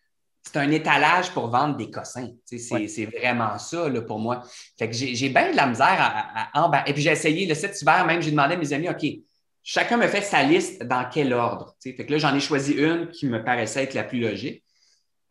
c'est 0.45 0.59
un 0.59 0.71
étalage 0.71 1.31
pour 1.31 1.49
vendre 1.49 1.77
des 1.77 1.91
cossins. 1.91 2.29
C'est 2.45 3.07
vraiment 3.07 3.59
ça 3.59 3.89
là, 3.89 4.03
pour 4.03 4.19
moi. 4.19 4.43
Fait 4.79 4.89
que 4.89 4.95
j'ai 4.95 5.29
bien 5.31 5.51
de 5.51 5.57
la 5.57 5.67
misère 5.67 5.97
à, 5.99 6.61
à, 6.61 6.89
Et 6.89 6.93
puis 6.93 7.03
j'ai 7.03 7.11
essayé 7.11 7.47
le 7.47 7.55
7 7.55 7.81
hiver, 7.83 8.05
même 8.07 8.21
j'ai 8.21 8.31
demandé 8.31 8.55
à 8.55 8.57
mes 8.57 8.73
amis, 8.73 8.89
OK, 8.89 9.05
chacun 9.63 9.97
me 9.97 10.07
fait 10.07 10.21
sa 10.21 10.43
liste 10.43 10.83
dans 10.85 11.09
quel 11.11 11.33
ordre. 11.33 11.75
Fait 11.83 11.95
que 11.95 12.13
là, 12.13 12.19
j'en 12.19 12.35
ai 12.35 12.41
choisi 12.41 12.73
une 12.73 13.09
qui 13.09 13.27
me 13.27 13.43
paraissait 13.43 13.85
être 13.85 13.95
la 13.95 14.05
plus 14.05 14.21
logique. 14.21 14.63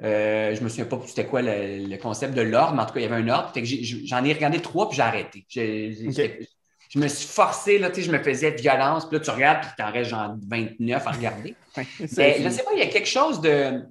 Euh, 0.02 0.54
je 0.56 0.62
me 0.62 0.70
souviens 0.70 0.86
pas 0.86 1.00
c'était 1.06 1.26
quoi 1.26 1.42
le, 1.44 1.96
concept 1.98 2.34
de 2.34 2.42
l'ordre, 2.42 2.74
mais 2.74 2.82
en 2.82 2.86
tout 2.86 2.94
cas, 2.94 3.00
il 3.00 3.04
y 3.04 3.06
avait 3.06 3.24
un 3.24 3.30
ordre. 3.30 3.52
Fait 3.54 3.62
que 3.62 3.68
j'en 3.68 4.26
ai, 4.26 4.34
regardé 4.34 4.60
trois, 4.60 4.90
puis 4.90 4.98
j'ai 4.98 5.04
arrêté. 5.04 5.46
Je 6.90 7.00
me 7.00 7.08
suis 7.08 7.28
forcé, 7.28 7.80
là, 7.80 7.90
je 7.96 8.12
me 8.12 8.22
faisais 8.22 8.52
violence, 8.52 9.08
puis 9.08 9.18
là, 9.18 9.24
tu 9.24 9.30
regardes, 9.32 9.62
puis 9.62 9.72
t'en 9.78 9.92
restes 9.92 10.10
genre 10.10 10.36
29 10.48 11.08
à 11.08 11.12
regarder. 11.12 11.56
mais, 12.18 12.44
je 12.44 12.50
sais 12.50 12.64
pas, 12.64 12.72
il 12.74 12.80
y 12.80 12.84
a 12.84 12.88
quelque 12.88 13.08
chose 13.08 13.40
de 13.40 13.84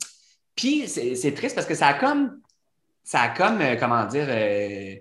puis 0.54 0.88
c'est 0.88 1.34
triste 1.34 1.54
parce 1.54 1.66
que 1.66 1.74
ça 1.74 1.88
a 1.88 1.94
comme, 1.94 2.40
ça 3.04 3.22
a 3.22 3.28
comme 3.28 3.60
euh, 3.60 3.76
comment 3.76 4.04
dire, 4.06 4.26
euh, 4.28 4.94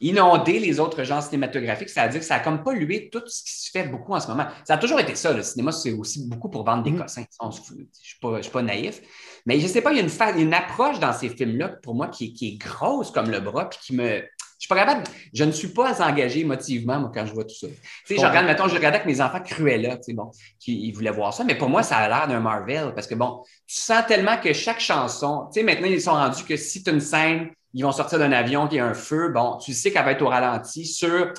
inondé 0.00 0.58
les 0.58 0.78
autres 0.78 1.04
genres 1.04 1.22
cinématographiques. 1.22 1.88
C'est-à-dire 1.88 2.20
que 2.20 2.26
ça 2.26 2.36
a 2.36 2.40
comme 2.40 2.62
pollué 2.62 3.08
tout 3.10 3.22
ce 3.26 3.42
qui 3.42 3.52
se 3.52 3.70
fait 3.70 3.84
beaucoup 3.84 4.12
en 4.12 4.20
ce 4.20 4.28
moment. 4.28 4.46
Ça 4.64 4.74
a 4.74 4.78
toujours 4.78 5.00
été 5.00 5.14
ça. 5.14 5.32
Le 5.32 5.42
cinéma, 5.42 5.72
c'est 5.72 5.92
aussi 5.92 6.26
beaucoup 6.28 6.50
pour 6.50 6.64
vendre 6.64 6.82
des 6.82 6.90
mm. 6.90 7.00
cossins. 7.00 7.24
Je 7.40 7.46
ne 7.46 8.42
suis, 8.42 8.50
pas 8.50 8.62
naïf. 8.62 9.00
Mais 9.46 9.58
je 9.58 9.66
ne 9.66 9.68
sais 9.68 9.80
pas, 9.80 9.92
il 9.92 9.98
y 9.98 10.00
a 10.00 10.02
une, 10.02 10.40
une 10.40 10.54
approche 10.54 10.98
dans 10.98 11.12
ces 11.12 11.28
films-là, 11.28 11.68
pour 11.82 11.94
moi, 11.94 12.08
qui, 12.08 12.32
qui, 12.32 12.48
est 12.48 12.56
grosse 12.56 13.10
comme 13.10 13.30
le 13.30 13.40
bras, 13.40 13.68
puis 13.68 13.78
qui 13.80 13.94
me, 13.94 14.22
je 14.58 14.64
suis 14.64 14.68
pas 14.68 14.76
capable, 14.76 15.04
je 15.34 15.44
ne 15.44 15.52
suis 15.52 15.68
pas 15.68 16.00
engagé 16.02 16.40
émotivement 16.40 16.98
moi, 16.98 17.12
quand 17.14 17.26
je 17.26 17.32
vois 17.32 17.44
tout 17.44 17.54
ça. 17.54 17.66
Tu 17.66 17.74
sais, 18.06 18.20
je 18.20 18.26
regarde, 18.26 18.46
mettons, 18.46 18.68
je 18.68 18.74
regardais 18.74 18.98
avec 18.98 19.06
mes 19.06 19.20
enfants 19.20 19.40
Cruella, 19.40 19.96
tu 19.96 20.04
sais, 20.04 20.12
bon, 20.14 20.30
qui 20.58 20.88
ils 20.88 20.92
voulaient 20.92 21.10
voir 21.10 21.34
ça, 21.34 21.44
mais 21.44 21.56
pour 21.56 21.68
moi, 21.68 21.82
ça 21.82 21.98
a 21.98 22.08
l'air 22.08 22.26
d'un 22.26 22.40
Marvel 22.40 22.92
parce 22.94 23.06
que 23.06 23.14
bon, 23.14 23.42
tu 23.66 23.76
sens 23.76 24.06
tellement 24.06 24.38
que 24.38 24.52
chaque 24.52 24.80
chanson, 24.80 25.48
tu 25.52 25.60
sais, 25.60 25.66
maintenant, 25.66 25.88
ils 25.88 26.00
sont 26.00 26.12
rendus 26.12 26.44
que 26.44 26.56
si 26.56 26.82
tu 26.82 26.90
as 26.90 26.92
une 26.94 27.00
scène, 27.00 27.50
ils 27.74 27.82
vont 27.82 27.92
sortir 27.92 28.18
d'un 28.18 28.32
avion 28.32 28.66
qui 28.68 28.78
a 28.78 28.86
un 28.86 28.94
feu, 28.94 29.28
bon, 29.28 29.58
tu 29.58 29.74
sais 29.74 29.92
qu'elle 29.92 30.04
va 30.04 30.12
être 30.12 30.22
au 30.22 30.28
ralenti 30.28 30.86
sur 30.86 31.34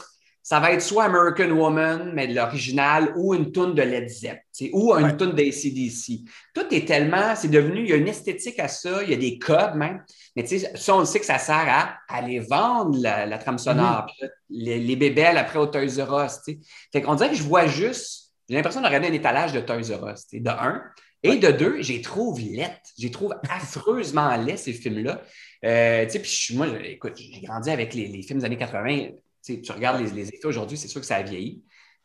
ça 0.48 0.62
va 0.62 0.72
être 0.72 0.82
soit 0.82 1.04
American 1.04 1.50
Woman, 1.50 2.14
mais 2.14 2.30
de 2.30 2.34
l'original, 2.34 3.12
ou 3.18 3.36
une 3.36 3.52
toune 3.52 3.76
de 3.76 3.82
Led 3.82 4.08
Zepp, 4.08 4.40
ou 4.72 4.96
une 4.96 5.08
ouais. 5.08 5.18
toune 5.18 5.34
d'ACDC. 5.34 6.22
Tout 6.54 6.74
est 6.74 6.88
tellement, 6.88 7.36
c'est 7.36 7.50
devenu, 7.50 7.82
il 7.82 7.90
y 7.90 7.92
a 7.92 7.98
une 7.98 8.08
esthétique 8.08 8.58
à 8.58 8.70
ça, 8.70 9.04
il 9.04 9.10
y 9.10 9.14
a 9.14 9.18
des 9.18 9.40
codes 9.40 9.76
même, 9.76 10.02
mais 10.38 10.44
tu 10.44 10.58
sais, 10.58 10.72
ça, 10.74 10.96
on 10.96 11.04
sait 11.04 11.20
que 11.20 11.26
ça 11.26 11.38
sert 11.38 11.68
à 11.68 11.98
aller 12.08 12.40
vendre 12.40 12.98
la, 12.98 13.38
trame 13.40 13.58
sonore, 13.58 14.08
mm-hmm. 14.22 14.30
les, 14.52 14.80
les, 14.80 14.96
bébelles 14.96 15.38
après 15.38 15.60
au 15.60 15.66
Toys 15.66 16.02
R 16.02 16.24
Us, 16.24 16.40
tu 16.46 16.54
sais. 16.54 16.60
Fait 16.94 17.02
qu'on 17.02 17.16
dirait 17.16 17.32
que 17.32 17.36
je 17.36 17.44
vois 17.44 17.68
juste, 17.68 18.32
j'ai 18.48 18.56
l'impression 18.56 18.80
de 18.80 18.88
regarder 18.88 19.10
un 19.10 19.14
étalage 19.14 19.52
de 19.52 19.60
Toys 19.60 19.98
R 19.98 20.14
Us, 20.14 20.28
de 20.32 20.50
un. 20.50 20.82
Et 21.24 21.36
de 21.36 21.52
deux, 21.52 21.82
j'ai 21.82 22.02
trouve 22.02 22.40
laid. 22.40 22.72
J'ai 22.98 23.12
trouve 23.12 23.36
affreusement 23.50 24.34
laid 24.38 24.56
ces 24.56 24.72
films-là. 24.72 25.20
Euh, 25.66 26.06
tu 26.06 26.12
sais, 26.12 26.20
puis 26.20 26.56
moi, 26.56 26.68
écoute, 26.86 27.18
j'ai 27.18 27.42
grandi 27.42 27.70
avec 27.70 27.94
les, 27.94 28.08
les 28.08 28.22
films 28.22 28.40
des 28.40 28.46
années 28.46 28.56
80 28.56 29.10
tu 29.44 29.72
regardes 29.72 30.02
les, 30.02 30.20
effets 30.20 30.46
aujourd'hui, 30.46 30.78
c'est 30.78 30.88
sûr 30.88 31.02
que 31.02 31.08
ça 31.08 31.18
a 31.18 31.24
vieilli. 31.24 31.64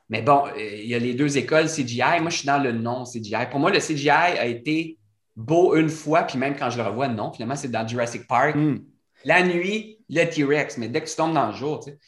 Mais 0.08 0.22
bon, 0.22 0.44
euh, 0.46 0.76
il 0.76 0.86
y 0.86 0.94
a 0.94 0.98
les 0.98 1.14
deux 1.14 1.38
écoles 1.38 1.66
CGI. 1.66 2.20
Moi, 2.20 2.30
je 2.30 2.38
suis 2.38 2.46
dans 2.46 2.58
le 2.58 2.72
non 2.72 3.04
CGI. 3.04 3.46
Pour 3.50 3.60
moi, 3.60 3.70
le 3.70 3.78
CGI 3.78 4.10
a 4.10 4.46
été 4.46 4.98
beau 5.34 5.74
une 5.74 5.88
fois, 5.88 6.24
puis 6.24 6.38
même 6.38 6.56
quand 6.56 6.70
je 6.70 6.78
le 6.78 6.84
revois, 6.84 7.08
non. 7.08 7.32
Finalement, 7.32 7.56
c'est 7.56 7.70
dans 7.70 7.86
Jurassic 7.86 8.26
Park. 8.26 8.54
Hmm. 8.54 8.78
La 9.24 9.42
nuit, 9.42 9.98
le 10.08 10.24
T-Rex, 10.24 10.78
mais 10.78 10.88
dès 10.88 11.00
que 11.00 11.08
tu 11.08 11.16
tombes 11.16 11.32
dans 11.32 11.46
le 11.46 11.54
jour, 11.54 11.80
tu 11.80 11.90
sais. 11.90 11.98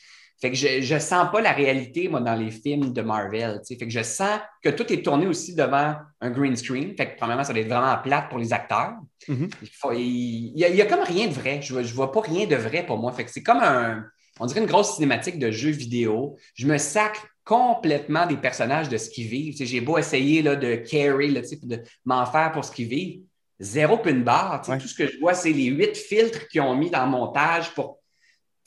Fait 0.41 0.51
que 0.51 0.57
je 0.57 0.95
ne 0.95 0.99
sens 0.99 1.33
pas 1.33 1.41
la 1.41 1.53
réalité, 1.53 2.09
moi, 2.09 2.20
dans 2.20 2.35
les 2.35 2.51
films 2.51 2.93
de 2.93 3.01
Marvel. 3.01 3.61
Tu 3.61 3.66
sais. 3.66 3.79
Fait 3.79 3.87
que 3.87 3.93
je 3.93 4.03
sens 4.03 4.41
que 4.62 4.68
tout 4.68 4.93
est 4.93 5.03
tourné 5.03 5.27
aussi 5.27 5.55
devant 5.55 5.95
un 6.20 6.31
green 6.31 6.55
screen. 6.55 6.95
Fait 6.97 7.12
que, 7.12 7.16
premièrement, 7.16 7.45
ça 7.45 7.55
doit 7.55 7.62
être 7.62 7.68
vraiment 7.68 7.97
plate 8.03 8.29
pour 8.29 8.39
les 8.39 8.53
acteurs. 8.53 8.95
Mm-hmm. 9.27 9.95
il, 9.95 10.59
y 10.59 10.83
a, 10.83 10.85
a, 10.85 10.87
comme 10.87 11.05
rien 11.05 11.29
de 11.29 11.33
vrai. 11.33 11.62
Je 11.62 11.75
ne 11.75 11.83
vois 11.85 12.12
pas 12.12 12.20
rien 12.20 12.47
de 12.47 12.57
vrai 12.57 12.85
pour 12.85 12.99
moi. 12.99 13.12
Fait 13.12 13.25
que 13.25 13.31
c'est 13.31 13.43
comme 13.43 13.61
un, 13.62 14.05
on 14.41 14.47
dirait 14.47 14.61
une 14.61 14.66
grosse 14.66 14.95
cinématique 14.97 15.39
de 15.39 15.51
jeux 15.51 15.70
vidéo. 15.70 16.37
Je 16.55 16.66
me 16.66 16.78
sacre 16.78 17.26
complètement 17.45 18.26
des 18.26 18.37
personnages 18.37 18.89
de 18.89 18.97
ce 18.97 19.11
qu'ils 19.11 19.28
vivent. 19.28 19.55
j'ai 19.59 19.80
beau 19.80 19.99
essayer 19.99 20.43
là, 20.43 20.57
de 20.57 20.76
carry, 20.76 21.30
là, 21.30 21.41
de 21.62 21.80
m'en 22.05 22.24
faire 22.26 22.53
pour 22.53 22.64
ce 22.64 22.72
qu'ils 22.72 22.89
vivent. 22.89 23.20
zéro 23.61 23.99
barre. 23.99 24.61
Tu 24.62 24.66
sais, 24.66 24.72
Ouais. 24.72 24.78
Tout 24.78 24.89
ce 24.89 24.95
que 24.95 25.07
je 25.07 25.18
vois, 25.18 25.35
c'est 25.35 25.53
les 25.53 25.66
huit 25.66 25.97
filtres 25.97 26.49
qu'ils 26.49 26.62
ont 26.62 26.74
mis 26.74 26.91
dans 26.91 27.05
le 27.05 27.11
montage 27.11 27.72
pour. 27.74 27.99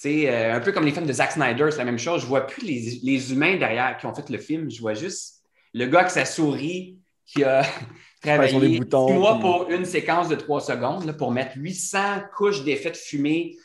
euh, 0.06 0.54
un 0.56 0.60
peu 0.60 0.72
comme 0.72 0.86
les 0.86 0.92
films 0.92 1.08
de 1.08 1.14
Zack 1.14 1.32
Snyder, 1.32 1.68
c'est 1.72 1.80
la 1.80 1.86
même 1.86 1.98
chose. 2.00 2.22
Je 2.22 2.28
vois 2.28 2.46
plus 2.46 2.64
les, 2.66 3.00
les 3.04 3.34
humains 3.34 3.58
derrière 3.58 3.98
qui 3.98 4.06
ont 4.06 4.14
fait 4.14 4.30
le 4.30 4.38
film. 4.38 4.70
Je 4.70 4.80
vois 4.80 4.94
juste 4.94 5.42
le 5.74 5.86
gars 5.88 6.00
avec 6.02 6.12
sa 6.12 6.24
souris 6.26 6.98
qui 7.26 7.44
a 7.44 7.64
travaillé 8.22 8.78
six 8.80 8.80
mois 8.90 9.34
puis- 9.34 9.42
pour 9.42 9.68
une 9.70 9.86
séquence 9.86 10.30
de 10.30 10.36
trois 10.36 10.62
secondes 10.62 11.06
là, 11.06 11.14
pour 11.14 11.32
mettre 11.32 11.54
800 11.58 12.22
couches 12.36 12.64
d'effets 12.64 12.92
de 12.92 12.96
fumée. 12.98 13.56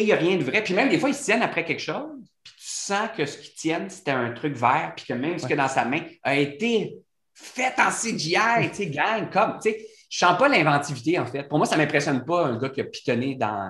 Il 0.00 0.06
n'y 0.06 0.12
a 0.12 0.16
rien 0.16 0.36
de 0.36 0.44
vrai. 0.44 0.62
Puis 0.62 0.74
même 0.74 0.88
des 0.88 0.98
fois, 0.98 1.08
ils 1.08 1.14
se 1.14 1.24
tiennent 1.24 1.42
après 1.42 1.64
quelque 1.64 1.82
chose. 1.82 2.10
Puis 2.42 2.52
tu 2.58 2.66
sens 2.66 3.08
que 3.16 3.24
ce 3.26 3.38
qu'ils 3.38 3.54
tiennent, 3.54 3.88
c'était 3.90 4.10
un 4.10 4.30
truc 4.32 4.54
vert. 4.54 4.92
Puis 4.96 5.06
que 5.06 5.12
même 5.14 5.38
ce 5.38 5.46
qu'il 5.46 5.56
y 5.56 5.58
a 5.58 5.62
dans 5.62 5.68
sa 5.68 5.84
main 5.84 6.00
a 6.22 6.36
été 6.36 6.96
fait 7.34 7.74
en 7.78 7.90
CGI. 7.90 8.70
Tu 8.70 8.74
sais, 8.74 8.86
gang, 8.86 9.30
comme. 9.30 9.58
Tu 9.62 9.70
sais, 9.70 9.86
je 10.10 10.18
sens 10.18 10.38
pas 10.38 10.48
l'inventivité, 10.48 11.18
en 11.18 11.26
fait. 11.26 11.44
Pour 11.44 11.58
moi, 11.58 11.66
ça 11.66 11.76
m'impressionne 11.76 12.24
pas 12.24 12.46
un 12.46 12.58
gars 12.58 12.68
qui 12.68 12.80
a 12.80 12.84
pitonné 12.84 13.34
dans. 13.34 13.68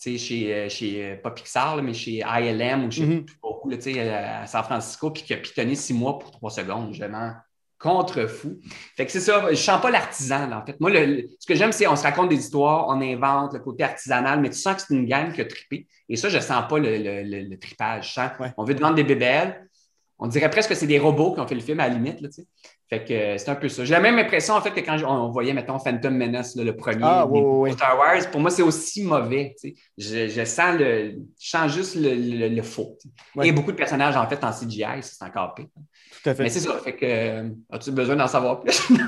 Tu 0.00 0.12
sais, 0.12 0.18
chez, 0.18 0.54
euh, 0.54 0.68
chez 0.68 1.04
euh, 1.04 1.16
pas 1.16 1.32
Pixar, 1.32 1.76
là, 1.76 1.82
mais 1.82 1.92
chez 1.94 2.22
ILM 2.24 2.84
ou 2.84 2.90
chez 2.90 3.02
Mhm. 3.04 3.26
beaucoup, 3.42 3.68
là, 3.68 3.76
tu 3.76 3.92
sais, 3.92 3.94
euh, 3.98 4.42
à 4.42 4.46
San 4.46 4.62
Francisco, 4.62 5.10
puis 5.10 5.24
qui 5.24 5.34
a 5.34 5.36
pitonné 5.38 5.74
six 5.74 5.92
mois 5.92 6.18
pour 6.18 6.30
trois 6.30 6.50
secondes. 6.50 6.96
M'en 7.10 7.32
contre-fou. 7.78 8.58
Fait 8.96 9.06
que 9.06 9.12
c'est 9.12 9.20
ça, 9.20 9.46
je 9.50 9.54
sens 9.56 9.80
pas 9.80 9.90
l'artisan, 9.90 10.50
en 10.52 10.64
fait. 10.64 10.78
Moi, 10.80 10.90
le- 10.90 11.26
ce 11.38 11.46
que 11.46 11.54
j'aime, 11.54 11.72
c'est 11.72 11.86
on 11.86 11.96
se 11.96 12.02
raconte 12.02 12.28
des 12.28 12.36
histoires, 12.36 12.86
on 12.88 13.00
invente 13.00 13.52
le 13.54 13.60
côté 13.60 13.84
artisanal, 13.84 14.40
mais 14.40 14.50
tu 14.50 14.58
sens 14.58 14.76
que 14.76 14.82
c'est 14.88 14.94
une 14.94 15.06
gang 15.06 15.32
qui 15.32 15.40
a 15.40 15.44
trippé. 15.44 15.86
Et 16.08 16.16
ça, 16.16 16.28
je 16.28 16.38
sens 16.40 16.64
pas 16.68 16.78
le, 16.78 16.96
le, 16.98 17.22
le- 17.22 17.48
le 17.48 17.58
tripage. 17.58 18.08
Je 18.08 18.12
sens, 18.14 18.30
Ouais. 18.40 18.52
on 18.56 18.64
veut 18.64 18.74
te 18.74 18.80
vendre 18.80 18.96
des 18.96 19.04
bébelles. 19.04 19.64
On 20.20 20.26
dirait 20.26 20.50
presque 20.50 20.70
que 20.70 20.74
c'est 20.74 20.88
des 20.88 20.98
robots 20.98 21.32
qui 21.34 21.40
ont 21.40 21.46
fait 21.46 21.54
le 21.54 21.60
film 21.60 21.78
à 21.78 21.86
la 21.86 21.94
limite, 21.94 22.20
là. 22.20 22.28
Fait 22.90 23.04
que 23.04 23.12
euh, 23.12 23.38
c'est 23.38 23.50
un 23.50 23.54
peu 23.54 23.68
ça. 23.68 23.84
J'ai 23.84 23.92
la 23.92 24.00
même 24.00 24.18
impression, 24.18 24.54
en 24.54 24.60
fait, 24.62 24.70
que 24.72 24.80
quand 24.80 24.96
on, 25.04 25.26
on 25.26 25.30
voyait, 25.30 25.52
mettons, 25.52 25.78
Phantom 25.78 26.12
Menace, 26.12 26.56
là, 26.56 26.64
le 26.64 26.74
premier 26.74 27.02
Ah, 27.04 27.24
ouais, 27.26 27.40
ouais. 27.40 27.72
Star 27.72 27.96
Wars, 27.98 28.28
pour 28.32 28.40
moi, 28.40 28.50
c'est 28.50 28.62
aussi 28.62 29.04
mauvais, 29.04 29.54
tu 29.60 29.68
sais. 29.68 29.74
Je, 29.96 30.28
je 30.28 30.44
sens 30.44 30.76
le, 30.76 31.12
je 31.38 31.48
sens 31.50 31.70
juste 31.72 31.96
le, 32.00 32.62
faux. 32.62 32.96
Ouais. 33.36 33.46
Et 33.46 33.52
beaucoup 33.52 33.70
de 33.70 33.76
personnages, 33.76 34.16
en 34.16 34.26
fait, 34.26 34.42
en 34.42 34.50
CGI, 34.50 35.02
c'est 35.02 35.22
encore 35.24 35.54
pire. 35.54 35.66
Tout 36.22 36.30
à 36.30 36.34
fait. 36.34 36.42
Mais 36.44 36.48
c'est 36.50 36.60
ça. 36.60 36.72
Fait 36.82 36.94
que, 36.94 37.04
euh, 37.06 37.48
as-tu 37.70 37.90
besoin 37.92 38.16
d'en 38.16 38.26
savoir 38.28 38.60
plus? 38.60 38.88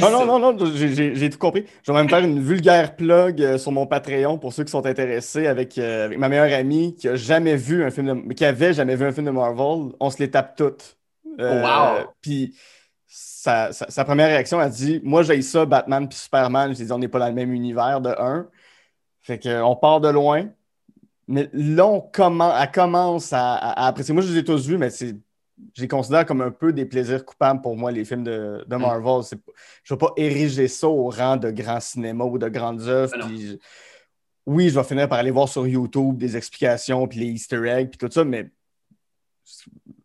Non, 0.00 0.10
non, 0.10 0.38
non, 0.38 0.52
non, 0.54 0.66
j'ai- 0.74 1.30
tout 1.30 1.38
compris. 1.38 1.64
Je 1.82 1.92
vais 1.92 1.98
même 1.98 2.08
faire 2.08 2.20
une 2.24 2.40
vulgaire 2.40 2.96
plug 2.96 3.40
euh, 3.42 3.58
sur 3.58 3.72
mon 3.72 3.86
Patreon 3.86 4.38
pour 4.38 4.52
ceux 4.52 4.64
qui 4.64 4.70
sont 4.70 4.84
intéressés 4.86 5.46
avec, 5.46 5.76
euh, 5.78 6.06
avec 6.06 6.18
ma 6.18 6.28
meilleure 6.28 6.52
amie 6.58 6.96
qui 6.96 7.08
a 7.08 7.14
jamais 7.16 7.54
vu 7.56 7.84
un 7.84 7.90
film 7.90 8.26
de, 8.26 8.32
qui 8.34 8.44
avait 8.44 8.72
jamais 8.72 8.96
vu 8.96 9.04
un 9.04 9.12
film 9.12 9.26
de 9.26 9.30
Marvel. 9.30 9.92
On 10.00 10.10
se 10.10 10.18
les 10.18 10.30
tape 10.30 10.56
toutes. 10.56 10.96
Euh, 11.40 11.62
Oh, 11.62 11.66
wow. 12.00 12.06
Puis 12.22 12.54
sa, 13.06 13.70
sa- 13.72 13.90
sa 13.90 14.04
première 14.04 14.28
réaction, 14.28 14.60
elle 14.60 14.70
dit 14.70 15.00
Moi, 15.04 15.22
j'ai 15.22 15.40
ça, 15.42 15.66
Batman 15.66 16.08
puis 16.08 16.18
Superman. 16.18 16.74
J'ai 16.74 16.84
dit 16.86 16.92
On 16.92 16.98
n'est 16.98 17.08
pas 17.08 17.18
dans 17.18 17.28
le 17.28 17.34
même 17.34 17.52
univers 17.52 18.00
de 18.00 18.10
un. 18.18 18.46
Fait 19.22 19.38
que, 19.38 19.62
on 19.62 19.76
part 19.76 20.00
de 20.00 20.08
loin. 20.08 20.46
Mais 21.28 21.48
là, 21.52 21.86
on 21.86 22.00
commen- 22.00 22.54
elle 22.60 22.70
commence 22.70 23.32
à, 23.32 23.54
à- 23.54 23.84
à 23.84 23.86
apprécier. 23.88 24.12
Moi, 24.14 24.22
je 24.22 24.32
les 24.32 24.38
ai 24.38 24.44
tous 24.44 24.66
vus, 24.66 24.78
mais 24.78 24.90
c'est. 24.90 25.14
Je 25.76 25.82
les 25.82 25.88
considère 25.88 26.26
comme 26.26 26.40
un 26.40 26.50
peu 26.50 26.72
des 26.72 26.84
plaisirs 26.84 27.24
coupables 27.24 27.60
pour 27.60 27.76
moi, 27.76 27.92
les 27.92 28.04
films 28.04 28.24
de, 28.24 28.64
de 28.66 28.76
Marvel. 28.76 29.22
C'est 29.22 29.38
je 29.84 29.94
ne 29.94 29.98
vais 29.98 30.06
pas 30.06 30.12
ériger 30.16 30.66
ça 30.68 30.88
au 30.88 31.08
rang 31.10 31.36
de 31.36 31.50
grand 31.50 31.80
cinéma 31.80 32.24
ou 32.24 32.38
de 32.38 32.48
grandes 32.48 32.82
œuvres. 32.82 33.12
Je- 33.28 33.56
Oui, 34.46 34.68
je 34.68 34.74
vais 34.78 34.84
finir 34.84 35.08
par 35.08 35.18
aller 35.18 35.30
voir 35.30 35.48
sur 35.48 35.66
YouTube 35.66 36.18
des 36.18 36.36
explications, 36.36 37.06
puis 37.08 37.20
les 37.20 37.26
Easter 37.28 37.64
eggs, 37.66 37.88
puis 37.88 37.98
tout 37.98 38.10
ça, 38.12 38.24
mais 38.24 38.50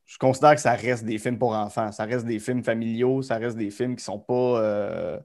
je 0.05 0.17
considère 0.17 0.55
que 0.55 0.61
ça 0.61 0.73
reste 0.73 1.03
des 1.03 1.17
films 1.17 1.37
pour 1.37 1.53
enfants. 1.53 1.91
Ça 1.91 2.05
reste 2.05 2.25
des 2.25 2.39
films 2.39 2.63
familiaux, 2.63 3.21
ça 3.21 3.35
reste 3.37 3.57
des 3.57 3.69
films 3.69 3.95
qui 3.95 4.03
sont 4.03 4.19
pas. 4.19 4.33
euh, 4.61 5.19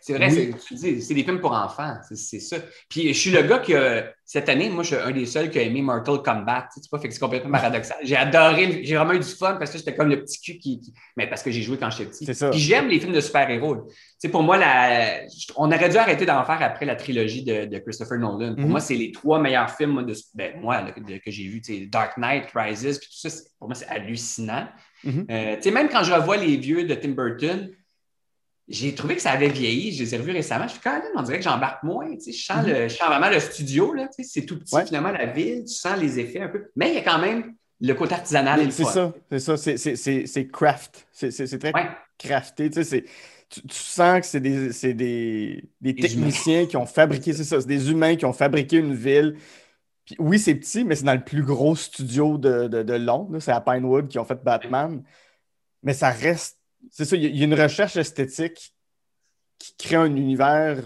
C'est 0.00 0.14
vrai, 0.14 0.28
Oui. 0.32 0.54
c'est- 1.00 1.14
des 1.14 1.24
films 1.24 1.40
pour 1.40 1.52
enfants, 1.52 1.94
c'est- 2.08 2.14
c'est 2.16 2.38
ça. 2.40 2.56
Puis 2.88 3.08
je 3.12 3.18
suis 3.18 3.30
le 3.30 3.42
gars 3.42 3.58
qui, 3.58 3.74
a- 3.74 4.12
cette 4.24 4.48
année, 4.48 4.68
moi, 4.70 4.82
je 4.84 4.94
suis 4.94 4.96
un 5.04 5.10
des 5.10 5.26
seuls 5.26 5.50
qui 5.50 5.58
a 5.58 5.62
aimé 5.62 5.82
Mortal 5.82 6.18
Kombat. 6.22 6.68
Tu 6.74 6.80
sais 6.82 6.88
pas, 6.90 6.98
fait 6.98 7.08
que 7.08 7.14
c'est 7.14 7.20
complètement 7.20 7.50
paradoxal. 7.50 7.96
J'ai 8.02 8.16
adoré, 8.16 8.82
j'ai 8.84 8.96
vraiment 8.96 9.12
eu 9.14 9.18
du 9.18 9.24
fun 9.26 9.56
parce 9.56 9.70
que 9.72 9.78
j'étais 9.78 9.94
comme 9.96 10.08
le 10.08 10.20
petit 10.22 10.40
cul 10.40 10.58
qui. 10.58 10.80
qui- 10.80 10.94
Mais 11.16 11.28
parce 11.28 11.42
que 11.42 11.50
j'ai 11.50 11.62
joué 11.62 11.76
quand 11.78 11.90
j'étais 11.90 12.10
petit. 12.10 12.24
C'est 12.26 12.34
ça. 12.34 12.50
Puis 12.50 12.58
j'aime 12.60 12.88
les 12.88 13.00
films 13.00 13.12
de 13.12 13.20
super-héros. 13.20 13.76
Tu 13.88 13.94
sais, 14.18 14.28
pour 14.28 14.42
moi, 14.42 14.56
la... 14.58 15.20
on 15.56 15.66
aurait 15.72 15.88
dû 15.88 15.96
arrêter 15.96 16.24
d'en 16.26 16.44
faire 16.44 16.62
après 16.62 16.86
la 16.86 16.94
trilogie 16.96 17.42
de, 17.44 17.64
de 17.66 17.78
Christopher 17.78 18.18
Nolan. 18.18 18.54
Pour 18.54 18.64
Mhm. 18.64 18.70
moi, 18.70 18.80
c'est 18.80 18.94
les 18.94 19.10
trois 19.12 19.40
meilleurs 19.40 19.70
films 19.70 19.90
moi, 19.92 20.02
de, 20.04 20.14
ben, 20.34 20.60
moi, 20.60 20.82
là, 20.82 20.92
de- 20.96 21.18
que 21.18 21.30
j'ai 21.30 21.44
vus. 21.48 21.60
Tu 21.60 21.74
sais, 21.74 21.86
Dark 21.86 22.16
Knight, 22.18 22.44
Rises, 22.54 22.98
puis 22.98 23.08
tout 23.08 23.18
ça, 23.18 23.30
c'est- 23.30 23.44
pour 23.58 23.68
moi, 23.68 23.74
c'est 23.74 23.86
hallucinant. 23.88 24.68
Mhm. 25.04 25.26
Euh, 25.30 25.56
tu 25.56 25.62
sais, 25.62 25.70
même 25.70 25.88
quand 25.88 26.02
je 26.04 26.12
revois 26.12 26.36
les 26.36 26.56
vieux 26.56 26.84
de 26.84 26.94
Tim 26.94 27.10
Burton, 27.10 27.70
j'ai 28.68 28.94
trouvé 28.94 29.14
que 29.16 29.22
ça 29.22 29.30
avait 29.30 29.48
vieilli. 29.48 29.92
Je 29.92 30.02
les 30.02 30.14
ai 30.14 30.18
revus 30.18 30.32
récemment. 30.32 30.66
Je 30.66 30.72
suis 30.72 30.80
quand 30.80 30.92
même, 30.92 31.02
on 31.16 31.22
dirait 31.22 31.38
que 31.38 31.44
j'embarque 31.44 31.82
moins. 31.84 32.08
tu 32.16 32.20
sais. 32.20 32.32
Je, 32.32 32.44
sens 32.44 32.66
le- 32.66 32.88
je 32.88 32.94
sens 32.96 33.08
vraiment 33.08 33.30
le 33.30 33.38
studio. 33.40 33.92
là, 33.94 34.08
tu 34.08 34.22
sais, 34.24 34.28
C'est 34.40 34.46
tout 34.46 34.58
petit, 34.58 34.74
Ouais. 34.74 34.84
finalement, 34.86 35.10
la 35.12 35.26
ville. 35.26 35.64
Tu 35.64 35.74
sens 35.74 35.98
les 35.98 36.18
effets 36.18 36.40
un 36.40 36.48
peu. 36.48 36.64
Mais 36.76 36.88
il 36.90 36.94
y 36.94 36.98
a 36.98 37.02
quand 37.02 37.18
même 37.20 37.54
le 37.80 37.92
côté 37.94 38.14
artisanal 38.14 38.60
et 38.60 38.64
le 38.64 38.70
C'est 38.70 38.84
ça, 38.84 39.12
c'est 39.30 39.38
ça, 39.38 39.56
c'est- 39.56 39.76
c'est- 39.76 39.96
c'est 39.96 40.26
c'est 40.26 40.46
craft. 40.48 41.06
C'est 41.12 41.30
c'est- 41.30 41.46
c'est 41.46 41.58
très 41.58 41.72
Ouais. 41.74 41.86
crafté. 42.18 42.70
Tu, 42.70 42.82
sais, 42.82 43.04
tu, 43.48 43.60
tu 43.62 43.76
sens 43.76 44.20
que 44.20 44.26
c'est 44.26 44.40
des, 44.40 44.72
c'est 44.72 44.94
des, 44.94 45.62
des 45.80 45.92
Des 45.92 46.02
techniciens 46.02 46.66
qui 46.66 46.76
ont 46.76 46.86
fabriqué, 46.86 47.32
c'est 47.34 47.44
ça, 47.44 47.60
c'est 47.60 47.66
des 47.68 47.90
humains 47.90 48.16
qui 48.16 48.24
ont 48.24 48.32
fabriqué 48.32 48.78
une 48.78 48.94
ville. 48.94 49.36
Puis 50.06 50.16
oui, 50.18 50.38
c'est 50.38 50.54
petit, 50.54 50.84
mais 50.84 50.94
c'est 50.96 51.04
dans 51.04 51.14
le 51.14 51.22
plus 51.24 51.42
gros 51.42 51.76
studio 51.76 52.38
de, 52.38 52.66
de, 52.68 52.82
de 52.82 52.94
Londres. 52.94 53.38
C'est 53.40 53.52
à 53.52 53.60
Pinewood 53.60 54.08
qui 54.08 54.18
ont 54.18 54.24
fait 54.24 54.42
Batman. 54.42 55.02
Mais 55.82 55.94
ça 55.94 56.10
reste. 56.10 56.58
C'est 56.90 57.04
ça, 57.04 57.16
il 57.16 57.36
y, 57.36 57.42
a- 57.42 57.44
une 57.44 57.54
recherche 57.54 57.96
esthétique 57.96 58.74
qui 59.58 59.74
crée 59.76 59.96
un 59.96 60.14
univers 60.14 60.78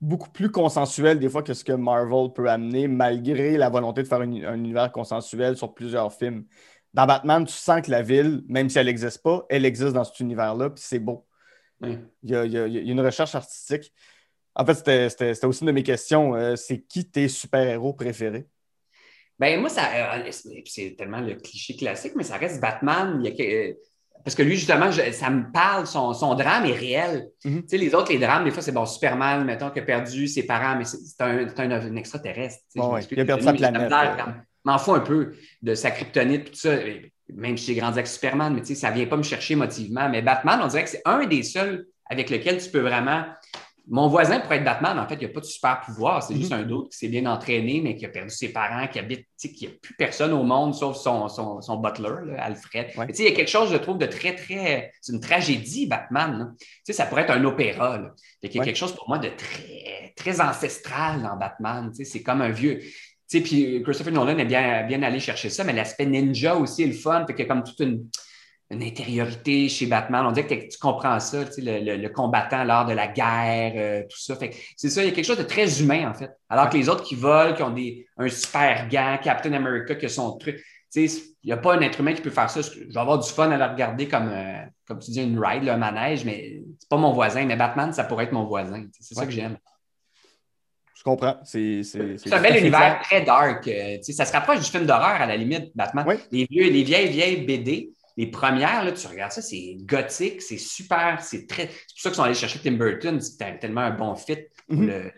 beaucoup 0.00 0.30
plus 0.30 0.50
consensuel 0.50 1.18
des 1.18 1.28
fois 1.28 1.42
que 1.42 1.54
ce 1.54 1.64
que 1.64 1.72
Marvel 1.72 2.32
peut 2.32 2.48
amener, 2.48 2.86
malgré 2.86 3.56
la 3.56 3.68
volonté 3.68 4.02
de 4.02 4.08
faire 4.08 4.20
un, 4.20 4.32
un 4.44 4.54
univers 4.54 4.92
consensuel 4.92 5.56
sur 5.56 5.74
plusieurs 5.74 6.12
films. 6.12 6.44
Dans 6.94 7.06
Batman, 7.06 7.44
tu 7.44 7.52
sens 7.52 7.82
que 7.82 7.90
la 7.90 8.02
ville, 8.02 8.42
même 8.48 8.68
si 8.68 8.78
elle 8.78 8.86
n'existe 8.86 9.22
pas, 9.22 9.44
elle 9.48 9.64
existe 9.64 9.92
dans 9.92 10.04
cet 10.04 10.20
univers-là, 10.20 10.70
puis 10.70 10.82
c'est 10.84 10.98
beau. 10.98 11.26
Il 11.82 12.30
y 12.30 12.34
a, 12.34 12.44
il 12.44 12.52
y 12.52 12.58
a- 12.58 12.66
il 12.66 12.74
y 12.86 12.88
a 12.88 12.92
une 12.92 13.00
recherche 13.00 13.34
artistique. 13.34 13.92
En 14.54 14.64
fait, 14.66 14.74
c'était- 14.74 15.46
aussi 15.46 15.60
une 15.60 15.68
de 15.68 15.72
mes 15.72 15.82
questions. 15.82 16.34
euh, 16.34 16.56
c'est 16.56 16.80
qui 16.80 17.08
tes 17.08 17.28
super-héros 17.28 17.92
préférés? 17.92 18.48
Ben, 19.38 19.60
moi, 19.60 19.68
ça, 19.68 20.16
euh, 20.16 20.30
c'est 20.64 20.96
tellement 20.96 21.20
le 21.20 21.34
cliché 21.36 21.76
classique, 21.76 22.14
mais 22.16 22.24
ça 22.24 22.36
reste 22.36 22.60
Batman. 22.60 23.20
Il 23.20 23.28
y 23.28 23.32
a 23.32 23.36
que- 23.36 23.70
euh, 23.70 23.74
parce 24.28 24.34
que 24.34 24.42
lui, 24.42 24.56
justement, 24.56 24.90
je- 24.90 25.10
ça 25.12 25.30
me 25.30 25.50
parle, 25.50 25.86
son, 25.86 26.12
son 26.12 26.34
drame 26.34 26.66
est 26.66 26.74
réel. 26.74 27.28
Mhm. 27.46 27.62
Tu 27.62 27.68
sais, 27.68 27.78
les 27.78 27.94
autres, 27.94 28.12
les 28.12 28.18
drames, 28.18 28.44
des 28.44 28.50
fois, 28.50 28.60
c'est 28.62 28.72
bon, 28.72 28.84
Superman, 28.84 29.42
mettons, 29.42 29.70
qui 29.70 29.78
a 29.78 29.82
perdu 29.82 30.28
ses 30.28 30.42
parents, 30.44 30.76
mais 30.76 30.84
c'est 30.84 30.98
un, 31.22 31.48
c'est 31.48 31.60
un, 31.60 31.70
un 31.70 31.96
extraterrestre. 31.96 32.58
Ouais, 32.76 32.96
m'excuse, 32.96 33.16
Il 33.16 33.22
a 33.22 33.24
perdu 33.24 33.44
sa 33.44 33.52
planète, 33.54 33.82
misère 33.84 34.24
ouais. 34.26 34.32
m'en 34.66 34.76
fous 34.76 34.92
un 34.92 35.00
peu 35.00 35.32
de 35.62 35.74
sa 35.74 35.90
kryptonite, 35.92 36.50
tout 36.50 36.58
ça. 36.58 36.74
Même 37.34 37.56
si 37.56 37.68
j'ai 37.68 37.74
grandi 37.80 37.94
avec 38.00 38.06
Superman, 38.06 38.52
mais 38.54 38.60
tu 38.60 38.66
sais, 38.68 38.74
ça 38.74 38.90
ne 38.90 38.96
vient 38.96 39.06
pas 39.06 39.16
me 39.16 39.22
chercher 39.22 39.54
émotivement. 39.54 40.10
Mais 40.10 40.20
Batman, 40.20 40.60
on 40.62 40.66
dirait 40.66 40.84
que 40.84 40.90
c'est 40.90 41.02
un 41.06 41.24
des 41.24 41.42
seuls 41.42 41.86
avec 42.10 42.28
lequel 42.28 42.62
tu 42.62 42.68
peux 42.70 42.80
vraiment. 42.80 43.24
Mon 43.90 44.08
voisin 44.08 44.40
pourrait 44.40 44.56
être 44.58 44.64
Batman, 44.64 44.98
en 44.98 45.08
fait, 45.08 45.14
il 45.14 45.20
n'y 45.20 45.24
a 45.24 45.28
pas 45.30 45.40
de 45.40 45.44
super 45.46 45.80
pouvoir. 45.80 46.22
C'est 46.22 46.34
juste 46.36 46.52
Mhm. 46.52 46.58
un 46.66 46.70
autre 46.70 46.90
qui 46.90 46.98
s'est 46.98 47.08
bien 47.08 47.24
entraîné, 47.26 47.80
mais 47.82 47.96
qui 47.96 48.04
a 48.04 48.08
perdu 48.10 48.30
ses 48.30 48.52
parents, 48.52 48.86
qui 48.86 48.98
habite, 48.98 49.20
tu 49.20 49.26
sais, 49.36 49.52
qui 49.52 49.66
n'a 49.66 49.72
plus 49.80 49.94
personne 49.96 50.32
au 50.32 50.42
monde 50.42 50.74
sauf 50.74 50.96
son, 50.96 51.28
son, 51.28 51.60
son 51.62 51.76
butler, 51.78 52.26
là, 52.26 52.42
Alfred. 52.44 52.88
Ouais. 52.96 53.06
Mais 53.06 53.12
tu 53.12 53.14
sais, 53.14 53.22
il 53.24 53.30
y 53.30 53.32
a 53.32 53.36
quelque 53.36 53.48
chose, 53.50 53.70
je 53.72 53.76
trouve, 53.78 53.96
de 53.98 54.06
très, 54.06 54.34
très. 54.34 54.92
C'est 55.00 55.12
une 55.12 55.20
tragédie, 55.20 55.86
Batman. 55.86 56.38
là. 56.38 56.46
Tu 56.58 56.66
sais, 56.84 56.92
ça 56.92 57.06
pourrait 57.06 57.22
être 57.22 57.30
un 57.32 57.44
opéra. 57.44 57.96
là. 57.98 58.10
Il 58.42 58.52
y 58.52 58.56
a 58.56 58.60
Ouais. 58.60 58.66
quelque 58.66 58.76
chose 58.76 58.94
pour 58.94 59.08
moi 59.08 59.18
de 59.18 59.28
très, 59.28 60.12
très 60.16 60.40
ancestral 60.40 61.22
dans 61.22 61.36
Batman. 61.36 61.90
Tu 61.90 62.04
sais, 62.04 62.10
c'est 62.10 62.22
comme 62.22 62.42
un 62.42 62.50
vieux. 62.50 62.80
Puis 63.30 63.82
Christopher 63.82 64.12
Nolan 64.12 64.38
est 64.38 64.44
bien, 64.46 64.84
bien 64.86 65.02
allé 65.02 65.20
chercher 65.20 65.50
ça, 65.50 65.62
mais 65.64 65.72
l'aspect 65.74 66.06
ninja 66.06 66.56
aussi 66.56 66.82
est 66.84 66.86
le 66.86 66.92
fun. 66.94 67.24
Fait 67.26 67.34
qu'il 67.34 67.44
y 67.44 67.48
a 67.48 67.54
comme 67.54 67.62
toute 67.62 67.78
une, 67.80 68.06
une 68.70 68.82
intériorité 68.82 69.68
chez 69.70 69.86
Batman. 69.86 70.26
On 70.26 70.32
dirait 70.32 70.46
que 70.46 70.68
tu 70.68 70.78
comprends 70.78 71.18
ça, 71.20 71.44
tu 71.46 71.52
sais, 71.52 71.62
le, 71.62 71.78
le- 71.84 71.96
le 72.02 72.08
combattant 72.10 72.64
lors 72.64 72.84
de 72.84 72.92
la 72.92 73.08
guerre, 73.08 73.72
euh, 73.76 74.02
tout 74.10 74.18
ça. 74.18 74.36
Fait 74.36 74.54
c'est 74.76 74.90
ça, 74.90 75.02
il 75.02 75.08
y 75.08 75.10
a 75.10 75.14
quelque 75.14 75.24
chose 75.24 75.38
de 75.38 75.42
très 75.44 75.80
humain, 75.80 76.10
en 76.10 76.14
fait. 76.14 76.30
Alors 76.50 76.68
que 76.68 76.76
les 76.76 76.88
autres 76.88 77.02
qui 77.04 77.14
volent, 77.14 77.54
qui 77.54 77.62
ont 77.62 77.70
des, 77.70 78.06
un 78.18 78.28
super 78.28 78.86
gant, 78.90 79.18
Captain 79.22 79.52
America, 79.54 79.94
qui 79.94 80.04
a 80.06 80.08
son 80.10 80.36
truc. 80.36 80.56
Tu 80.92 81.08
sais, 81.08 81.22
il 81.42 81.46
n'y 81.46 81.52
a 81.52 81.56
pas 81.56 81.74
un 81.76 81.80
être 81.80 82.00
humain 82.00 82.12
qui 82.12 82.20
peut 82.22 82.30
faire 82.30 82.50
ça. 82.50 82.60
Je 82.62 82.80
vais 82.92 82.98
avoir 83.00 83.18
du 83.18 83.28
fun 83.30 83.50
à 83.50 83.56
le 83.56 83.72
regarder 83.72 84.06
comme, 84.08 84.28
euh, 84.28 84.62
comme 84.86 84.98
tu 84.98 85.10
dis, 85.12 85.22
une 85.22 85.38
ride, 85.42 85.62
là, 85.64 85.74
un 85.74 85.78
manège, 85.78 86.24
mais 86.26 86.60
c'est 86.78 86.88
pas 86.90 86.96
mon 86.98 87.12
voisin. 87.12 87.44
Mais 87.46 87.56
Batman, 87.56 87.92
ça 87.92 88.04
pourrait 88.04 88.24
être 88.24 88.32
mon 88.32 88.44
voisin. 88.44 88.82
Tu 88.82 88.88
sais, 88.92 88.98
C'est 89.00 89.14
ça 89.14 89.24
que 89.24 89.32
j'aime. 89.32 89.56
Je 90.94 91.02
comprends. 91.04 91.36
C'est 91.44 91.80
un 92.32 92.40
bel 92.42 92.56
univers 92.58 92.78
clair. 92.80 93.00
très 93.02 93.22
dark. 93.22 93.68
euh, 93.68 93.96
tu 93.98 94.02
sais, 94.04 94.12
ça 94.12 94.24
se 94.24 94.32
rapproche 94.32 94.58
du 94.58 94.64
film 94.70 94.84
d'horreur 94.84 95.20
à 95.20 95.26
la 95.26 95.36
limite, 95.36 95.70
Batman. 95.74 96.04
Oui. 96.08 96.16
Les, 96.32 96.46
vieux, 96.50 96.70
les 96.70 96.82
vieilles, 96.82 97.08
vieilles 97.10 97.44
BD, 97.46 97.90
les 98.18 98.26
premières, 98.26 98.84
là, 98.84 98.92
tu 98.92 99.06
regardes 99.06 99.32
ça, 99.32 99.40
c'est 99.40 99.76
gothique, 99.82 100.42
c'est 100.42 100.58
super, 100.58 101.22
c'est 101.22 101.46
très. 101.46 101.68
C'est 101.68 101.94
pour 101.94 102.02
ça 102.02 102.10
qu'ils 102.10 102.16
sont 102.16 102.22
allés 102.24 102.34
chercher 102.34 102.58
Tim 102.62 102.72
Burton, 102.72 103.18
c'était 103.20 103.58
tellement 103.58 103.80
un 103.82 103.92
bon 103.92 104.14
fit. 104.14 104.36
Mhm. 104.68 104.86
le- 104.88 105.12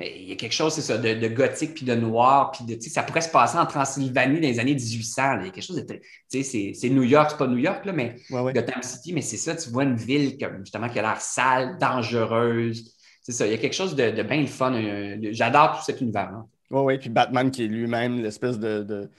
Il 0.00 0.28
y 0.28 0.32
a 0.32 0.36
quelque 0.36 0.52
chose, 0.52 0.74
c'est 0.74 0.82
ça, 0.82 0.96
de, 0.96 1.14
de 1.14 1.26
gothique 1.28 1.74
puis 1.74 1.84
de 1.84 1.94
noir, 1.96 2.52
puis 2.52 2.64
de, 2.64 2.80
ça 2.80 3.02
pourrait 3.02 3.20
se 3.22 3.30
passer 3.30 3.58
en 3.58 3.66
Transylvanie 3.66 4.40
dans 4.40 4.46
les 4.46 4.60
années 4.60 4.74
1800. 4.74 5.22
là. 5.22 5.38
Il 5.40 5.46
y 5.46 5.48
a 5.48 5.50
quelque 5.52 5.64
chose 5.64 5.74
de. 5.76 5.82
très- 5.82 5.98
Tu 6.00 6.04
sais, 6.28 6.42
c'est- 6.44 6.72
c'est 6.74 6.88
New 6.90 7.02
York, 7.02 7.30
c'est 7.32 7.36
pas 7.38 7.48
New 7.48 7.56
York, 7.58 7.84
là, 7.84 7.92
mais 7.92 8.14
Ouais, 8.30 8.40
ouais. 8.42 8.52
Gotham 8.52 8.80
City, 8.82 9.12
mais 9.12 9.22
c'est 9.22 9.36
ça, 9.38 9.56
tu 9.56 9.70
vois 9.70 9.82
une 9.84 9.96
ville 9.96 10.38
comme, 10.38 10.58
justement 10.60 10.88
qui 10.88 10.98
a 11.00 11.02
l'air 11.02 11.20
sale, 11.20 11.78
dangereuse. 11.80 12.94
C'est 13.22 13.32
ça. 13.32 13.46
Il 13.46 13.50
y 13.50 13.54
a 13.54 13.58
quelque 13.58 13.74
chose 13.74 13.96
de, 13.96 14.10
de 14.10 14.22
bien 14.22 14.40
le 14.40 14.46
fun. 14.46 14.72
euh, 14.74 15.16
J'adore 15.32 15.78
tout 15.78 15.84
cet 15.84 16.00
univers-là. 16.00 16.44
Oui, 16.70 16.80
oui. 16.84 16.98
Puis 16.98 17.08
Batman 17.10 17.50
qui 17.50 17.64
est 17.64 17.68
lui-même 17.68 18.20
l'espèce 18.22 18.58
de, 18.58 18.82
de, 18.84 19.10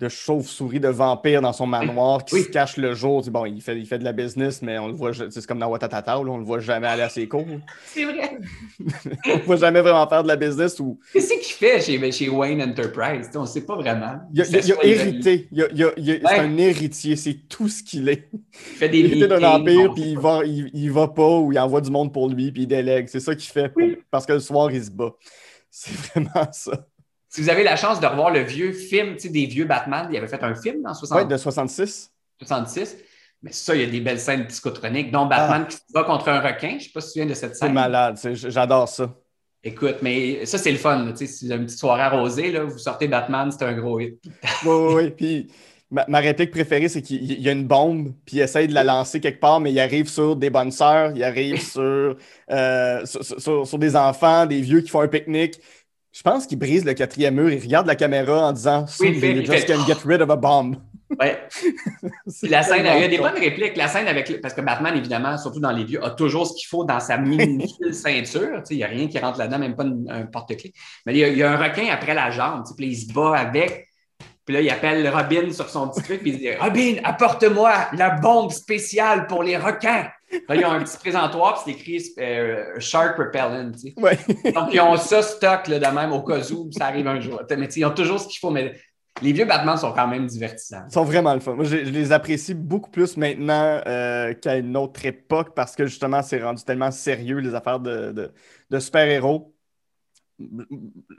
de 0.00 0.08
chauve-souris, 0.08 0.80
de 0.80 0.88
vampire 0.88 1.42
dans 1.42 1.52
son 1.52 1.66
manoir 1.66 2.24
qui 2.24 2.34
Oui. 2.36 2.42
se 2.44 2.48
cache 2.48 2.78
le 2.78 2.94
jour. 2.94 3.22
Bon, 3.30 3.44
il 3.44 3.60
fait, 3.60 3.76
il 3.78 3.84
fait 3.86 3.98
de 3.98 4.04
la 4.04 4.12
business, 4.14 4.62
mais 4.62 4.78
on 4.78 4.88
le 4.88 4.94
voit, 4.94 5.12
c'est 5.12 5.46
comme 5.46 5.58
dans 5.58 5.68
Watatata, 5.68 6.14
là, 6.14 6.20
on 6.26 6.38
le 6.38 6.44
voit 6.44 6.58
jamais 6.60 6.86
aller 6.86 7.02
à 7.02 7.10
ses 7.10 7.28
cours. 7.28 7.44
C'est 7.84 8.04
vrai. 8.04 8.38
on 9.26 9.36
le 9.36 9.42
voit 9.44 9.56
jamais 9.56 9.82
vraiment 9.82 10.08
faire 10.08 10.22
de 10.22 10.28
la 10.28 10.36
business 10.36 10.80
ou 10.80 10.98
Qu'est-ce 11.12 11.34
qu'il 11.34 11.52
fait 11.54 11.80
chez, 11.82 12.12
chez 12.12 12.28
Wayne 12.30 12.62
Enterprise? 12.62 13.30
On 13.34 13.42
ne 13.42 13.46
sait 13.46 13.66
pas 13.66 13.76
vraiment. 13.76 14.20
il 14.32 14.40
a, 14.40 14.44
il 14.46 14.74
il 14.84 14.88
hérité. 14.90 15.48
Ouais. 15.52 16.20
C'est 16.26 16.38
un 16.38 16.56
héritier, 16.56 17.16
c'est 17.16 17.34
tout 17.48 17.68
ce 17.68 17.82
qu'il 17.82 18.08
est. 18.08 18.28
Il 18.32 18.76
fait 18.78 18.88
des 18.88 19.00
hérité 19.00 19.28
d'un 19.28 19.42
empire, 19.42 19.92
puis 19.92 20.04
il 20.12 20.18
va, 20.18 20.40
il, 20.46 20.70
il 20.72 20.90
va 20.90 21.08
pas 21.08 21.38
ou 21.38 21.52
il 21.52 21.58
envoie 21.58 21.82
du 21.82 21.90
monde 21.90 22.10
pour 22.12 22.28
lui, 22.30 22.50
puis 22.52 22.62
il 22.62 22.66
délègue. 22.66 23.08
C'est 23.08 23.20
ça 23.20 23.34
qu'il 23.34 23.50
fait 23.50 23.70
Oui. 23.76 23.98
parce 24.10 24.24
que 24.24 24.32
le 24.32 24.40
soir, 24.40 24.70
il 24.72 24.82
se 24.82 24.90
bat. 24.90 25.12
C'est 25.70 25.92
vraiment 26.14 26.48
ça. 26.52 26.86
Si 27.30 27.40
vous 27.40 27.48
avez 27.48 27.62
la 27.62 27.76
chance 27.76 28.00
de 28.00 28.06
revoir 28.06 28.30
le 28.32 28.40
vieux 28.40 28.72
film, 28.72 29.14
tu 29.14 29.20
sais, 29.20 29.28
des 29.28 29.46
vieux 29.46 29.64
Batman, 29.64 30.08
il 30.10 30.16
avait 30.16 30.26
fait 30.28 30.42
un 30.42 30.54
film 30.54 30.84
en 30.84 30.94
60 30.94 31.16
Ouais, 31.18 31.24
de 31.24 31.36
66. 31.36 32.10
66. 32.42 32.96
Mais 33.42 33.52
ça, 33.52 33.74
il 33.74 33.80
y 33.82 33.84
a 33.84 33.86
des 33.90 34.00
belles 34.00 34.18
scènes 34.20 34.46
psychotroniques, 34.48 35.12
dont 35.12 35.26
Batman 35.26 35.66
qui 35.66 35.76
se 35.76 35.82
bat 35.94 36.02
contre 36.04 36.28
un 36.28 36.40
requin. 36.40 36.70
Je 36.70 36.74
ne 36.74 36.80
sais 36.80 36.90
pas 36.92 37.00
si 37.00 37.06
tu 37.06 37.12
souviens 37.12 37.26
de 37.26 37.34
cette 37.34 37.52
Ah. 37.52 37.54
C'est 37.54 37.64
scène. 37.66 37.72
malade. 37.72 38.18
J'adore 38.34 38.88
ça. 38.88 39.14
Écoute, 39.62 39.96
mais 40.02 40.44
ça, 40.44 40.58
c'est 40.58 40.72
le 40.72 40.78
fun. 40.78 41.04
là, 41.04 41.12
si 41.14 41.26
vous 41.46 41.52
avez 41.52 41.60
une 41.60 41.66
petite 41.66 41.78
soirée 41.78 42.02
arrosée, 42.02 42.50
là, 42.50 42.64
vous 42.64 42.78
sortez 42.78 43.08
Batman, 43.08 43.50
c'est 43.52 43.64
un 43.64 43.74
gros 43.74 44.00
hit. 44.00 44.18
Oui, 44.64 44.70
oui, 44.74 44.94
oui. 44.94 45.10
Puis 45.10 45.52
ma, 45.90 46.04
ma 46.08 46.18
réplique 46.20 46.50
préférée, 46.50 46.88
c'est 46.88 47.02
qu'il 47.02 47.22
il 47.30 47.40
y 47.40 47.48
a 47.48 47.52
une 47.52 47.66
bombe, 47.66 48.12
puis 48.26 48.38
il 48.38 48.40
essaye 48.40 48.68
de 48.68 48.74
la 48.74 48.84
lancer 48.84 49.20
quelque 49.20 49.40
part, 49.40 49.60
mais 49.60 49.70
il 49.70 49.78
arrive 49.80 50.08
sur 50.08 50.34
des 50.36 50.50
bonnes 50.50 50.70
sœurs, 50.72 51.12
il 51.14 51.22
arrive 51.22 51.60
sur, 51.62 52.16
euh, 52.50 53.04
sur- 53.06 53.66
sur 53.66 53.78
des 53.78 53.96
enfants, 53.96 54.46
des 54.46 54.60
vieux 54.60 54.80
qui 54.80 54.88
font 54.88 55.00
un 55.00 55.08
pique-nique. 55.08 55.60
Je 56.12 56.22
pense 56.22 56.46
qu'il 56.46 56.58
brise 56.58 56.84
le 56.84 56.92
quatrième 56.94 57.36
mur, 57.36 57.50
il 57.52 57.62
regarde 57.62 57.86
la 57.86 57.94
caméra 57.94 58.48
en 58.48 58.52
disant 58.52 58.84
Oui, 59.00 59.14
fait- 59.20 59.36
just 59.44 59.52
fait- 59.52 59.66
can 59.66 59.86
get 59.86 59.96
rid 60.04 60.20
of 60.22 60.30
a 60.30 60.36
bomb. 60.36 60.74
Ouais. 61.20 61.38
Puis 62.40 62.48
la 62.48 62.62
scène, 62.62 62.86
il 62.96 63.00
y 63.00 63.04
a 63.04 63.08
des 63.08 63.18
bonnes 63.18 63.34
répliques. 63.38 63.76
La 63.76 63.88
scène 63.88 64.06
avec. 64.06 64.28
le- 64.28 64.40
Parce 64.40 64.54
que 64.54 64.60
Batman, 64.60 64.96
évidemment, 64.96 65.36
surtout 65.38 65.58
dans 65.60 65.72
les 65.72 65.84
vieux, 65.84 66.04
a 66.04 66.10
toujours 66.10 66.46
ce 66.46 66.54
qu'il 66.54 66.68
faut 66.68 66.84
dans 66.84 67.00
sa 67.00 67.18
minuscule 67.18 67.92
ceinture. 67.94 68.62
Il 68.70 68.76
n'y 68.76 68.84
a 68.84 68.86
rien 68.86 69.08
qui 69.08 69.18
rentre 69.18 69.38
là-dedans, 69.38 69.58
même 69.58 69.74
pas 69.76 69.84
une- 69.84 70.08
un 70.10 70.26
porte-clés. 70.26 70.72
Mais 71.06 71.12
il 71.14 71.18
y, 71.18 71.24
a, 71.24 71.28
il 71.28 71.36
y 71.38 71.42
a 71.42 71.50
un 71.52 71.56
requin 71.56 71.88
après 71.92 72.14
la 72.14 72.30
jambe. 72.30 72.62
Puis 72.76 72.86
il 72.88 72.96
se 72.96 73.12
bat 73.12 73.36
avec. 73.36 73.88
Puis 74.50 74.56
là, 74.56 74.62
il 74.62 74.68
appelle 74.70 75.08
Robin 75.08 75.52
sur 75.52 75.68
son 75.70 75.88
petit 75.90 76.02
truc. 76.02 76.22
Puis 76.22 76.30
il 76.32 76.38
dit 76.38 76.48
Robin, 76.60 76.96
apporte-moi 77.04 77.72
la 77.92 78.10
bombe 78.10 78.50
spéciale 78.50 79.28
pour 79.28 79.44
les 79.44 79.56
requins. 79.56 80.08
Là, 80.48 80.56
ils 80.56 80.64
ont 80.64 80.72
un 80.72 80.82
petit 80.82 80.96
présentoir. 80.98 81.62
Puis 81.62 81.72
c'est 81.72 81.80
écrit 81.80 82.04
euh, 82.18 82.64
Shark 82.80 83.16
Repellent. 83.16 83.70
tu 83.72 83.78
sais. 83.78 83.94
Ouais. 83.96 84.18
Donc, 84.52 84.70
ils 84.72 84.80
ont 84.80 84.96
ça 84.96 85.22
stock 85.22 85.68
là, 85.68 85.78
de 85.78 85.94
même 85.94 86.12
au 86.12 86.22
cas 86.22 86.40
où 86.50 86.68
ça 86.72 86.86
arrive 86.86 87.06
un 87.06 87.20
jour. 87.20 87.40
Mais 87.56 87.68
ils 87.76 87.84
ont 87.84 87.90
toujours 87.94 88.18
ce 88.18 88.26
qu'il 88.26 88.40
faut. 88.40 88.50
Mais 88.50 88.74
les 89.22 89.32
vieux 89.32 89.44
Batman 89.44 89.76
sont 89.76 89.92
quand 89.92 90.08
même 90.08 90.26
divertissants. 90.26 90.82
Ils 90.88 90.92
sont 90.92 91.04
vraiment 91.04 91.34
le 91.34 91.40
fun. 91.40 91.54
Moi, 91.54 91.64
je, 91.64 91.76
je 91.84 91.90
les 91.90 92.10
apprécie 92.10 92.54
beaucoup 92.54 92.90
plus 92.90 93.16
maintenant 93.16 93.80
euh, 93.86 94.34
qu'à 94.34 94.56
une 94.56 94.76
autre 94.76 95.06
époque 95.06 95.54
parce 95.54 95.76
que 95.76 95.86
justement, 95.86 96.22
c'est 96.22 96.42
rendu 96.42 96.64
tellement 96.64 96.90
sérieux, 96.90 97.36
les 97.38 97.54
affaires 97.54 97.78
de, 97.78 98.10
de- 98.10 98.32
de 98.70 98.78
super-héros. 98.80 99.54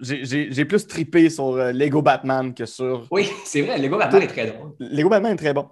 J'ai- 0.02 0.66
plus 0.66 0.88
tripé 0.88 1.30
sur 1.30 1.56
euh, 1.56 1.72
Lego 1.72 2.02
Batman 2.02 2.54
que 2.54 2.66
sur. 2.66 3.08
Oui, 3.12 3.30
c'est 3.46 3.62
vrai. 3.62 3.78
Lego 3.78 3.98
Batman 3.98 4.22
est 4.24 4.28
très 4.28 4.48
drôle. 4.48 4.74
Lego 4.80 5.10
Batman 5.10 5.34
est 5.34 5.38
très 5.38 5.54
bon. 5.54 5.68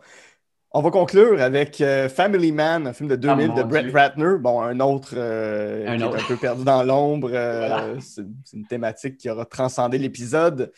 On 0.71 0.81
va 0.81 0.91
conclure 0.91 1.41
avec 1.41 1.81
euh, 1.81 2.09
Family 2.09 2.51
Man, 2.51 2.85
un 2.87 2.93
film 2.93 3.09
de 3.09 3.15
2000 3.15 3.45
Oh, 3.45 3.47
mon 3.49 3.57
de 3.57 3.63
Brett 3.63 3.85
Dieu. 3.87 3.93
Ratner. 3.93 4.37
Bon, 4.39 4.61
un 4.61 4.79
autre 4.81 5.13
euh, 5.17 5.87
Un 5.87 5.97
qui 5.97 6.03
autre. 6.03 6.17
est 6.17 6.21
un 6.21 6.25
peu 6.27 6.35
perdu 6.37 6.63
dans 6.63 6.83
l'ombre. 6.83 7.31
euh, 7.33 7.67
Voilà. 7.67 7.85
C'est 8.01 8.21
une 8.53 8.67
thématique 8.67 9.17
qui 9.17 9.29
aura 9.29 9.45
transcendé 9.45 9.97
l'épisode. 9.97 10.71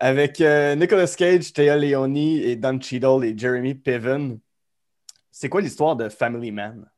Avec 0.00 0.38
Nicolas 0.40 1.06
Cage, 1.16 1.52
Théa 1.52 1.76
Leoni 1.76 2.40
et 2.42 2.54
Don 2.56 2.80
Cheadle 2.80 3.24
et 3.24 3.36
Jeremy 3.36 3.74
Piven. 3.74 4.38
C'est 5.30 5.48
quoi 5.48 5.60
l'histoire 5.60 5.96
de 5.96 6.08
Family 6.08 6.52
Man? 6.52 6.88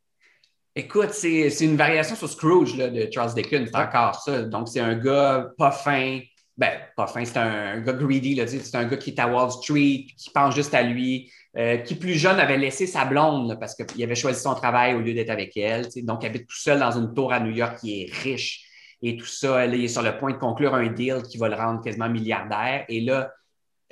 Écoute, 0.77 1.11
c'est 1.11 1.49
une 1.61 1.77
variation 1.77 2.15
sur 2.15 2.29
Scrooge 2.29 2.77
là, 2.77 2.89
de 2.89 3.09
Charles 3.13 3.35
Dickens. 3.35 3.69
C'est 3.73 3.77
encore 3.77 4.15
ça. 4.15 4.43
Donc, 4.43 4.69
c'est 4.69 4.81
un 4.81 4.95
gars 4.95 5.49
pas 5.59 5.73
fin. 5.73 6.21
Ben, 6.57 6.71
pas 6.97 7.07
fin, 7.07 7.25
c'est 7.25 7.39
un, 7.39 7.81
gars 7.81 7.93
greedy. 7.93 8.41
C'est 8.47 8.77
un 8.77 8.85
gars 8.85 8.97
qui 8.97 9.11
est 9.11 9.19
à 9.19 9.27
Wall 9.27 9.51
Street, 9.51 10.07
qui 10.17 10.31
pense 10.33 10.55
juste 10.55 10.73
à 10.75 10.83
lui, 10.83 11.31
euh, 11.57 11.79
qui 11.79 11.97
plus 11.97 12.15
jeune 12.15 12.39
avait 12.39 12.59
laissé 12.59 12.87
sa 12.87 13.05
blonde 13.05 13.59
parce 13.59 13.75
qu'il 13.75 14.03
avait 14.05 14.15
choisi 14.15 14.41
son 14.41 14.55
travail 14.55 14.95
au 14.95 15.01
lieu 15.01 15.13
d'être 15.13 15.31
avec 15.31 15.57
elle. 15.57 15.89
Donc, 16.05 16.23
il 16.23 16.27
habite 16.27 16.47
tout 16.47 16.57
seul 16.57 16.79
dans 16.79 16.93
une 16.93 17.13
tour 17.15 17.33
à 17.33 17.41
New 17.41 17.51
York 17.51 17.79
qui 17.81 18.03
est 18.03 18.13
riche 18.23 18.65
et 19.03 19.17
tout 19.17 19.27
ça. 19.27 19.67
Là, 19.67 19.75
il 19.75 19.85
est 19.85 19.89
sur 19.89 20.03
le 20.03 20.17
point 20.19 20.33
de 20.33 20.39
conclure 20.39 20.75
un 20.75 20.87
deal 20.87 21.23
qui 21.23 21.37
va 21.37 21.49
le 21.49 21.57
rendre 21.57 21.83
quasiment 21.83 22.09
milliardaire. 22.09 22.85
Et 22.89 23.01
là, 23.01 23.33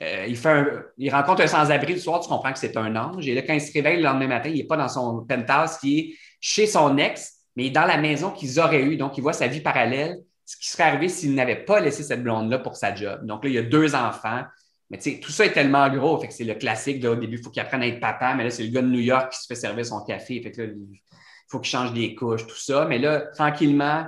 euh, 0.00 0.26
il, 0.28 0.36
fait 0.36 0.50
un- 0.50 0.82
il 0.96 1.12
rencontre 1.12 1.42
un 1.42 1.48
sans-abri 1.48 1.94
le 1.94 1.98
soir, 1.98 2.20
tu 2.20 2.28
comprends 2.28 2.52
que 2.52 2.58
c'est 2.58 2.76
un 2.76 2.94
ange. 2.94 3.26
Et 3.26 3.34
là, 3.34 3.42
quand 3.42 3.54
il 3.54 3.60
se 3.60 3.72
réveille 3.72 3.96
le 3.96 4.04
lendemain 4.04 4.28
matin, 4.28 4.48
il 4.48 4.58
n'est 4.58 4.64
pas 4.64 4.76
dans 4.76 4.88
son 4.88 5.24
penthouse, 5.26 5.78
il 5.82 5.98
est 5.98 6.14
chez 6.41 6.66
son 6.66 6.97
ex, 6.99 7.34
mais 7.57 7.70
dans 7.70 7.84
la 7.86 7.97
maison 7.97 8.30
qu'ils 8.30 8.61
auraient 8.61 8.82
eue. 8.82 8.97
Donc, 8.97 9.16
il 9.18 9.20
voit 9.22 9.32
sa 9.32 9.47
vie 9.49 9.61
parallèle, 9.61 10.16
ce 10.45 10.57
qui 10.57 10.68
serait 10.68 10.84
arrivé 10.84 11.09
s'il 11.09 11.34
n'avait 11.34 11.64
pas 11.64 11.80
laissé 11.80 12.03
cette 12.03 12.22
blonde-là 12.22 12.59
pour 12.61 12.76
sa 12.76 12.95
job. 12.95 13.26
Donc 13.26 13.45
là, 13.45 13.51
il 13.51 13.55
y 13.55 13.59
a 13.59 13.62
deux 13.62 13.95
enfants. 13.95 14.43
Mais 14.91 14.97
tu 14.97 15.11
sais, 15.12 15.20
tout 15.20 15.30
ça 15.30 15.45
est 15.45 15.53
tellement 15.53 15.86
gros. 15.91 16.18
Fait 16.18 16.28
que 16.28 16.32
c'est 16.34 16.45
le 16.45 16.55
classique. 16.55 17.03
là, 17.03 17.11
au 17.11 17.16
début, 17.16 17.36
il 17.36 17.43
faut 17.45 17.51
qu'il 17.51 17.61
apprenne 17.61 17.82
à 17.82 17.86
être 17.86 18.01
papa, 18.01 18.34
mais 18.34 18.45
là, 18.45 18.51
c'est 18.51 18.62
le 18.62 18.70
gars 18.70 18.80
de 18.80 18.86
New 18.86 19.01
York 19.01 19.30
qui 19.32 19.39
se 19.41 19.47
fait 19.47 19.55
servir 19.55 19.84
son 19.84 20.03
café. 20.03 20.41
Fait 20.41 20.51
que 20.51 20.62
là, 20.62 20.68
il 20.72 21.01
faut 21.49 21.61
qu'il 21.61 21.70
change 21.70 21.93
des 21.93 22.14
couches, 22.14 22.47
tout 22.47 22.57
ça. 22.57 22.86
Mais 22.86 22.99
là, 22.99 23.20
tranquillement, 23.34 24.07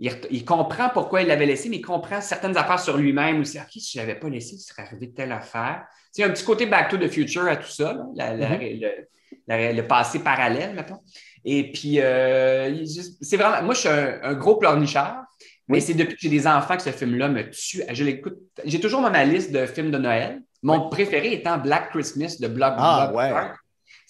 il, 0.00 0.44
comprend 0.44 0.88
pourquoi 0.88 1.22
il 1.22 1.28
l'avait 1.28 1.46
laissé, 1.46 1.68
mais 1.68 1.76
il 1.76 1.82
comprend 1.82 2.20
certaines 2.20 2.56
affaires 2.56 2.80
sur 2.80 2.96
lui-même 2.96 3.40
aussi. 3.40 3.58
OK, 3.58 3.66
si 3.70 3.92
je 3.96 3.98
ne 4.02 4.06
l'avais 4.06 4.18
pas 4.18 4.28
laissé, 4.28 4.54
il 4.56 4.60
serait 4.60 4.82
arrivé 4.82 5.12
telle 5.12 5.30
affaire. 5.32 5.84
Tu 5.88 5.94
sais, 5.94 6.10
il 6.18 6.20
y 6.22 6.24
a 6.24 6.28
un 6.28 6.32
petit 6.32 6.44
côté 6.44 6.66
back 6.66 6.88
to 6.88 6.96
the 6.96 7.08
future 7.08 7.46
à 7.46 7.56
tout 7.56 7.68
ça, 7.70 7.92
là, 7.92 8.04
la- 8.14 8.34
la- 8.36 8.56
le, 8.58 9.08
la- 9.46 9.72
le 9.72 9.86
passé 9.86 10.20
parallèle, 10.20 10.74
mettons. 10.74 11.00
Et 11.44 11.72
puis, 11.72 12.00
euh, 12.00 12.84
c'est 13.20 13.36
vraiment. 13.36 13.62
Moi, 13.62 13.74
je 13.74 13.80
suis 13.80 13.88
un, 13.88 14.18
un 14.22 14.34
gros 14.34 14.56
pleurnichard, 14.56 15.22
mais 15.68 15.78
Oui. 15.78 15.82
c'est 15.82 15.94
depuis 15.94 16.14
que 16.14 16.20
j'ai 16.22 16.28
des 16.28 16.46
enfants 16.46 16.76
que 16.76 16.82
ce 16.82 16.90
film-là 16.90 17.28
me 17.28 17.48
tue. 17.50 17.82
Je 17.90 18.04
l'écoute. 18.04 18.36
J'ai 18.64 18.80
toujours 18.80 19.02
dans 19.02 19.10
ma 19.10 19.24
liste 19.24 19.52
de 19.52 19.66
films 19.66 19.90
de 19.90 19.98
Noël. 19.98 20.40
Mon 20.62 20.88
préféré 20.88 21.32
étant 21.34 21.58
Black 21.58 21.90
Christmas 21.90 22.36
de 22.40 22.48
Block 22.48 22.74
Ah, 22.76 23.06
Block 23.08 23.18
ouais. 23.18 23.30
Park. 23.30 23.56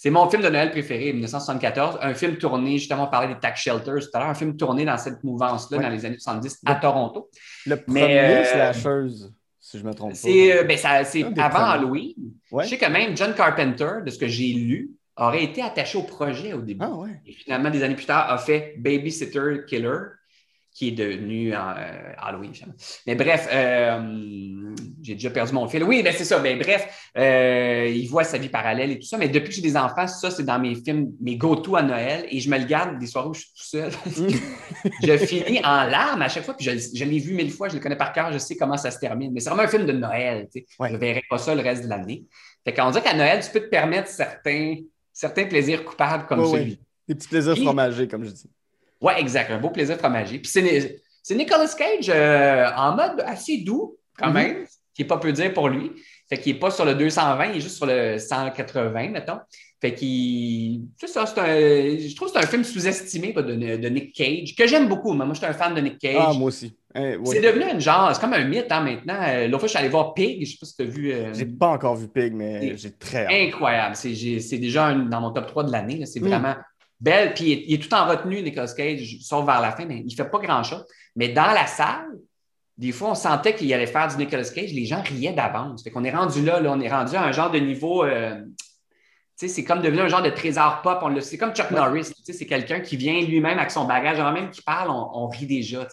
C'est 0.01 0.11
mon 0.11 0.31
film 0.31 0.43
de 0.43 0.49
Noël 0.49 0.71
préféré, 0.71 1.13
1974. 1.13 1.99
Un 2.01 2.15
film 2.15 2.37
tourné, 2.37 2.79
justement, 2.79 3.05
on 3.05 3.11
parlait 3.11 3.35
des 3.35 3.41
tax 3.41 3.61
shelters 3.61 3.99
tout 4.01 4.09
à 4.15 4.21
l'heure, 4.21 4.29
un 4.29 4.35
film 4.35 4.57
tourné 4.57 4.85
dans 4.85 4.97
cette 4.97 5.25
mouvance-là, 5.25 5.79
dans 5.79 5.89
les 5.89 6.05
années 6.07 6.19
70 6.19 6.61
à 6.67 6.77
Toronto. 6.77 7.29
Le 7.67 7.75
Mais, 7.89 8.01
premier 8.01 8.19
euh, 8.19 8.45
slasheuse, 8.45 9.35
si 9.61 9.79
je 9.79 9.85
me 9.85 9.93
trompe 9.93 10.11
pas. 10.11 10.17
C'est 10.17 10.57
euh, 10.57 10.63
ben, 10.63 10.79
avant. 11.39 11.65
Halloween. 11.65 12.15
Ouais. 12.53 12.63
Je 12.65 12.69
sais 12.71 12.79
que 12.79 12.87
même 12.87 13.17
John 13.17 13.35
Carpenter, 13.35 13.91
de 14.07 14.11
ce 14.11 14.19
que 14.19 14.29
j'ai 14.29 14.53
lu, 14.53 14.91
aurait 15.19 15.45
été 15.45 15.63
attaché 15.63 15.99
au 15.99 16.03
projet 16.03 16.53
au 16.53 16.61
début. 16.61 16.85
Ah 16.85 16.95
ouais. 16.95 17.21
Et 17.27 17.33
finalement, 17.33 17.71
des 17.71 17.83
années 17.83 17.97
plus 17.97 18.07
tard, 18.07 18.31
a 18.31 18.39
fait 18.39 18.75
Babysitter 18.79 19.65
Killer, 19.67 19.99
qui 20.79 20.89
est 20.89 20.93
devenu 20.93 21.53
euh, 21.53 21.57
Halloween. 22.19 22.55
finalement. 22.55 22.77
Mais 23.07 23.17
bref, 23.17 23.49
euh, 23.53 24.75
j'ai 25.03 25.15
déjà 25.15 25.31
perdu 25.31 25.53
mon 25.53 25.67
fil. 25.67 25.83
Oui, 25.83 26.05
ben 26.05 26.15
c'est 26.17 26.25
ça. 26.25 26.39
Ben, 26.39 26.57
bref, 26.57 27.11
euh, 27.17 27.93
il 27.93 28.07
voit 28.07 28.23
sa 28.23 28.39
vie 28.39 28.49
parallèle 28.49 28.93
et 28.93 28.99
tout 29.01 29.07
ça. 29.07 29.19
Mais 29.19 29.29
depuis 29.29 29.49
que 29.49 29.55
j'ai 29.57 29.63
des 29.63 29.77
enfants, 29.77 30.07
ça, 30.07 30.31
c'est 30.31 30.45
dans 30.45 30.61
mes 30.61 30.77
films, 30.77 31.13
mes 31.21 31.37
go-to 31.37 31.75
à 31.75 31.83
Noël. 31.83 32.27
Et 32.31 32.39
je 32.39 32.49
me 32.49 32.57
le 32.57 32.65
garde 32.65 32.97
des 33.01 33.09
soirées 33.09 33.29
où 33.29 33.35
je 33.35 33.41
suis 33.41 33.51
tout 33.57 33.65
seul. 33.65 33.91
je 35.03 35.17
finis 35.17 35.59
en 35.65 35.85
larmes 35.85 36.23
à 36.23 36.29
chaque 36.29 36.45
fois. 36.45 36.55
Puis 36.55 36.67
je, 36.67 36.97
je 36.97 37.05
l'ai 37.05 37.19
vu 37.19 37.35
mille 37.35 37.51
fois, 37.51 37.69
je 37.69 37.75
le 37.75 37.81
connais 37.81 37.97
par 37.97 38.13
cœur, 38.13 38.33
je 38.33 38.39
sais 38.39 38.57
comment 38.57 38.77
ça 38.77 38.93
se 38.93 39.01
termine. 39.01 39.33
Mais 39.33 39.41
c'est 39.41 39.51
vraiment 39.51 39.65
un 39.65 39.69
film 39.69 39.85
de 39.85 39.93
Noël. 39.93 40.49
tu 40.53 40.61
sais. 40.61 40.67
Ouais. 40.79 40.91
Je 40.91 40.95
ne 40.95 40.99
verrai 40.99 41.25
pas 41.29 41.39
ça 41.39 41.57
le 41.57 41.63
reste 41.63 41.83
de 41.83 41.89
l'année. 41.89 42.25
Fait 42.65 42.73
qu'on 42.73 42.91
dirait 42.91 43.03
qu'à 43.03 43.15
Noël, 43.15 43.41
tu 43.45 43.51
peux 43.51 43.61
te 43.61 43.71
permettre 43.71 44.09
certains, 44.09 44.77
certains 45.19 45.47
plaisirs 45.47 45.85
coupables 45.85 46.27
comme 46.27 46.41
ouais. 46.41 46.47
celui 46.61 46.79
Des 47.09 47.15
petits 47.17 47.29
plaisirs 47.29 47.57
fromagés, 47.57 48.07
comme 48.07 48.25
je 48.25 48.31
dis. 48.31 48.51
oui, 49.01 49.13
exact. 49.19 49.51
Un 49.51 49.59
beau 49.59 49.71
plaisir 49.71 49.97
fromager. 49.99 50.39
Puis 50.39 50.51
c'est, 50.51 51.01
c'est 51.23 51.35
Nicolas 51.35 51.67
Cage 51.77 52.09
euh, 52.09 52.71
en 52.77 52.95
mode 52.95 53.21
assez 53.27 53.59
doux, 53.59 53.97
quand 54.17 54.29
Mhm. 54.29 54.35
même, 54.35 54.67
qui 54.95 55.03
n'est 55.03 55.09
pas 55.09 55.19
peu 55.19 55.33
dire 55.33 55.53
pour 55.53 55.69
lui. 55.69 55.91
Fait 56.29 56.39
qu'il 56.39 56.53
n'est 56.53 56.59
pas 56.61 56.71
sur 56.71 56.85
le 56.85 56.95
220, 56.95 57.47
il 57.47 57.57
est 57.57 57.61
juste 57.61 57.77
sur 57.77 57.87
le 57.87 58.19
180, 58.19 59.09
mettons. 59.11 59.39
Fait 59.81 59.95
qu'il. 59.95 60.83
C'est 60.97 61.07
ça, 61.07 61.25
c'est 61.27 61.39
un. 61.39 61.47
Je 61.47 62.15
trouve 62.17 62.29
que 62.33 62.39
c'est 62.39 62.45
un 62.45 62.49
film 62.49 62.65
sous-estimé 62.65 63.33
de, 63.33 63.77
de 63.77 63.89
Nick 63.89 64.13
Cage, 64.13 64.57
que 64.57 64.67
j'aime 64.67 64.89
beaucoup. 64.89 65.13
Moi, 65.13 65.25
moi, 65.25 65.35
je 65.35 65.39
suis 65.39 65.47
un 65.47 65.53
fan 65.53 65.73
de 65.75 65.81
Nick 65.81 65.99
Cage. 65.99 66.17
Ah, 66.19 66.33
moi 66.33 66.49
aussi. 66.49 66.75
Oui. 66.97 67.03
C'est 67.27 67.41
devenu 67.41 67.63
un 67.65 67.79
genre, 67.79 68.11
c'est 68.13 68.21
comme 68.21 68.33
un 68.33 68.43
mythe 68.45 68.67
hein, 68.71 68.81
maintenant. 68.81 69.21
Euh, 69.23 69.47
L'autre 69.47 69.61
fois, 69.61 69.67
je 69.69 69.71
suis 69.71 69.79
allé 69.79 69.89
voir 69.89 70.15
Pig, 70.15 70.37
je 70.37 70.41
ne 70.41 70.45
sais 70.47 70.57
pas 70.61 70.67
si 70.67 70.75
tu 70.77 70.83
as 70.83 70.87
vu. 70.87 71.13
euh, 71.13 71.33
J'ai 71.33 71.47
pas 71.47 71.69
encore 71.69 71.95
vu 71.95 72.09
Pig, 72.09 72.33
mais 72.33 72.77
j'ai 72.77 72.91
très 72.91 73.27
hâte. 73.27 73.31
incroyable. 73.33 73.95
C'est, 73.95 74.15
j'ai- 74.15 74.41
c'est 74.41 74.59
déjà 74.59 74.87
un- 74.87 75.05
dans 75.05 75.21
mon 75.21 75.31
top 75.31 75.47
3 75.47 75.63
de 75.63 75.71
l'année. 75.71 76.05
C'est 76.07 76.19
Mm. 76.19 76.27
vraiment 76.29 76.55
belle. 77.01 77.35
Puis 77.35 77.45
il 77.45 77.53
est, 77.53 77.65
il 77.69 77.75
est 77.75 77.79
tout 77.79 77.95
en 77.95 78.05
retenue, 78.09 78.43
Nicolas 78.43 78.73
Cage, 78.77 79.19
sauf 79.21 79.47
vers 79.47 79.61
la 79.61 79.71
fin, 79.71 79.85
mais 79.85 79.99
il 79.99 80.07
ne 80.07 80.11
fait 80.11 80.29
pas 80.29 80.39
grand-chose. 80.41 80.85
Mais 81.15 81.29
dans 81.29 81.53
la 81.53 81.69
salle, 81.69 82.07
des 82.77 82.91
fois, 82.91 83.11
on 83.11 83.15
sentait 83.15 83.55
qu'il 83.55 83.73
allait 83.73 83.87
faire 83.87 84.09
du 84.09 84.17
Nicolas 84.17 84.43
Cage. 84.45 84.73
Les 84.73 84.87
gens 84.87 85.03
riaient 85.03 85.33
d'avance. 85.33 85.85
Fait 85.85 85.91
qu'on 85.91 86.03
est 86.05 86.11
rendu 86.15 86.45
là, 86.45 86.59
là, 86.59 86.73
on 86.73 86.81
est 86.81 86.89
rendu 86.89 87.15
à 87.15 87.23
un 87.25 87.33
genre 87.33 87.51
de 87.53 87.59
niveau. 87.61 88.03
euh, 88.05 88.41
c'est 89.47 89.65
comme 89.65 89.81
devenu 89.81 90.01
un 90.01 90.09
genre 90.09 90.23
de 90.23 90.31
trésor 90.31 90.83
pop. 90.83 90.99
On 91.03 91.09
le, 91.09 91.21
c'est 91.21 91.39
comme 91.39 91.55
Chuck 91.55 91.71
Norris. 91.71 92.13
C'est 92.25 92.47
quelqu'un 92.47 92.81
qui 92.81 92.97
vient 92.97 93.21
lui-même 93.21 93.59
avec 93.59 93.71
son 93.71 93.85
bagage. 93.85 94.19
Avant 94.19 94.33
même 94.33 94.51
qu'il 94.51 94.65
parle, 94.65 94.91
on, 94.91 95.29
rit 95.29 95.47
déjà. 95.47 95.87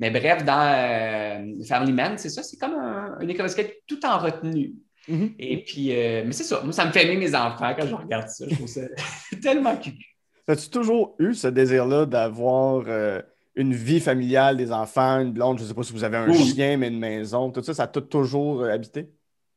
Mais 0.00 0.10
bref, 0.10 0.44
dans 0.44 0.60
euh, 0.60 1.64
Family 1.68 1.92
Man, 1.92 2.18
c'est 2.18 2.30
ça. 2.30 2.42
C'est 2.42 2.56
comme 2.56 2.74
un, 2.74 3.18
un 3.20 3.48
tout 3.86 4.04
en 4.04 4.18
retenue. 4.18 4.74
Mm-hmm. 5.08 5.34
Et 5.38 5.62
puis, 5.62 5.92
euh, 5.92 6.24
mais 6.26 6.32
c'est 6.32 6.44
ça. 6.44 6.60
Moi, 6.62 6.72
ça 6.72 6.84
me 6.84 6.90
fait 6.90 7.04
aimer 7.04 7.16
mes 7.16 7.34
enfants 7.34 7.72
quand 7.78 7.86
je 7.86 7.94
regarde 7.94 8.28
ça. 8.28 8.44
Je 8.48 8.54
trouve 8.56 8.66
ça 8.66 8.82
tellement 9.42 9.76
cute. 9.76 9.94
As-tu 10.48 10.68
toujours 10.68 11.14
eu 11.20 11.34
ce 11.34 11.46
désir-là 11.46 12.06
d'avoir 12.06 12.84
euh, 12.88 13.22
une 13.54 13.72
vie 13.72 14.00
familiale, 14.00 14.56
des 14.56 14.72
enfants, 14.72 15.20
une 15.20 15.32
blonde? 15.32 15.58
Je 15.58 15.62
ne 15.62 15.68
sais 15.68 15.74
pas 15.74 15.84
si 15.84 15.92
vous 15.92 16.02
avez 16.02 16.16
un 16.16 16.32
chien, 16.32 16.76
mais 16.76 16.88
une 16.88 16.98
maison. 16.98 17.52
Tout 17.52 17.62
ça, 17.62 17.72
ça 17.72 17.86
t'a 17.86 18.00
toujours 18.00 18.64
habité? 18.64 19.10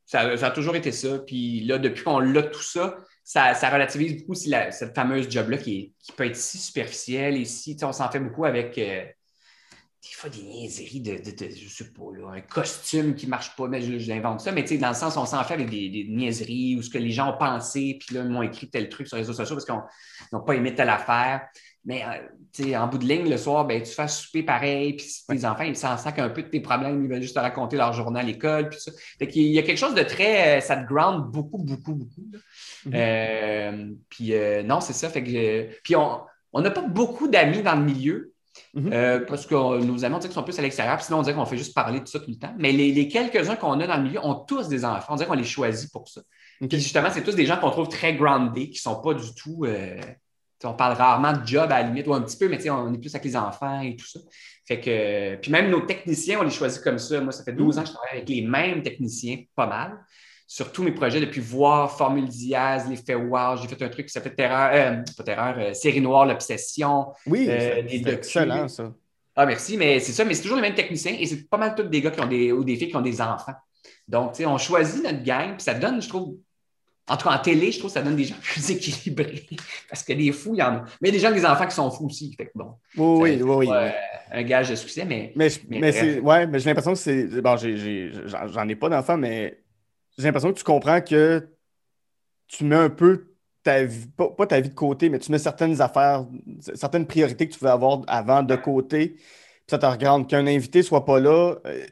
Ça, 0.05 0.21
a 0.21 0.51
toujours 0.51 0.75
été 0.75 0.91
ça. 0.91 1.19
Puis 1.19 1.61
là, 1.61 1.79
depuis 1.79 2.03
qu'on 2.03 2.19
l'a 2.19 2.43
tout 2.43 2.61
ça, 2.61 2.97
ça, 3.23 3.53
relativise 3.69 4.19
beaucoup 4.19 4.35
cette 4.35 4.93
fameuse 4.95 5.29
job-là 5.29 5.57
qui, 5.57 5.93
peut 6.15 6.25
être 6.25 6.35
si 6.35 6.57
superficielle 6.57 7.37
et 7.37 7.45
si 7.45 7.77
on 7.83 7.93
s'en 7.93 8.09
fait 8.09 8.19
beaucoup 8.19 8.45
avec 8.45 8.77
euh, 8.77 9.05
des 10.03 10.11
fois 10.11 10.29
des 10.29 10.43
niaiseries 10.43 10.99
de, 10.99 11.17
je 11.23 11.69
sais 11.69 11.93
pas, 11.93 12.03
un 12.33 12.41
costume 12.41 13.15
qui 13.15 13.25
marche 13.27 13.55
pas, 13.55 13.67
mais 13.67 13.81
j'invente 13.99 14.41
ça, 14.41 14.51
mais 14.51 14.63
dans 14.63 14.89
le 14.89 14.95
sens, 14.95 15.15
on 15.15 15.25
s'en 15.25 15.43
fait 15.45 15.53
avec 15.53 15.69
des, 15.69 16.07
niaiseries 16.09 16.75
ou 16.75 16.81
ce 16.81 16.89
que 16.89 16.97
les 16.97 17.11
gens 17.11 17.33
ont 17.33 17.37
pensé, 17.37 17.97
puis 17.99 18.15
là, 18.15 18.23
ils 18.23 18.29
m'ont 18.29 18.41
écrit 18.41 18.69
tel 18.69 18.89
truc 18.89 19.07
sur 19.07 19.15
les 19.15 19.23
réseaux 19.23 19.33
sociaux 19.33 19.55
parce 19.55 19.65
qu'ils 19.65 19.75
n'ont 20.33 20.43
pas 20.43 20.55
aimé 20.55 20.75
telle 20.75 20.89
affaire. 20.89 21.47
Mais 21.85 22.03
euh, 22.61 22.75
en 22.77 22.87
bout 22.87 22.97
de 22.97 23.05
ligne, 23.05 23.29
le 23.29 23.37
soir, 23.37 23.65
ben, 23.65 23.81
tu 23.81 23.91
fais 23.91 24.07
souper 24.07 24.43
pareil, 24.43 24.93
puis 24.93 25.07
tes 25.27 25.45
enfants, 25.45 25.63
ils 25.63 25.75
s'en 25.75 25.97
sacent 25.97 26.17
un 26.17 26.29
peu 26.29 26.43
de 26.43 26.47
tes 26.47 26.61
problèmes, 26.61 27.03
ils 27.03 27.09
veulent 27.09 27.21
juste 27.21 27.35
te 27.35 27.39
raconter 27.39 27.75
leur 27.75 27.91
journée 27.93 28.21
à 28.21 28.23
l'école, 28.23 28.69
puis 28.69 28.79
ça. 28.79 28.91
il 29.19 29.51
y 29.51 29.59
a 29.59 29.63
quelque 29.63 29.77
chose 29.77 29.95
de 29.95 30.03
très. 30.03 30.57
Euh, 30.57 30.61
ça 30.61 30.77
te 30.77 30.87
ground 30.87 31.31
beaucoup, 31.31 31.57
beaucoup, 31.57 31.95
beaucoup. 31.95 32.25
Mm-hmm. 32.85 32.91
Euh, 32.93 33.91
puis 34.09 34.33
non, 34.65 34.79
c'est 34.79 34.93
ça. 34.93 35.09
Fait 35.09 35.23
que, 35.23 35.81
puis 35.83 35.95
on 35.95 36.61
n'a 36.61 36.71
pas 36.71 36.81
beaucoup 36.81 37.27
d'amis 37.27 37.61
dans 37.61 37.75
le 37.75 37.83
milieu. 37.83 38.29
Mm-hmm. 38.75 39.25
parce 39.25 39.47
que 39.47 39.55
nos 39.83 40.05
amis, 40.05 40.15
on 40.15 40.19
dirait 40.19 40.29
qu'ils 40.29 40.31
sont 40.31 40.43
plus 40.43 40.57
à 40.57 40.61
l'extérieur, 40.61 41.01
sinon 41.01 41.19
on 41.19 41.21
dirait 41.23 41.35
qu'on 41.35 41.45
fait 41.45 41.57
juste 41.57 41.73
parler 41.73 41.99
de 41.99 42.07
ça 42.07 42.19
tout 42.19 42.29
le 42.29 42.37
temps. 42.37 42.53
Mais 42.57 42.71
les, 42.71 43.07
quelques-uns 43.07 43.55
qu'on 43.55 43.79
a 43.79 43.87
dans 43.87 43.97
le 43.97 44.03
milieu 44.03 44.23
ont 44.23 44.35
tous 44.35 44.67
des 44.67 44.85
enfants. 44.85 45.13
On 45.13 45.15
dirait 45.15 45.27
qu'on 45.27 45.33
les 45.33 45.43
choisit 45.43 45.91
pour 45.91 46.07
ça. 46.07 46.21
Puis 46.59 46.79
justement, 46.79 47.09
c'est 47.11 47.23
tous 47.23 47.35
des 47.35 47.47
gens 47.47 47.57
qu'on 47.57 47.71
trouve 47.71 47.89
très 47.89 48.13
groundés, 48.13 48.69
qui 48.69 48.77
ne 48.77 48.93
sont 48.93 49.01
pas 49.01 49.15
du 49.15 49.33
tout 49.33 49.65
on 50.65 50.73
parle 50.73 50.93
rarement 50.93 51.33
de 51.33 51.45
job 51.45 51.71
à 51.71 51.81
la 51.81 51.87
limite, 51.87 52.07
ou 52.07 52.13
un 52.13 52.21
petit 52.21 52.37
peu, 52.37 52.47
mais 52.47 52.69
on 52.69 52.93
est 52.93 52.97
plus 52.97 53.13
avec 53.13 53.25
les 53.25 53.35
enfants 53.35 53.81
et 53.81 53.95
tout 53.95 54.05
ça. 54.05 54.19
Fait 54.65 54.79
que, 54.79 55.35
puis 55.35 55.51
même 55.51 55.69
nos 55.69 55.81
techniciens, 55.81 56.39
on 56.39 56.43
les 56.43 56.49
choisit 56.49 56.81
comme 56.81 56.97
ça. 56.97 57.19
Moi, 57.19 57.31
ça 57.31 57.43
fait 57.43 57.53
12 57.53 57.77
ans 57.77 57.81
que 57.81 57.89
je 57.89 57.93
travaille 57.93 58.17
avec 58.17 58.29
les 58.29 58.41
mêmes 58.41 58.81
techniciens, 58.81 59.43
pas 59.55 59.67
mal. 59.67 59.97
Sur 60.47 60.71
tous 60.71 60.83
mes 60.83 60.91
projets, 60.91 61.19
depuis 61.19 61.41
voir 61.41 61.97
Formule 61.97 62.27
Diaz, 62.27 62.87
l'effet 62.89 63.15
Wow, 63.15 63.57
j'ai 63.57 63.67
fait 63.67 63.81
un 63.83 63.89
truc 63.89 64.05
qui 64.05 64.11
s'appelle 64.11 64.35
Terreur, 64.35 64.69
euh, 64.73 65.03
pas 65.17 65.23
Terreur, 65.23 65.55
euh, 65.57 65.73
Série 65.73 66.01
Noire, 66.01 66.25
l'Obsession. 66.25 67.07
Oui, 67.25 67.47
euh, 67.49 67.81
c'est 67.89 68.07
excellent 68.07 68.67
ça. 68.67 68.93
Ah, 69.35 69.45
merci, 69.45 69.77
mais 69.77 69.99
c'est 69.99 70.11
ça, 70.11 70.23
mais 70.23 70.35
c'est 70.35 70.43
toujours 70.43 70.57
les 70.57 70.61
mêmes 70.61 70.75
techniciens 70.75 71.15
et 71.19 71.25
c'est 71.25 71.49
pas 71.49 71.57
mal 71.57 71.73
tous 71.73 71.83
des 71.83 72.01
gars 72.01 72.11
qui 72.11 72.21
ont 72.21 72.27
des, 72.27 72.51
ou 72.51 72.63
des 72.63 72.75
filles 72.75 72.89
qui 72.89 72.95
ont 72.95 73.01
des 73.01 73.19
enfants. 73.19 73.55
Donc, 74.07 74.33
tu 74.33 74.37
sais, 74.39 74.45
on 74.45 74.57
choisit 74.57 75.03
notre 75.03 75.23
gang, 75.23 75.55
puis 75.55 75.63
ça 75.63 75.73
donne, 75.73 76.01
je 76.01 76.07
trouve, 76.07 76.35
en 77.07 77.17
tout 77.17 77.27
cas, 77.27 77.35
en 77.35 77.39
télé, 77.39 77.71
je 77.71 77.79
trouve 77.79 77.91
que 77.91 77.95
ça 77.95 78.01
donne 78.01 78.15
des 78.15 78.23
gens 78.23 78.35
plus 78.41 78.69
équilibrés. 78.71 79.45
Parce 79.89 80.03
que 80.03 80.13
des 80.13 80.31
fous, 80.31 80.53
il 80.53 80.59
y 80.59 80.63
en 80.63 80.75
a. 80.75 80.85
Mais 81.01 81.09
il 81.09 81.15
y 81.15 81.17
a 81.17 81.19
des 81.19 81.19
gens, 81.19 81.31
des 81.31 81.45
enfants 81.45 81.67
qui 81.67 81.75
sont 81.75 81.91
fous 81.91 82.05
aussi. 82.05 82.33
Fait 82.35 82.51
bon, 82.55 82.75
oui, 82.97 83.41
oui, 83.41 83.55
oui. 83.55 83.67
Euh, 83.69 83.89
un 84.31 84.43
gage 84.43 84.69
de 84.69 84.75
succès, 84.75 85.03
mais. 85.05 85.33
Mais, 85.35 85.49
mais, 85.67 86.19
ouais, 86.19 86.47
mais 86.47 86.59
j'ai 86.59 86.69
l'impression 86.69 86.93
que 86.93 86.99
c'est. 86.99 87.25
Bon, 87.41 87.57
j'en 87.57 88.67
ai, 88.67 88.75
pas 88.75 88.89
d'enfants, 88.89 89.17
mais 89.17 89.59
j'ai 90.17 90.25
l'impression 90.25 90.53
que 90.53 90.57
tu 90.57 90.63
comprends 90.63 91.01
que 91.01 91.49
tu 92.47 92.63
mets 92.63 92.75
un 92.75 92.89
peu 92.89 93.33
ta 93.63 93.83
vie, 93.83 94.07
pas, 94.07 94.45
ta 94.45 94.61
vie 94.61 94.69
de 94.69 94.73
côté, 94.75 95.09
mais 95.09 95.19
tu 95.19 95.31
mets 95.31 95.39
certaines 95.39 95.81
affaires, 95.81 96.25
certaines 96.75 97.07
priorités 97.07 97.47
que 97.47 97.53
tu 97.53 97.59
veux 97.59 97.71
avoir 97.71 98.01
avant 98.07 98.43
de 98.43 98.55
côté 98.55 99.17
ça 99.67 99.77
te 99.77 99.85
regarde 99.85 100.27
qu'un 100.27 100.45
invité 100.45 100.83
soit 100.83 101.05
pas 101.05 101.19
là, 101.19 101.55
euh, 101.65 101.85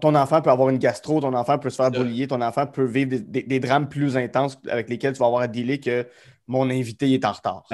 ton, 0.00 0.14
enfant 0.14 0.42
peut 0.42 0.50
avoir 0.50 0.68
une 0.68 0.78
gastro, 0.78 1.20
ton 1.20 1.32
enfant 1.34 1.58
peut 1.58 1.70
se 1.70 1.76
faire 1.76 1.90
boulier, 1.90 2.28
ton 2.28 2.40
enfant 2.42 2.66
peut 2.66 2.84
vivre 2.84 3.16
des, 3.18 3.60
drames 3.60 3.88
plus 3.88 4.16
intenses 4.16 4.58
avec 4.68 4.88
lesquels 4.88 5.14
tu 5.14 5.20
vas 5.20 5.26
avoir 5.26 5.42
à 5.42 5.48
dealer 5.48 5.80
que 5.80 6.06
mon 6.46 6.68
invité 6.68 7.12
est 7.12 7.24
en 7.24 7.32
retard. 7.32 7.66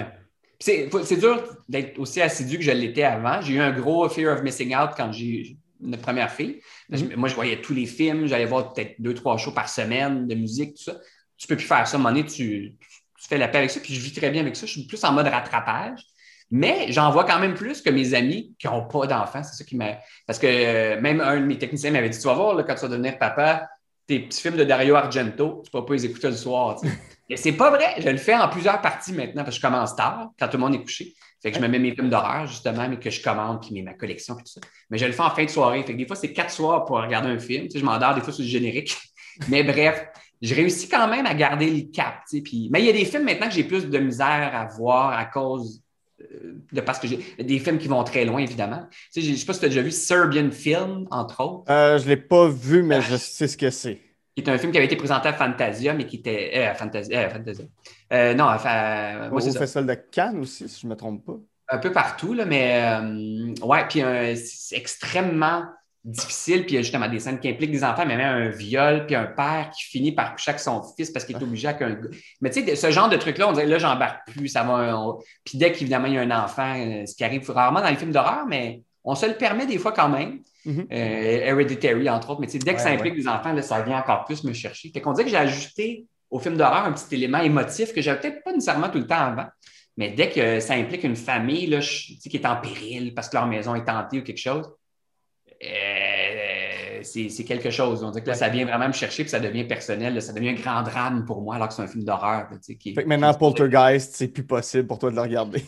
C'est 0.61 1.17
dur 1.19 1.43
d'être 1.69 1.99
aussi 1.99 2.21
assidu 2.21 2.59
que 2.59 2.65
je 2.65 2.71
l'étais 2.71 3.03
avant. 3.03 3.41
J'ai 3.41 3.55
eu 3.55 3.61
un 3.61 3.73
gros 3.73 4.09
fear 4.09 4.37
of 4.37 4.43
missing 4.43 4.75
out 4.77 4.91
quand 4.97 5.11
j'ai 5.11 5.57
notre 5.81 6.03
première 6.03 6.31
fille. 6.31 6.61
Mm-hmm. 6.93 7.17
Moi, 7.17 7.29
je 7.29 7.35
voyais 7.35 7.61
tous 7.61 7.73
les 7.73 7.87
films, 7.87 8.27
j'allais 8.27 8.45
voir 8.45 8.73
peut-être 8.73 9.01
deux, 9.01 9.15
trois 9.15 9.39
shows 9.39 9.53
par 9.53 9.69
semaine 9.69 10.29
de 10.29 10.35
musique, 10.35 10.75
tout 10.77 10.83
ça. 10.83 11.01
Tu 11.39 11.47
peux 11.47 11.57
plus 11.57 11.67
faire 11.67 11.89
ça. 11.89 11.97
À 11.97 12.01
un 12.01 12.03
moment 12.03 12.15
donné, 12.15 12.27
tu, 12.27 12.77
tu 13.19 13.29
fais 13.29 13.39
la 13.39 13.49
paix 13.49 13.59
avec 13.59 13.71
ça, 13.71 13.81
puis 13.81 13.95
je 13.95 14.01
vis 14.01 14.13
très 14.13 14.31
bien 14.31 14.43
avec 14.43 14.57
ça. 14.57 14.67
Je 14.67 14.73
suis 14.73 14.87
plus 14.87 15.03
en 15.05 15.13
mode 15.13 15.27
rattrapage. 15.27 16.01
Mais 16.51 16.91
j'en 16.91 17.11
vois 17.11 17.25
quand 17.25 17.39
même 17.39 17.55
plus 17.55 17.81
que 17.81 17.91
mes 17.91 18.15
amis 18.15 18.55
qui 18.59 18.67
n'ont 18.67 18.87
pas 18.87 19.07
d'enfants. 19.07 19.43
C'est 19.43 19.57
ça 19.57 19.65
qui 19.65 19.77
m'a. 19.77 19.99
Parce 20.27 20.39
que 20.39 20.47
euh, 20.47 21.01
même 21.01 21.21
un 21.21 21.41
de 21.41 21.47
mes 21.47 21.59
techniciens 21.59 21.93
m'avait 21.93 22.09
dit 22.09 22.19
Tu 22.19 22.27
vas 22.27 22.35
voir, 22.35 22.57
quand 22.67 22.75
tu 22.75 22.81
vas 22.81 22.89
devenir 22.89 23.19
papa, 23.19 23.69
tes 24.07 24.19
petits 24.19 24.41
films 24.41 24.57
de 24.57 24.65
Dario 24.65 24.97
Argento, 24.97 25.63
tu 25.65 25.71
ne 25.73 25.81
vas 25.81 25.87
pas 25.87 25.93
les 25.93 26.07
écouter 26.07 26.29
le 26.29 26.37
soir. 26.37 26.77
Et 27.29 27.37
c'est 27.37 27.53
pas 27.53 27.71
vrai. 27.71 27.95
Je 27.99 28.09
le 28.09 28.17
fais 28.17 28.35
en 28.35 28.49
plusieurs 28.49 28.81
parties 28.81 29.13
maintenant 29.13 29.45
parce 29.45 29.57
que 29.57 29.63
je 29.63 29.67
commence 29.67 29.95
tard, 29.95 30.31
quand 30.39 30.49
tout 30.49 30.57
le 30.57 30.63
monde 30.63 30.75
est 30.75 30.83
couché. 30.83 31.15
Fait 31.41 31.53
que 31.53 31.57
je 31.57 31.63
me 31.63 31.69
mets 31.69 31.79
mes 31.79 31.95
films 31.95 32.11
d'horreur, 32.11 32.47
justement, 32.47 32.89
mais 32.89 32.99
que 32.99 33.09
je 33.09 33.23
commande, 33.23 33.63
puis 33.63 33.81
ma 33.83 33.95
collection, 33.95 34.35
puis 34.35 34.45
tout 34.45 34.53
ça. 34.53 34.61
Mais 34.91 34.99
je 34.99 35.07
le 35.07 35.13
fais 35.13 35.23
en 35.23 35.31
fin 35.31 35.45
de 35.45 35.51
soirée. 35.51 35.83
Fait 35.85 35.93
que 35.93 35.99
des 35.99 36.07
fois, 36.07 36.17
c'est 36.17 36.33
quatre 36.33 36.51
soirs 36.51 36.85
pour 36.85 37.01
regarder 37.01 37.29
un 37.29 37.39
film. 37.39 37.67
Tu 37.67 37.71
sais, 37.71 37.79
je 37.79 37.85
m'endors 37.85 38.15
des 38.15 38.21
fois 38.21 38.33
sur 38.33 38.43
le 38.43 38.49
générique. 38.49 38.97
mais 39.49 39.63
bref, 39.63 40.05
je 40.43 40.55
réussis 40.55 40.89
quand 40.89 41.07
même 41.07 41.27
à 41.27 41.35
garder 41.35 41.71
le 41.71 41.83
cap. 41.93 42.23
Tu 42.29 42.39
sais, 42.39 42.43
puis... 42.43 42.69
Mais 42.73 42.81
il 42.81 42.87
y 42.87 42.91
a 42.91 42.93
des 42.93 43.05
films 43.05 43.25
maintenant 43.25 43.47
que 43.47 43.55
j'ai 43.55 43.65
plus 43.65 43.89
de 43.89 43.99
misère 43.99 44.51
à 44.53 44.67
voir 44.67 45.17
à 45.17 45.25
cause 45.25 45.81
de 46.73 46.81
parce 46.81 46.99
que 46.99 47.07
j'ai 47.07 47.19
des 47.39 47.59
films 47.59 47.79
qui 47.79 47.89
vont 47.89 48.03
très 48.05 48.25
loin, 48.25 48.41
évidemment. 48.41 48.87
Tu 49.13 49.21
sais, 49.21 49.27
je 49.27 49.33
ne 49.33 49.37
sais 49.37 49.47
pas 49.47 49.53
si 49.53 49.61
tu 49.61 49.67
as 49.67 49.69
déjà 49.69 49.83
vu 49.83 49.91
Serbian 49.91 50.51
Film, 50.51 51.07
entre 51.11 51.43
autres. 51.43 51.71
Euh, 51.71 51.99
je 51.99 52.05
ne 52.05 52.11
l'ai 52.11 52.17
pas 52.17 52.49
vu, 52.49 52.83
mais 52.83 53.01
je 53.01 53.17
sais 53.17 53.49
ce 53.49 53.57
que 53.57 53.71
c'est. 53.71 54.01
Qui 54.37 54.43
est 54.43 54.49
un 54.49 54.59
film 54.59 54.71
qui 54.71 54.79
avait 54.79 54.87
été 54.87 54.97
présenté 54.97 55.29
à 55.29 55.33
Fantasia, 55.33 55.93
mais 55.95 56.07
qui 56.07 56.17
était. 56.17 56.53
Euh, 56.55 56.75
Fantasia. 56.75 57.21
Euh, 57.21 57.31
Fantasia. 57.31 57.65
Euh, 58.13 58.35
non, 58.35 58.45
enfin. 58.45 59.31
Au 59.31 59.41
Festival 59.41 59.87
de 59.87 59.95
Cannes 59.95 60.39
aussi, 60.41 60.69
si 60.69 60.81
je 60.83 60.87
ne 60.87 60.93
me 60.93 60.97
trompe 60.97 61.25
pas. 61.25 61.37
Un 61.69 61.79
peu 61.79 61.93
partout, 61.93 62.35
là, 62.35 62.45
mais. 62.45 62.83
ouais, 63.63 63.87
puis 63.89 64.03
c'est 64.37 64.77
extrêmement 64.77 65.65
difficile, 66.03 66.63
puis 66.63 66.73
il 66.73 66.75
y 66.77 66.79
a 66.79 66.83
justement 66.83 67.09
des 67.09 67.19
scènes 67.19 67.39
qui 67.39 67.49
impliquent 67.49 67.73
des 67.73 67.85
enfants, 67.85 68.07
mais 68.07 68.17
même 68.17 68.47
un 68.47 68.49
viol, 68.49 69.05
puis 69.07 69.15
un 69.15 69.27
père 69.27 69.71
qui 69.77 69.85
finit 69.85 70.13
par 70.13 70.35
coucher 70.35 70.51
avec 70.51 70.61
son 70.61 70.83
fils 70.97 71.11
parce 71.11 71.27
qu'il 71.27 71.37
est 71.37 71.43
obligé 71.43 71.69
avec 71.69 71.83
un 71.83 71.91
gars. 71.91 72.09
Mais 72.41 72.51
tu 72.51 72.65
sais, 72.65 72.77
ce 72.77 72.91
genre 72.91 73.09
de 73.09 73.17
truc-là, 73.17 73.49
on 73.49 73.53
dirait 73.53 73.67
là, 73.67 73.79
j'embarque 73.79 74.27
plus, 74.29 74.49
ça 74.49 74.63
va. 74.63 75.17
Puis 75.45 75.59
dès 75.59 75.73
qu'évidemment, 75.73 76.07
il 76.07 76.15
y 76.15 76.19
a 76.19 76.23
un 76.23 76.31
enfant, 76.31 76.75
euh, 76.75 77.05
ce 77.05 77.15
qui 77.15 77.23
arrive 77.23 77.49
rarement 77.51 77.81
dans 77.81 77.91
les 77.91 77.97
films 77.97 78.13
d'horreur, 78.13 78.47
mais 78.49 78.83
on 79.05 79.15
se 79.15 79.27
le 79.27 79.35
permet 79.35 79.67
des 79.67 79.79
fois 79.79 79.93
quand 79.93 80.09
même. 80.09 80.41
Mm-hmm. 80.67 80.87
Euh, 80.93 81.47
Hereditary, 81.47 82.09
entre 82.09 82.31
autres, 82.31 82.41
mais 82.41 82.47
tu 82.47 82.55
sais, 82.55 82.59
dès 82.59 82.75
que 82.75 82.81
ça 82.81 82.91
implique 82.91 83.15
des 83.15 83.29
enfants, 83.29 83.53
là, 83.53 83.63
ça 83.63 83.83
vient 83.83 83.99
encore 83.99 84.25
plus 84.25 84.43
me 84.45 84.53
chercher. 84.53 84.91
Fait 84.93 85.01
qu'on 85.01 85.13
dirait 85.13 85.25
que 85.25 85.31
j'ai 85.31 85.37
ajouté 85.37 86.07
au 86.31 86.39
film 86.39 86.57
d'horreur 86.57 86.85
un 86.85 86.93
petit 86.93 87.15
élément 87.15 87.41
émotif 87.41 87.93
que 87.93 88.01
j'avais 88.01 88.21
peut-être 88.21 88.43
pas 88.43 88.53
nécessairement 88.53 88.89
tout 88.89 88.99
le 88.99 89.07
temps 89.07 89.17
avant. 89.17 89.47
Mais 89.97 90.11
dès 90.11 90.31
que 90.31 90.61
ça 90.61 90.75
implique 90.75 91.05
une 91.05 91.17
famille 91.17 91.67
là, 91.67 91.81
qui 91.81 92.31
est 92.33 92.47
en 92.47 92.57
péril 92.57 93.13
parce 93.15 93.29
que 93.29 93.37
leur 93.37 93.47
maison 93.47 93.75
est 93.75 93.85
tentée 93.85 94.21
ou 94.21 94.23
quelque 94.23 94.39
chose, 94.39 94.71
euh, 95.63 97.03
c'est 97.03 97.45
quelque 97.45 97.71
chose. 97.71 98.03
On 98.03 98.11
dit 98.11 98.23
que 98.23 98.29
là, 98.29 98.35
ça 98.35 98.49
vient 98.49 98.65
vraiment 98.65 98.89
me 98.89 98.93
chercher, 98.93 99.25
puis 99.25 99.31
ça 99.31 99.41
devient 99.41 99.65
personnel. 99.65 100.21
ça 100.23 100.33
devient 100.33 100.51
un 100.51 100.55
grand 100.55 100.83
drame 100.83 101.25
pour 101.25 101.43
moi, 101.43 101.57
alors 101.57 101.69
que 101.69 101.75
c'est 101.75 101.83
un 101.83 101.87
film 101.87 102.05
d'horreur. 102.05 102.49
Fait 102.67 102.75
que 102.77 103.09
maintenant, 103.09 103.35
Poltergeist, 103.35 104.15
c'est 104.15 104.29
plus 104.29 104.45
possible 104.45 104.87
pour 104.87 104.99
toi 104.99 105.11
de 105.11 105.17
le 105.17 105.23
regarder. 105.23 105.65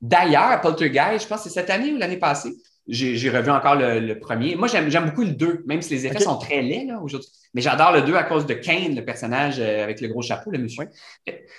D'ailleurs, 0.00 0.60
Poltergeist, 0.60 1.24
je 1.24 1.28
pense 1.28 1.42
que 1.42 1.48
c'est 1.48 1.60
cette 1.60 1.70
année 1.70 1.92
ou 1.92 1.98
l'année 1.98 2.18
passée, 2.18 2.52
j'ai 2.88 3.30
revu 3.30 3.50
encore 3.50 3.76
le, 3.76 4.14
premier. 4.14 4.56
Moi, 4.56 4.68
j'aime 4.68 5.04
beaucoup 5.06 5.22
le 5.22 5.32
2, 5.32 5.64
même 5.66 5.82
si 5.82 5.94
les 5.94 6.06
effets 6.06 6.18
sont 6.18 6.38
très 6.38 6.62
laids 6.62 6.88
aujourd'hui. 7.00 7.30
Mais 7.54 7.60
j'adore 7.60 7.92
le 7.92 8.02
2 8.02 8.14
à 8.14 8.24
cause 8.24 8.46
de 8.46 8.54
Kane, 8.54 8.94
le 8.94 9.04
personnage 9.04 9.60
euh, 9.60 9.84
avec 9.84 10.00
le 10.00 10.08
gros 10.08 10.22
chapeau, 10.22 10.50
le 10.50 10.58
monsieur. 10.58 10.88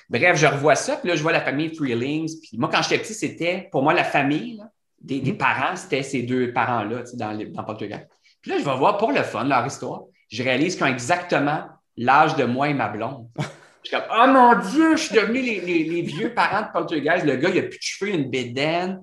Bref, 0.09 0.37
je 0.37 0.47
revois 0.47 0.75
ça, 0.75 0.97
puis 0.97 1.09
là, 1.09 1.15
je 1.15 1.21
vois 1.21 1.31
la 1.31 1.41
famille 1.41 1.73
Freelings. 1.73 2.39
Puis 2.41 2.57
moi, 2.57 2.69
quand 2.71 2.81
j'étais 2.81 2.97
petit, 2.97 3.13
c'était 3.13 3.69
pour 3.71 3.83
moi 3.83 3.93
la 3.93 4.03
famille 4.03 4.61
des, 5.03 5.19
des, 5.19 5.31
mhm. 5.31 5.37
parents, 5.37 5.75
c'était 5.75 6.03
ces 6.03 6.23
deux 6.23 6.53
parents-là 6.53 7.03
dans, 7.15 7.37
dans 7.37 7.63
Poltergeist. 7.63 8.07
Puis 8.41 8.51
là, 8.51 8.57
je 8.59 8.63
vais 8.63 8.75
voir 8.75 8.97
pour 8.97 9.11
le 9.11 9.23
fun 9.23 9.43
leur 9.43 9.65
histoire. 9.65 10.03
Je 10.29 10.43
réalise 10.43 10.75
qu'ils 10.75 10.83
ont 10.85 10.87
exactement 10.87 11.63
l'âge 11.97 12.35
de 12.35 12.45
moi 12.45 12.69
et 12.69 12.73
ma 12.73 12.89
blonde. 12.89 13.27
Je 13.83 13.89
suis 13.89 13.97
comme, 13.97 14.07
oh 14.17 14.27
mon 14.27 14.55
Dieu, 14.69 14.95
je 14.95 15.03
suis 15.03 15.15
devenu 15.15 15.41
les, 15.41 15.59
les, 15.59 15.83
les 15.83 16.01
vieux 16.03 16.33
parents 16.33 16.61
de 16.61 16.71
Poltergeist. 16.71 17.25
Le 17.25 17.35
gars, 17.35 17.49
il 17.49 17.59
a 17.59 17.63
plus 17.63 17.77
de 17.77 17.83
cheveux, 17.83 18.11
une 18.13 18.29
bédaine. 18.29 19.01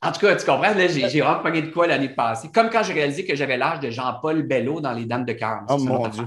En 0.00 0.12
tout 0.12 0.20
cas, 0.20 0.34
tu 0.34 0.46
comprends, 0.46 0.72
là, 0.72 0.86
j'ai, 0.88 1.10
j'ai 1.10 1.20
vraiment 1.20 1.50
de 1.50 1.70
quoi 1.70 1.86
l'année 1.86 2.08
passée. 2.08 2.48
Comme 2.54 2.70
quand 2.70 2.82
j'ai 2.82 2.94
réalisé 2.94 3.26
que 3.26 3.36
j'avais 3.36 3.58
l'âge 3.58 3.80
de 3.80 3.90
Jean-Paul 3.90 4.44
Bello 4.44 4.80
dans 4.80 4.92
Les 4.92 5.04
Dames 5.04 5.26
de 5.26 5.34
cœur. 5.34 5.60
Oh 5.68 5.76
mon 5.76 6.08
Dieu. 6.08 6.26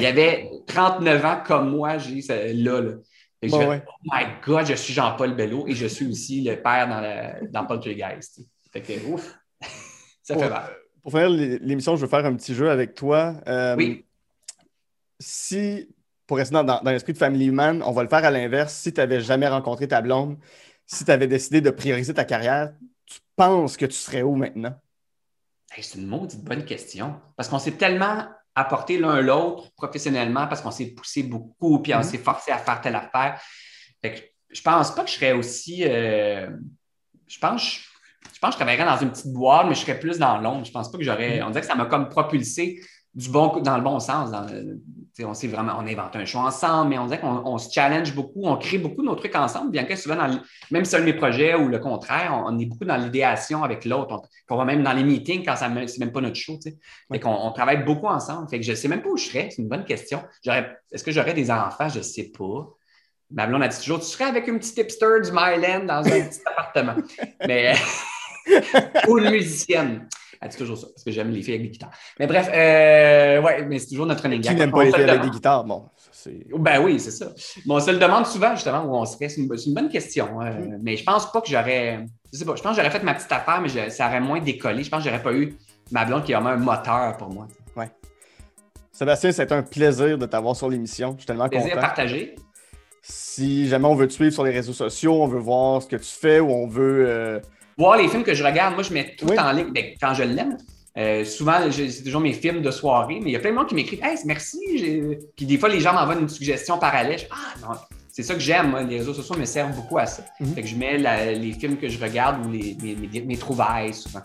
Il 0.00 0.06
avait 0.06 0.50
39 0.66 1.24
ans 1.26 1.42
comme 1.46 1.70
moi, 1.70 1.98
j'ai 1.98 2.22
là. 2.54 2.80
là. 2.80 2.92
Et 3.40 3.48
oh 3.52 3.72
my 4.04 4.24
God, 4.44 4.66
je 4.66 4.74
suis 4.74 4.92
Jean-Paul 4.92 5.34
Bello 5.34 5.66
et 5.68 5.74
je 5.74 5.86
suis 5.86 6.06
aussi 6.06 6.42
le 6.42 6.60
père 6.60 6.88
dans, 6.88 7.00
le, 7.00 7.48
dans 7.50 7.64
Poltergeist. 7.66 8.40
Fait 8.72 8.82
que, 8.82 9.06
ouf, 9.06 9.38
ça 10.22 10.36
fait 10.36 10.50
mal. 10.50 10.76
Pour 11.02 11.12
faire 11.12 11.30
l'émission, 11.30 11.96
je 11.96 12.02
veux 12.02 12.08
faire 12.08 12.26
un 12.26 12.34
petit 12.34 12.54
jeu 12.54 12.68
avec 12.68 12.94
toi. 12.94 13.40
Euh, 13.46 13.76
oui. 13.76 14.04
Si 15.20 15.88
pour 16.26 16.36
rester 16.36 16.52
dans, 16.52 16.64
dans 16.64 16.90
l'esprit 16.90 17.14
de 17.14 17.18
Family 17.18 17.50
Man, 17.50 17.82
on 17.82 17.92
va 17.92 18.02
le 18.02 18.08
faire 18.08 18.24
à 18.24 18.30
l'inverse. 18.30 18.74
Si 18.74 18.92
tu 18.92 19.00
n'avais 19.00 19.20
jamais 19.20 19.48
rencontré 19.48 19.88
ta 19.88 20.02
blonde, 20.02 20.36
si 20.84 21.04
tu 21.04 21.10
avais 21.10 21.26
décidé 21.26 21.60
de 21.60 21.70
prioriser 21.70 22.12
ta 22.12 22.24
carrière, 22.24 22.74
tu 23.06 23.20
penses 23.34 23.76
que 23.76 23.86
tu 23.86 23.96
serais 23.96 24.22
où 24.22 24.34
maintenant? 24.34 24.74
c'est 25.80 25.98
une 25.98 26.06
maudite 26.06 26.42
bonne 26.44 26.64
question. 26.64 27.20
Parce 27.36 27.48
qu'on 27.48 27.58
s'est 27.58 27.72
tellement 27.72 28.26
apporté 28.58 28.98
l'un 28.98 29.20
l'autre 29.20 29.70
professionnellement, 29.76 30.46
parce 30.46 30.60
qu'on 30.60 30.70
s'est 30.70 30.92
poussé 30.94 31.22
beaucoup, 31.22 31.80
puis 31.80 31.94
on 31.94 31.98
mm-hmm. 31.98 32.02
s'est 32.02 32.18
forcé 32.18 32.50
à 32.50 32.58
faire 32.58 32.80
telle 32.80 32.96
affaire. 32.96 33.40
Fait 34.02 34.14
que 34.14 34.20
je 34.50 34.62
pense 34.62 34.94
pas 34.94 35.02
que 35.04 35.10
je 35.10 35.14
serais 35.14 35.32
aussi. 35.32 35.84
Euh, 35.84 36.50
je 37.26 37.38
pense. 37.38 37.80
Je 38.32 38.38
pense 38.40 38.50
que 38.50 38.60
je 38.60 38.64
travaillerais 38.64 38.84
dans 38.84 38.98
une 38.98 39.10
petite 39.10 39.32
boîte, 39.32 39.66
mais 39.68 39.74
je 39.74 39.80
serais 39.80 39.98
plus 39.98 40.18
dans 40.18 40.38
l'ombre. 40.38 40.64
Je 40.64 40.70
pense 40.70 40.90
pas 40.90 40.98
que 40.98 41.04
j'aurais. 41.04 41.38
Mm-hmm. 41.38 41.44
On 41.44 41.50
dirait 41.50 41.60
que 41.60 41.66
ça 41.66 41.74
m'a 41.74 41.86
comme 41.86 42.08
propulsé 42.08 42.80
du 43.18 43.30
bon, 43.30 43.60
dans 43.60 43.76
le 43.76 43.82
bon 43.82 43.98
sens. 43.98 44.30
on 45.20 45.34
s'est 45.34 45.48
vraiment, 45.48 45.72
on 45.76 45.86
invente 45.88 46.14
un 46.14 46.24
choix 46.24 46.42
ensemble, 46.42 46.90
mais 46.90 46.98
on 46.98 47.06
dirait 47.06 47.18
qu'on 47.18 47.58
se 47.58 47.72
challenge 47.72 48.14
beaucoup, 48.14 48.42
on 48.44 48.56
crée 48.56 48.78
beaucoup 48.78 49.02
de 49.02 49.08
nos 49.08 49.16
trucs 49.16 49.34
ensemble, 49.34 49.72
bien 49.72 49.82
que 49.82 49.96
souvent, 49.96 50.14
dans 50.14 50.40
même 50.70 50.84
si 50.84 50.92
c'est 50.92 50.98
un 50.98 51.00
de 51.00 51.04
mes 51.04 51.14
projets 51.14 51.56
ou 51.56 51.66
le 51.66 51.80
contraire, 51.80 52.40
on, 52.46 52.56
est 52.60 52.66
beaucoup 52.66 52.84
dans 52.84 52.96
l'idéation 52.96 53.64
avec 53.64 53.84
l'autre. 53.84 54.22
On, 54.48 54.56
va 54.56 54.64
même 54.64 54.84
dans 54.84 54.92
les 54.92 55.02
meetings 55.02 55.44
quand 55.44 55.56
ce 55.56 55.64
n'est 55.64 55.98
même 55.98 56.12
pas 56.12 56.20
notre 56.20 56.36
show. 56.36 56.60
Fait 56.62 57.18
qu'on 57.18 57.34
on 57.34 57.50
travaille 57.50 57.84
beaucoup 57.84 58.06
ensemble. 58.06 58.48
Fait 58.48 58.60
que 58.60 58.64
je 58.64 58.70
ne 58.70 58.76
sais 58.76 58.86
même 58.86 59.02
pas 59.02 59.08
où 59.08 59.16
je 59.16 59.24
serais. 59.24 59.48
C'est 59.50 59.62
une 59.62 59.68
bonne 59.68 59.84
question. 59.84 60.22
Est-ce 60.46 61.02
que 61.02 61.10
j'aurais 61.10 61.34
des 61.34 61.50
enfants? 61.50 61.88
Je 61.88 61.98
ne 61.98 62.04
sais 62.04 62.30
pas. 62.38 62.68
Ma 63.32 63.48
blonde 63.48 63.64
a 63.64 63.68
dit 63.68 63.78
toujours, 63.78 63.98
tu 63.98 64.06
serais 64.06 64.24
avec 64.24 64.46
une 64.46 64.60
petite 64.60 64.78
hipster 64.78 65.20
du 65.24 65.32
Myland 65.32 65.86
dans 65.86 66.06
un 66.06 66.28
petit 66.28 66.40
appartement. 66.46 66.94
Mais, 67.46 67.74
ou 69.08 69.18
une 69.18 69.30
musicienne. 69.30 70.08
Elle 70.40 70.48
dit 70.50 70.56
toujours 70.56 70.78
ça, 70.78 70.86
parce 70.86 71.02
que 71.02 71.10
j'aime 71.10 71.30
les 71.30 71.42
filles 71.42 71.54
avec 71.54 71.66
des 71.66 71.70
guitares. 71.70 71.90
Mais 72.20 72.26
bref, 72.26 72.48
euh, 72.52 73.42
ouais, 73.42 73.64
mais 73.64 73.78
c'est 73.78 73.88
toujours 73.88 74.06
notre 74.06 74.22
running 74.22 74.40
Qui 74.40 74.54
n'aime 74.54 74.70
pas 74.70 74.84
les 74.84 74.92
filles 74.92 75.10
avec 75.10 75.22
des 75.22 75.30
guitares? 75.30 75.64
Bon, 75.64 75.86
c'est... 76.12 76.46
Ben 76.56 76.80
oui, 76.80 77.00
c'est 77.00 77.10
ça. 77.10 77.32
Bon, 77.66 77.76
on 77.76 77.80
se 77.80 77.90
le 77.90 77.98
demande 77.98 78.24
souvent, 78.24 78.54
justement, 78.54 78.84
où 78.84 78.94
on 78.94 79.04
serait. 79.04 79.28
C'est 79.28 79.40
une, 79.40 79.48
bonne 79.74 79.88
question. 79.88 80.40
Euh, 80.40 80.50
mm. 80.50 80.78
Mais 80.82 80.96
je 80.96 81.04
pense 81.04 81.32
pas 81.32 81.40
que 81.40 81.48
j'aurais. 81.48 82.06
Je 82.32 82.38
sais 82.38 82.44
pas, 82.44 82.54
je 82.54 82.62
pense 82.62 82.76
que 82.76 82.82
j'aurais 82.82 82.96
fait 82.96 83.02
ma 83.02 83.14
petite 83.14 83.32
affaire, 83.32 83.60
mais 83.60 83.90
ça 83.90 84.06
aurait 84.06 84.20
moins 84.20 84.40
décollé. 84.40 84.84
Je 84.84 84.90
pense 84.90 85.02
que 85.02 85.08
j'aurais 85.08 85.22
pas 85.22 85.32
eu 85.32 85.56
ma 85.90 86.04
blonde 86.04 86.22
qui 86.22 86.32
est 86.32 86.34
vraiment 86.34 86.50
un 86.50 86.56
moteur 86.56 87.16
pour 87.16 87.30
moi. 87.30 87.48
Ouais. 87.76 87.90
Sébastien, 88.92 89.32
c'est 89.32 89.50
un 89.50 89.62
plaisir 89.62 90.18
de 90.18 90.26
t'avoir 90.26 90.54
sur 90.54 90.68
l'émission. 90.68 91.12
Je 91.14 91.18
suis 91.18 91.26
tellement 91.26 91.48
plaisir 91.48 91.70
content. 91.70 91.80
Plaisir 91.80 91.88
partagé. 91.88 92.34
Si 93.02 93.68
jamais 93.68 93.86
on 93.86 93.94
veut 93.94 94.06
te 94.06 94.12
suivre 94.12 94.32
sur 94.32 94.44
les 94.44 94.52
réseaux 94.52 94.72
sociaux, 94.72 95.22
on 95.22 95.26
veut 95.26 95.38
voir 95.38 95.82
ce 95.82 95.88
que 95.88 95.96
tu 95.96 96.10
fais 96.10 96.40
ou 96.40 96.50
on 96.50 96.66
veut. 96.66 97.06
Euh, 97.08 97.40
voir 97.78 97.96
les 97.96 98.08
films 98.08 98.24
que 98.24 98.34
je 98.34 98.44
regarde, 98.44 98.74
moi, 98.74 98.82
je 98.82 98.92
mets 98.92 99.14
tout 99.16 99.30
en 99.38 99.52
ligne 99.52 99.72
ben, 99.72 99.94
quand 100.00 100.12
je 100.12 100.24
l'aime. 100.24 100.58
Euh, 100.98 101.24
souvent, 101.24 101.60
c'est 101.70 102.02
toujours 102.02 102.20
mes 102.20 102.32
films 102.32 102.60
de 102.60 102.70
soirée, 102.72 103.20
mais 103.22 103.30
il 103.30 103.32
y 103.32 103.36
a 103.36 103.38
plein 103.38 103.50
de 103.50 103.54
monde 103.54 103.68
qui 103.68 103.76
m'écrit 103.76 104.00
Hey, 104.02 104.18
merci. 104.24 104.58
Puis 105.36 105.46
des 105.46 105.56
fois, 105.56 105.68
les 105.68 105.80
gens 105.80 105.92
m'envoient 105.94 106.16
une 106.16 106.28
suggestion 106.28 106.76
parallèle. 106.78 107.20
ah, 107.30 107.54
non, 107.62 107.78
c'est 108.10 108.24
ça 108.24 108.34
que 108.34 108.40
j'aime. 108.40 108.76
Les 108.88 108.98
réseaux 108.98 109.14
sociaux 109.14 109.36
me 109.36 109.44
servent 109.44 109.76
beaucoup 109.76 109.96
à 109.96 110.06
ça. 110.06 110.24
Mhm. 110.40 110.54
Fait 110.54 110.62
que 110.62 110.68
je 110.68 110.74
mets 110.74 110.98
les 111.34 111.52
films 111.52 111.76
que 111.76 111.88
je 111.88 112.02
regarde 112.02 112.44
ou 112.44 112.50
les, 112.50 112.76
mes, 113.24 113.36
trouvailles 113.36 113.94
souvent. 113.94 114.22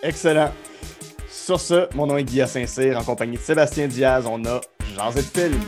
Excellent. 0.00 0.52
Sur 1.28 1.58
ce, 1.58 1.92
mon 1.96 2.06
nom 2.06 2.16
est 2.18 2.24
Guillaume 2.24 2.46
Saint-Cyr 2.46 2.96
en 2.96 3.02
compagnie 3.02 3.36
de 3.36 3.42
Sébastien 3.42 3.88
Diaz. 3.88 4.26
On 4.30 4.44
a 4.44 4.60
Jean 4.94 5.10
de 5.10 5.20
film. 5.20 5.58